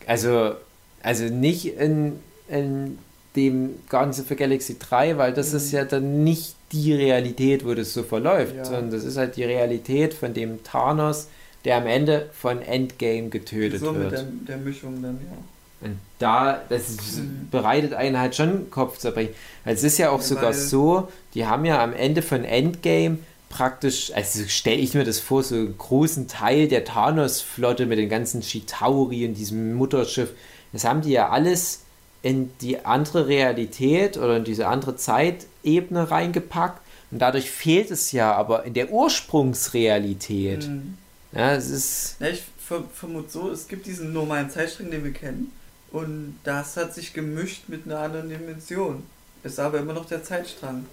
Also, 0.06 0.56
also 1.02 1.26
nicht 1.26 1.78
in, 1.78 2.20
in 2.48 2.98
dem 3.36 3.76
Ganze 3.90 4.24
für 4.24 4.36
Galaxy 4.36 4.78
3, 4.80 5.18
weil 5.18 5.34
das 5.34 5.52
mhm. 5.52 5.58
ist 5.58 5.72
ja 5.72 5.86
dann 5.86 6.24
nicht 6.24 6.56
die 6.72 6.94
Realität, 6.94 7.66
wo 7.66 7.74
das 7.74 7.94
so 7.94 8.04
verläuft, 8.04 8.56
ja. 8.56 8.66
sondern 8.66 8.92
das 8.92 9.04
ist 9.04 9.18
halt 9.18 9.38
die 9.38 9.44
Realität 9.44 10.14
von 10.14 10.34
dem 10.34 10.64
Thanos, 10.64 11.30
der 11.68 11.76
am 11.76 11.86
Ende 11.86 12.30
von 12.32 12.62
Endgame 12.62 13.28
getötet 13.28 13.82
so 13.82 13.94
wird. 13.94 14.18
So 14.18 14.24
mit 14.24 14.48
der, 14.48 14.56
der, 14.56 14.66
Mischung 14.66 15.02
dann, 15.02 15.20
ja. 15.30 15.38
Und 15.82 16.00
da, 16.18 16.62
das 16.70 16.90
ist, 16.90 17.18
mhm. 17.18 17.50
bereitet 17.52 17.94
einen 17.94 18.18
halt 18.18 18.38
schon 18.38 18.72
Kopfzerbrechen. 18.72 19.34
Es 19.66 19.84
ist 19.84 19.98
ja 19.98 20.12
auch 20.12 20.22
ja, 20.22 20.26
sogar 20.26 20.54
so, 20.54 21.10
die 21.34 21.46
haben 21.46 21.66
ja 21.66 21.84
am 21.84 21.92
Ende 21.92 22.22
von 22.22 22.46
Endgame 22.46 23.18
praktisch, 23.50 24.14
also 24.16 24.48
stelle 24.48 24.78
ich 24.78 24.94
mir 24.94 25.04
das 25.04 25.20
vor, 25.20 25.44
so 25.44 25.56
einen 25.56 25.78
großen 25.78 26.30
Teil 26.30 26.70
der 26.70 26.86
Thanos-Flotte 26.86 27.86
mit 27.86 28.00
den 28.00 28.08
ganzen 28.08 28.40
Chitauri 28.40 29.28
und 29.28 29.34
diesem 29.34 29.76
Mutterschiff, 29.76 30.30
das 30.72 30.86
haben 30.86 31.02
die 31.02 31.12
ja 31.12 31.30
alles 31.30 31.82
in 32.22 32.50
die 32.62 32.86
andere 32.86 33.28
Realität 33.28 34.16
oder 34.16 34.38
in 34.38 34.46
diese 34.46 34.68
andere 34.68 34.96
Zeitebene 34.96 36.10
reingepackt 36.10 36.82
und 37.12 37.20
dadurch 37.20 37.52
fehlt 37.52 37.92
es 37.92 38.14
ja 38.14 38.34
aber 38.34 38.64
in 38.64 38.74
der 38.74 38.90
Ursprungsrealität. 38.90 40.70
Mhm. 40.70 40.98
Ja, 41.38 41.54
es 41.54 41.70
ist. 41.70 42.16
Ja, 42.20 42.30
ich 42.30 42.44
vermute 42.96 43.30
so, 43.30 43.52
es 43.52 43.68
gibt 43.68 43.86
diesen 43.86 44.12
normalen 44.12 44.50
Zeitstrang, 44.50 44.90
den 44.90 45.04
wir 45.04 45.14
kennen. 45.14 45.52
Und 45.92 46.40
das 46.44 46.76
hat 46.76 46.96
sich 46.96 47.14
gemischt 47.14 47.66
mit 47.68 47.86
einer 47.86 48.00
anderen 48.00 48.28
Dimension. 48.28 49.04
Ist 49.44 49.60
aber 49.60 49.78
immer 49.78 49.94
noch 49.94 50.06
der 50.06 50.24
Zeitstrang. 50.24 50.86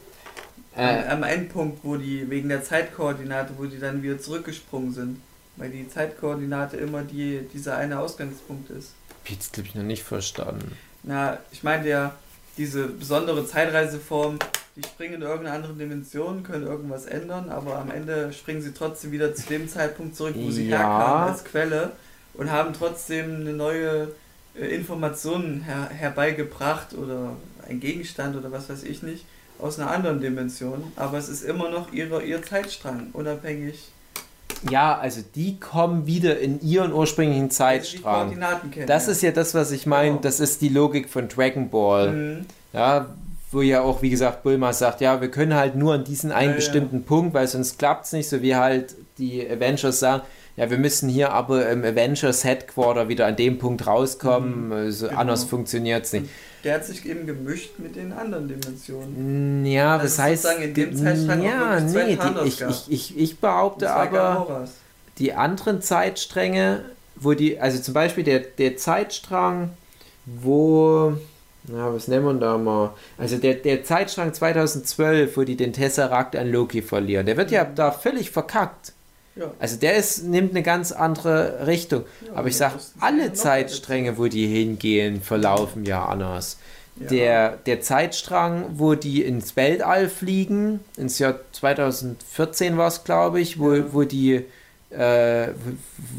Äh, 0.76 1.04
am, 1.04 1.08
am 1.08 1.22
Endpunkt, 1.22 1.82
wo 1.82 1.96
die, 1.96 2.28
wegen 2.28 2.50
der 2.50 2.62
Zeitkoordinate, 2.62 3.54
wo 3.56 3.64
die 3.64 3.78
dann 3.78 4.02
wieder 4.02 4.20
zurückgesprungen 4.20 4.92
sind. 4.92 5.20
Weil 5.56 5.70
die 5.70 5.88
Zeitkoordinate 5.88 6.76
immer 6.76 7.02
die, 7.02 7.40
dieser 7.54 7.78
eine 7.78 7.98
Ausgangspunkt 7.98 8.68
ist. 8.70 8.90
Hab 9.08 9.24
ich 9.24 9.32
jetzt, 9.32 9.52
glaube 9.54 9.68
ich, 9.70 9.74
noch 9.74 9.82
nicht 9.82 10.02
verstanden. 10.02 10.76
Na, 11.04 11.38
ich 11.52 11.62
meine 11.62 11.88
ja, 11.88 12.14
diese 12.56 12.86
besondere 12.86 13.46
Zeitreiseform, 13.46 14.38
die 14.76 14.82
springen 14.82 15.14
in 15.14 15.22
irgendeine 15.22 15.56
andere 15.56 15.74
Dimension, 15.74 16.42
können 16.42 16.66
irgendwas 16.66 17.06
ändern, 17.06 17.48
aber 17.48 17.78
am 17.78 17.90
Ende 17.90 18.32
springen 18.32 18.62
sie 18.62 18.72
trotzdem 18.72 19.12
wieder 19.12 19.34
zu 19.34 19.46
dem 19.46 19.68
Zeitpunkt 19.68 20.16
zurück, 20.16 20.34
wo 20.36 20.50
sie 20.50 20.68
ja. 20.68 20.78
herkamen 20.78 21.28
als 21.30 21.44
Quelle 21.44 21.92
und 22.34 22.50
haben 22.50 22.72
trotzdem 22.72 23.36
eine 23.36 23.52
neue 23.52 24.08
äh, 24.58 24.66
Information 24.74 25.62
her 25.62 25.88
herbeigebracht 25.90 26.94
oder 26.94 27.36
ein 27.68 27.80
Gegenstand 27.80 28.36
oder 28.36 28.50
was 28.52 28.68
weiß 28.68 28.82
ich 28.84 29.02
nicht 29.02 29.24
aus 29.58 29.78
einer 29.78 29.90
anderen 29.90 30.20
Dimension, 30.20 30.92
aber 30.96 31.18
es 31.18 31.28
ist 31.28 31.42
immer 31.42 31.70
noch 31.70 31.92
ihre, 31.92 32.22
ihr 32.22 32.42
Zeitstrang, 32.42 33.10
unabhängig 33.12 33.90
ja, 34.70 34.96
also 34.98 35.20
die 35.34 35.58
kommen 35.60 36.06
wieder 36.06 36.38
in 36.38 36.60
ihren 36.60 36.92
ursprünglichen 36.92 37.50
Zeitstrang. 37.50 38.30
Kennen, 38.70 38.86
das 38.86 39.06
ja. 39.06 39.12
ist 39.12 39.22
ja 39.22 39.30
das, 39.30 39.54
was 39.54 39.70
ich 39.70 39.86
meine. 39.86 40.10
Genau. 40.10 40.20
Das 40.22 40.40
ist 40.40 40.62
die 40.62 40.68
Logik 40.68 41.08
von 41.08 41.28
Dragon 41.28 41.68
Ball. 41.68 42.12
Mhm. 42.12 42.46
Ja, 42.72 43.06
wo 43.50 43.60
ja 43.60 43.82
auch, 43.82 44.02
wie 44.02 44.10
gesagt, 44.10 44.42
Bulma 44.42 44.72
sagt, 44.72 45.00
ja, 45.00 45.20
wir 45.20 45.30
können 45.30 45.54
halt 45.54 45.76
nur 45.76 45.94
an 45.94 46.04
diesen 46.04 46.32
einen 46.32 46.50
ja, 46.50 46.56
bestimmten 46.56 46.98
ja. 46.98 47.02
Punkt, 47.06 47.34
weil 47.34 47.46
sonst 47.46 47.78
klappt 47.78 48.06
es 48.06 48.12
nicht, 48.12 48.28
so 48.28 48.42
wie 48.42 48.56
halt 48.56 48.96
die 49.18 49.48
Avengers 49.48 50.00
sagen, 50.00 50.22
ja, 50.56 50.70
wir 50.70 50.78
müssen 50.78 51.08
hier 51.08 51.32
aber 51.32 51.68
im 51.68 51.84
Avengers 51.84 52.44
Headquarter 52.44 53.08
wieder 53.08 53.26
an 53.26 53.36
dem 53.36 53.58
Punkt 53.58 53.86
rauskommen, 53.86 54.66
mhm. 54.66 54.72
also 54.72 55.08
genau. 55.08 55.20
anders 55.20 55.44
funktioniert 55.44 56.04
es 56.04 56.12
nicht. 56.12 56.26
Der 56.64 56.74
hat 56.74 56.84
sich 56.86 57.04
eben 57.06 57.26
gemischt 57.26 57.78
mit 57.78 57.94
den 57.94 58.12
anderen 58.12 58.48
Dimensionen. 58.48 59.66
Ja, 59.66 59.92
also 59.98 60.04
das 60.04 60.18
heißt, 60.18 60.46
in 60.62 60.74
dem 60.74 60.96
Zeitstrang 60.96 61.42
ja, 61.42 61.78
nee, 61.78 62.16
die, 62.16 62.48
ich, 62.48 62.62
ich, 62.62 62.90
ich, 62.90 63.18
ich 63.18 63.38
behaupte 63.38 63.90
aber, 63.90 64.66
die 65.18 65.34
anderen 65.34 65.82
Zeitstränge, 65.82 66.84
wo 67.16 67.34
die, 67.34 67.60
also 67.60 67.78
zum 67.80 67.92
Beispiel 67.94 68.24
der, 68.24 68.40
der 68.40 68.76
Zeitstrang, 68.78 69.70
wo, 70.24 71.12
na, 71.68 71.92
was 71.92 72.08
nennen 72.08 72.24
wir 72.24 72.34
da 72.34 72.56
mal? 72.56 72.94
Also 73.18 73.36
der, 73.36 73.54
der 73.54 73.84
Zeitstrang 73.84 74.32
2012, 74.32 75.36
wo 75.36 75.42
die 75.42 75.56
den 75.56 75.72
Tesseract 75.72 76.34
an 76.34 76.50
Loki 76.50 76.82
verlieren, 76.82 77.26
der 77.26 77.36
wird 77.36 77.50
ja 77.50 77.64
mhm. 77.64 77.74
da 77.74 77.90
völlig 77.90 78.30
verkackt. 78.30 78.92
Ja. 79.36 79.52
Also 79.58 79.76
der 79.76 79.96
ist, 79.96 80.24
nimmt 80.24 80.52
eine 80.52 80.62
ganz 80.62 80.92
andere 80.92 81.66
Richtung. 81.66 82.04
Ja, 82.26 82.34
Aber 82.34 82.48
ich 82.48 82.56
sage, 82.56 82.74
alle 83.00 83.32
Zeitstränge, 83.32 84.16
wo 84.16 84.26
die 84.26 84.46
hingehen, 84.46 85.20
verlaufen 85.22 85.84
ja 85.84 86.04
anders. 86.04 86.58
Ja. 87.00 87.06
Der, 87.08 87.56
der 87.66 87.80
Zeitstrang, 87.80 88.66
wo 88.76 88.94
die 88.94 89.24
ins 89.24 89.56
Weltall 89.56 90.08
fliegen, 90.08 90.80
ins 90.96 91.18
Jahr 91.18 91.40
2014 91.50 92.76
war 92.76 92.86
es, 92.86 93.02
glaube 93.02 93.40
ich, 93.40 93.58
wo, 93.58 93.92
wo, 93.92 94.04
die, 94.04 94.44
äh, 94.90 95.48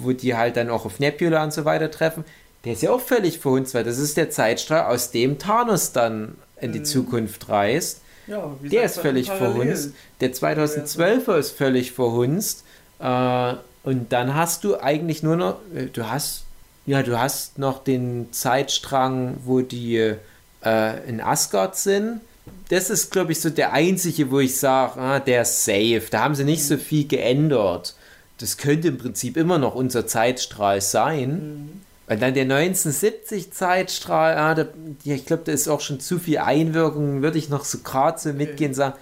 wo 0.02 0.12
die 0.12 0.36
halt 0.36 0.58
dann 0.58 0.70
auch 0.70 0.86
auf 0.86 1.00
Nebula 1.00 1.44
und 1.46 1.54
so 1.54 1.64
weiter 1.64 1.90
treffen, 1.90 2.26
der 2.66 2.74
ist 2.74 2.82
ja 2.82 2.92
auch 2.92 3.00
völlig 3.00 3.40
verhunzt, 3.40 3.74
weil 3.74 3.86
das 3.86 4.00
ist 4.00 4.18
der 4.18 4.30
Zeitstrahl, 4.30 4.94
aus 4.94 5.12
dem 5.12 5.40
Thanos 5.40 5.94
dann 5.94 6.36
in 6.60 6.74
die 6.74 6.80
mhm. 6.80 6.86
Zukunft 6.86 7.48
reist. 7.48 8.02
Ja, 8.28 8.52
der 8.62 8.84
ist 8.84 9.00
völlig 9.00 9.28
verhunzt. 9.28 9.92
Der 10.20 10.34
2012er 10.34 11.38
ist 11.38 11.52
völlig 11.52 11.92
verhunzt. 11.92 12.65
Äh, 13.00 13.54
und 13.84 14.12
dann 14.12 14.34
hast 14.34 14.64
du 14.64 14.80
eigentlich 14.80 15.24
nur 15.24 15.36
noch, 15.36 15.60
äh, 15.74 15.86
du 15.86 16.10
hast, 16.10 16.44
ja, 16.86 17.04
du 17.04 17.20
hast 17.20 17.60
noch 17.60 17.84
den 17.84 18.32
Zeitstrang, 18.32 19.38
wo 19.44 19.62
die 19.62 20.16
äh, 20.64 21.10
in 21.10 21.22
Asgard 21.22 21.76
sind. 21.76 22.22
Das 22.70 22.90
ist, 22.90 23.12
glaube 23.12 23.32
ich, 23.32 23.42
so 23.42 23.50
der 23.50 23.74
einzige, 23.74 24.32
wo 24.32 24.40
ich 24.40 24.58
sage, 24.58 25.00
ah, 25.00 25.20
der 25.20 25.44
ist 25.44 25.66
safe. 25.66 26.04
Da 26.10 26.22
haben 26.22 26.36
sie 26.36 26.44
nicht 26.44 26.64
mhm. 26.64 26.68
so 26.68 26.78
viel 26.78 27.08
geändert. 27.08 27.96
Das 28.38 28.58
könnte 28.58 28.90
im 28.90 28.98
Prinzip 28.98 29.38
immer 29.38 29.58
noch 29.58 29.76
unser 29.76 30.08
Zeitstrahl 30.08 30.82
sein. 30.82 31.30
Mhm. 31.30 31.82
Und 32.08 32.22
dann 32.22 32.36
der 32.36 32.44
1970 32.44 33.52
Zeitstrahl, 33.52 34.36
ah, 34.38 34.54
da, 34.54 34.68
ja, 35.04 35.16
ich 35.16 35.26
glaube, 35.26 35.44
da 35.46 35.52
ist 35.52 35.68
auch 35.68 35.82
schon 35.82 36.00
zu 36.00 36.20
viel 36.20 36.38
Einwirkung, 36.38 37.24
würde 37.24 37.40
ich 37.40 37.50
noch 37.50 37.66
so 37.66 37.80
gerade 37.80 38.20
so 38.20 38.32
mitgehen 38.32 38.72
und 38.72 38.76
sagen, 38.76 38.96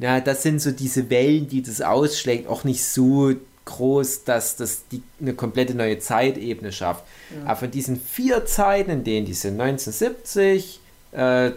ja, 0.00 0.20
das 0.20 0.42
sind 0.42 0.60
so 0.60 0.72
diese 0.72 1.10
Wellen, 1.10 1.46
die 1.48 1.62
das 1.62 1.82
ausschlägt, 1.82 2.48
auch 2.48 2.64
nicht 2.64 2.82
so 2.84 3.34
groß, 3.66 4.24
dass 4.24 4.56
das 4.56 4.88
die, 4.90 5.02
eine 5.20 5.34
komplette 5.34 5.74
neue 5.74 5.98
Zeitebene 5.98 6.72
schafft. 6.72 7.04
Ja. 7.30 7.44
Aber 7.44 7.56
von 7.56 7.70
diesen 7.70 8.00
vier 8.00 8.46
Zeiten, 8.46 8.90
in 8.90 9.04
denen 9.04 9.26
die 9.26 9.34
sind, 9.34 9.60
1970, 9.60 10.80
äh, 11.12 11.50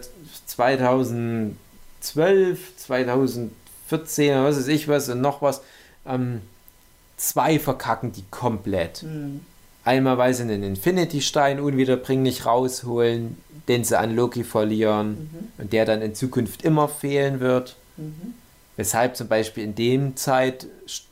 2012, 0.46 1.56
2014, 2.76 4.44
was 4.44 4.58
weiß 4.58 4.68
ich 4.68 4.88
was 4.88 5.08
und 5.08 5.22
noch 5.22 5.40
was, 5.40 5.62
ähm, 6.06 6.42
zwei 7.16 7.58
verkacken 7.58 8.12
die 8.12 8.24
komplett. 8.30 9.02
Mhm. 9.02 9.40
Einmal, 9.84 10.18
weil 10.18 10.34
sie 10.34 10.42
einen 10.42 10.62
Infinity-Stein 10.62 11.60
unwiederbringlich 11.60 12.46
rausholen, 12.46 13.38
den 13.68 13.84
sie 13.84 13.98
an 13.98 14.14
Loki 14.14 14.44
verlieren 14.44 15.10
mhm. 15.10 15.62
und 15.62 15.72
der 15.72 15.86
dann 15.86 16.02
in 16.02 16.14
Zukunft 16.14 16.62
immer 16.62 16.88
fehlen 16.88 17.40
wird. 17.40 17.76
Mhm. 17.96 18.34
Weshalb 18.76 19.16
zum 19.16 19.28
Beispiel 19.28 19.64
in 19.64 19.74
dem 19.74 20.16
Zeit, 20.16 20.66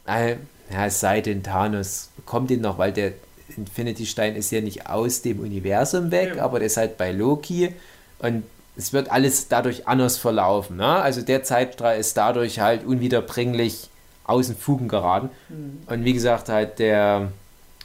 äh, 0.07 0.37
ja, 0.71 0.87
es 0.87 1.01
sei 1.01 1.21
denn, 1.21 1.43
Thanos 1.43 2.11
bekommt 2.17 2.51
ihn 2.51 2.61
noch, 2.61 2.79
weil 2.79 2.93
der 2.93 3.13
Infinity-Stein 3.57 4.35
ist 4.37 4.51
ja 4.51 4.61
nicht 4.61 4.89
aus 4.89 5.23
dem 5.23 5.41
Universum 5.41 6.11
weg, 6.11 6.37
ja. 6.37 6.45
aber 6.45 6.59
der 6.59 6.67
ist 6.67 6.77
halt 6.77 6.97
bei 6.97 7.13
Loki 7.13 7.75
und 8.19 8.45
es 8.77 8.93
wird 8.93 9.11
alles 9.11 9.49
dadurch 9.49 9.87
anders 9.87 10.17
verlaufen. 10.17 10.77
Ne? 10.77 10.87
Also 10.87 11.21
der 11.21 11.45
Zeitstrahl 11.45 11.99
ist 11.99 12.17
dadurch 12.17 12.61
halt 12.61 12.85
unwiederbringlich 12.85 13.91
aus 14.25 14.47
den 14.47 14.57
Fugen 14.57 14.89
geraten. 14.89 15.29
Mhm. 15.49 15.83
Und 15.87 16.05
wie 16.05 16.15
gesagt, 16.15 16.49
halt 16.49 16.79
der 16.79 17.31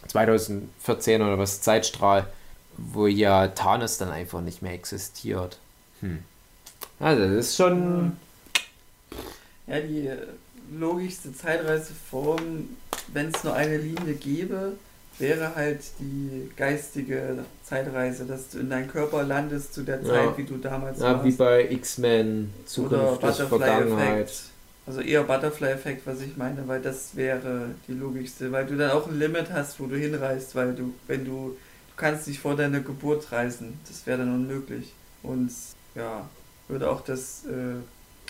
2014 0.07 1.21
oder 1.21 1.37
was 1.37 1.61
Zeitstrahl, 1.61 2.27
wo 2.77 3.07
ja 3.07 3.47
Thanos 3.49 3.97
dann 3.97 4.11
einfach 4.11 4.41
nicht 4.41 4.61
mehr 4.61 4.73
existiert. 4.73 5.57
Hm. 6.01 6.19
Also 6.99 7.23
das 7.23 7.31
ist 7.31 7.55
schon. 7.55 8.17
Ja, 9.67 9.79
die 9.79 10.09
logischste 10.77 11.33
Zeitreiseform, 11.33 12.69
wenn 13.13 13.29
es 13.29 13.43
nur 13.43 13.53
eine 13.53 13.77
Linie 13.77 14.13
gäbe, 14.13 14.73
wäre 15.19 15.55
halt 15.55 15.81
die 15.99 16.49
geistige 16.55 17.39
Zeitreise, 17.63 18.25
dass 18.25 18.49
du 18.49 18.59
in 18.59 18.69
deinem 18.69 18.87
Körper 18.87 19.23
landest 19.23 19.73
zu 19.73 19.83
der 19.83 20.03
Zeit, 20.03 20.25
ja. 20.25 20.37
wie 20.37 20.43
du 20.43 20.57
damals 20.57 20.99
ja, 20.99 21.13
warst. 21.13 21.25
wie 21.25 21.31
bei 21.31 21.69
X-Men, 21.71 22.53
Zukunft, 22.65 23.23
Oder 23.23 23.33
Vergangenheit. 23.33 24.23
Effekt. 24.23 24.43
Also 24.85 25.01
eher 25.01 25.23
Butterfly-Effekt, 25.23 26.07
was 26.07 26.21
ich 26.21 26.37
meine, 26.37 26.65
weil 26.65 26.81
das 26.81 27.15
wäre 27.15 27.71
die 27.87 27.93
logischste, 27.93 28.51
weil 28.53 28.65
du 28.65 28.77
dann 28.77 28.91
auch 28.91 29.07
ein 29.07 29.19
Limit 29.19 29.51
hast, 29.51 29.79
wo 29.81 29.87
du 29.87 29.97
hinreist, 29.97 30.55
weil 30.55 30.73
du, 30.73 30.93
wenn 31.07 31.25
du, 31.25 31.31
du 31.31 31.93
kannst 31.97 32.27
nicht 32.27 32.39
vor 32.39 32.55
deiner 32.55 32.79
Geburt 32.79 33.29
reisen, 33.33 33.77
das 33.87 34.05
wäre 34.05 34.19
dann 34.19 34.33
unmöglich. 34.33 34.93
Und 35.23 35.51
ja, 35.93 36.29
würde 36.69 36.89
auch 36.89 37.01
das 37.01 37.43
äh, 37.47 37.81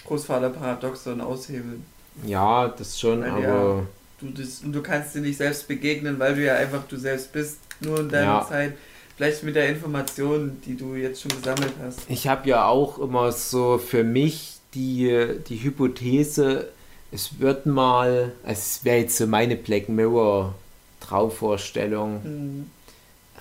Großvater-Paradoxon 0.07 1.21
aushebeln. 1.21 1.85
Ja, 2.25 2.67
das 2.69 2.99
schon, 2.99 3.21
weil 3.21 3.29
aber. 3.29 3.41
Ja, 3.41 3.84
du, 4.21 4.29
das, 4.29 4.61
du 4.63 4.81
kannst 4.81 5.15
dir 5.15 5.21
nicht 5.21 5.38
selbst 5.38 5.67
begegnen, 5.67 6.17
weil 6.19 6.35
du 6.35 6.43
ja 6.43 6.55
einfach 6.55 6.84
du 6.88 6.97
selbst 6.97 7.31
bist, 7.31 7.59
nur 7.79 7.99
in 7.99 8.09
deiner 8.09 8.25
ja. 8.25 8.47
Zeit. 8.47 8.73
Vielleicht 9.15 9.43
mit 9.43 9.55
der 9.55 9.69
Information, 9.69 10.61
die 10.65 10.75
du 10.77 10.95
jetzt 10.95 11.21
schon 11.21 11.31
gesammelt 11.31 11.73
hast. 11.84 12.01
Ich 12.07 12.27
habe 12.27 12.47
ja 12.49 12.67
auch 12.67 12.99
immer 12.99 13.31
so 13.31 13.79
für 13.79 14.03
mich 14.03 14.57
die, 14.75 15.39
die 15.47 15.63
Hypothese, 15.63 16.69
es 17.11 17.39
wird 17.39 17.65
mal, 17.65 18.34
es 18.45 18.85
wäre 18.85 18.99
jetzt 18.99 19.17
so 19.17 19.25
meine 19.25 19.55
Black 19.55 19.89
Mirror 19.89 20.53
Traumvorstellung, 20.99 22.21
mhm. 22.23 22.69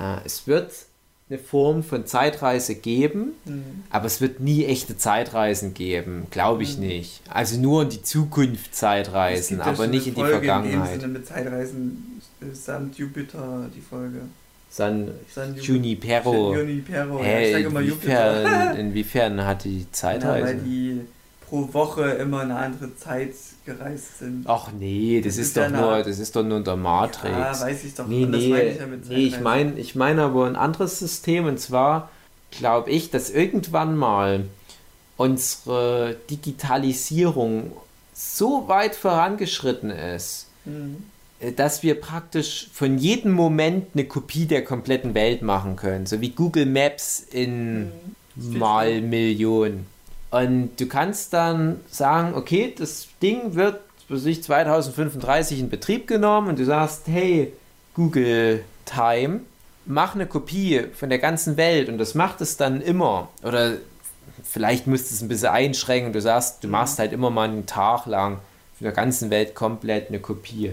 äh, 0.00 0.18
es 0.24 0.46
wird 0.46 0.72
eine 1.28 1.38
Form 1.38 1.82
von 1.82 2.06
Zeitreise 2.06 2.76
geben, 2.76 3.32
mhm. 3.44 3.82
aber 3.90 4.06
es 4.06 4.20
wird 4.20 4.38
nie 4.38 4.64
echte 4.64 4.96
Zeitreisen 4.96 5.74
geben, 5.74 6.28
glaube 6.30 6.62
ich 6.62 6.76
mhm. 6.76 6.86
nicht. 6.86 7.20
Also 7.28 7.58
nur 7.60 7.82
in 7.82 7.88
die 7.88 8.02
Zukunft 8.02 8.74
Zeitreisen, 8.74 9.60
aber 9.60 9.88
nicht 9.88 10.06
in 10.06 10.14
die 10.14 10.20
Folge 10.20 10.36
Vergangenheit. 10.36 10.94
In 10.94 11.00
dem 11.00 11.00
Sinne 11.00 11.12
mit 11.12 11.26
Zeitreisen 11.26 12.22
samt 12.52 12.96
Jupiter 12.96 13.68
die 13.74 13.80
Folge. 13.80 14.20
San, 14.68 15.10
San 15.32 15.56
Junipero. 15.56 16.54
Junipero. 16.54 17.22
Hey, 17.22 17.52
ja, 17.52 17.58
inwiefern, 17.58 18.76
inwiefern 18.78 19.44
hat 19.44 19.64
die 19.64 19.90
Zeitreise? 19.90 20.40
Ja, 20.40 20.46
weil 20.46 20.56
die 20.58 21.00
pro 21.48 21.72
Woche 21.72 22.02
immer 22.02 22.40
eine 22.40 22.56
andere 22.56 22.96
Zeit 22.96 23.34
gereist 23.64 24.18
sind. 24.18 24.44
Ach 24.46 24.70
nee, 24.78 25.20
das, 25.20 25.36
das 25.36 25.38
ist, 25.38 25.46
ist, 25.48 25.56
doch 25.56 25.70
nur, 25.70 26.02
das 26.02 26.18
ist 26.18 26.36
doch 26.36 26.42
nur 26.42 26.60
der 26.60 26.76
Matrix. 26.76 27.36
Ja, 27.36 27.60
weiß 27.60 27.84
ich 27.84 27.94
doch. 27.94 28.06
Nee, 28.06 28.26
nee, 28.26 28.56
ich 28.56 28.78
ja 28.78 28.86
nee, 28.86 29.14
ich 29.26 29.40
meine 29.40 29.78
ich 29.78 29.94
mein 29.94 30.18
aber 30.18 30.46
ein 30.46 30.56
anderes 30.56 30.98
System 30.98 31.46
und 31.46 31.58
zwar 31.58 32.10
glaube 32.50 32.90
ich, 32.90 33.10
dass 33.10 33.30
irgendwann 33.30 33.96
mal 33.96 34.44
unsere 35.16 36.16
Digitalisierung 36.30 37.72
so 38.12 38.68
weit 38.68 38.94
vorangeschritten 38.94 39.90
ist, 39.90 40.46
mhm. 40.64 41.04
dass 41.56 41.82
wir 41.82 42.00
praktisch 42.00 42.68
von 42.72 42.98
jedem 42.98 43.32
Moment 43.32 43.88
eine 43.94 44.04
Kopie 44.04 44.46
der 44.46 44.64
kompletten 44.64 45.14
Welt 45.14 45.42
machen 45.42 45.76
können, 45.76 46.06
so 46.06 46.20
wie 46.20 46.30
Google 46.30 46.66
Maps 46.66 47.20
in 47.30 47.92
mhm. 48.36 48.58
mal 48.58 49.00
Millionen. 49.00 49.86
Und 50.36 50.76
du 50.78 50.86
kannst 50.86 51.32
dann 51.32 51.80
sagen, 51.90 52.34
okay, 52.34 52.74
das 52.76 53.08
Ding 53.22 53.54
wird 53.54 53.80
für 54.06 54.18
sich 54.18 54.42
2035 54.42 55.60
in 55.60 55.70
Betrieb 55.70 56.06
genommen 56.06 56.48
und 56.48 56.58
du 56.58 56.64
sagst, 56.64 57.02
hey, 57.06 57.52
Google 57.94 58.62
Time, 58.84 59.40
mach 59.86 60.14
eine 60.14 60.26
Kopie 60.26 60.84
von 60.94 61.08
der 61.08 61.18
ganzen 61.18 61.56
Welt 61.56 61.88
und 61.88 61.96
das 61.96 62.14
macht 62.14 62.40
es 62.42 62.56
dann 62.58 62.82
immer. 62.82 63.28
Oder 63.42 63.74
vielleicht 64.44 64.86
müsstest 64.86 65.12
du 65.12 65.16
es 65.16 65.22
ein 65.22 65.28
bisschen 65.28 65.48
einschränken. 65.48 66.12
Du 66.12 66.20
sagst, 66.20 66.62
du 66.62 66.68
machst 66.68 66.98
halt 66.98 67.12
immer 67.12 67.30
mal 67.30 67.48
einen 67.48 67.64
Tag 67.64 68.04
lang 68.04 68.34
von 68.76 68.84
der 68.84 68.92
ganzen 68.92 69.30
Welt 69.30 69.54
komplett 69.54 70.08
eine 70.08 70.20
Kopie. 70.20 70.72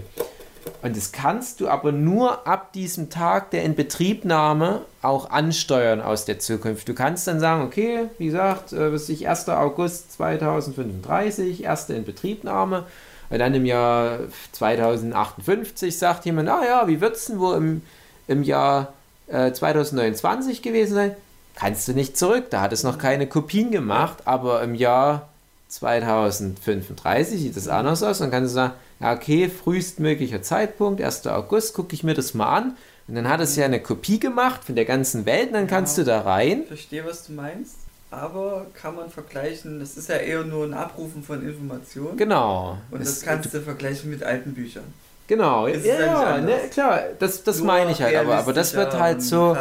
Und 0.82 0.96
das 0.96 1.12
kannst 1.12 1.60
du 1.60 1.68
aber 1.68 1.92
nur 1.92 2.46
ab 2.46 2.72
diesem 2.72 3.10
Tag 3.10 3.50
der 3.50 3.62
Inbetriebnahme 3.62 4.82
auch 5.02 5.30
ansteuern 5.30 6.00
aus 6.00 6.24
der 6.24 6.38
Zukunft. 6.38 6.88
Du 6.88 6.94
kannst 6.94 7.26
dann 7.26 7.40
sagen, 7.40 7.62
okay, 7.62 8.06
wie 8.18 8.26
gesagt, 8.26 8.72
äh, 8.72 8.92
was 8.92 9.08
ich 9.08 9.28
1. 9.28 9.48
August 9.48 10.12
2035, 10.12 11.64
erste 11.64 11.94
Inbetriebnahme. 11.94 12.84
Und 13.30 13.38
dann 13.38 13.54
im 13.54 13.64
Jahr 13.64 14.18
2058 14.52 15.98
sagt 15.98 16.26
jemand, 16.26 16.48
ah 16.48 16.64
ja, 16.64 16.88
wie 16.88 17.00
wird 17.00 17.16
es 17.16 17.26
denn 17.26 17.40
wohl 17.40 17.56
im, 17.56 17.82
im 18.28 18.42
Jahr 18.42 18.92
äh, 19.26 19.52
2029 19.52 20.62
gewesen 20.62 20.94
sein? 20.94 21.16
Kannst 21.56 21.88
du 21.88 21.92
nicht 21.92 22.18
zurück, 22.18 22.46
da 22.50 22.60
hat 22.60 22.72
es 22.72 22.82
noch 22.82 22.98
keine 22.98 23.26
Kopien 23.26 23.70
gemacht, 23.70 24.18
aber 24.24 24.62
im 24.62 24.74
Jahr 24.74 25.28
2035 25.68 27.40
sieht 27.40 27.56
es 27.56 27.68
anders 27.68 28.02
aus. 28.02 28.18
Dann 28.18 28.30
kannst 28.30 28.50
du 28.50 28.54
sagen, 28.54 28.74
okay, 29.00 29.48
frühestmöglicher 29.48 30.42
Zeitpunkt, 30.42 31.02
1. 31.02 31.26
August, 31.26 31.74
gucke 31.74 31.94
ich 31.94 32.04
mir 32.04 32.14
das 32.14 32.34
mal 32.34 32.56
an. 32.56 32.76
Und 33.06 33.16
dann 33.16 33.28
hat 33.28 33.40
es 33.40 33.56
ja 33.56 33.66
eine 33.66 33.80
Kopie 33.80 34.18
gemacht 34.18 34.64
von 34.64 34.74
der 34.74 34.86
ganzen 34.86 35.26
Welt 35.26 35.48
und 35.48 35.54
dann 35.54 35.66
kannst 35.66 35.98
du 35.98 36.04
da 36.04 36.22
rein. 36.22 36.62
Ich 36.62 36.68
verstehe, 36.68 37.04
was 37.04 37.26
du 37.26 37.32
meinst. 37.32 37.76
Aber 38.10 38.66
kann 38.74 38.94
man 38.94 39.10
vergleichen, 39.10 39.80
das 39.80 39.96
ist 39.96 40.08
ja 40.08 40.16
eher 40.16 40.44
nur 40.44 40.64
ein 40.64 40.72
Abrufen 40.72 41.22
von 41.22 41.46
Informationen. 41.46 42.16
Genau. 42.16 42.78
Und 42.90 43.00
das, 43.00 43.20
das 43.20 43.22
kannst 43.22 43.52
du 43.52 43.60
vergleichen 43.60 44.08
mit 44.08 44.22
alten 44.22 44.54
Büchern. 44.54 44.84
Genau, 45.26 45.66
ja, 45.66 45.76
ja 45.76 46.38
ne, 46.38 46.54
klar, 46.70 47.00
das, 47.18 47.42
das 47.44 47.62
meine 47.62 47.92
ich 47.92 48.02
halt, 48.02 48.14
aber, 48.14 48.36
aber 48.36 48.52
das 48.52 48.74
wird 48.74 48.92
halt 48.98 49.22
so, 49.22 49.56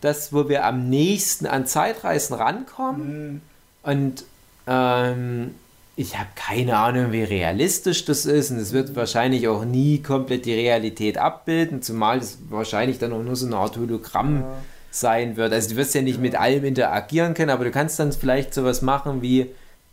das, 0.00 0.32
wo 0.32 0.48
wir 0.48 0.64
am 0.64 0.88
nächsten 0.88 1.46
an 1.46 1.66
Zeitreisen 1.66 2.36
rankommen 2.36 3.32
mhm. 3.32 3.40
und 3.82 4.24
ähm, 4.68 5.56
ich 5.98 6.16
habe 6.16 6.28
keine 6.36 6.76
Ahnung, 6.76 7.10
wie 7.10 7.24
realistisch 7.24 8.04
das 8.04 8.24
ist 8.24 8.52
und 8.52 8.58
es 8.58 8.72
wird 8.72 8.94
wahrscheinlich 8.94 9.48
auch 9.48 9.64
nie 9.64 10.00
komplett 10.00 10.46
die 10.46 10.54
Realität 10.54 11.18
abbilden, 11.18 11.82
zumal 11.82 12.18
es 12.18 12.38
wahrscheinlich 12.50 13.00
dann 13.00 13.12
auch 13.12 13.22
nur 13.24 13.34
so 13.34 13.46
eine 13.46 13.56
Art 13.56 13.76
Hologramm 13.76 14.42
ja. 14.42 14.56
sein 14.92 15.36
wird. 15.36 15.52
Also 15.52 15.70
du 15.70 15.76
wirst 15.76 15.96
ja 15.96 16.02
nicht 16.02 16.14
ja. 16.14 16.22
mit 16.22 16.36
allem 16.36 16.64
interagieren 16.64 17.34
können, 17.34 17.50
aber 17.50 17.64
du 17.64 17.72
kannst 17.72 17.98
dann 17.98 18.12
vielleicht 18.12 18.54
sowas 18.54 18.80
machen 18.80 19.22
wie, 19.22 19.40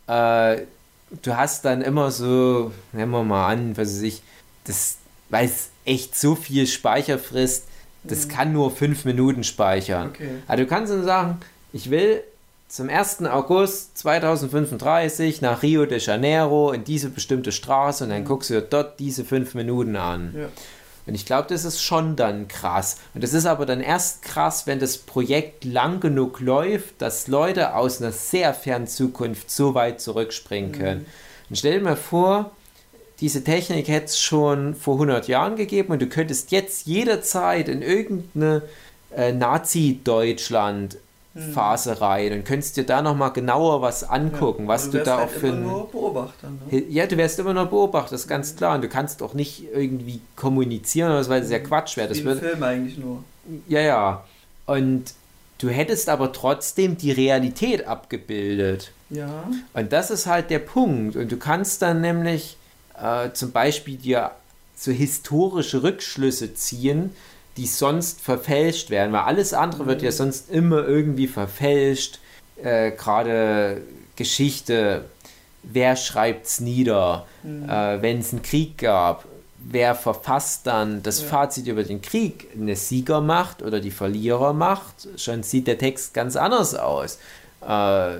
äh, 0.06 0.58
du 1.22 1.36
hast 1.36 1.64
dann 1.64 1.82
immer 1.82 2.12
so, 2.12 2.70
nehmen 2.92 3.10
wir 3.10 3.24
mal 3.24 3.48
an, 3.48 3.76
was 3.76 3.88
weiß 3.88 4.02
ich, 4.02 4.22
das, 4.62 4.98
weil 5.28 5.46
es 5.46 5.70
echt 5.84 6.16
so 6.16 6.36
viel 6.36 6.68
Speicher 6.68 7.18
frisst, 7.18 7.64
das 8.04 8.28
mhm. 8.28 8.30
kann 8.30 8.52
nur 8.52 8.70
fünf 8.70 9.06
Minuten 9.06 9.42
speichern. 9.42 10.10
Okay. 10.10 10.28
Also 10.46 10.62
du 10.62 10.68
kannst 10.68 10.92
dann 10.92 11.02
sagen, 11.02 11.38
ich 11.72 11.90
will 11.90 12.22
zum 12.76 12.90
1. 12.90 13.22
August 13.22 13.96
2035 13.96 15.40
nach 15.40 15.62
Rio 15.62 15.86
de 15.86 15.98
Janeiro 15.98 16.72
in 16.72 16.84
diese 16.84 17.08
bestimmte 17.08 17.50
Straße 17.50 18.04
und 18.04 18.10
dann 18.10 18.20
mhm. 18.20 18.26
guckst 18.26 18.50
du 18.50 18.54
dir 18.54 18.60
dort 18.60 19.00
diese 19.00 19.24
fünf 19.24 19.54
Minuten 19.54 19.96
an. 19.96 20.34
Ja. 20.36 20.48
Und 21.06 21.14
ich 21.14 21.24
glaube, 21.24 21.48
das 21.48 21.64
ist 21.64 21.80
schon 21.80 22.16
dann 22.16 22.48
krass. 22.48 22.98
Und 23.14 23.24
das 23.24 23.32
ist 23.32 23.46
aber 23.46 23.64
dann 23.64 23.80
erst 23.80 24.20
krass, 24.20 24.66
wenn 24.66 24.78
das 24.78 24.98
Projekt 24.98 25.64
lang 25.64 26.00
genug 26.00 26.40
läuft, 26.40 27.00
dass 27.00 27.28
Leute 27.28 27.74
aus 27.74 28.02
einer 28.02 28.12
sehr 28.12 28.52
fernen 28.52 28.88
Zukunft 28.88 29.50
so 29.50 29.74
weit 29.74 30.02
zurückspringen 30.02 30.72
mhm. 30.72 30.74
können. 30.74 31.00
Mhm. 31.00 31.06
Und 31.48 31.56
stell 31.56 31.78
dir 31.78 31.84
mal 31.84 31.96
vor, 31.96 32.50
diese 33.20 33.42
Technik 33.42 33.88
hätte 33.88 34.06
es 34.06 34.20
schon 34.20 34.74
vor 34.74 34.96
100 34.96 35.28
Jahren 35.28 35.56
gegeben 35.56 35.94
und 35.94 36.02
du 36.02 36.08
könntest 36.08 36.50
jetzt 36.50 36.86
jederzeit 36.86 37.70
in 37.70 37.80
irgendeine 37.80 38.60
äh, 39.16 39.32
Nazi-Deutschland 39.32 40.98
Phase 41.36 42.00
rein 42.00 42.32
und 42.32 42.44
könntest 42.44 42.76
dir 42.76 42.84
da 42.84 43.02
nochmal 43.02 43.32
genauer 43.32 43.82
was 43.82 44.04
angucken, 44.04 44.64
ja, 44.64 44.68
was 44.68 44.90
du, 44.90 44.98
du 44.98 45.04
da 45.04 45.18
halt 45.18 45.28
auch 45.28 45.32
für. 45.32 45.48
Immer 45.48 45.60
nur 45.60 45.90
Beobachter, 45.90 46.48
ne? 46.48 46.84
Ja, 46.88 47.06
du 47.06 47.16
wärst 47.16 47.38
immer 47.38 47.54
nur 47.54 47.66
Beobachter, 47.66 48.12
das 48.12 48.22
ist 48.22 48.28
ganz 48.28 48.52
mhm. 48.52 48.56
klar. 48.56 48.74
Und 48.76 48.82
du 48.82 48.88
kannst 48.88 49.22
auch 49.22 49.34
nicht 49.34 49.64
irgendwie 49.72 50.20
kommunizieren, 50.34 51.12
weil 51.28 51.40
das 51.40 51.50
ja 51.50 51.58
mhm. 51.58 51.64
Quatsch 51.64 51.96
wäre. 51.96 52.08
Das 52.08 52.24
wird 52.24 52.40
Film 52.40 52.62
eigentlich 52.62 52.98
nur. 52.98 53.22
Ja, 53.68 53.80
ja. 53.80 54.24
Und 54.66 55.14
du 55.58 55.68
hättest 55.68 56.08
aber 56.08 56.32
trotzdem 56.32 56.96
die 56.96 57.12
Realität 57.12 57.86
abgebildet. 57.86 58.92
Ja. 59.10 59.44
Und 59.74 59.92
das 59.92 60.10
ist 60.10 60.26
halt 60.26 60.50
der 60.50 60.58
Punkt. 60.58 61.16
Und 61.16 61.30
du 61.30 61.36
kannst 61.36 61.82
dann 61.82 62.00
nämlich 62.00 62.56
äh, 63.00 63.30
zum 63.32 63.52
Beispiel 63.52 63.96
dir 63.96 64.32
so 64.74 64.90
historische 64.90 65.82
Rückschlüsse 65.82 66.54
ziehen, 66.54 67.14
die 67.56 67.66
sonst 67.66 68.20
verfälscht 68.20 68.90
werden, 68.90 69.12
weil 69.12 69.22
alles 69.22 69.52
andere 69.52 69.86
wird 69.86 70.02
ja 70.02 70.10
mhm. 70.10 70.14
sonst 70.14 70.50
immer 70.50 70.86
irgendwie 70.86 71.26
verfälscht. 71.26 72.18
Äh, 72.62 72.92
Gerade 72.92 73.82
Geschichte, 74.16 75.04
wer 75.62 75.96
schreibt 75.96 76.46
es 76.46 76.60
nieder, 76.60 77.26
mhm. 77.42 77.68
äh, 77.68 78.02
wenn 78.02 78.18
es 78.20 78.32
einen 78.32 78.42
Krieg 78.42 78.78
gab, 78.78 79.24
wer 79.58 79.94
verfasst 79.94 80.66
dann 80.66 81.02
das 81.02 81.22
ja. 81.22 81.28
Fazit 81.28 81.66
über 81.66 81.82
den 81.82 82.02
Krieg? 82.02 82.48
Eine 82.54 82.76
Siegermacht 82.76 83.62
oder 83.62 83.80
die 83.80 83.90
Verlierermacht? 83.90 85.08
Schon 85.16 85.42
sieht 85.42 85.66
der 85.66 85.78
Text 85.78 86.14
ganz 86.14 86.36
anders 86.36 86.74
aus. 86.74 87.18
Äh, 87.66 88.18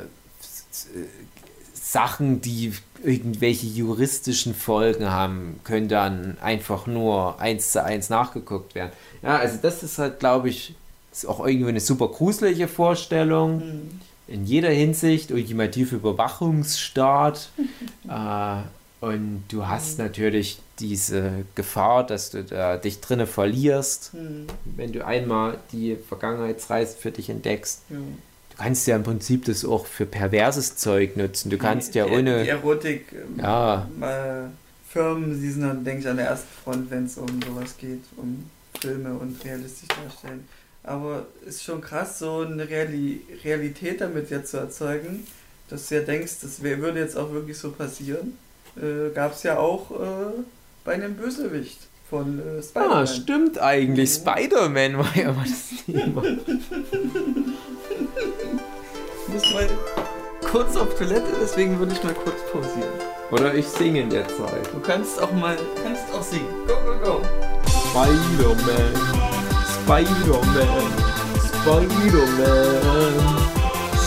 Sachen, 1.73 2.41
die 2.41 2.75
irgendwelche 3.07 3.67
juristischen 3.67 4.55
Folgen 4.55 5.11
haben, 5.11 5.61
können 5.65 5.89
dann 5.89 6.37
einfach 6.41 6.87
nur 6.87 7.41
eins 7.41 7.71
zu 7.71 7.83
eins 7.83 8.11
nachgeguckt 8.11 8.75
werden. 8.75 8.91
Ja, 9.23 9.37
also 9.37 9.59
das 9.63 9.83
ist 9.83 9.99
halt, 9.99 10.19
glaube 10.19 10.49
ich, 10.49 10.75
ist 11.13 11.27
auch 11.27 11.47
irgendwie 11.47 11.69
eine 11.69 11.81
super 11.81 12.09
gruselige 12.09 12.69
Vorstellung. 12.69 13.59
Mhm. 13.59 14.01
In 14.27 14.45
jeder 14.45 14.71
Hinsicht, 14.71 15.31
ultimativ 15.31 15.93
Überwachungsstaat. 15.93 17.51
äh, 18.09 18.57
und 19.01 19.45
du 19.49 19.67
hast 19.67 19.99
mhm. 19.99 20.07
natürlich 20.07 20.59
diese 20.81 21.45
Gefahr, 21.55 22.05
dass 22.05 22.31
du 22.31 22.43
da 22.43 22.77
dich 22.77 23.01
drinnen 23.01 23.29
verlierst, 23.29 24.15
mhm. 24.15 24.47
wenn 24.65 24.93
du 24.93 25.07
einmal 25.07 25.59
die 25.73 25.97
Vergangenheitsreise 25.97 26.97
für 26.97 27.13
dich 27.13 27.31
entdeckst. 27.31 27.89
Mhm. 27.89 28.19
Du 28.57 28.63
kannst 28.63 28.87
ja 28.87 28.97
im 28.97 29.03
Prinzip 29.03 29.45
das 29.45 29.67
auch 29.67 29.87
für 29.87 30.07
perverses 30.07 30.77
Zeug 30.77 31.17
nutzen. 31.17 31.51
Du 31.51 31.59
kannst 31.59 31.95
die, 31.95 31.99
ja 31.99 32.07
ohne. 32.07 32.43
Die 32.43 32.49
Erotik, 32.49 33.13
ähm, 33.13 33.39
ja. 33.39 33.87
Äh, 34.01 34.49
Firmen, 34.89 35.39
die 35.39 35.51
sind 35.51 35.63
dann, 35.63 35.85
denke 35.85 36.01
ich, 36.01 36.09
an 36.09 36.17
der 36.17 36.29
ersten 36.29 36.49
Front, 36.65 36.91
wenn 36.91 37.05
es 37.05 37.19
um 37.19 37.29
sowas 37.47 37.77
geht, 37.77 38.03
um 38.17 38.49
Filme 38.81 39.13
und 39.13 39.45
realistisch 39.45 39.89
darstellen. 39.89 40.49
Aber 40.83 41.27
ist 41.45 41.65
schon 41.65 41.83
krass, 41.83 42.19
so 42.19 42.41
eine 42.41 42.67
Reali 42.67 43.21
Realität 43.45 44.01
damit 44.01 44.31
jetzt 44.31 44.53
zu 44.53 44.57
erzeugen, 44.57 45.27
dass 45.69 45.89
du 45.89 45.97
ja 45.97 46.01
denkst, 46.01 46.37
das 46.41 46.63
wär, 46.63 46.81
würde 46.81 47.01
jetzt 47.01 47.17
auch 47.17 47.33
wirklich 47.33 47.59
so 47.59 47.73
passieren. 47.73 48.39
Äh, 48.77 49.11
Gab 49.15 49.33
es 49.35 49.43
ja 49.43 49.59
auch 49.59 49.91
äh, 49.91 50.33
bei 50.85 50.95
einem 50.95 51.15
Bösewicht 51.15 51.81
von 52.09 52.39
äh, 52.39 52.63
Spider-Man. 52.63 52.97
Ah, 52.97 53.07
stimmt 53.07 53.59
eigentlich. 53.59 54.19
Mhm. 54.19 54.23
Spider-Man 54.23 54.99
war 54.99 55.15
ja 55.15 55.33
mal 55.33 55.45
das 55.45 55.85
Thema. 55.85 56.23
ich 59.27 59.35
muss 59.35 59.55
mal 59.55 59.69
kurz 60.51 60.77
auf 60.77 60.95
Toilette, 60.97 61.27
deswegen 61.41 61.79
würde 61.79 61.93
ich 61.93 62.03
mal 62.03 62.15
kurz 62.15 62.37
pausieren. 62.53 62.89
Oder 63.31 63.55
ich 63.55 63.67
singe 63.67 64.01
in 64.01 64.11
der 64.11 64.27
Zeit. 64.29 64.67
Du 64.73 64.81
kannst 64.81 65.21
auch 65.21 65.33
mal, 65.33 65.57
kannst 65.83 66.05
auch 66.15 66.23
singen. 66.23 66.47
Go, 66.67 66.75
go, 66.85 66.95
go. 67.05 67.23
Spider-Man, 67.91 68.95
Spider-Man, 69.83 70.93
Spider-Man, 71.49 73.15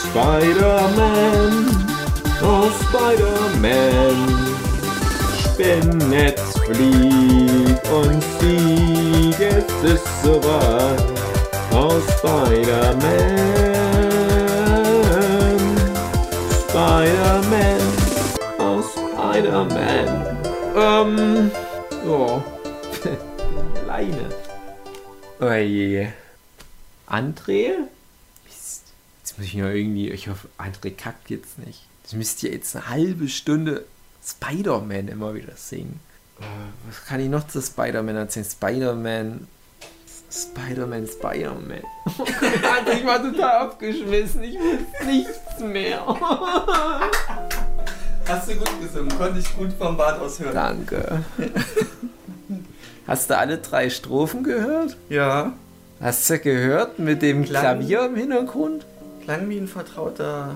Spider-Man, 0.09 1.53
oh 2.41 2.69
Spider-Man. 2.83 4.17
Spinnetz 5.43 6.41
fliegt 6.65 7.89
und 7.91 8.23
fliegt, 8.39 9.39
jetzt 9.39 9.83
ist 9.83 10.07
soweit, 10.23 11.03
oh 11.73 11.99
Spider-Man, 12.17 13.68
Spider-Man, 16.79 17.81
oh 18.57 18.81
Spider-Man. 18.81 20.07
Ähm, 20.77 21.51
oh. 22.07 22.41
Leine. 23.85 24.29
Oje. 25.41 26.13
André? 27.05 27.71
Mist. 28.45 28.93
Jetzt 29.19 29.37
muss 29.37 29.47
ich 29.47 29.55
noch 29.55 29.67
irgendwie. 29.67 30.09
Ich 30.11 30.29
hoffe, 30.29 30.47
André 30.57 30.95
kackt 30.95 31.29
jetzt 31.29 31.59
nicht. 31.59 31.81
Das 32.03 32.13
müsst 32.13 32.41
ihr 32.43 32.53
jetzt 32.53 32.73
eine 32.77 32.87
halbe 32.87 33.27
Stunde 33.27 33.83
Spider-Man 34.25 35.09
immer 35.09 35.33
wieder 35.33 35.57
singen. 35.57 35.99
Äh, 36.39 36.45
was 36.87 37.03
kann 37.03 37.19
ich 37.19 37.27
noch 37.27 37.45
zu 37.45 37.61
Spider-Man 37.61 38.15
erzählen? 38.15 38.45
Spider-Man. 38.45 39.49
Spider-Man, 40.31 41.07
Spider-Man. 41.07 41.81
Oh 42.19 42.25
ich 42.91 43.05
war 43.05 43.21
total 43.21 43.61
abgeschmissen. 43.67 44.43
Ich 44.43 44.55
will 44.55 44.79
nichts 45.05 45.59
mehr. 45.59 46.05
Hast 48.27 48.49
du 48.49 48.55
gut 48.55 48.81
gesungen, 48.81 49.09
konnte 49.17 49.39
ich 49.39 49.57
gut 49.57 49.73
vom 49.77 49.97
Bad 49.97 50.19
aus 50.19 50.39
hören. 50.39 50.53
Danke. 50.53 51.23
Hast 53.07 53.29
du 53.29 53.37
alle 53.37 53.57
drei 53.57 53.89
Strophen 53.89 54.43
gehört? 54.43 54.97
Ja. 55.09 55.53
Hast 55.99 56.29
du 56.29 56.37
gehört 56.39 56.99
mit 56.99 57.21
dem 57.21 57.43
Klang, 57.43 57.61
Klavier 57.61 58.05
im 58.05 58.15
Hintergrund? 58.15 58.85
Klang 59.23 59.49
wie 59.49 59.57
ein 59.57 59.67
vertrauter, 59.67 60.55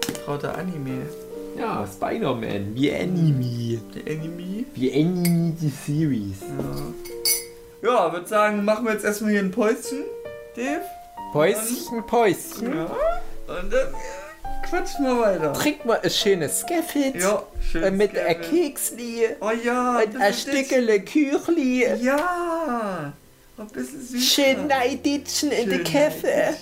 vertrauter 0.00 0.56
Anime. 0.56 1.02
Ja, 1.58 1.86
Spider-Man, 1.86 2.74
wie 2.74 2.90
Anime. 2.92 3.80
Der 3.94 4.14
Anime? 4.14 4.64
Wie 4.74 4.92
Anime 4.92 5.52
die 5.60 5.68
Series. 5.68 6.40
Ja, 6.40 6.64
ja 7.82 8.12
würde 8.12 8.26
sagen, 8.26 8.64
machen 8.64 8.84
wir 8.84 8.92
jetzt 8.92 9.04
erstmal 9.04 9.32
hier 9.32 9.40
ein 9.40 9.50
Päuschen, 9.50 10.04
Dave. 10.56 10.82
Päuschen, 11.32 12.06
Päuschen. 12.06 12.76
Ja. 12.76 12.84
Und 12.84 13.72
dann 13.72 13.94
quatschen 14.68 15.04
wir 15.04 15.20
weiter. 15.20 15.52
Trink 15.52 15.84
mal 15.84 16.00
ein 16.02 16.10
schönes 16.10 16.60
Skaffit. 16.60 17.16
Ja, 17.16 17.42
schön. 17.70 17.82
Äh, 17.82 17.90
mit 17.90 18.16
einem 18.16 18.40
Keksli. 18.40 19.28
Oh 19.40 19.50
ja. 19.50 19.98
Und 19.98 20.16
ein 20.16 20.34
Stückele 20.34 21.00
Küchli. 21.00 21.86
Ja. 22.00 23.12
Ein 23.56 23.66
bisschen 23.68 24.00
süß. 24.00 24.24
Schön 24.24 24.66
Neiditschen 24.66 25.52
in 25.52 25.68
der 25.68 25.82
Käfe. 25.84 26.54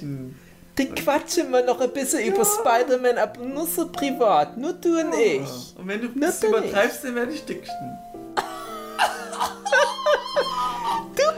Dann 0.77 0.95
quatschen 0.95 1.51
wir 1.51 1.65
noch 1.65 1.81
ein 1.81 1.93
bisschen 1.93 2.21
ja. 2.21 2.27
über 2.27 2.45
Spider-Man, 2.45 3.19
aber 3.19 3.41
nur 3.43 3.67
so 3.67 3.89
privat. 3.89 4.57
Nur 4.57 4.75
du 4.75 5.01
und 5.01 5.15
ich. 5.15 5.77
Und 5.77 5.89
wenn 5.89 6.01
du 6.01 6.09
das 6.09 6.43
übertreibst, 6.43 7.05
dann 7.05 7.15
werde 7.15 7.33
ich 7.33 7.45
dicksten. 7.45 7.99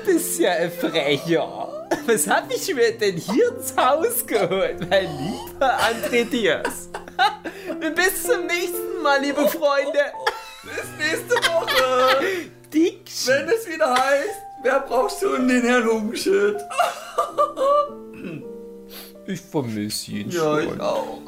Bist 0.05 0.39
ja 0.39 0.53
ein 0.53 0.71
Frecher. 0.71 1.87
Was 2.07 2.27
hab 2.27 2.53
ich 2.53 2.75
mir 2.75 2.97
denn 2.97 3.17
hier 3.17 3.57
ins 3.57 3.77
Haus 3.77 4.27
geholt, 4.27 4.89
mein 4.89 5.09
lieber 5.19 5.79
André 5.79 6.25
Diaz? 6.25 6.89
Bis 7.95 8.23
zum 8.23 8.47
nächsten 8.47 9.03
Mal, 9.03 9.21
liebe 9.21 9.47
Freunde. 9.49 10.01
Bis 10.63 10.85
nächste 10.99 11.35
Woche. 11.49 12.25
Dickchen. 12.73 13.35
Wenn 13.35 13.49
es 13.49 13.69
wieder 13.69 13.93
heißt, 13.93 14.43
wer 14.63 14.81
brauchst 14.81 15.23
du 15.23 15.35
in 15.35 15.49
den 15.49 15.63
Herrn 15.63 15.87
Hungenschild? 15.87 16.61
Ich 19.27 19.41
vermisse 19.41 20.11
ihn 20.13 20.31
ja, 20.31 20.41
schon. 20.41 20.67
Ja, 20.67 20.75
ich 20.75 20.81
auch. 20.81 21.19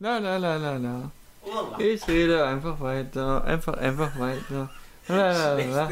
Na, 0.00 0.20
na, 0.20 0.38
na, 0.38 0.58
na, 0.58 0.78
na. 0.78 1.10
Ich 1.78 2.06
rede 2.06 2.44
einfach 2.44 2.78
weiter. 2.80 3.44
Einfach, 3.44 3.74
einfach 3.78 4.18
weiter. 4.18 4.70
Na, 5.08 5.32
na, 5.32 5.56
na. 5.56 5.88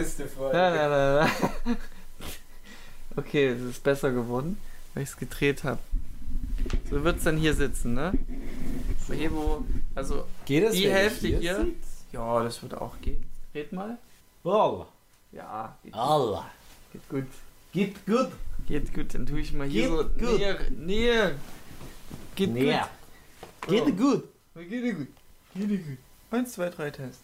Na, 0.52 0.70
na, 0.70 0.88
na, 0.88 1.24
na. 1.24 1.30
Okay, 3.16 3.46
es 3.46 3.62
ist 3.62 3.82
besser 3.82 4.12
geworden 4.12 4.58
weil 4.96 5.02
ich 5.02 5.10
es 5.10 5.16
gedreht 5.18 5.62
habe. 5.62 5.78
So 6.90 7.04
wird 7.04 7.18
es 7.18 7.24
dann 7.24 7.36
hier 7.36 7.52
sitzen, 7.52 7.92
ne? 7.92 8.12
Hier, 9.12 9.30
wo, 9.30 9.62
also 9.94 10.24
Geht 10.46 10.64
das, 10.64 10.72
die 10.72 10.90
Hälfte 10.90 11.28
hier. 11.28 11.38
hier 11.38 11.66
ja, 12.12 12.42
das 12.42 12.62
wird 12.62 12.74
auch 12.74 12.98
gehen. 13.02 13.26
Red 13.54 13.72
mal. 13.72 13.98
Oh. 14.42 14.86
Ja. 15.32 15.76
Allah. 15.92 16.46
Geht 16.96 17.08
gut. 17.10 17.26
Geht 17.72 18.06
gut. 18.06 18.32
Geht 18.66 18.94
gut, 18.94 19.14
dann 19.14 19.26
tue 19.26 19.40
ich 19.40 19.52
mal 19.52 19.66
hier 19.66 19.88
Geht 19.88 19.90
so 19.90 20.04
gut. 20.04 20.38
näher. 20.38 20.58
näher. 20.70 21.34
Geht 22.34 22.52
näher. 22.54 22.88
gut. 23.60 23.70
Geht 23.70 23.82
oh. 23.82 23.92
gut. 23.92 24.24
Geht 24.54 24.96
gut. 24.96 25.08
Geht 25.54 25.86
gut. 25.86 25.98
Eins, 26.30 26.52
zwei, 26.52 26.70
drei 26.70 26.90
Test. 26.90 27.20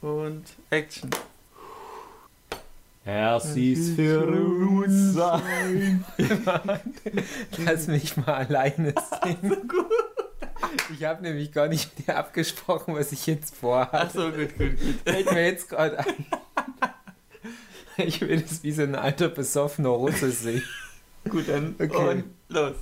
Und 0.00 0.44
Action. 0.70 1.10
Herzis 3.04 3.96
für 3.96 4.24
uns 4.28 5.14
sein. 5.14 6.04
Lass 7.58 7.88
mich 7.88 8.16
mal 8.18 8.34
alleine 8.34 8.94
sehen. 9.24 9.68
Ich 10.92 11.04
habe 11.04 11.22
nämlich 11.22 11.50
gar 11.52 11.66
nicht 11.66 11.98
mit 11.98 12.06
dir 12.06 12.16
abgesprochen, 12.16 12.94
was 12.94 13.10
ich 13.10 13.26
jetzt 13.26 13.56
vorhabe. 13.56 14.00
Achso, 14.00 14.30
gut, 14.30 14.56
gut, 14.56 14.78
gut. 14.78 14.94
Fällt 15.04 15.32
mir 15.32 15.46
jetzt 15.46 15.68
gerade 15.68 15.98
an. 15.98 16.26
Ich 18.06 18.20
will 18.20 18.42
es 18.44 18.62
wie 18.62 18.72
so 18.72 18.82
ein 18.82 18.94
alter 18.94 19.28
besoffener 19.28 19.88
Russe 19.90 20.30
sehen. 20.30 20.62
Gut, 21.28 21.48
dann 21.48 21.74
okay. 21.78 22.08
und 22.08 22.24
los. 22.48 22.76